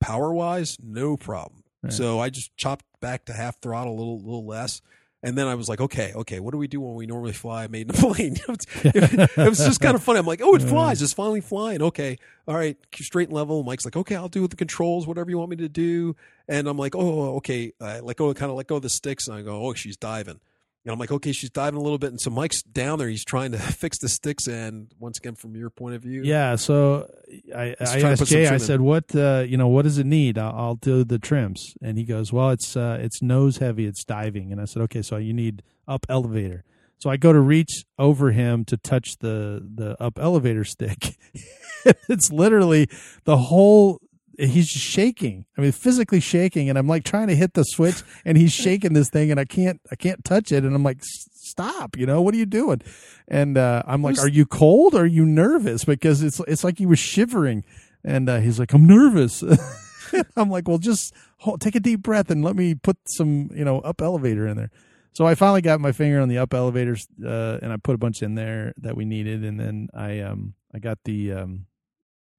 power 0.00 0.32
wise, 0.32 0.76
no 0.82 1.16
problem. 1.16 1.62
Right. 1.82 1.92
So 1.92 2.20
I 2.20 2.30
just 2.30 2.56
chopped 2.56 2.84
back 3.00 3.24
to 3.26 3.32
half 3.32 3.60
throttle, 3.60 3.94
a 3.94 3.98
little 3.98 4.18
little 4.18 4.46
less. 4.46 4.80
And 5.22 5.36
then 5.36 5.46
I 5.48 5.54
was 5.54 5.68
like, 5.68 5.82
okay, 5.82 6.14
okay, 6.14 6.40
what 6.40 6.52
do 6.52 6.56
we 6.56 6.66
do 6.66 6.80
when 6.80 6.94
we 6.94 7.04
normally 7.04 7.34
fly 7.34 7.66
made 7.66 7.90
in 7.90 7.94
a 7.94 7.98
plane? 8.00 8.36
it 8.84 9.36
was 9.36 9.58
just 9.58 9.78
kind 9.80 9.94
of 9.94 10.02
funny. 10.02 10.18
I'm 10.18 10.24
like, 10.26 10.40
oh, 10.42 10.54
it 10.54 10.62
flies. 10.74 11.02
It's 11.02 11.12
finally 11.12 11.42
flying. 11.42 11.82
Okay. 11.82 12.16
All 12.48 12.54
right. 12.54 12.78
Straight 12.94 13.28
and 13.28 13.36
level. 13.36 13.62
Mike's 13.62 13.84
like, 13.84 13.96
okay, 13.96 14.14
I'll 14.16 14.28
do 14.30 14.40
with 14.40 14.50
the 14.50 14.56
controls, 14.56 15.06
whatever 15.06 15.28
you 15.28 15.36
want 15.36 15.50
me 15.50 15.56
to 15.56 15.68
do. 15.68 16.16
And 16.48 16.66
I'm 16.66 16.78
like, 16.78 16.94
oh, 16.96 17.36
okay. 17.36 17.72
I 17.82 18.00
let 18.00 18.16
go, 18.16 18.32
kind 18.32 18.50
of 18.50 18.56
let 18.56 18.66
go 18.66 18.76
of 18.76 18.82
the 18.82 18.88
sticks. 18.88 19.28
And 19.28 19.36
I 19.36 19.42
go, 19.42 19.66
oh, 19.66 19.74
she's 19.74 19.98
diving. 19.98 20.40
And 20.84 20.92
I'm 20.92 20.98
like, 20.98 21.12
okay, 21.12 21.32
she's 21.32 21.50
diving 21.50 21.78
a 21.78 21.82
little 21.82 21.98
bit. 21.98 22.10
And 22.10 22.20
so 22.20 22.30
Mike's 22.30 22.62
down 22.62 22.98
there. 22.98 23.08
He's 23.08 23.24
trying 23.24 23.52
to 23.52 23.58
fix 23.82 23.98
the 23.98 24.08
sticks. 24.08 24.46
And 24.46 24.90
once 24.98 25.18
again, 25.18 25.34
from 25.34 25.54
your 25.54 25.68
point 25.68 25.94
of 25.94 26.02
view, 26.02 26.22
Yeah, 26.24 26.56
so 26.56 27.06
I, 27.54 27.76
I 27.78 28.00
asked 28.00 28.26
Jay. 28.26 28.44
I 28.44 28.48
trim 28.48 28.54
in. 28.54 28.60
said, 28.60 28.80
"What 28.80 29.14
uh, 29.14 29.44
you 29.46 29.56
know? 29.58 29.68
What 29.68 29.82
does 29.82 29.98
it 29.98 30.06
need? 30.06 30.38
I'll, 30.38 30.54
I'll 30.56 30.74
do 30.76 31.04
the 31.04 31.18
trims." 31.18 31.74
And 31.82 31.98
he 31.98 32.04
goes, 32.04 32.32
"Well, 32.32 32.50
it's 32.50 32.76
uh, 32.76 32.98
it's 33.00 33.20
nose 33.20 33.58
heavy. 33.58 33.84
It's 33.86 34.04
diving." 34.04 34.52
And 34.52 34.60
I 34.60 34.64
said, 34.64 34.80
"Okay, 34.84 35.02
so 35.02 35.16
you 35.18 35.34
need 35.34 35.62
up 35.86 36.06
elevator." 36.08 36.64
So 36.98 37.08
I 37.08 37.16
go 37.16 37.32
to 37.32 37.40
reach 37.40 37.84
over 37.98 38.30
him 38.32 38.64
to 38.66 38.76
touch 38.76 39.18
the 39.18 39.66
the 39.74 40.02
up 40.02 40.18
elevator 40.18 40.64
stick. 40.64 41.16
it's 42.08 42.30
literally 42.32 42.88
the 43.24 43.36
whole. 43.36 44.00
He's 44.40 44.68
just 44.68 44.84
shaking. 44.84 45.44
I 45.56 45.60
mean, 45.60 45.72
physically 45.72 46.20
shaking, 46.20 46.68
and 46.68 46.78
I'm 46.78 46.86
like 46.86 47.04
trying 47.04 47.28
to 47.28 47.36
hit 47.36 47.54
the 47.54 47.64
switch, 47.64 48.02
and 48.24 48.38
he's 48.38 48.52
shaking 48.64 48.92
this 48.92 49.10
thing, 49.10 49.30
and 49.30 49.38
I 49.38 49.44
can't, 49.44 49.80
I 49.90 49.96
can't 49.96 50.24
touch 50.24 50.52
it, 50.52 50.64
and 50.64 50.74
I'm 50.74 50.82
like, 50.82 50.98
stop, 51.02 51.96
you 51.96 52.06
know, 52.06 52.22
what 52.22 52.34
are 52.34 52.38
you 52.38 52.46
doing? 52.46 52.80
And 53.28 53.58
uh, 53.58 53.82
I'm 53.86 54.02
like, 54.02 54.18
are 54.18 54.28
you 54.28 54.46
cold? 54.46 54.94
Or 54.94 55.02
are 55.02 55.06
you 55.06 55.24
nervous? 55.24 55.84
Because 55.84 56.22
it's 56.22 56.40
it's 56.48 56.64
like 56.64 56.78
he 56.78 56.86
was 56.86 56.98
shivering, 56.98 57.64
and 58.04 58.28
uh, 58.28 58.38
he's 58.38 58.58
like, 58.58 58.72
I'm 58.72 58.86
nervous. 58.86 59.42
I'm 60.36 60.50
like, 60.50 60.66
well, 60.66 60.78
just 60.78 61.14
hold, 61.38 61.60
take 61.60 61.74
a 61.74 61.80
deep 61.80 62.02
breath 62.02 62.30
and 62.30 62.44
let 62.44 62.56
me 62.56 62.74
put 62.74 62.96
some, 63.06 63.50
you 63.54 63.64
know, 63.64 63.80
up 63.80 64.02
elevator 64.02 64.46
in 64.46 64.56
there. 64.56 64.70
So 65.12 65.26
I 65.26 65.34
finally 65.34 65.60
got 65.60 65.80
my 65.80 65.92
finger 65.92 66.20
on 66.20 66.28
the 66.28 66.38
up 66.38 66.54
elevators, 66.54 67.06
uh, 67.24 67.58
and 67.62 67.72
I 67.72 67.76
put 67.76 67.94
a 67.94 67.98
bunch 67.98 68.22
in 68.22 68.36
there 68.36 68.72
that 68.78 68.96
we 68.96 69.04
needed, 69.04 69.44
and 69.44 69.58
then 69.58 69.88
I 69.92 70.20
um 70.20 70.54
I 70.72 70.78
got 70.78 70.98
the 71.04 71.32
um 71.32 71.66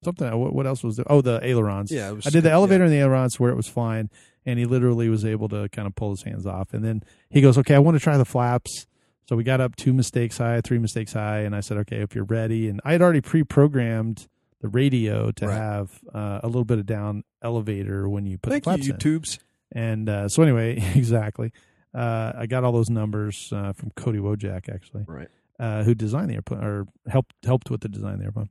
something. 0.04 0.36
What, 0.40 0.54
what 0.54 0.68
else 0.68 0.84
was 0.84 0.96
there? 0.98 1.06
Oh, 1.10 1.22
the 1.22 1.40
ailerons. 1.44 1.92
Yeah. 1.92 2.10
It 2.10 2.16
was 2.16 2.28
I 2.28 2.30
did 2.30 2.44
the 2.44 2.50
yeah. 2.50 2.56
elevator 2.56 2.84
and 2.84 2.92
the 2.94 2.98
ailerons 2.98 3.40
where 3.40 3.52
it 3.52 3.56
was 3.56 3.68
flying, 3.68 4.10
and 4.46 4.58
he 4.60 4.66
literally 4.66 5.10
was 5.10 5.24
able 5.26 5.48
to 5.50 5.70
kind 5.70 5.88
of 5.88 5.96
pull 5.96 6.12
his 6.12 6.24
hands 6.24 6.46
off. 6.46 6.74
And 6.74 6.84
then 6.84 7.04
he 7.30 7.42
goes, 7.42 7.58
"Okay, 7.58 7.76
I 7.76 7.80
want 7.80 7.96
to 7.96 8.04
try 8.04 8.18
the 8.18 8.26
flaps." 8.26 8.88
So 9.30 9.36
we 9.36 9.44
got 9.44 9.62
up 9.62 9.76
two 9.76 9.94
mistakes 9.94 10.38
high, 10.40 10.62
three 10.62 10.80
mistakes 10.80 11.14
high, 11.14 11.40
and 11.40 11.56
I 11.56 11.60
said, 11.62 11.78
"Okay, 11.78 11.98
if 12.02 12.16
you're 12.16 12.24
ready." 12.26 12.68
And 12.70 12.82
I 12.84 12.92
had 12.94 13.02
already 13.02 13.22
pre-programmed 13.22 14.28
the 14.62 14.68
radio 14.68 15.32
to 15.32 15.48
Right. 15.48 15.56
have 15.58 16.00
uh, 16.14 16.40
a 16.44 16.48
little 16.48 16.66
bit 16.66 16.78
of 16.80 16.86
down 16.86 17.24
elevator 17.42 18.08
when 18.10 18.26
you 18.26 18.38
put 18.38 18.52
Thank 18.52 18.64
the 18.64 18.70
flaps 18.72 18.88
you, 18.88 18.94
in. 18.94 19.00
YouTubes. 19.00 19.40
And 19.72 20.10
uh, 20.10 20.28
so 20.30 20.44
anyway, 20.44 20.78
exactly. 20.96 21.52
Uh, 21.94 22.34
I 22.38 22.46
got 22.46 22.64
all 22.64 22.72
those 22.72 22.90
numbers 22.90 23.50
uh, 23.52 23.74
from 23.74 23.92
Cody 23.96 24.20
Wojak 24.20 24.70
actually 24.70 25.04
Right. 25.08 25.28
uh, 25.60 25.84
who 25.84 25.94
designed 25.96 26.30
the 26.30 26.36
airplane 26.36 26.64
or 26.64 26.88
helped 27.08 27.34
helped 27.44 27.70
with 27.70 27.82
the 27.82 27.90
design 27.90 28.14
of 28.14 28.20
the 28.20 28.26
airplane. 28.26 28.50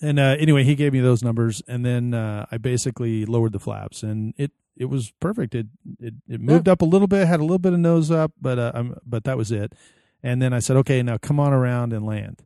And 0.00 0.18
uh, 0.18 0.36
anyway, 0.38 0.64
he 0.64 0.74
gave 0.74 0.92
me 0.92 1.00
those 1.00 1.22
numbers, 1.22 1.62
and 1.66 1.84
then 1.84 2.14
uh, 2.14 2.46
I 2.52 2.58
basically 2.58 3.26
lowered 3.26 3.52
the 3.52 3.58
flaps, 3.58 4.02
and 4.02 4.32
it 4.36 4.52
it 4.76 4.86
was 4.86 5.12
perfect. 5.18 5.54
It 5.54 5.66
it, 5.98 6.14
it 6.28 6.40
moved 6.40 6.68
up 6.68 6.82
a 6.82 6.84
little 6.84 7.08
bit, 7.08 7.26
had 7.26 7.40
a 7.40 7.42
little 7.42 7.58
bit 7.58 7.72
of 7.72 7.80
nose 7.80 8.10
up, 8.10 8.32
but 8.40 8.58
uh, 8.58 8.72
I'm, 8.74 8.96
but 9.04 9.24
that 9.24 9.36
was 9.36 9.50
it. 9.50 9.74
And 10.22 10.40
then 10.42 10.52
I 10.52 10.58
said, 10.58 10.76
okay, 10.78 11.02
now 11.02 11.18
come 11.18 11.38
on 11.40 11.52
around 11.52 11.92
and 11.92 12.06
land. 12.06 12.44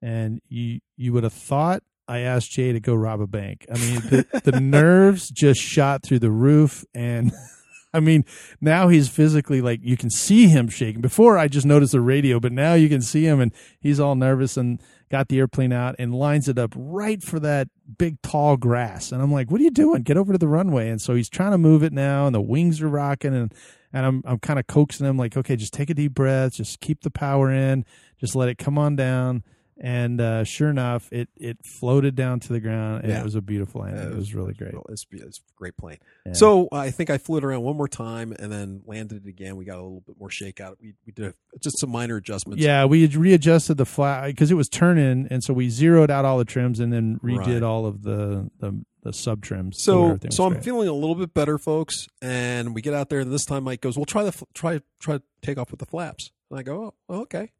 And 0.00 0.40
you 0.48 0.80
you 0.96 1.12
would 1.12 1.24
have 1.24 1.32
thought 1.32 1.82
I 2.08 2.20
asked 2.20 2.50
Jay 2.52 2.72
to 2.72 2.80
go 2.80 2.94
rob 2.94 3.20
a 3.20 3.26
bank. 3.26 3.66
I 3.72 3.78
mean, 3.78 3.94
the, 4.00 4.40
the 4.44 4.60
nerves 4.60 5.30
just 5.30 5.60
shot 5.60 6.02
through 6.02 6.18
the 6.20 6.30
roof, 6.30 6.84
and 6.94 7.32
I 7.94 8.00
mean, 8.00 8.24
now 8.60 8.88
he's 8.88 9.08
physically 9.08 9.60
like 9.60 9.80
you 9.82 9.96
can 9.96 10.10
see 10.10 10.48
him 10.48 10.68
shaking. 10.68 11.00
Before 11.00 11.38
I 11.38 11.48
just 11.48 11.66
noticed 11.66 11.92
the 11.92 12.00
radio, 12.00 12.40
but 12.40 12.52
now 12.52 12.74
you 12.74 12.88
can 12.88 13.02
see 13.02 13.24
him, 13.24 13.40
and 13.40 13.52
he's 13.80 14.00
all 14.00 14.14
nervous 14.14 14.56
and 14.56 14.80
got 15.12 15.28
the 15.28 15.38
airplane 15.38 15.74
out 15.74 15.94
and 15.98 16.14
lines 16.14 16.48
it 16.48 16.58
up 16.58 16.72
right 16.74 17.22
for 17.22 17.38
that 17.38 17.68
big 17.98 18.20
tall 18.22 18.56
grass. 18.56 19.12
And 19.12 19.20
I'm 19.20 19.30
like, 19.30 19.50
"What 19.50 19.60
are 19.60 19.64
you 19.64 19.70
doing? 19.70 20.02
Get 20.02 20.16
over 20.16 20.32
to 20.32 20.38
the 20.38 20.48
runway!" 20.48 20.88
And 20.88 21.00
so 21.00 21.14
he's 21.14 21.28
trying 21.28 21.52
to 21.52 21.58
move 21.58 21.82
it 21.82 21.92
now, 21.92 22.26
and 22.26 22.34
the 22.34 22.40
wings 22.40 22.80
are 22.80 22.88
rocking, 22.88 23.34
and 23.34 23.54
and 23.92 24.06
I'm 24.06 24.22
I'm 24.24 24.38
kind 24.38 24.58
of 24.58 24.66
coaxing 24.66 25.06
him 25.06 25.18
like, 25.18 25.36
"Okay, 25.36 25.54
just 25.54 25.74
take 25.74 25.90
a 25.90 25.94
deep 25.94 26.14
breath, 26.14 26.54
just 26.54 26.80
keep 26.80 27.02
the 27.02 27.10
power 27.10 27.52
in, 27.52 27.84
just 28.18 28.34
let 28.34 28.48
it 28.48 28.56
come 28.56 28.78
on 28.78 28.96
down." 28.96 29.44
And 29.84 30.20
uh, 30.20 30.44
sure 30.44 30.70
enough, 30.70 31.08
it 31.12 31.28
it 31.36 31.58
floated 31.66 32.14
down 32.14 32.38
to 32.40 32.52
the 32.52 32.60
ground, 32.60 33.02
and 33.02 33.10
Yeah. 33.12 33.20
it 33.20 33.24
was 33.24 33.34
a 33.34 33.40
beautiful 33.42 33.80
landing. 33.80 34.00
Yeah, 34.04 34.10
it 34.10 34.16
was 34.16 34.32
really 34.32 34.54
great. 34.54 34.74
It's, 34.88 35.04
it's 35.10 35.38
a 35.38 35.42
great 35.56 35.76
plane. 35.76 35.98
Yeah. 36.24 36.34
So 36.34 36.68
I 36.70 36.92
think 36.92 37.10
I 37.10 37.18
flew 37.18 37.38
it 37.38 37.44
around 37.44 37.62
one 37.62 37.76
more 37.76 37.88
time 37.88 38.32
and 38.38 38.52
then 38.52 38.82
landed 38.86 39.26
it 39.26 39.28
again. 39.28 39.56
We 39.56 39.64
got 39.64 39.78
a 39.78 39.82
little 39.82 40.04
bit 40.06 40.14
more 40.20 40.28
shakeout. 40.28 40.76
We 40.80 40.94
we 41.04 41.12
did 41.12 41.26
a, 41.26 41.34
just 41.58 41.80
some 41.80 41.90
minor 41.90 42.16
adjustments. 42.16 42.62
Yeah, 42.62 42.84
we 42.84 43.08
readjusted 43.08 43.76
the 43.76 43.84
flat 43.84 44.26
because 44.26 44.52
it 44.52 44.54
was 44.54 44.68
turning, 44.68 45.26
and 45.30 45.42
so 45.42 45.52
we 45.52 45.68
zeroed 45.68 46.12
out 46.12 46.24
all 46.24 46.38
the 46.38 46.44
trims 46.44 46.78
and 46.78 46.92
then 46.92 47.18
redid 47.18 47.38
Right. 47.48 47.62
all 47.64 47.84
of 47.84 48.02
the 48.02 48.50
the, 48.60 48.84
the 49.02 49.12
sub 49.12 49.42
trims. 49.42 49.82
So 49.82 50.04
everything 50.04 50.30
so 50.30 50.44
I'm 50.44 50.52
great. 50.52 50.62
feeling 50.64 50.86
a 50.88 50.92
little 50.92 51.16
bit 51.16 51.34
better, 51.34 51.58
folks. 51.58 52.06
And 52.22 52.72
we 52.72 52.82
get 52.82 52.94
out 52.94 53.08
there, 53.08 53.18
and 53.18 53.32
this 53.32 53.44
time 53.44 53.64
Mike 53.64 53.80
goes, 53.80 53.96
"Well, 53.96 54.04
try 54.04 54.22
the 54.22 54.46
try 54.54 54.80
try 55.00 55.16
to 55.18 55.22
take 55.42 55.58
off 55.58 55.72
with 55.72 55.80
the 55.80 55.86
flaps." 55.86 56.30
And 56.52 56.60
I 56.60 56.62
go, 56.62 56.94
"Oh, 57.08 57.22
okay." 57.22 57.50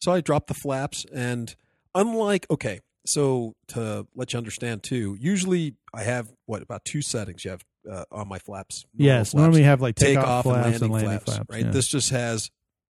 So 0.00 0.12
I 0.12 0.22
drop 0.22 0.46
the 0.46 0.54
flaps, 0.54 1.04
and 1.14 1.54
unlike 1.96 2.46
okay, 2.50 2.80
so 3.06 3.54
to 3.68 4.06
let 4.14 4.32
you 4.32 4.38
understand 4.38 4.82
too, 4.82 5.16
usually 5.18 5.74
I 5.94 6.02
have 6.02 6.32
what 6.46 6.62
about 6.62 6.84
two 6.84 7.02
settings 7.02 7.44
you 7.44 7.50
have 7.52 7.64
uh, 7.90 8.04
on 8.12 8.28
my 8.28 8.38
flaps. 8.38 8.84
yes. 8.94 9.30
flaps. 9.30 9.42
Normally 9.42 9.62
have 9.62 9.80
like 9.80 9.94
take 9.96 10.16
takeoff 10.16 10.46
off 10.46 10.46
and 10.46 10.54
landing, 10.54 10.82
and 10.82 10.92
landing 10.92 11.10
flaps, 11.10 11.24
flaps, 11.24 11.50
right? 11.50 11.64
yeah. 11.64 11.70
This 11.70 11.88
just 11.88 12.10
has, 12.10 12.50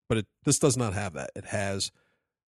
but 0.10 0.20
it 0.20 0.28
this 0.46 0.60
does 0.60 0.78
not 0.78 0.94
have 0.94 1.14
that. 1.14 1.32
It 1.36 1.46
has 1.46 1.92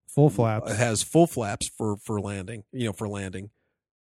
full 0.07 0.29
flaps. 0.29 0.71
It 0.71 0.77
has 0.77 1.03
full 1.03 1.27
flaps 1.27 1.67
for 1.67 1.97
for 1.97 2.21
landing, 2.21 2.63
you 2.71 2.85
know, 2.85 2.93
for 2.93 3.07
landing, 3.07 3.49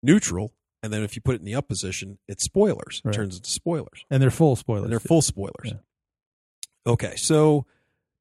neutral, 0.03 0.53
and 0.83 0.93
then 0.93 1.03
if 1.03 1.15
you 1.15 1.21
put 1.21 1.35
it 1.35 1.39
in 1.39 1.45
the 1.45 1.55
up 1.55 1.67
position, 1.67 2.19
it's 2.27 2.43
spoilers. 2.43 3.01
It 3.05 3.13
turns 3.13 3.37
into 3.37 3.49
spoilers, 3.49 4.05
and 4.09 4.21
they're 4.21 4.31
full 4.31 4.55
spoilers. 4.55 4.83
and 4.83 4.91
they're 4.91 4.99
full 4.99 5.21
spoilers. 5.21 5.53
Yeah. 5.65 5.73
Okay, 6.85 7.15
so 7.17 7.65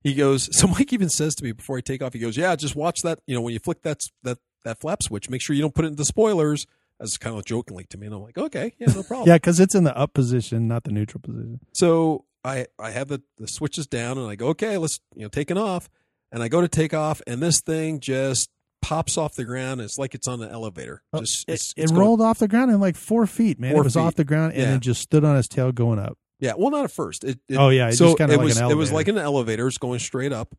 he 0.02 0.14
goes. 0.14 0.48
So 0.52 0.66
Mike 0.66 0.92
even 0.92 1.08
says 1.08 1.34
to 1.36 1.44
me 1.44 1.52
before 1.52 1.78
I 1.78 1.80
take 1.80 2.02
off, 2.02 2.12
he 2.12 2.18
goes, 2.18 2.36
"Yeah, 2.36 2.54
just 2.56 2.76
watch 2.76 3.02
that. 3.02 3.18
You 3.26 3.34
know, 3.34 3.40
when 3.40 3.52
you 3.54 3.60
flick 3.60 3.82
that 3.82 4.06
that 4.22 4.38
that 4.64 4.80
flap 4.80 5.02
switch, 5.02 5.28
make 5.30 5.40
sure 5.40 5.54
you 5.56 5.62
don't 5.62 5.74
put 5.74 5.84
it 5.84 5.88
into 5.88 6.04
spoilers." 6.04 6.66
As 6.98 7.18
kind 7.18 7.36
of 7.36 7.44
jokingly 7.44 7.84
to 7.90 7.98
me, 7.98 8.06
and 8.06 8.14
I'm 8.14 8.22
like, 8.22 8.38
"Okay, 8.38 8.72
yeah, 8.78 8.86
no 8.86 9.02
problem." 9.02 9.26
Yeah, 9.28 9.34
because 9.36 9.60
it's 9.60 9.74
in 9.74 9.84
the 9.84 9.94
up 9.94 10.14
position, 10.14 10.66
not 10.66 10.84
the 10.84 10.92
neutral 10.92 11.20
position. 11.20 11.60
So 11.74 12.24
I 12.42 12.66
I 12.78 12.90
have 12.92 13.08
the 13.08 13.22
the 13.36 13.46
switches 13.46 13.86
down, 13.86 14.16
and 14.16 14.26
I 14.30 14.34
go, 14.34 14.46
"Okay, 14.48 14.78
let's 14.78 14.98
you 15.14 15.20
know 15.22 15.28
taking 15.28 15.58
off," 15.58 15.90
and 16.32 16.42
I 16.42 16.48
go 16.48 16.62
to 16.62 16.68
take 16.68 16.94
off, 16.94 17.20
and 17.26 17.42
this 17.42 17.60
thing 17.60 18.00
just 18.00 18.48
pops 18.80 19.18
off 19.18 19.34
the 19.34 19.44
ground. 19.44 19.82
It's 19.82 19.98
like 19.98 20.14
it's 20.14 20.26
on 20.26 20.38
the 20.38 20.50
elevator. 20.50 21.02
Oh, 21.12 21.20
Just 21.20 21.44
it 21.48 21.52
it's, 21.54 21.74
it's 21.76 21.90
going- 21.92 22.00
rolled 22.00 22.20
off 22.22 22.38
the 22.38 22.48
ground 22.48 22.70
in 22.70 22.80
like 22.80 22.96
four 22.96 23.26
feet, 23.26 23.60
man. 23.60 23.72
Four 23.72 23.82
it 23.82 23.84
was 23.84 23.96
off 23.98 24.14
the 24.14 24.24
ground 24.24 24.52
and 24.54 24.62
Yeah. 24.62 24.70
then 24.70 24.80
just 24.80 25.02
stood 25.02 25.22
on 25.24 25.36
its 25.36 25.48
tail 25.48 25.72
going 25.72 25.98
up. 25.98 26.16
Yeah, 26.38 26.52
well, 26.56 26.70
not 26.70 26.84
at 26.84 26.90
first. 26.90 27.24
It, 27.24 27.38
it- 27.48 27.56
Oh, 27.56 27.68
yeah, 27.70 27.88
it 27.88 27.92
so 27.92 28.06
it 28.30 28.36
like 28.38 28.44
was 28.48 28.56
it 28.72 28.76
was 28.76 28.90
like 28.96 29.08
an 29.08 29.18
elevator, 29.18 29.66
it's 29.66 29.78
going 29.78 29.98
straight 30.00 30.32
up, 30.32 30.54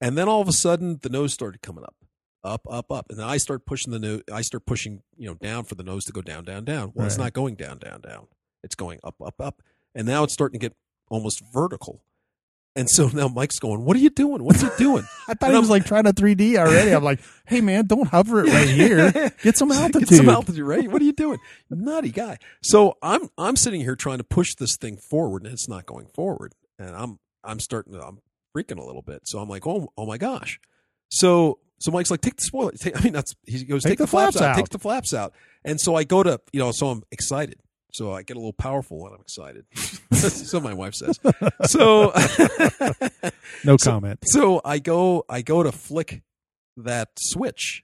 and 0.00 0.16
then 0.16 0.28
all 0.28 0.40
of 0.40 0.48
a 0.48 0.52
sudden 0.52 0.98
the 1.02 1.08
nose 1.10 1.32
started 1.34 1.60
coming 1.60 1.84
up, 1.84 1.96
up, 2.44 2.66
up, 2.70 2.90
up, 2.90 3.06
and 3.10 3.18
then 3.18 3.26
I 3.26 3.36
start 3.36 3.66
pushing 3.66 3.92
the 3.92 3.98
nose. 3.98 4.22
I 4.32 4.40
start 4.42 4.64
pushing 4.66 5.02
you 5.16 5.28
know 5.28 5.34
down 5.34 5.64
for 5.64 5.74
the 5.74 5.82
nose 5.82 6.04
to 6.06 6.12
go 6.12 6.22
down, 6.22 6.44
down, 6.44 6.64
down. 6.64 6.92
Well, 6.94 7.06
it's 7.06 7.16
not 7.24 7.32
going 7.34 7.56
down, 7.56 7.78
down, 7.78 8.00
down. 8.00 8.26
It's 8.64 8.74
going 8.74 9.00
up, 9.04 9.16
up, 9.20 9.40
up, 9.40 9.62
and 9.94 10.06
now 10.06 10.24
it's 10.24 10.32
starting 10.32 10.58
to 10.60 10.64
get 10.68 10.76
almost 11.10 11.42
vertical. 11.52 12.02
And 12.78 12.88
so 12.88 13.08
now 13.08 13.26
Mike's 13.28 13.58
going, 13.58 13.84
"What 13.84 13.96
are 13.96 14.00
you 14.00 14.08
doing? 14.10 14.42
What's 14.44 14.62
he 14.62 14.68
doing?" 14.78 15.02
I 15.28 15.34
thought 15.34 15.48
And 15.48 15.54
he 15.54 15.58
was 15.60 15.68
I'm- 15.68 15.78
like 15.80 15.84
trying 15.84 16.04
to 16.04 16.12
3D 16.12 16.56
already. 16.56 16.92
I'm 16.92 17.02
like, 17.02 17.20
hey 17.46 17.60
man, 17.60 17.86
don't 17.86 18.06
hover 18.08 18.44
it 18.44 18.52
right 18.52 18.68
here. 18.68 19.10
Get 19.42 19.56
some 19.58 19.72
altitude. 19.72 20.08
Get 20.08 20.16
some 20.16 20.28
altitude, 20.28 20.64
right? 20.64 20.90
What 20.90 21.02
are 21.02 21.04
you 21.04 21.12
doing? 21.12 21.38
Nutty 21.70 22.10
guy. 22.10 22.38
So 22.62 22.96
I'm 23.02 23.28
I'm 23.36 23.56
sitting 23.56 23.80
here 23.80 23.96
trying 23.96 24.18
to 24.18 24.24
push 24.24 24.54
this 24.54 24.76
thing 24.76 24.96
forward 24.96 25.42
and 25.44 25.52
it's 25.52 25.68
not 25.68 25.86
going 25.86 26.06
forward. 26.14 26.54
And 26.78 26.94
I'm 26.94 27.18
I'm 27.42 27.58
starting 27.60 27.94
to 27.94 28.00
I'm 28.00 28.20
freaking 28.56 28.78
a 28.78 28.84
little 28.84 29.02
bit. 29.02 29.22
So 29.26 29.40
I'm 29.40 29.48
like, 29.48 29.66
oh 29.66 29.92
oh 29.96 30.06
my 30.06 30.16
gosh. 30.18 30.60
So 31.10 31.58
so 31.80 31.90
Mike's 31.90 32.10
like, 32.10 32.20
take 32.20 32.36
the 32.36 32.42
spoiler. 32.44 32.72
Take, 32.72 32.96
I 32.98 33.02
mean, 33.04 33.12
that's 33.12 33.34
he 33.46 33.64
goes, 33.64 33.82
take, 33.82 33.92
Take 33.92 33.98
the, 33.98 34.04
the 34.04 34.08
flaps, 34.08 34.36
flaps 34.36 34.44
out. 34.44 34.50
out. 34.52 34.56
Takes 34.56 34.70
the 34.70 34.78
flaps 34.78 35.14
out. 35.14 35.32
And 35.64 35.80
so 35.80 35.94
I 35.96 36.04
go 36.04 36.22
to 36.22 36.40
you 36.52 36.60
know, 36.60 36.70
so 36.72 36.88
I'm 36.90 37.02
excited. 37.10 37.58
So 37.92 38.12
I 38.12 38.22
get 38.22 38.36
a 38.36 38.40
little 38.40 38.52
powerful 38.52 39.00
when 39.02 39.12
I'm 39.12 39.20
excited. 39.20 39.64
so 40.12 40.60
my 40.60 40.74
wife 40.74 40.94
says. 40.94 41.18
So 41.66 42.12
No 43.64 43.76
So- 43.76 43.90
comment. 43.90 44.20
so 44.26 44.60
I 44.64 44.78
go 44.78 45.24
I 45.28 45.42
go 45.42 45.62
to 45.62 45.72
flick 45.72 46.22
that 46.76 47.08
switch, 47.18 47.82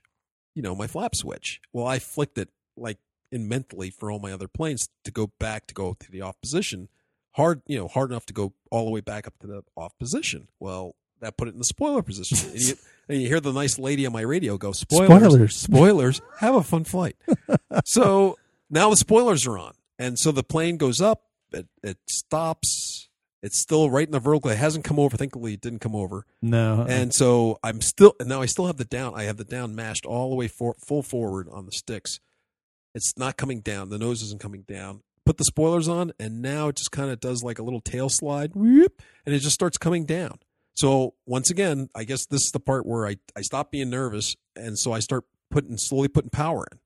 you 0.53 0.61
know, 0.61 0.75
my 0.75 0.87
flap 0.87 1.15
switch. 1.15 1.59
Well, 1.73 1.85
I 1.85 1.99
flicked 1.99 2.37
it 2.37 2.49
like 2.77 2.97
in 3.31 3.47
mentally 3.47 3.89
for 3.89 4.11
all 4.11 4.19
my 4.19 4.31
other 4.31 4.47
planes 4.47 4.87
to 5.03 5.11
go 5.11 5.27
back 5.39 5.67
to 5.67 5.73
go 5.73 5.95
to 5.99 6.11
the 6.11 6.21
off 6.21 6.39
position. 6.41 6.87
Hard, 7.31 7.61
you 7.67 7.77
know, 7.77 7.87
hard 7.89 8.11
enough 8.11 8.25
to 8.27 8.33
go 8.33 8.53
all 8.71 8.85
the 8.85 8.91
way 8.91 9.01
back 9.01 9.27
up 9.27 9.37
to 9.39 9.47
the 9.47 9.63
off 9.75 9.97
position. 9.99 10.47
Well, 10.59 10.95
that 11.19 11.35
put 11.35 11.47
it 11.49 11.53
in 11.53 11.57
the 11.57 11.65
spoiler 11.65 12.01
position. 12.01 12.37
and, 12.51 12.61
you, 12.61 12.75
and 13.09 13.21
you 13.21 13.27
hear 13.27 13.41
the 13.41 13.51
nice 13.51 13.77
lady 13.77 14.05
on 14.05 14.13
my 14.13 14.21
radio 14.21 14.57
go, 14.57 14.71
spoilers, 14.71 15.09
Spoilers. 15.09 15.55
spoilers, 15.55 16.21
have 16.39 16.55
a 16.55 16.63
fun 16.63 16.85
flight. 16.85 17.17
so 17.83 18.37
now 18.69 18.89
the 18.89 18.95
spoilers 18.95 19.45
are 19.47 19.57
on. 19.57 19.73
And 19.97 20.19
so 20.19 20.31
the 20.31 20.43
plane 20.43 20.77
goes 20.77 21.01
up, 21.01 21.23
it, 21.51 21.67
it 21.83 21.97
stops. 22.09 23.09
It's 23.41 23.61
still 23.61 23.91
right 23.91 24.07
in 24.07 24.11
the 24.11 24.19
vertical. 24.19 24.49
It 24.49 24.57
hasn't 24.57 24.85
come 24.85 24.97
over. 24.97 25.15
Thankfully, 25.17 25.53
it 25.53 25.61
didn't 25.61 25.77
come 25.77 25.95
over. 25.95 26.25
No. 26.41 26.81
Uh-uh. 26.81 26.87
And 26.89 27.13
so 27.13 27.59
I'm 27.63 27.79
still 27.79 28.15
and 28.19 28.27
now 28.27 28.41
I 28.41 28.47
still 28.47 28.65
have 28.65 28.77
the 28.77 28.85
down. 28.85 29.13
I 29.15 29.23
have 29.23 29.37
the 29.37 29.43
down 29.43 29.75
mashed 29.75 30.05
all 30.05 30.29
the 30.31 30.35
way 30.35 30.47
for, 30.47 30.75
full 30.87 31.03
forward 31.03 31.47
on 31.51 31.67
the 31.67 31.71
sticks. 31.71 32.19
It's 32.95 33.13
not 33.17 33.37
coming 33.37 33.59
down. 33.61 33.89
The 33.89 33.99
nose 33.99 34.23
isn't 34.23 34.41
coming 34.41 34.63
down. 34.63 35.01
Put 35.25 35.37
the 35.37 35.43
spoilers 35.43 35.87
on, 35.87 36.13
and 36.19 36.41
now 36.41 36.69
it 36.69 36.75
just 36.75 36.91
kind 36.91 37.09
of 37.11 37.19
does 37.19 37.43
like 37.43 37.59
a 37.59 37.63
little 37.63 37.81
tail 37.81 38.09
slide, 38.09 38.55
whoop, 38.55 39.01
and 39.25 39.33
it 39.33 39.39
just 39.39 39.55
starts 39.55 39.77
coming 39.77 40.05
down. 40.05 40.37
So 40.75 41.15
once 41.25 41.49
again, 41.49 41.89
I 41.95 42.03
guess 42.03 42.25
this 42.25 42.41
is 42.41 42.51
the 42.51 42.59
part 42.59 42.85
where 42.85 43.07
I 43.07 43.17
I 43.35 43.41
stop 43.41 43.71
being 43.71 43.89
nervous, 43.89 44.35
and 44.55 44.77
so 44.77 44.91
I 44.91 44.99
start 44.99 45.25
putting 45.51 45.77
slowly 45.77 46.07
putting 46.07 46.29
power 46.29 46.65
in. 46.71 46.79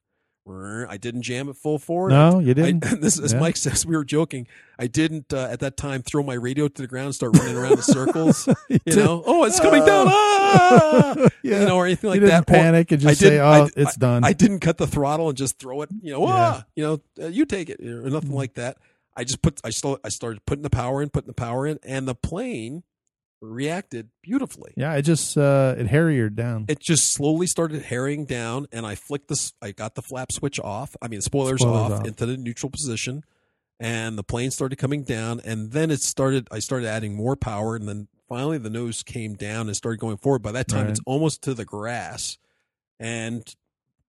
I 0.89 0.97
didn't 0.97 1.22
jam 1.24 1.50
it 1.50 1.56
full 1.58 1.78
forward. 1.80 2.10
no, 2.10 2.39
you 2.39 2.54
didn't. 2.54 2.80
this, 3.02 3.20
as 3.20 3.34
Yeah. 3.34 3.39
Mike 3.39 3.58
says, 3.58 3.86
we 3.86 3.95
were 3.95 4.04
joking. 4.06 4.47
I 4.78 4.88
didn't 4.88 5.34
uh, 5.34 5.47
at 5.52 5.60
that 5.60 5.78
time 5.78 6.02
throw 6.02 6.24
my 6.24 6.34
radio 6.36 6.68
to 6.68 6.82
the 6.82 6.88
ground, 6.88 7.06
and 7.08 7.16
start 7.16 7.38
running 7.38 7.56
around 7.58 7.74
in 7.74 7.82
circles. 7.82 8.47
You 8.70 8.80
did- 8.86 8.95
know, 8.97 9.24
oh, 9.26 9.43
it's 9.45 9.60
coming 9.60 9.86
down, 9.86 10.08
ah! 10.10 11.14
Yeah. 11.43 11.62
you 11.62 11.66
know, 11.68 11.76
or 11.78 11.86
anything 11.86 12.14
you 12.14 12.20
like 12.22 12.30
that. 12.30 12.41
Or 12.43 12.45
panic 12.45 12.91
and 12.91 13.02
I 13.04 13.10
just 13.10 13.22
say, 13.22 13.39
"Oh, 13.39 13.66
I- 13.66 13.70
it's 13.76 13.95
done." 13.95 14.24
I 14.24 14.34
didn't 14.34 14.60
cut 14.60 14.78
the 14.78 14.88
throttle 14.88 15.30
and 15.30 15.38
just 15.38 15.60
throw 15.60 15.82
it. 15.82 15.89
You 16.02 16.14
know, 16.14 16.28
Yeah. 16.28 16.34
ah, 16.34 16.66
you 16.76 16.84
know, 16.84 17.02
uh, 17.24 17.28
you 17.28 17.45
take 17.45 17.70
it 17.70 17.80
or 17.82 18.10
nothing 18.10 18.32
Mhm. 18.32 18.36
like 18.36 18.54
that. 18.56 18.78
I 19.16 19.24
just 19.24 19.41
put, 19.41 19.60
I 19.64 19.70
still, 19.72 20.00
I 20.04 20.10
started 20.10 20.45
putting 20.45 20.64
the 20.64 20.70
power 20.70 21.02
in, 21.02 21.10
putting 21.10 21.28
the 21.28 21.34
power 21.34 21.68
in, 21.68 21.80
and 21.84 22.08
the 22.08 22.16
plane 22.16 22.84
reacted 23.42 24.10
beautifully. 24.22 24.74
yeah, 24.76 24.94
it 24.96 25.04
just 25.04 25.38
uh, 25.38 25.76
it 25.78 25.88
harriered 25.88 26.36
down. 26.36 26.66
It 26.68 26.80
just 26.80 27.14
slowly 27.14 27.48
started 27.48 27.84
harrying 27.84 28.26
down, 28.26 28.68
and 28.72 28.86
I 28.86 28.96
flicked 28.96 29.28
this. 29.30 29.54
I 29.62 29.72
got 29.72 29.96
the 29.96 30.02
flap 30.02 30.32
switch 30.32 30.60
off. 30.60 30.96
I 31.02 31.08
mean, 31.08 31.22
spoilers, 31.22 31.62
Spoilers 31.62 31.92
off, 31.94 32.00
off. 32.02 32.08
into 32.08 32.26
the 32.26 32.38
neutral 32.38 32.70
position, 32.70 33.24
and 33.80 34.18
the 34.18 34.24
plane 34.24 34.52
started 34.52 34.76
coming 34.78 35.04
down. 35.04 35.40
And 35.46 35.72
then 35.72 35.92
it 35.92 36.02
started. 36.02 36.48
I 36.52 36.60
started 36.60 36.88
adding 36.88 37.16
more 37.16 37.36
power, 37.36 37.76
and 37.76 37.88
then 37.88 38.08
finally 38.28 38.58
the 38.58 38.70
nose 38.70 39.04
came 39.04 39.36
down 39.36 39.68
and 39.68 39.76
started 39.76 40.00
going 40.00 40.18
forward. 40.18 40.42
By 40.42 40.52
that 40.52 40.68
time, 40.68 40.82
Right. 40.84 40.92
it's 40.92 41.02
almost 41.06 41.42
to 41.44 41.54
the 41.54 41.66
grass, 41.66 42.38
and 43.00 43.44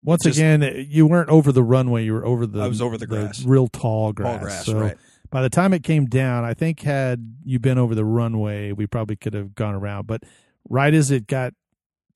Once 0.02 0.24
just- 0.24 0.38
again, 0.38 0.86
you 0.88 1.06
weren't 1.06 1.28
over 1.28 1.52
the 1.52 1.62
runway; 1.62 2.04
you 2.04 2.14
were 2.14 2.24
over 2.24 2.46
the. 2.46 2.60
I 2.60 2.68
was 2.68 2.80
over 2.80 2.96
the 2.96 3.06
grass. 3.06 3.44
real 3.44 3.68
tall 3.68 4.06
all 4.06 4.12
grass. 4.14 4.40
grass, 4.42 4.66
so 4.66 4.80
right? 4.80 4.96
By 5.30 5.42
the 5.42 5.50
time 5.50 5.72
it 5.72 5.82
came 5.82 6.06
down, 6.06 6.44
I 6.44 6.54
think 6.54 6.80
had 6.80 7.36
you 7.44 7.58
been 7.58 7.78
over 7.78 7.94
the 7.94 8.04
runway, 8.04 8.72
we 8.72 8.86
probably 8.86 9.16
could 9.16 9.34
have 9.34 9.54
gone 9.54 9.74
around. 9.74 10.06
But 10.06 10.22
right 10.68 10.92
as 10.92 11.10
it 11.10 11.26
got 11.26 11.54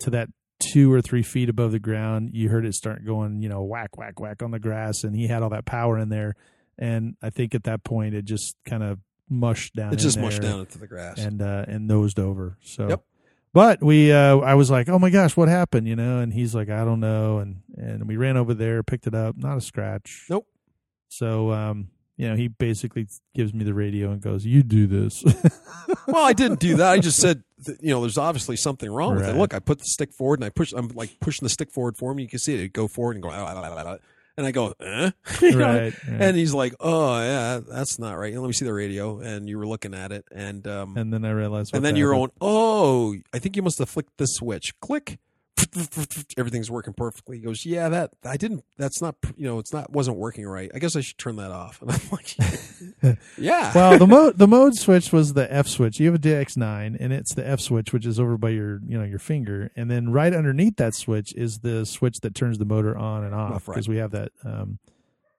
to 0.01 0.11
that 0.11 0.29
two 0.61 0.93
or 0.93 1.01
three 1.01 1.23
feet 1.23 1.49
above 1.49 1.73
the 1.73 1.79
ground, 1.79 2.31
you 2.33 2.49
heard 2.49 2.67
it 2.67 2.75
start 2.75 3.05
going, 3.05 3.43
you 3.43 3.49
know, 3.49 3.63
whack, 3.63 3.97
whack, 3.97 4.21
whack 4.21 4.43
on 4.43 4.51
the 4.51 4.59
grass, 4.59 5.05
and 5.05 5.15
he 5.15 5.29
had 5.29 5.43
all 5.43 5.51
that 5.51 5.65
power 5.65 5.99
in 5.99 6.09
there. 6.09 6.35
And 6.79 7.17
I 7.23 7.31
think 7.31 7.55
at 7.55 7.65
that 7.65 7.85
point, 7.85 8.15
it 8.15 8.25
just 8.25 8.57
kind 8.65 8.83
of 8.83 8.99
mushed 9.29 9.75
down. 9.75 9.93
It 9.93 9.97
just 9.97 10.19
mushed 10.19 10.43
down 10.43 10.61
into 10.61 10.79
the 10.79 10.87
grass. 10.87 11.19
and 11.19 11.41
uh, 11.41 11.65
and 11.69 11.87
nosed 11.87 12.19
over. 12.19 12.59
So. 12.63 12.89
Yep. 12.89 13.05
But 13.53 13.85
we, 13.85 14.11
uh, 14.11 14.39
I 14.39 14.55
was 14.55 14.69
like, 14.69 14.89
"Oh 14.89 14.99
my 14.99 15.11
gosh, 15.11 15.37
what 15.37 15.49
happened?" 15.49 15.87
You 15.87 15.95
know, 15.95 16.19
and 16.19 16.33
he's 16.33 16.57
like, 16.57 16.69
"I 16.71 16.85
don't 16.85 16.99
know," 16.99 17.39
and 17.39 17.63
and 17.77 18.09
we 18.09 18.17
ran 18.17 18.37
over 18.37 18.53
there, 18.53 18.83
picked 18.83 19.07
it 19.07 19.15
up, 19.15 19.37
not 19.37 19.57
a 19.57 19.61
scratch. 19.61 20.27
Nope. 20.29 20.49
So, 21.07 21.53
um, 21.53 21.91
you 22.17 22.29
know, 22.29 22.37
he 22.37 22.49
basically 22.49 23.07
gives 23.35 23.53
me 23.53 23.65
the 23.65 23.75
radio 23.75 24.11
and 24.11 24.21
goes, 24.21 24.45
"You 24.45 24.63
do 24.63 24.87
this." 24.87 25.25
well, 26.07 26.25
I 26.25 26.33
didn't 26.33 26.61
do 26.61 26.77
that. 26.77 26.89
I 26.89 26.99
just 26.99 27.19
said, 27.19 27.43
that, 27.65 27.83
you 27.83 27.91
know, 27.91 28.01
there's 28.03 28.19
obviously 28.19 28.57
something 28.57 28.91
wrong 28.91 29.17
with 29.17 29.29
it. 29.29 29.37
Look, 29.37 29.55
I 29.55 29.59
put 29.59 29.79
the 29.79 29.85
stick 29.85 30.13
forward 30.13 30.39
and 30.39 30.45
I 30.45 30.51
push. 30.51 30.73
I'm 30.73 30.89
like 30.89 31.19
pushing 31.21 31.45
the 31.45 31.51
stick 31.51 31.71
forward 31.71 31.97
for 31.97 32.13
him. 32.13 32.21
You 32.21 32.29
can 32.29 32.39
see 32.39 32.55
it. 32.55 32.61
It'd 32.61 32.73
go 32.73 32.87
forward 32.89 33.17
and 33.17 33.23
go, 33.23 33.31
"Ah, 33.31 33.45
ah, 33.47 33.75
ah, 33.77 33.85
ah," 33.87 33.97
and 34.37 34.47
I 34.47 34.53
go, 34.53 34.75
eh? 34.81 35.11
Right, 35.43 35.55
right. 35.55 35.95
And 36.09 36.37
he's 36.37 36.55
like, 36.55 36.75
"Oh 36.81 37.19
yeah, 37.21 37.61
that's 37.67 37.99
not 37.99 38.15
right." 38.15 38.33
And 38.33 38.43
Let 38.43 38.47
me 38.49 38.53
see 38.53 38.65
the 38.65 38.75
radio, 38.75 39.19
and 39.21 39.49
you 39.49 39.59
were 39.59 39.67
looking 39.67 39.95
at 39.95 40.13
it, 40.13 40.25
and 40.31 40.67
um, 40.67 40.97
And 40.97 41.13
then 41.13 41.25
I 41.25 41.31
realized, 41.31 41.75
and 41.75 41.85
then 41.85 41.97
you're 41.97 42.13
going, 42.13 42.31
"Oh, 42.41 43.17
I 43.33 43.39
think 43.39 43.57
you 43.57 43.63
must 43.63 43.79
have 43.79 43.89
flicked 43.89 44.17
this 44.19 44.35
switch." 44.35 44.79
Click. 44.81 45.19
Everything's 46.39 46.71
working 46.71 46.93
perfectly. 46.95 47.39
He 47.39 47.43
goes, 47.43 47.65
"Yeah, 47.67 47.89
that 47.89 48.11
I 48.25 48.37
didn't. 48.37 48.65
That's 48.79 49.01
not. 49.03 49.17
You 49.37 49.47
know, 49.47 49.59
it's 49.59 49.73
not. 49.73 49.91
Wasn't 49.93 50.17
working 50.17 50.47
right. 50.47 50.71
I 50.75 50.79
guess 50.79 50.97
I 50.97 51.01
should 51.01 51.19
turn 51.19 51.37
that 51.37 51.51
off." 51.51 51.81
And 51.83 51.91
I'm 51.93 52.01
like, 52.13 53.19
"Yeah." 53.39 53.73
well, 53.75 53.99
the 53.99 54.07
mode 54.07 54.39
the 54.39 54.49
mode 54.49 54.75
switch 54.75 55.13
was 55.13 55.35
the 55.35 55.53
F 55.53 55.67
switch. 55.67 55.99
You 56.01 56.07
have 56.07 56.15
a 56.15 56.19
DX9, 56.19 56.97
and 56.99 57.13
it's 57.13 57.35
the 57.35 57.47
F 57.47 57.61
switch, 57.61 57.93
which 57.93 58.07
is 58.07 58.19
over 58.21 58.37
by 58.37 58.51
your 58.51 58.81
you 58.87 58.99
know 58.99 59.05
your 59.05 59.19
finger, 59.19 59.71
and 59.77 59.91
then 59.91 60.11
right 60.13 60.33
underneath 60.35 60.77
that 60.77 60.95
switch 60.95 61.35
is 61.35 61.59
the 61.61 61.85
switch 61.87 62.21
that 62.21 62.35
turns 62.35 62.59
the 62.59 62.65
motor 62.65 62.97
on 62.97 63.25
and 63.25 63.35
off 63.35 63.53
Off, 63.55 63.69
right. 63.69 63.75
because 63.75 63.89
we 63.89 63.97
have 63.97 64.11
that. 64.13 64.33
Um, 64.45 64.79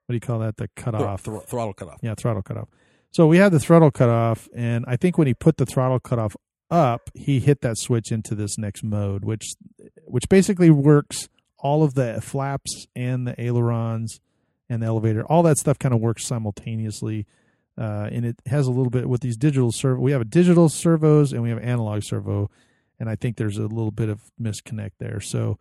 what 0.06 0.14
do 0.14 0.16
you 0.16 0.20
call 0.22 0.40
that? 0.40 0.58
The 0.58 0.68
cut 0.76 0.94
Thro- 0.96 1.04
off. 1.08 1.22
throttle 1.48 1.74
cut 1.74 1.88
off. 1.90 2.00
Yeah, 2.04 2.14
throttle 2.16 2.44
cut 2.44 2.58
off. 2.58 2.68
So 3.12 3.28
we 3.28 3.38
had 3.38 3.52
the 3.52 3.60
throttle 3.60 3.92
cut 3.92 4.10
off, 4.10 4.48
and 4.56 4.86
I 4.88 4.98
think 4.98 5.18
when 5.18 5.26
he 5.28 5.34
put 5.34 5.58
the 5.58 5.66
throttle 5.66 6.00
cut 6.00 6.20
off 6.20 6.36
up, 6.70 7.10
he 7.14 7.40
hit 7.40 7.62
that 7.62 7.78
switch 7.78 8.12
into 8.12 8.36
this 8.36 8.58
next 8.58 8.84
mode, 8.84 9.24
which 9.24 9.56
which 10.06 10.28
basically 10.30 10.70
works 10.70 11.28
all 11.58 11.84
of 11.84 11.94
the 11.96 12.20
flaps 12.22 12.88
and 12.96 13.28
the 13.28 13.40
ailerons 13.42 14.20
and 14.70 14.82
the 14.82 14.88
elevator. 14.88 15.24
All 15.26 15.44
that 15.44 15.58
stuff 15.58 15.78
kind 15.80 15.94
of 15.94 16.00
works 16.02 16.26
simultaneously, 16.26 17.26
uh, 17.78 18.10
and 18.12 18.26
it 18.26 18.36
has 18.48 18.68
a 18.68 18.72
little 18.72 18.90
bit 18.90 19.08
with 19.10 19.22
these 19.22 19.38
digital 19.38 19.72
servo. 19.72 20.00
We 20.02 20.12
have 20.12 20.22
a 20.22 20.26
digital 20.26 20.70
servos 20.70 21.34
and 21.34 21.42
we 21.42 21.50
have 21.50 21.60
analog 21.60 22.04
servo, 22.04 22.50
and 23.00 23.10
I 23.10 23.16
think 23.16 23.38
there's 23.38 23.58
a 23.58 23.64
little 23.68 23.92
bit 23.92 24.10
of 24.10 24.22
misconnect 24.42 24.92
there. 25.00 25.20
So. 25.20 25.58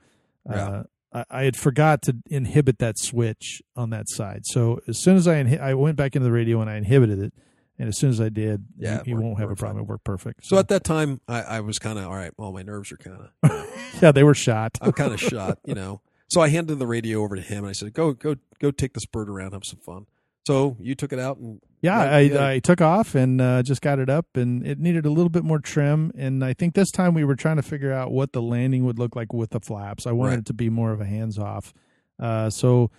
Uh, 0.48 0.54
Yeah. 0.54 0.82
I, 1.12 1.24
I 1.30 1.42
had 1.44 1.56
forgot 1.56 2.02
to 2.02 2.16
inhibit 2.28 2.78
that 2.80 2.98
switch 2.98 3.62
on 3.76 3.90
that 3.90 4.08
side. 4.08 4.42
So 4.46 4.80
as 4.88 4.98
soon 4.98 5.16
as 5.16 5.28
I 5.28 5.36
inhi- 5.42 5.60
I 5.60 5.72
went 5.74 5.96
back 5.96 6.16
into 6.16 6.24
the 6.24 6.32
radio 6.32 6.60
and 6.60 6.68
I 6.68 6.74
inhibited 6.76 7.20
it, 7.20 7.32
and 7.78 7.88
as 7.88 7.98
soon 7.98 8.10
as 8.10 8.20
I 8.20 8.28
did, 8.28 8.64
Yeah, 8.78 9.02
you, 9.04 9.16
you 9.16 9.22
won't 9.22 9.38
have 9.40 9.50
a 9.50 9.56
problem. 9.56 9.84
It 9.84 9.88
worked 9.88 10.04
perfect. 10.04 10.44
So 10.46 10.58
at 10.58 10.68
that 10.68 10.84
time, 10.84 11.20
I, 11.28 11.42
I 11.42 11.60
was 11.60 11.78
kind 11.78 11.98
of 11.98 12.04
all 12.06 12.14
right. 12.14 12.32
Well, 12.36 12.52
my 12.52 12.62
nerves 12.62 12.92
are 12.92 12.96
kind 12.96 13.18
of. 13.42 13.66
yeah, 14.02 14.12
they 14.12 14.22
were 14.24 14.34
shot. 14.34 14.78
I'm 14.80 14.92
kind 14.92 15.12
of 15.12 15.20
shot, 15.20 15.58
you 15.64 15.74
know. 15.74 16.00
So 16.28 16.40
I 16.40 16.48
handed 16.48 16.78
the 16.78 16.86
radio 16.86 17.22
over 17.22 17.36
to 17.36 17.42
him, 17.42 17.58
and 17.58 17.68
I 17.68 17.72
said, 17.72 17.92
"Go, 17.92 18.12
go, 18.12 18.36
go, 18.60 18.70
take 18.70 18.94
this 18.94 19.06
bird 19.06 19.28
around, 19.28 19.52
have 19.52 19.64
some 19.64 19.78
fun." 19.80 20.06
So 20.46 20.76
you 20.78 20.94
took 20.94 21.12
it 21.12 21.18
out 21.18 21.38
and 21.38 21.60
Yeah, 21.80 21.98
I. 22.00 22.52
I 22.52 22.58
took 22.58 22.80
off 22.82 23.14
and 23.14 23.40
uh, 23.40 23.62
just 23.62 23.80
got 23.82 23.98
it 23.98 24.10
up, 24.10 24.26
and 24.36 24.66
it 24.66 24.78
needed 24.78 25.06
a 25.06 25.10
little 25.10 25.30
bit 25.30 25.42
more 25.44 25.58
trim. 25.58 26.12
And 26.16 26.44
I 26.44 26.52
think 26.52 26.74
this 26.74 26.90
time 26.90 27.14
we 27.14 27.24
were 27.24 27.36
trying 27.36 27.56
to 27.56 27.62
figure 27.62 27.92
out 27.92 28.10
what 28.12 28.32
the 28.32 28.42
landing 28.42 28.84
would 28.84 28.98
look 28.98 29.16
like 29.16 29.32
with 29.32 29.50
the 29.50 29.60
flaps. 29.60 30.06
I 30.06 30.12
wanted 30.12 30.30
Right. 30.30 30.38
it 30.40 30.46
to 30.46 30.54
be 30.54 30.68
more 30.70 30.92
of 30.92 31.00
a 31.00 31.06
hands 31.06 31.38
off. 31.38 31.72
Uh, 32.18 32.50
so 32.50 32.90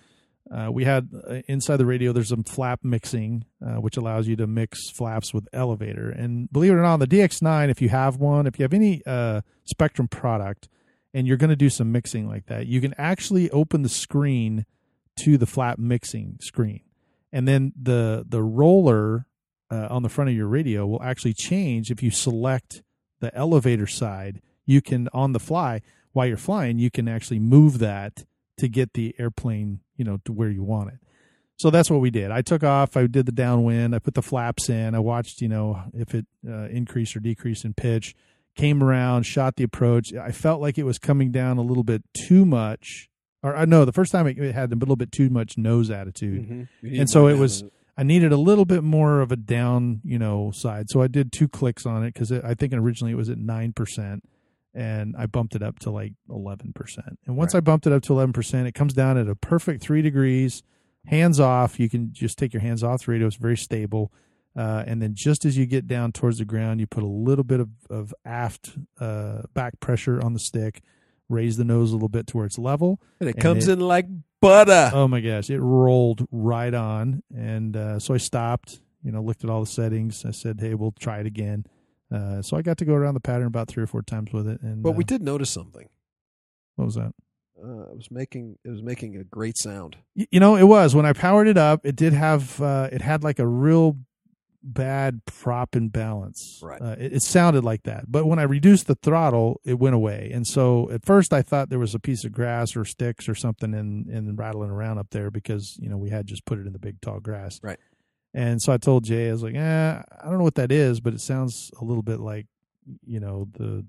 uh, 0.50 0.70
we 0.70 0.84
had 0.84 1.08
uh, 1.28 1.34
inside 1.48 1.76
the 1.78 1.86
radio. 1.86 2.12
There's 2.12 2.28
some 2.28 2.44
flap 2.44 2.80
mixing, 2.82 3.44
uh, 3.64 3.80
which 3.80 3.96
allows 3.96 4.28
you 4.28 4.36
to 4.36 4.46
mix 4.46 4.90
flaps 4.90 5.34
with 5.34 5.48
elevator. 5.52 6.10
And 6.10 6.50
believe 6.52 6.72
it 6.72 6.76
or 6.76 6.82
not, 6.82 6.98
the 6.98 7.06
DX9, 7.06 7.68
if 7.68 7.82
you 7.82 7.88
have 7.88 8.16
one, 8.16 8.46
if 8.46 8.58
you 8.58 8.62
have 8.62 8.74
any 8.74 9.02
uh, 9.06 9.40
Spektrum 9.72 10.10
product, 10.10 10.68
and 11.12 11.26
you're 11.26 11.36
going 11.36 11.50
to 11.50 11.56
do 11.56 11.70
some 11.70 11.90
mixing 11.92 12.28
like 12.28 12.46
that, 12.46 12.66
you 12.66 12.80
can 12.80 12.94
actually 12.98 13.50
open 13.50 13.82
the 13.82 13.88
screen 13.88 14.66
to 15.16 15.38
the 15.38 15.46
flap 15.46 15.78
mixing 15.78 16.36
screen 16.40 16.82
and 17.32 17.46
then 17.46 17.72
the 17.80 18.24
the 18.26 18.42
roller 18.42 19.26
uh, 19.70 19.88
on 19.90 20.02
the 20.02 20.08
front 20.08 20.30
of 20.30 20.36
your 20.36 20.46
radio 20.46 20.86
will 20.86 21.02
actually 21.02 21.34
change 21.34 21.90
if 21.90 22.02
you 22.02 22.10
select 22.10 22.82
the 23.20 23.34
elevator 23.34 23.86
side 23.86 24.40
you 24.64 24.80
can 24.80 25.08
on 25.12 25.32
the 25.32 25.38
fly 25.38 25.82
while 26.12 26.26
you're 26.26 26.36
flying 26.36 26.78
you 26.78 26.90
can 26.90 27.08
actually 27.08 27.38
move 27.38 27.78
that 27.78 28.24
to 28.56 28.68
get 28.68 28.94
the 28.94 29.14
airplane 29.18 29.80
you 29.96 30.04
know 30.04 30.18
to 30.24 30.32
where 30.32 30.50
you 30.50 30.62
want 30.62 30.90
it. 30.90 30.98
So 31.58 31.70
that's 31.70 31.90
what 31.90 32.00
we 32.00 32.10
did. 32.10 32.30
I 32.30 32.42
took 32.42 32.62
off 32.62 32.96
i 32.96 33.06
did 33.06 33.24
the 33.26 33.32
downwind 33.32 33.94
i 33.94 33.98
put 33.98 34.14
the 34.14 34.22
flaps 34.22 34.68
in 34.68 34.94
i 34.94 34.98
watched 34.98 35.40
you 35.40 35.48
know 35.48 35.82
if 35.94 36.14
it 36.14 36.26
uh, 36.46 36.68
increased 36.68 37.16
or 37.16 37.20
decreased 37.20 37.64
in 37.64 37.72
pitch 37.74 38.14
came 38.56 38.82
around 38.82 39.24
shot 39.24 39.56
the 39.56 39.64
approach. 39.64 40.14
I 40.14 40.32
felt 40.32 40.60
like 40.62 40.78
it 40.78 40.84
was 40.84 40.98
coming 40.98 41.30
down 41.30 41.58
a 41.58 41.62
little 41.62 41.84
bit 41.84 42.02
too 42.14 42.44
much 42.46 43.08
or 43.42 43.54
I 43.56 43.64
know 43.64 43.84
the 43.84 43.92
first 43.92 44.12
time 44.12 44.26
it, 44.26 44.38
it 44.38 44.54
had 44.54 44.72
a 44.72 44.76
little 44.76 44.96
bit 44.96 45.12
too 45.12 45.28
much 45.30 45.56
nose 45.58 45.90
attitude. 45.90 46.68
Mhm. 46.82 47.00
And 47.00 47.08
so 47.10 47.26
it 47.28 47.38
was- 47.38 47.64
I 47.98 48.02
needed 48.02 48.30
a 48.32 48.36
little 48.36 48.66
bit 48.66 48.84
more 48.84 49.20
of 49.22 49.32
a 49.32 49.36
down, 49.36 50.02
you 50.04 50.18
know, 50.18 50.50
side. 50.50 50.90
So 50.90 51.00
I 51.00 51.06
did 51.06 51.32
two 51.32 51.48
clicks 51.48 51.86
on 51.86 52.04
it 52.04 52.12
because 52.12 52.30
I 52.30 52.52
think 52.52 52.74
originally 52.74 53.12
it 53.12 53.16
was 53.16 53.30
at 53.30 53.38
nine 53.38 53.72
percent, 53.72 54.22
and 54.76 55.16
I 55.18 55.26
bumped 55.26 55.54
it 55.56 55.62
up 55.62 55.78
to 55.80 55.90
like 55.90 56.12
eleven 56.30 56.72
percent. 56.72 57.18
And 57.26 57.36
once 57.36 57.54
Right. 57.54 57.58
I 57.58 57.60
bumped 57.62 57.86
it 57.86 57.92
up 57.92 58.02
to 58.04 58.12
eleven 58.12 58.32
percent, 58.32 58.68
it 58.68 58.72
comes 58.74 58.92
down 58.92 59.16
at 59.18 59.28
a 59.28 59.34
perfect 59.34 59.82
three 59.82 60.02
degrees, 60.02 60.62
hands 61.06 61.40
off. 61.40 61.80
You 61.80 61.88
can 61.88 62.12
just 62.12 62.38
take 62.38 62.52
your 62.52 62.60
hands 62.62 62.82
off 62.84 63.06
the 63.06 63.12
radio; 63.12 63.26
it's 63.26 63.36
very 63.36 63.56
stable. 63.56 64.12
Uh, 64.54 64.84
and 64.86 65.02
then 65.02 65.14
just 65.14 65.44
as 65.44 65.56
you 65.58 65.66
get 65.66 65.86
down 65.86 66.12
towards 66.12 66.38
the 66.38 66.44
ground, 66.44 66.80
you 66.80 66.86
put 66.86 67.02
a 67.02 67.06
little 67.06 67.44
bit 67.44 67.60
of, 67.60 67.68
of 67.90 68.14
aft 68.24 68.76
uh, 69.00 69.42
back 69.52 69.80
pressure 69.80 70.18
on 70.22 70.32
the 70.32 70.38
stick, 70.38 70.80
raise 71.28 71.56
the 71.58 71.64
nose 71.64 71.90
a 71.90 71.94
little 71.94 72.08
bit 72.08 72.26
to 72.28 72.36
where 72.36 72.46
it's 72.46 72.58
level, 72.58 73.00
and 73.20 73.28
it 73.28 73.34
and 73.36 73.42
comes 73.42 73.68
it- 73.68 73.72
in 73.72 73.80
like 73.80 74.06
butter. 74.40 74.90
Oh 74.94 75.08
my 75.08 75.20
gosh, 75.20 75.50
it 75.50 75.58
rolled 75.60 76.26
right 76.30 76.72
on, 76.72 77.22
and 77.34 77.76
uh, 77.76 77.98
so 77.98 78.14
I 78.14 78.18
stopped. 78.18 78.80
You 79.02 79.12
know, 79.12 79.22
looked 79.22 79.44
at 79.44 79.50
all 79.50 79.60
the 79.60 79.66
settings. 79.66 80.24
I 80.24 80.32
said, 80.32 80.58
"Hey, 80.60 80.74
we'll 80.74 80.92
try 80.98 81.20
it 81.20 81.26
again." 81.26 81.64
Uh, 82.12 82.40
so 82.42 82.56
I 82.56 82.62
got 82.62 82.78
to 82.78 82.84
go 82.84 82.94
around 82.94 83.14
the 83.14 83.20
pattern 83.20 83.46
about 83.46 83.68
three 83.68 83.82
or 83.82 83.86
four 83.86 84.02
times 84.02 84.32
with 84.32 84.46
it. 84.48 84.60
And 84.62 84.82
but 84.82 84.92
we 84.92 85.04
uh, 85.04 85.06
did 85.06 85.22
notice 85.22 85.50
something. 85.50 85.88
what 86.76 86.84
was 86.86 86.94
that? 86.94 87.12
Uh, 87.62 87.90
it 87.90 87.96
was 87.96 88.10
making 88.10 88.58
it 88.64 88.68
was 88.70 88.82
making 88.82 89.16
a 89.16 89.24
great 89.24 89.56
sound. 89.58 89.96
Y- 90.14 90.26
You 90.30 90.40
know, 90.40 90.56
it 90.56 90.64
was 90.64 90.94
when 90.94 91.06
I 91.06 91.12
powered 91.14 91.48
it 91.48 91.56
up. 91.58 91.84
It 91.84 91.96
did 91.96 92.12
have 92.12 92.60
uh, 92.60 92.88
it 92.92 93.00
had 93.02 93.24
like 93.24 93.38
a 93.38 93.46
real 93.46 93.96
bad 94.62 95.20
prop 95.26 95.74
imbalance. 95.76 96.60
Right. 96.62 96.80
Uh, 96.82 96.96
it, 96.98 97.14
it 97.14 97.22
sounded 97.22 97.64
like 97.64 97.84
that, 97.84 98.10
but 98.10 98.26
when 98.26 98.38
I 98.38 98.42
reduced 98.42 98.88
the 98.88 98.96
throttle, 98.96 99.60
it 99.64 99.78
went 99.78 99.94
away. 99.94 100.30
And 100.34 100.46
so 100.46 100.90
at 100.90 101.04
first, 101.06 101.32
I 101.32 101.40
thought 101.42 101.70
there 101.70 101.78
was 101.78 101.94
a 101.94 102.00
piece 102.00 102.24
of 102.24 102.32
grass 102.32 102.76
or 102.76 102.84
sticks 102.84 103.28
or 103.28 103.34
something 103.34 103.72
in 103.74 104.08
in 104.10 104.36
rattling 104.36 104.70
around 104.70 104.98
up 104.98 105.08
there 105.10 105.30
because 105.30 105.76
you 105.80 105.88
know 105.88 105.96
we 105.96 106.10
had 106.10 106.26
just 106.26 106.44
put 106.44 106.58
it 106.58 106.66
in 106.66 106.72
the 106.72 106.78
big 106.78 107.00
tall 107.00 107.20
grass. 107.20 107.58
Right. 107.62 107.78
And 108.36 108.60
so 108.60 108.70
I 108.70 108.76
told 108.76 109.04
Jay, 109.04 109.30
I 109.30 109.32
was 109.32 109.42
like, 109.42 109.54
eh, 109.54 109.58
I 110.20 110.24
don't 110.28 110.36
know 110.36 110.44
what 110.44 110.56
that 110.56 110.70
is, 110.70 111.00
but 111.00 111.14
it 111.14 111.22
sounds 111.22 111.70
a 111.80 111.84
little 111.84 112.02
bit 112.02 112.20
like, 112.20 112.46
you 113.06 113.18
know, 113.18 113.48
the 113.58 113.84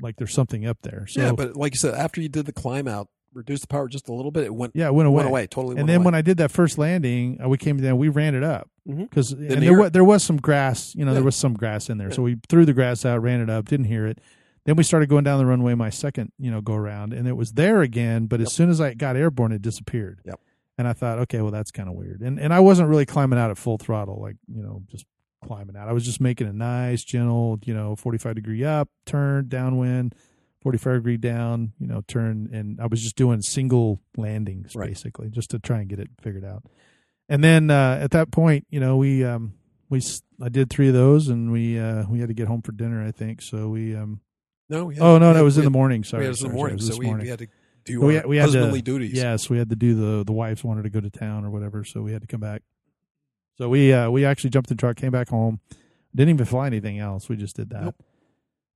like 0.00 0.16
there's 0.16 0.32
something 0.32 0.64
up 0.64 0.78
there. 0.82 1.06
So 1.08 1.20
yeah, 1.20 1.32
but 1.32 1.56
like 1.56 1.74
you 1.74 1.78
said, 1.78 1.94
after 1.94 2.20
you 2.20 2.28
did 2.28 2.46
the 2.46 2.52
climb 2.52 2.86
out, 2.86 3.08
reduced 3.34 3.62
the 3.62 3.66
power 3.68 3.88
just 3.88 4.08
a 4.08 4.12
little 4.12 4.30
bit, 4.30 4.44
it 4.44 4.54
went 4.54 4.72
yeah, 4.76 4.86
it 4.86 4.94
went 4.94 5.08
away. 5.08 5.16
went 5.16 5.28
away 5.28 5.46
totally. 5.48 5.76
and 5.78 5.88
then 5.88 6.04
when 6.04 6.14
I 6.14 6.22
did 6.22 6.36
that 6.36 6.52
first 6.52 6.78
landing, 6.78 7.40
uh, 7.44 7.48
we 7.48 7.58
came 7.58 7.78
down, 7.78 7.98
we 7.98 8.08
ran 8.08 8.34
it 8.36 8.44
up 8.44 8.70
because 8.86 9.32
and 9.32 9.50
hear 9.50 9.60
there 9.60 9.78
was 9.80 9.90
there 9.90 10.04
was 10.04 10.22
some 10.22 10.36
grass, 10.36 10.94
you 10.94 11.04
know, 11.04 11.12
there 11.12 11.22
was 11.24 11.34
some 11.36 11.54
grass 11.54 11.90
in 11.90 11.98
there, 11.98 12.08
Yeah. 12.10 12.14
so 12.14 12.22
we 12.22 12.36
threw 12.48 12.64
the 12.64 12.72
grass 12.74 13.04
out, 13.04 13.20
ran 13.22 13.40
it 13.40 13.50
up, 13.50 13.66
didn't 13.68 13.86
hear 13.86 14.06
it. 14.06 14.18
Then 14.66 14.76
we 14.76 14.84
started 14.84 15.08
going 15.08 15.24
down 15.24 15.38
the 15.40 15.46
runway, 15.46 15.74
my 15.74 15.90
second, 15.90 16.30
you 16.38 16.48
know, 16.50 16.60
go 16.60 16.74
around, 16.74 17.12
and 17.12 17.26
it 17.26 17.36
was 17.36 17.54
there 17.54 17.82
again. 17.82 18.26
But 18.26 18.38
Yep. 18.38 18.46
as 18.46 18.52
soon 18.52 18.70
as 18.70 18.80
I 18.80 18.94
got 18.94 19.16
airborne, 19.16 19.50
it 19.50 19.62
disappeared. 19.62 20.20
Yep. 20.24 20.38
And 20.78 20.88
I 20.88 20.92
thought, 20.94 21.18
okay, 21.20 21.40
well, 21.42 21.50
that's 21.50 21.70
kind 21.70 21.88
of 21.88 21.94
weird. 21.94 22.20
And 22.22 22.38
and 22.40 22.52
I 22.52 22.60
wasn't 22.60 22.88
really 22.88 23.06
climbing 23.06 23.38
out 23.38 23.50
at 23.50 23.58
full 23.58 23.78
throttle, 23.78 24.20
like 24.20 24.36
you 24.52 24.62
know, 24.62 24.82
just 24.88 25.04
climbing 25.44 25.76
out. 25.76 25.88
I 25.88 25.92
was 25.92 26.04
just 26.04 26.20
making 26.20 26.46
a 26.46 26.52
nice, 26.52 27.04
gentle, 27.04 27.58
you 27.64 27.74
know, 27.74 27.94
forty 27.96 28.18
five 28.18 28.34
degree 28.36 28.64
up, 28.64 28.88
turn, 29.04 29.48
downwind, 29.48 30.14
forty 30.62 30.78
five 30.78 30.94
degree 30.94 31.18
down, 31.18 31.72
you 31.78 31.86
know, 31.86 32.02
turn, 32.08 32.48
and 32.52 32.80
I 32.80 32.86
was 32.86 33.02
just 33.02 33.16
doing 33.16 33.42
single 33.42 34.00
landings 34.16 34.74
Right. 34.74 34.88
basically, 34.88 35.28
just 35.28 35.50
to 35.50 35.58
try 35.58 35.80
and 35.80 35.88
get 35.88 35.98
it 36.00 36.08
figured 36.20 36.44
out. 36.44 36.62
And 37.28 37.42
then 37.44 37.70
uh, 37.70 37.98
at 38.00 38.10
that 38.12 38.30
point, 38.30 38.66
you 38.70 38.80
know, 38.80 38.96
we 38.96 39.24
um, 39.24 39.54
we 39.90 40.00
I 40.40 40.48
did 40.48 40.70
three 40.70 40.88
of 40.88 40.94
those, 40.94 41.28
and 41.28 41.52
we 41.52 41.78
uh, 41.78 42.04
we 42.08 42.18
had 42.20 42.28
to 42.28 42.34
get 42.34 42.48
home 42.48 42.62
for 42.62 42.72
dinner, 42.72 43.04
I 43.06 43.10
think. 43.10 43.42
So 43.42 43.68
we 43.68 43.94
um, 43.94 44.20
no, 44.70 44.86
we 44.86 44.94
had- 44.94 45.02
oh 45.02 45.18
no, 45.18 45.32
no, 45.34 45.40
it 45.40 45.42
was 45.44 45.58
in 45.58 45.64
the 45.64 45.70
morning. 45.70 46.02
Sorry, 46.02 46.24
it 46.24 46.28
was 46.28 46.42
in 46.42 46.50
sorry, 46.50 46.52
the 46.52 46.52
sorry, 46.52 46.58
morning, 46.58 46.76
was 46.76 46.86
so 46.86 46.90
this 46.92 46.98
we, 46.98 47.06
morning. 47.06 47.24
we 47.24 47.30
had 47.30 47.38
to 47.40 47.46
do 47.84 48.00
we, 48.00 48.18
our 48.18 48.26
we 48.26 48.36
had 48.36 48.44
husbandly 48.44 48.80
to, 48.80 48.84
duties. 48.84 49.12
Yeah, 49.14 49.36
so 49.36 49.48
we 49.50 49.58
had 49.58 49.70
to 49.70 49.76
do 49.76 49.94
the 49.94 50.24
the 50.24 50.32
wives 50.32 50.62
wanted 50.64 50.82
to 50.84 50.90
go 50.90 51.00
to 51.00 51.10
town 51.10 51.44
or 51.44 51.50
whatever, 51.50 51.84
so 51.84 52.02
we 52.02 52.12
had 52.12 52.20
to 52.22 52.26
come 52.28 52.40
back. 52.40 52.62
So 53.58 53.68
we 53.68 53.92
uh 53.92 54.10
we 54.10 54.24
actually 54.24 54.50
jumped 54.50 54.70
in 54.70 54.76
the 54.76 54.80
truck, 54.80 54.96
came 54.96 55.10
back 55.12 55.28
home, 55.28 55.60
didn't 56.14 56.30
even 56.34 56.46
fly 56.46 56.66
anything 56.66 56.98
else. 56.98 57.28
We 57.28 57.36
just 57.36 57.56
did 57.56 57.70
that, 57.70 57.82
Nope. 57.84 58.02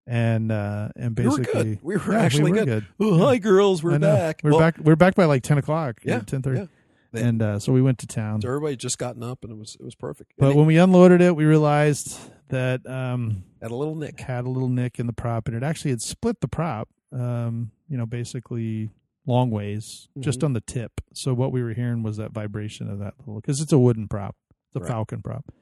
and 0.07 0.53
uh 0.53 0.89
and 0.97 1.17
We 1.19 1.25
were 1.25 1.31
basically 1.39 1.63
good. 1.75 1.79
We 1.83 1.97
were 1.97 2.13
yeah, 2.13 2.21
actually 2.21 2.45
we 2.45 2.51
were 2.59 2.65
good. 2.65 2.87
good. 2.99 3.07
Oh, 3.07 3.19
hi, 3.27 3.39
girls, 3.39 3.83
we're 3.83 3.99
back. 3.99 4.41
We're 4.43 4.51
Well, 4.51 4.61
back. 4.61 4.79
We're 4.79 4.97
back 4.97 5.15
by 5.15 5.25
like 5.25 5.43
ten 5.43 5.59
o'clock. 5.59 6.01
Yeah, 6.05 6.21
ten 6.21 6.43
thirty. 6.43 6.61
yeah. 6.61 6.67
They- 7.13 7.23
And 7.23 7.41
uh, 7.41 7.59
so 7.61 7.73
we 7.73 7.81
went 7.81 7.99
to 8.01 8.07
town. 8.07 8.43
So 8.43 8.49
everybody 8.49 8.73
had 8.73 8.81
just 8.81 8.99
gotten 8.99 9.23
up, 9.23 9.43
and 9.45 9.53
it 9.53 9.57
was 9.57 9.77
it 9.81 9.85
was 9.85 9.95
perfect. 9.95 10.33
But 10.39 10.49
and 10.49 10.57
when 10.57 10.67
we 10.67 10.77
unloaded 10.77 11.21
it, 11.23 11.35
we 11.35 11.45
realized 11.45 12.19
that 12.49 12.87
um, 12.87 13.45
had 13.63 13.71
a 13.71 13.75
little 13.75 13.95
nick. 13.95 14.21
had 14.21 14.45
a 14.45 14.49
little 14.51 14.69
nick 14.69 14.99
in 14.99 15.07
the 15.07 15.13
prop, 15.13 15.49
and 15.49 15.57
it 15.57 15.63
actually 15.63 15.93
had 15.93 16.03
split 16.03 16.41
the 16.41 16.49
prop. 16.49 16.89
Um, 17.13 17.71
you 17.89 17.97
know, 17.97 18.07
basically 18.07 18.91
long 19.27 19.51
ways, 19.51 20.09
just 20.19 20.41
Mhm. 20.41 20.45
on 20.45 20.53
the 20.55 20.61
tip. 20.61 21.01
So 21.15 21.35
what 21.35 21.53
we 21.53 21.63
were 21.63 21.73
hearing 21.73 22.03
was 22.03 22.17
that 22.17 22.33
vibration 22.33 22.89
of 22.91 22.99
that 23.01 23.15
little 23.19 23.41
because 23.41 23.61
it's 23.61 23.73
a 23.73 23.79
wooden 23.79 24.09
prop, 24.09 24.37
it's 24.69 24.77
a 24.77 24.81
Right. 24.81 24.89
Falcon 24.89 25.23
prop, 25.23 25.53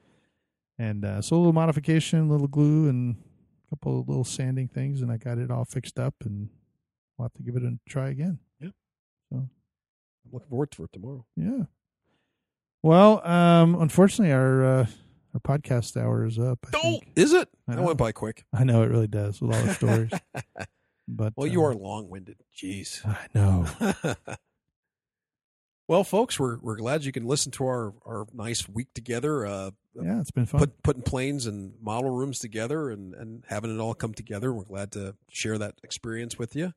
and 0.78 1.04
uh, 1.04 1.22
so 1.22 1.36
a 1.36 1.38
little 1.38 1.52
modification, 1.52 2.20
a 2.20 2.28
little 2.28 2.48
glue, 2.48 2.88
and 2.88 3.16
a 3.66 3.70
couple 3.70 4.00
of 4.00 4.08
little 4.08 4.24
sanding 4.24 4.68
things, 4.68 5.00
and 5.02 5.10
I 5.12 5.16
got 5.16 5.38
it 5.38 5.50
all 5.50 5.64
fixed 5.64 5.98
up, 5.98 6.14
and 6.24 6.48
we'll 7.16 7.24
have 7.26 7.32
to 7.34 7.42
give 7.42 7.56
it 7.56 7.62
a 7.62 7.78
try 7.88 8.08
again. 8.10 8.38
Yeah. 8.60 8.70
So 9.30 9.36
I'm 9.38 9.50
looking 10.32 10.48
forward 10.48 10.70
to 10.72 10.84
it 10.84 10.92
tomorrow. 10.92 11.24
Yeah. 11.36 11.64
Well, 12.82 13.26
um, 13.26 13.74
unfortunately, 13.80 14.32
our 14.32 14.64
uh, 14.64 14.86
our 15.32 15.40
podcast 15.40 15.96
hour 16.00 16.24
is 16.26 16.38
up. 16.38 16.66
I 16.66 16.76
Oh, 16.76 16.80
think. 16.82 17.12
is 17.16 17.32
it? 17.32 17.48
I 17.66 17.76
That 17.76 17.84
went 17.84 17.98
by 17.98 18.12
quick. 18.12 18.44
I 18.52 18.64
know 18.64 18.82
it 18.82 18.90
really 18.90 19.08
does 19.08 19.40
with 19.40 19.54
all 19.54 19.62
the 19.64 19.74
stories. 19.74 20.10
But 21.06 21.34
well, 21.36 21.46
you 21.46 21.62
uh, 21.62 21.66
are 21.68 21.74
long 21.74 22.08
winded. 22.08 22.36
Jeez. 22.56 23.04
I 23.04 23.26
know. 23.34 23.66
well, 25.88 26.04
folks, 26.04 26.38
we're 26.40 26.58
we're 26.60 26.76
glad 26.76 27.04
you 27.04 27.12
can 27.12 27.26
listen 27.26 27.52
to 27.52 27.64
our, 27.66 27.92
our 28.06 28.26
nice 28.32 28.68
week 28.68 28.88
together. 28.94 29.46
Uh, 29.46 29.70
Yeah, 29.94 30.20
it's 30.20 30.30
been 30.30 30.46
fun. 30.46 30.60
put 30.60 30.82
putting 30.82 31.02
planes 31.02 31.46
and 31.46 31.74
model 31.80 32.10
rooms 32.10 32.38
together 32.38 32.90
and, 32.90 33.14
and 33.14 33.44
having 33.48 33.74
it 33.74 33.80
all 33.80 33.94
come 33.94 34.14
together. 34.14 34.52
We're 34.52 34.64
glad 34.64 34.92
to 34.92 35.14
share 35.28 35.58
that 35.58 35.74
experience 35.82 36.38
with 36.38 36.56
you. 36.56 36.72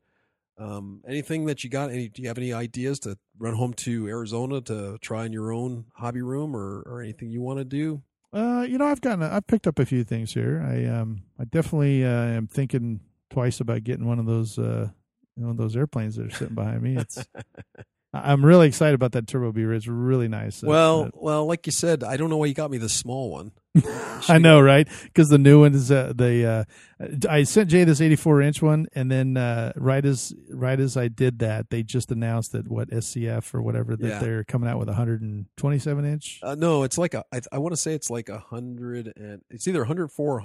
Um, 0.60 1.02
anything 1.08 1.46
that 1.46 1.64
you 1.64 1.70
got? 1.70 1.92
Any? 1.92 2.10
Do 2.10 2.22
you 2.22 2.28
have 2.28 2.38
any 2.38 2.52
ideas 2.52 3.00
to 3.02 3.18
run 3.38 3.54
home 3.54 3.74
to 3.76 4.08
Arizona 4.08 4.60
to 4.62 4.98
try 5.00 5.26
in 5.26 5.32
your 5.32 5.54
own 5.54 5.86
hobby 5.96 6.22
room 6.22 6.56
or, 6.56 6.82
or 6.82 7.02
anything 7.02 7.30
you 7.30 7.42
want 7.42 7.60
to 7.60 7.66
do? 7.66 8.02
Uh, 8.34 8.66
you 8.68 8.78
know, 8.78 8.86
I've 8.86 9.00
gotten, 9.00 9.24
I've 9.24 9.48
picked 9.48 9.68
up 9.68 9.80
a 9.80 9.86
few 9.86 10.04
things 10.04 10.34
here. 10.34 10.62
I 10.68 10.84
um, 10.86 11.22
I 11.40 11.46
definitely 11.46 12.04
uh, 12.04 12.10
am 12.10 12.48
thinking 12.48 13.00
twice 13.30 13.60
about 13.60 13.84
getting 13.84 14.06
one 14.06 14.20
of 14.20 14.26
those, 14.26 14.58
uh, 14.58 14.90
one 15.36 15.52
of 15.52 15.58
those 15.58 15.76
airplanes 15.76 16.16
that 16.16 16.28
are 16.28 16.32
sitting 16.32 16.56
behind 16.56 16.82
me. 16.82 16.98
It's, 16.98 17.24
I'm 18.14 18.44
really 18.44 18.68
excited 18.68 18.96
about 18.96 19.12
that 19.12 19.28
Turbo 19.28 19.52
Beaver. 19.52 19.74
It's 19.74 19.86
really 19.86 20.28
nice. 20.30 20.64
Well, 20.64 21.04
uh, 21.04 21.10
well, 21.14 21.46
like 21.46 21.66
you 21.66 21.72
said, 21.74 22.04
I 22.04 22.16
don't 22.18 22.30
know 22.30 22.38
why 22.38 22.46
you 22.48 22.54
got 22.54 22.72
me 22.72 22.78
the 22.78 22.90
small 22.90 23.30
one. 23.30 23.52
I 24.30 24.40
know, 24.40 24.60
right? 24.62 24.88
Because 25.04 25.28
the 25.28 25.38
new 25.38 25.60
one 25.62 25.76
is 25.76 25.92
uh, 25.92 26.14
the. 26.16 26.68
Uh, 27.00 27.08
I 27.30 27.44
sent 27.44 27.70
Jay 27.70 27.84
this 27.84 28.02
84 28.02 28.42
inch 28.42 28.62
one, 28.62 28.88
and 28.96 29.12
then 29.12 29.38
uh, 29.38 29.74
right 29.76 30.04
as 30.04 30.34
right 30.50 30.80
as 30.80 30.98
I 30.98 31.10
did 31.10 31.40
that, 31.40 31.70
they 31.70 31.84
just 31.84 32.10
announced 32.12 32.54
that 32.54 32.68
what 32.70 32.90
SCF 32.90 33.54
or 33.54 33.62
whatever 33.62 33.96
that 33.98 34.08
Yeah. 34.08 34.20
they're 34.20 34.44
coming 34.46 34.70
out 34.70 34.80
with 34.80 34.88
127 34.88 36.06
inch. 36.06 36.40
Uh, 36.42 36.56
no, 36.56 36.84
it's 36.84 36.98
like 36.98 37.14
a. 37.14 37.24
I, 37.32 37.42
I 37.52 37.58
want 37.60 37.74
to 37.74 37.78
say 37.78 37.94
it's 37.94 38.10
like 38.10 38.30
a 38.30 38.40
hundred 38.40 39.14
and 39.16 39.42
it's 39.52 39.68
either 39.68 39.80
104 39.82 40.36
or 40.38 40.40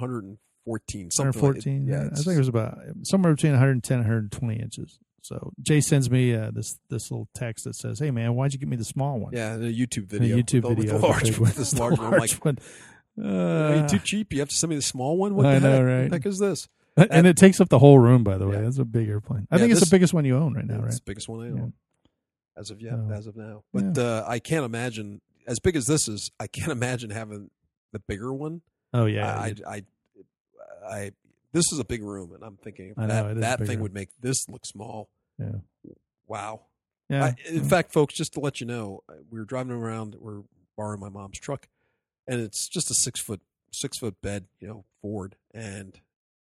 114. 0.65 1.11
Something 1.11 1.41
like- 1.41 1.43
114. 1.65 1.87
yeah, 1.87 2.09
I 2.13 2.15
think 2.23 2.35
it 2.37 2.39
was 2.39 2.49
about 2.49 2.79
somewhere 3.03 3.35
between 3.35 3.53
110 3.53 3.99
and 3.99 4.05
120 4.05 4.61
inches. 4.61 4.99
So 5.23 5.53
Jay 5.61 5.81
sends 5.81 6.11
me 6.11 6.35
uh, 6.35 6.51
this 6.53 6.79
this 6.91 7.11
little 7.11 7.29
text 7.35 7.65
that 7.65 7.77
says, 7.77 8.01
"Hey 8.01 8.11
man, 8.11 8.35
why'd 8.35 8.53
you 8.53 8.59
give 8.59 8.69
me 8.69 8.75
the 8.77 8.85
small 8.85 9.21
one?" 9.21 9.33
Yeah, 9.33 9.57
the 9.57 9.67
YouTube 9.73 10.07
video. 10.07 10.35
The. 10.37 10.43
YouTube 10.43 10.69
with 10.69 10.79
video, 10.79 10.93
With 10.95 11.01
the 11.03 11.07
large, 11.07 11.39
with 11.39 11.55
this 11.57 11.75
large 11.79 11.99
one. 11.99 12.11
Like, 12.19 12.33
one. 12.45 12.59
Uh, 13.23 13.87
too 13.89 13.99
cheap? 14.01 14.33
You 14.33 14.41
have 14.41 14.49
to 14.49 14.55
send 14.55 14.71
me 14.71 14.77
the 14.77 14.83
small 14.83 15.17
one. 15.17 15.35
What 15.37 15.47
I 15.47 15.59
the 15.59 15.61
know, 15.69 15.77
heck? 15.77 15.85
right? 15.87 16.01
What 16.03 16.11
the 16.11 16.17
heck 16.17 16.27
is 16.27 16.39
this? 16.39 16.69
and 16.97 17.27
it 17.27 17.37
takes 17.37 17.61
up 17.61 17.69
the 17.69 17.79
whole 17.79 17.99
room. 17.99 18.25
By 18.25 18.37
the 18.39 18.47
way, 18.49 18.57
Yeah. 18.57 18.63
that's 18.63 18.79
a 18.79 18.85
big 18.85 19.09
airplane. 19.09 19.47
I 19.51 19.57
Yeah, 19.57 19.61
think 19.61 19.73
it's 19.73 19.81
this- 19.81 19.89
the 19.91 19.95
biggest 19.95 20.13
one 20.13 20.25
you 20.25 20.37
own 20.37 20.55
right 20.55 20.67
now, 20.67 20.77
It's 20.77 20.83
right? 20.85 20.93
the 20.95 21.03
biggest 21.07 21.29
one 21.29 21.41
I 21.41 21.47
Yeah. 21.55 21.63
own 21.63 21.73
as 22.57 22.71
of 22.71 22.81
yet, 22.83 22.95
as 23.13 23.27
of 23.29 23.37
now. 23.37 23.63
But 23.73 23.97
uh, 23.99 24.25
I 24.27 24.39
can't 24.41 24.65
imagine 24.65 25.21
as 25.47 25.59
big 25.61 25.77
as 25.77 25.87
this 25.87 26.09
is. 26.09 26.31
I 26.41 26.47
can't 26.49 26.73
imagine 26.73 27.11
having 27.11 27.51
the 27.93 27.99
bigger 28.01 28.33
one. 28.33 28.63
Oh 28.93 29.07
yeah, 29.07 29.27
I, 29.39 29.55
I, 29.67 29.75
I, 29.77 29.83
I, 30.89 31.13
this 31.53 31.71
is 31.73 31.79
a 31.79 31.85
big 31.85 32.03
room, 32.03 32.33
and 32.35 32.43
I'm 32.43 32.57
thinking 32.57 32.95
know, 32.97 33.07
that 33.07 33.27
it 33.27 33.31
is 33.33 33.37
a 33.39 33.41
that 33.41 33.59
thing 33.61 33.69
room. 33.69 33.81
would 33.81 33.95
make 33.95 34.09
this 34.21 34.49
look 34.49 34.65
small. 34.67 35.11
yeah, 35.39 35.51
Wow. 36.27 36.63
yeah. 37.09 37.25
I, 37.27 37.35
in 37.49 37.65
fact, 37.65 37.93
folks, 37.93 38.15
just 38.15 38.33
to 38.35 38.41
let 38.41 38.61
you 38.61 38.67
know, 38.67 39.03
uh, 39.09 39.15
we 39.31 39.39
were 39.39 39.45
driving 39.45 39.73
around. 39.73 40.17
We're 40.19 40.43
borrowing 40.77 41.01
my 41.01 41.09
mom's 41.11 41.39
truck, 41.39 41.69
and 42.27 42.41
it's 42.41 42.69
just 42.69 42.91
a 42.91 42.95
six 42.95 43.21
foot 43.21 43.41
six 43.73 43.99
foot 43.99 44.21
bed, 44.23 44.47
you 44.61 44.69
know, 44.69 44.85
Ford. 45.01 45.37
And 45.55 45.99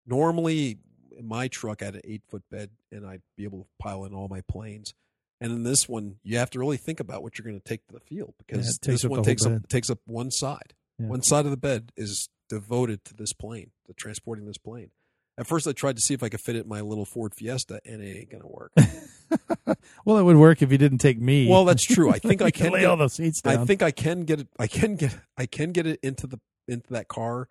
normally, 0.05 0.79
in 1.17 1.27
my 1.27 1.47
truck, 1.47 1.81
I 1.81 1.85
had 1.85 1.95
an 1.95 2.01
eight 2.03 2.23
foot 2.29 2.43
bed, 2.49 2.71
and 2.91 3.05
I'd 3.05 3.21
be 3.35 3.43
able 3.43 3.59
to 3.63 3.67
pile 3.79 4.05
in 4.05 4.13
all 4.13 4.27
my 4.27 4.41
planes. 4.41 4.93
And 5.39 5.51
in 5.51 5.63
this 5.63 5.87
one, 5.87 6.15
you 6.23 6.37
have 6.39 6.49
to 6.51 6.59
really 6.59 6.77
think 6.77 6.99
about 6.99 7.21
what 7.21 7.37
you're 7.37 7.45
going 7.45 7.59
to 7.59 7.67
take 7.67 7.85
to 7.87 7.93
the 7.93 7.99
field 7.99 8.33
because 8.39 8.79
Yeah, 8.83 8.91
this 8.93 9.05
one 9.05 9.21
takes 9.23 9.45
up 9.45 9.67
takes 9.69 9.89
up 9.91 9.99
one 10.05 10.31
side. 10.31 10.73
Yeah. 10.97 11.07
One 11.07 11.21
side 11.21 11.45
of 11.45 11.51
the 11.51 11.57
bed 11.57 11.91
is 11.95 12.29
devoted 12.49 13.03
to 13.05 13.13
this 13.13 13.33
plane, 13.33 13.71
to 13.85 13.93
transporting 13.93 14.45
this 14.45 14.57
plane. 14.57 14.91
At 15.39 15.45
first, 15.45 15.67
I 15.67 15.71
tried 15.71 15.95
to 15.97 16.01
see 16.01 16.13
if 16.15 16.23
I 16.23 16.29
could 16.29 16.41
fit 16.41 16.55
it 16.55 16.63
in 16.63 16.67
my 16.69 16.81
little 16.81 17.05
Ford 17.05 17.35
Fiesta, 17.35 17.79
and 17.85 18.01
it 18.01 18.17
ain't 18.17 18.31
going 18.31 18.41
to 18.41 18.47
work. 18.47 18.71
well, 20.05 20.17
it 20.17 20.23
would 20.23 20.37
work 20.37 20.61
if 20.63 20.71
you 20.71 20.77
didn't 20.79 20.97
take 20.97 21.19
me. 21.19 21.47
Well, 21.47 21.63
that's 21.65 21.83
true. 21.83 22.09
I 22.09 22.17
think 22.19 22.41
I 22.41 22.49
can 22.51 22.71
lay 22.73 22.79
get- 22.81 22.89
all 22.89 22.97
the 22.97 23.07
seats 23.07 23.41
down. 23.41 23.57
I 23.59 23.65
think 23.65 23.83
I 23.83 23.91
can 23.91 24.23
get 24.23 24.39
it. 24.39 24.47
I 24.57 24.65
can 24.67 24.95
get. 24.95 25.15
I 25.37 25.45
can 25.45 25.71
get 25.73 25.85
it 25.85 25.99
into 26.01 26.25
the 26.27 26.39
into 26.67 26.91
that 26.93 27.07
car, 27.07 27.47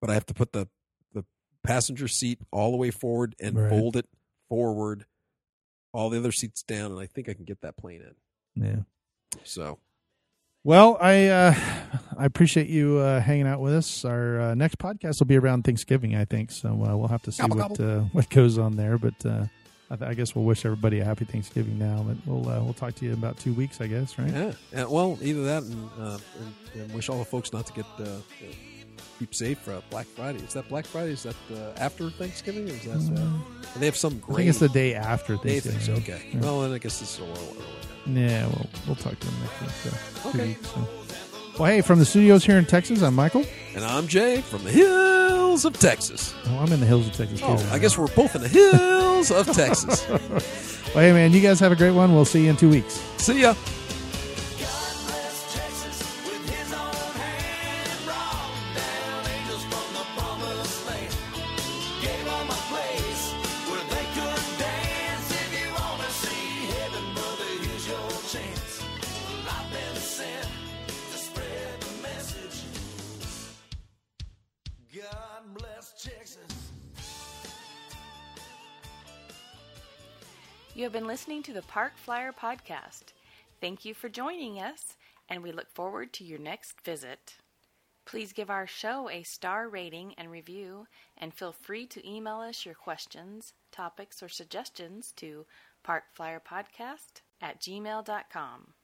but 0.00 0.10
I 0.10 0.14
have 0.14 0.26
to 0.26 0.34
put 0.34 0.52
the 0.52 0.66
the 1.12 1.24
passenger 1.62 2.08
seat 2.08 2.40
all 2.50 2.72
the 2.72 2.76
way 2.76 2.90
forward 2.90 3.36
and 3.40 3.56
Right. 3.56 3.70
fold 3.70 3.94
it 3.96 4.06
forward, 4.48 5.04
all 5.92 6.10
the 6.10 6.18
other 6.18 6.32
seats 6.32 6.62
down, 6.64 6.90
and 6.90 7.00
I 7.00 7.06
think 7.06 7.28
I 7.28 7.34
can 7.34 7.44
get 7.44 7.60
that 7.60 7.76
plane 7.76 8.02
in. 8.56 8.64
yeah. 8.66 8.80
So 9.44 9.78
Well, 10.62 10.98
I 11.00 11.26
uh, 11.28 11.54
I 12.18 12.26
appreciate 12.26 12.68
you 12.68 12.98
uh, 12.98 13.20
hanging 13.20 13.46
out 13.46 13.60
with 13.60 13.72
us. 13.74 14.04
Our 14.04 14.40
uh, 14.40 14.54
next 14.54 14.78
podcast 14.78 15.18
will 15.20 15.26
be 15.26 15.38
around 15.38 15.62
Thanksgiving, 15.64 16.14
I 16.14 16.26
think. 16.26 16.50
So 16.50 16.68
uh, 16.70 16.96
we'll 16.96 17.08
have 17.08 17.22
to 17.22 17.32
see 17.32 17.42
Gobble, 17.46 17.56
what 17.70 17.80
uh, 17.80 18.00
what 18.12 18.28
goes 18.30 18.58
on 18.58 18.76
there. 18.76 18.98
But 18.98 19.24
uh, 19.24 19.46
I, 19.90 19.96
th- 19.96 20.10
I 20.10 20.14
guess 20.14 20.34
we'll 20.34 20.44
wish 20.44 20.66
everybody 20.66 21.00
a 21.00 21.04
happy 21.04 21.24
Thanksgiving 21.24 21.78
now. 21.78 22.04
But 22.06 22.16
we'll 22.26 22.46
uh, 22.48 22.62
we'll 22.62 22.74
talk 22.74 22.94
to 22.96 23.04
you 23.06 23.12
in 23.12 23.18
about 23.18 23.38
two 23.38 23.54
weeks, 23.54 23.80
I 23.80 23.86
guess, 23.86 24.18
right? 24.18 24.30
yeah, 24.30 24.52
yeah 24.72 24.84
well, 24.84 25.18
either 25.22 25.44
that 25.44 25.62
and, 25.62 25.90
uh, 25.98 26.18
and, 26.74 26.82
and 26.82 26.92
wish 26.94 27.08
all 27.08 27.18
the 27.18 27.24
folks 27.24 27.54
not 27.54 27.64
to 27.66 27.72
get 27.72 27.86
uh, 27.98 28.18
keep 29.18 29.34
safe 29.34 29.60
for 29.60 29.82
Black 29.88 30.06
Friday. 30.06 30.40
Is 30.40 30.52
that 30.52 30.68
Black 30.68 30.84
Friday? 30.84 31.12
Is 31.12 31.22
that 31.22 31.36
uh, 31.54 31.72
after 31.78 32.10
Thanksgiving? 32.10 32.68
Or 32.68 32.74
is 32.74 32.84
that 32.84 33.18
uh, 33.18 33.78
they 33.78 33.86
have 33.86 33.96
some 33.96 34.12
Mm. 34.16 34.24
I 34.24 34.26
great? 34.26 34.36
think 34.36 34.48
it's 34.50 34.58
the 34.58 34.68
day 34.68 34.94
after 34.94 35.38
Thanksgiving. 35.38 35.80
so. 35.80 35.92
Okay. 35.94 36.20
Yeah. 36.34 36.40
Well, 36.40 36.60
then 36.60 36.72
I 36.72 36.78
guess 36.78 37.00
this 37.00 37.14
is 37.14 37.18
a 37.20 37.24
little 37.24 37.56
early. 37.56 37.64
Yeah, 38.06 38.46
well, 38.46 38.66
we'll 38.86 38.96
talk 38.96 39.18
to 39.18 39.26
them 39.26 39.34
next 39.42 39.60
week. 39.60 39.70
Uh, 39.94 39.96
so 40.20 40.28
Okay. 40.30 40.46
weeks, 40.48 40.68
so. 40.70 40.88
Well, 41.58 41.70
hey, 41.70 41.80
from 41.82 41.98
the 41.98 42.04
studios 42.06 42.44
here 42.44 42.58
in 42.58 42.64
Texas, 42.64 43.02
I'm 43.02 43.14
Michael. 43.14 43.44
And 43.74 43.84
I'm 43.84 44.06
Jay 44.08 44.40
from 44.40 44.64
the 44.64 44.70
hills 44.70 45.64
of 45.64 45.78
Texas. 45.78 46.34
Oh, 46.46 46.58
I'm 46.58 46.72
in 46.72 46.80
the 46.80 46.86
hills 46.86 47.06
of 47.06 47.12
Texas. 47.14 47.40
too, 47.40 47.46
Oh, 47.46 47.54
right 47.54 47.72
I 47.72 47.78
guess 47.78 47.98
we're 47.98 48.06
both 48.08 48.34
in 48.34 48.40
the 48.42 48.48
hills 48.48 49.30
of 49.30 49.46
Texas. 49.52 50.06
Well, 50.92 51.04
hey, 51.04 51.12
man, 51.12 51.30
you 51.30 51.40
guys 51.40 51.60
have 51.60 51.70
a 51.70 51.76
great 51.76 51.92
one. 51.92 52.12
We'll 52.16 52.24
see 52.24 52.42
you 52.42 52.50
in 52.50 52.56
two 52.56 52.68
weeks. 52.68 52.94
See 53.18 53.42
ya. 53.42 53.54
Been 81.00 81.08
listening 81.08 81.42
to 81.42 81.54
the 81.54 81.62
Park 81.62 81.92
Flyer 81.96 82.30
Podcast. 82.30 83.14
Thank 83.58 83.86
you 83.86 83.94
for 83.94 84.10
joining 84.10 84.60
us, 84.60 84.98
and 85.30 85.42
we 85.42 85.50
look 85.50 85.70
forward 85.72 86.12
to 86.12 86.24
your 86.24 86.38
next 86.38 86.78
visit. 86.82 87.38
Please 88.04 88.34
give 88.34 88.50
our 88.50 88.66
show 88.66 89.08
a 89.08 89.22
star 89.22 89.66
rating 89.66 90.12
and 90.18 90.30
review, 90.30 90.86
and 91.16 91.32
feel 91.32 91.52
free 91.52 91.86
to 91.86 92.06
email 92.06 92.40
us 92.40 92.66
your 92.66 92.74
questions, 92.74 93.54
topics, 93.72 94.22
or 94.22 94.28
suggestions 94.28 95.14
to 95.16 95.46
parkflyerpodcast 95.88 97.22
at 97.40 97.62
gmail.com. 97.62 98.74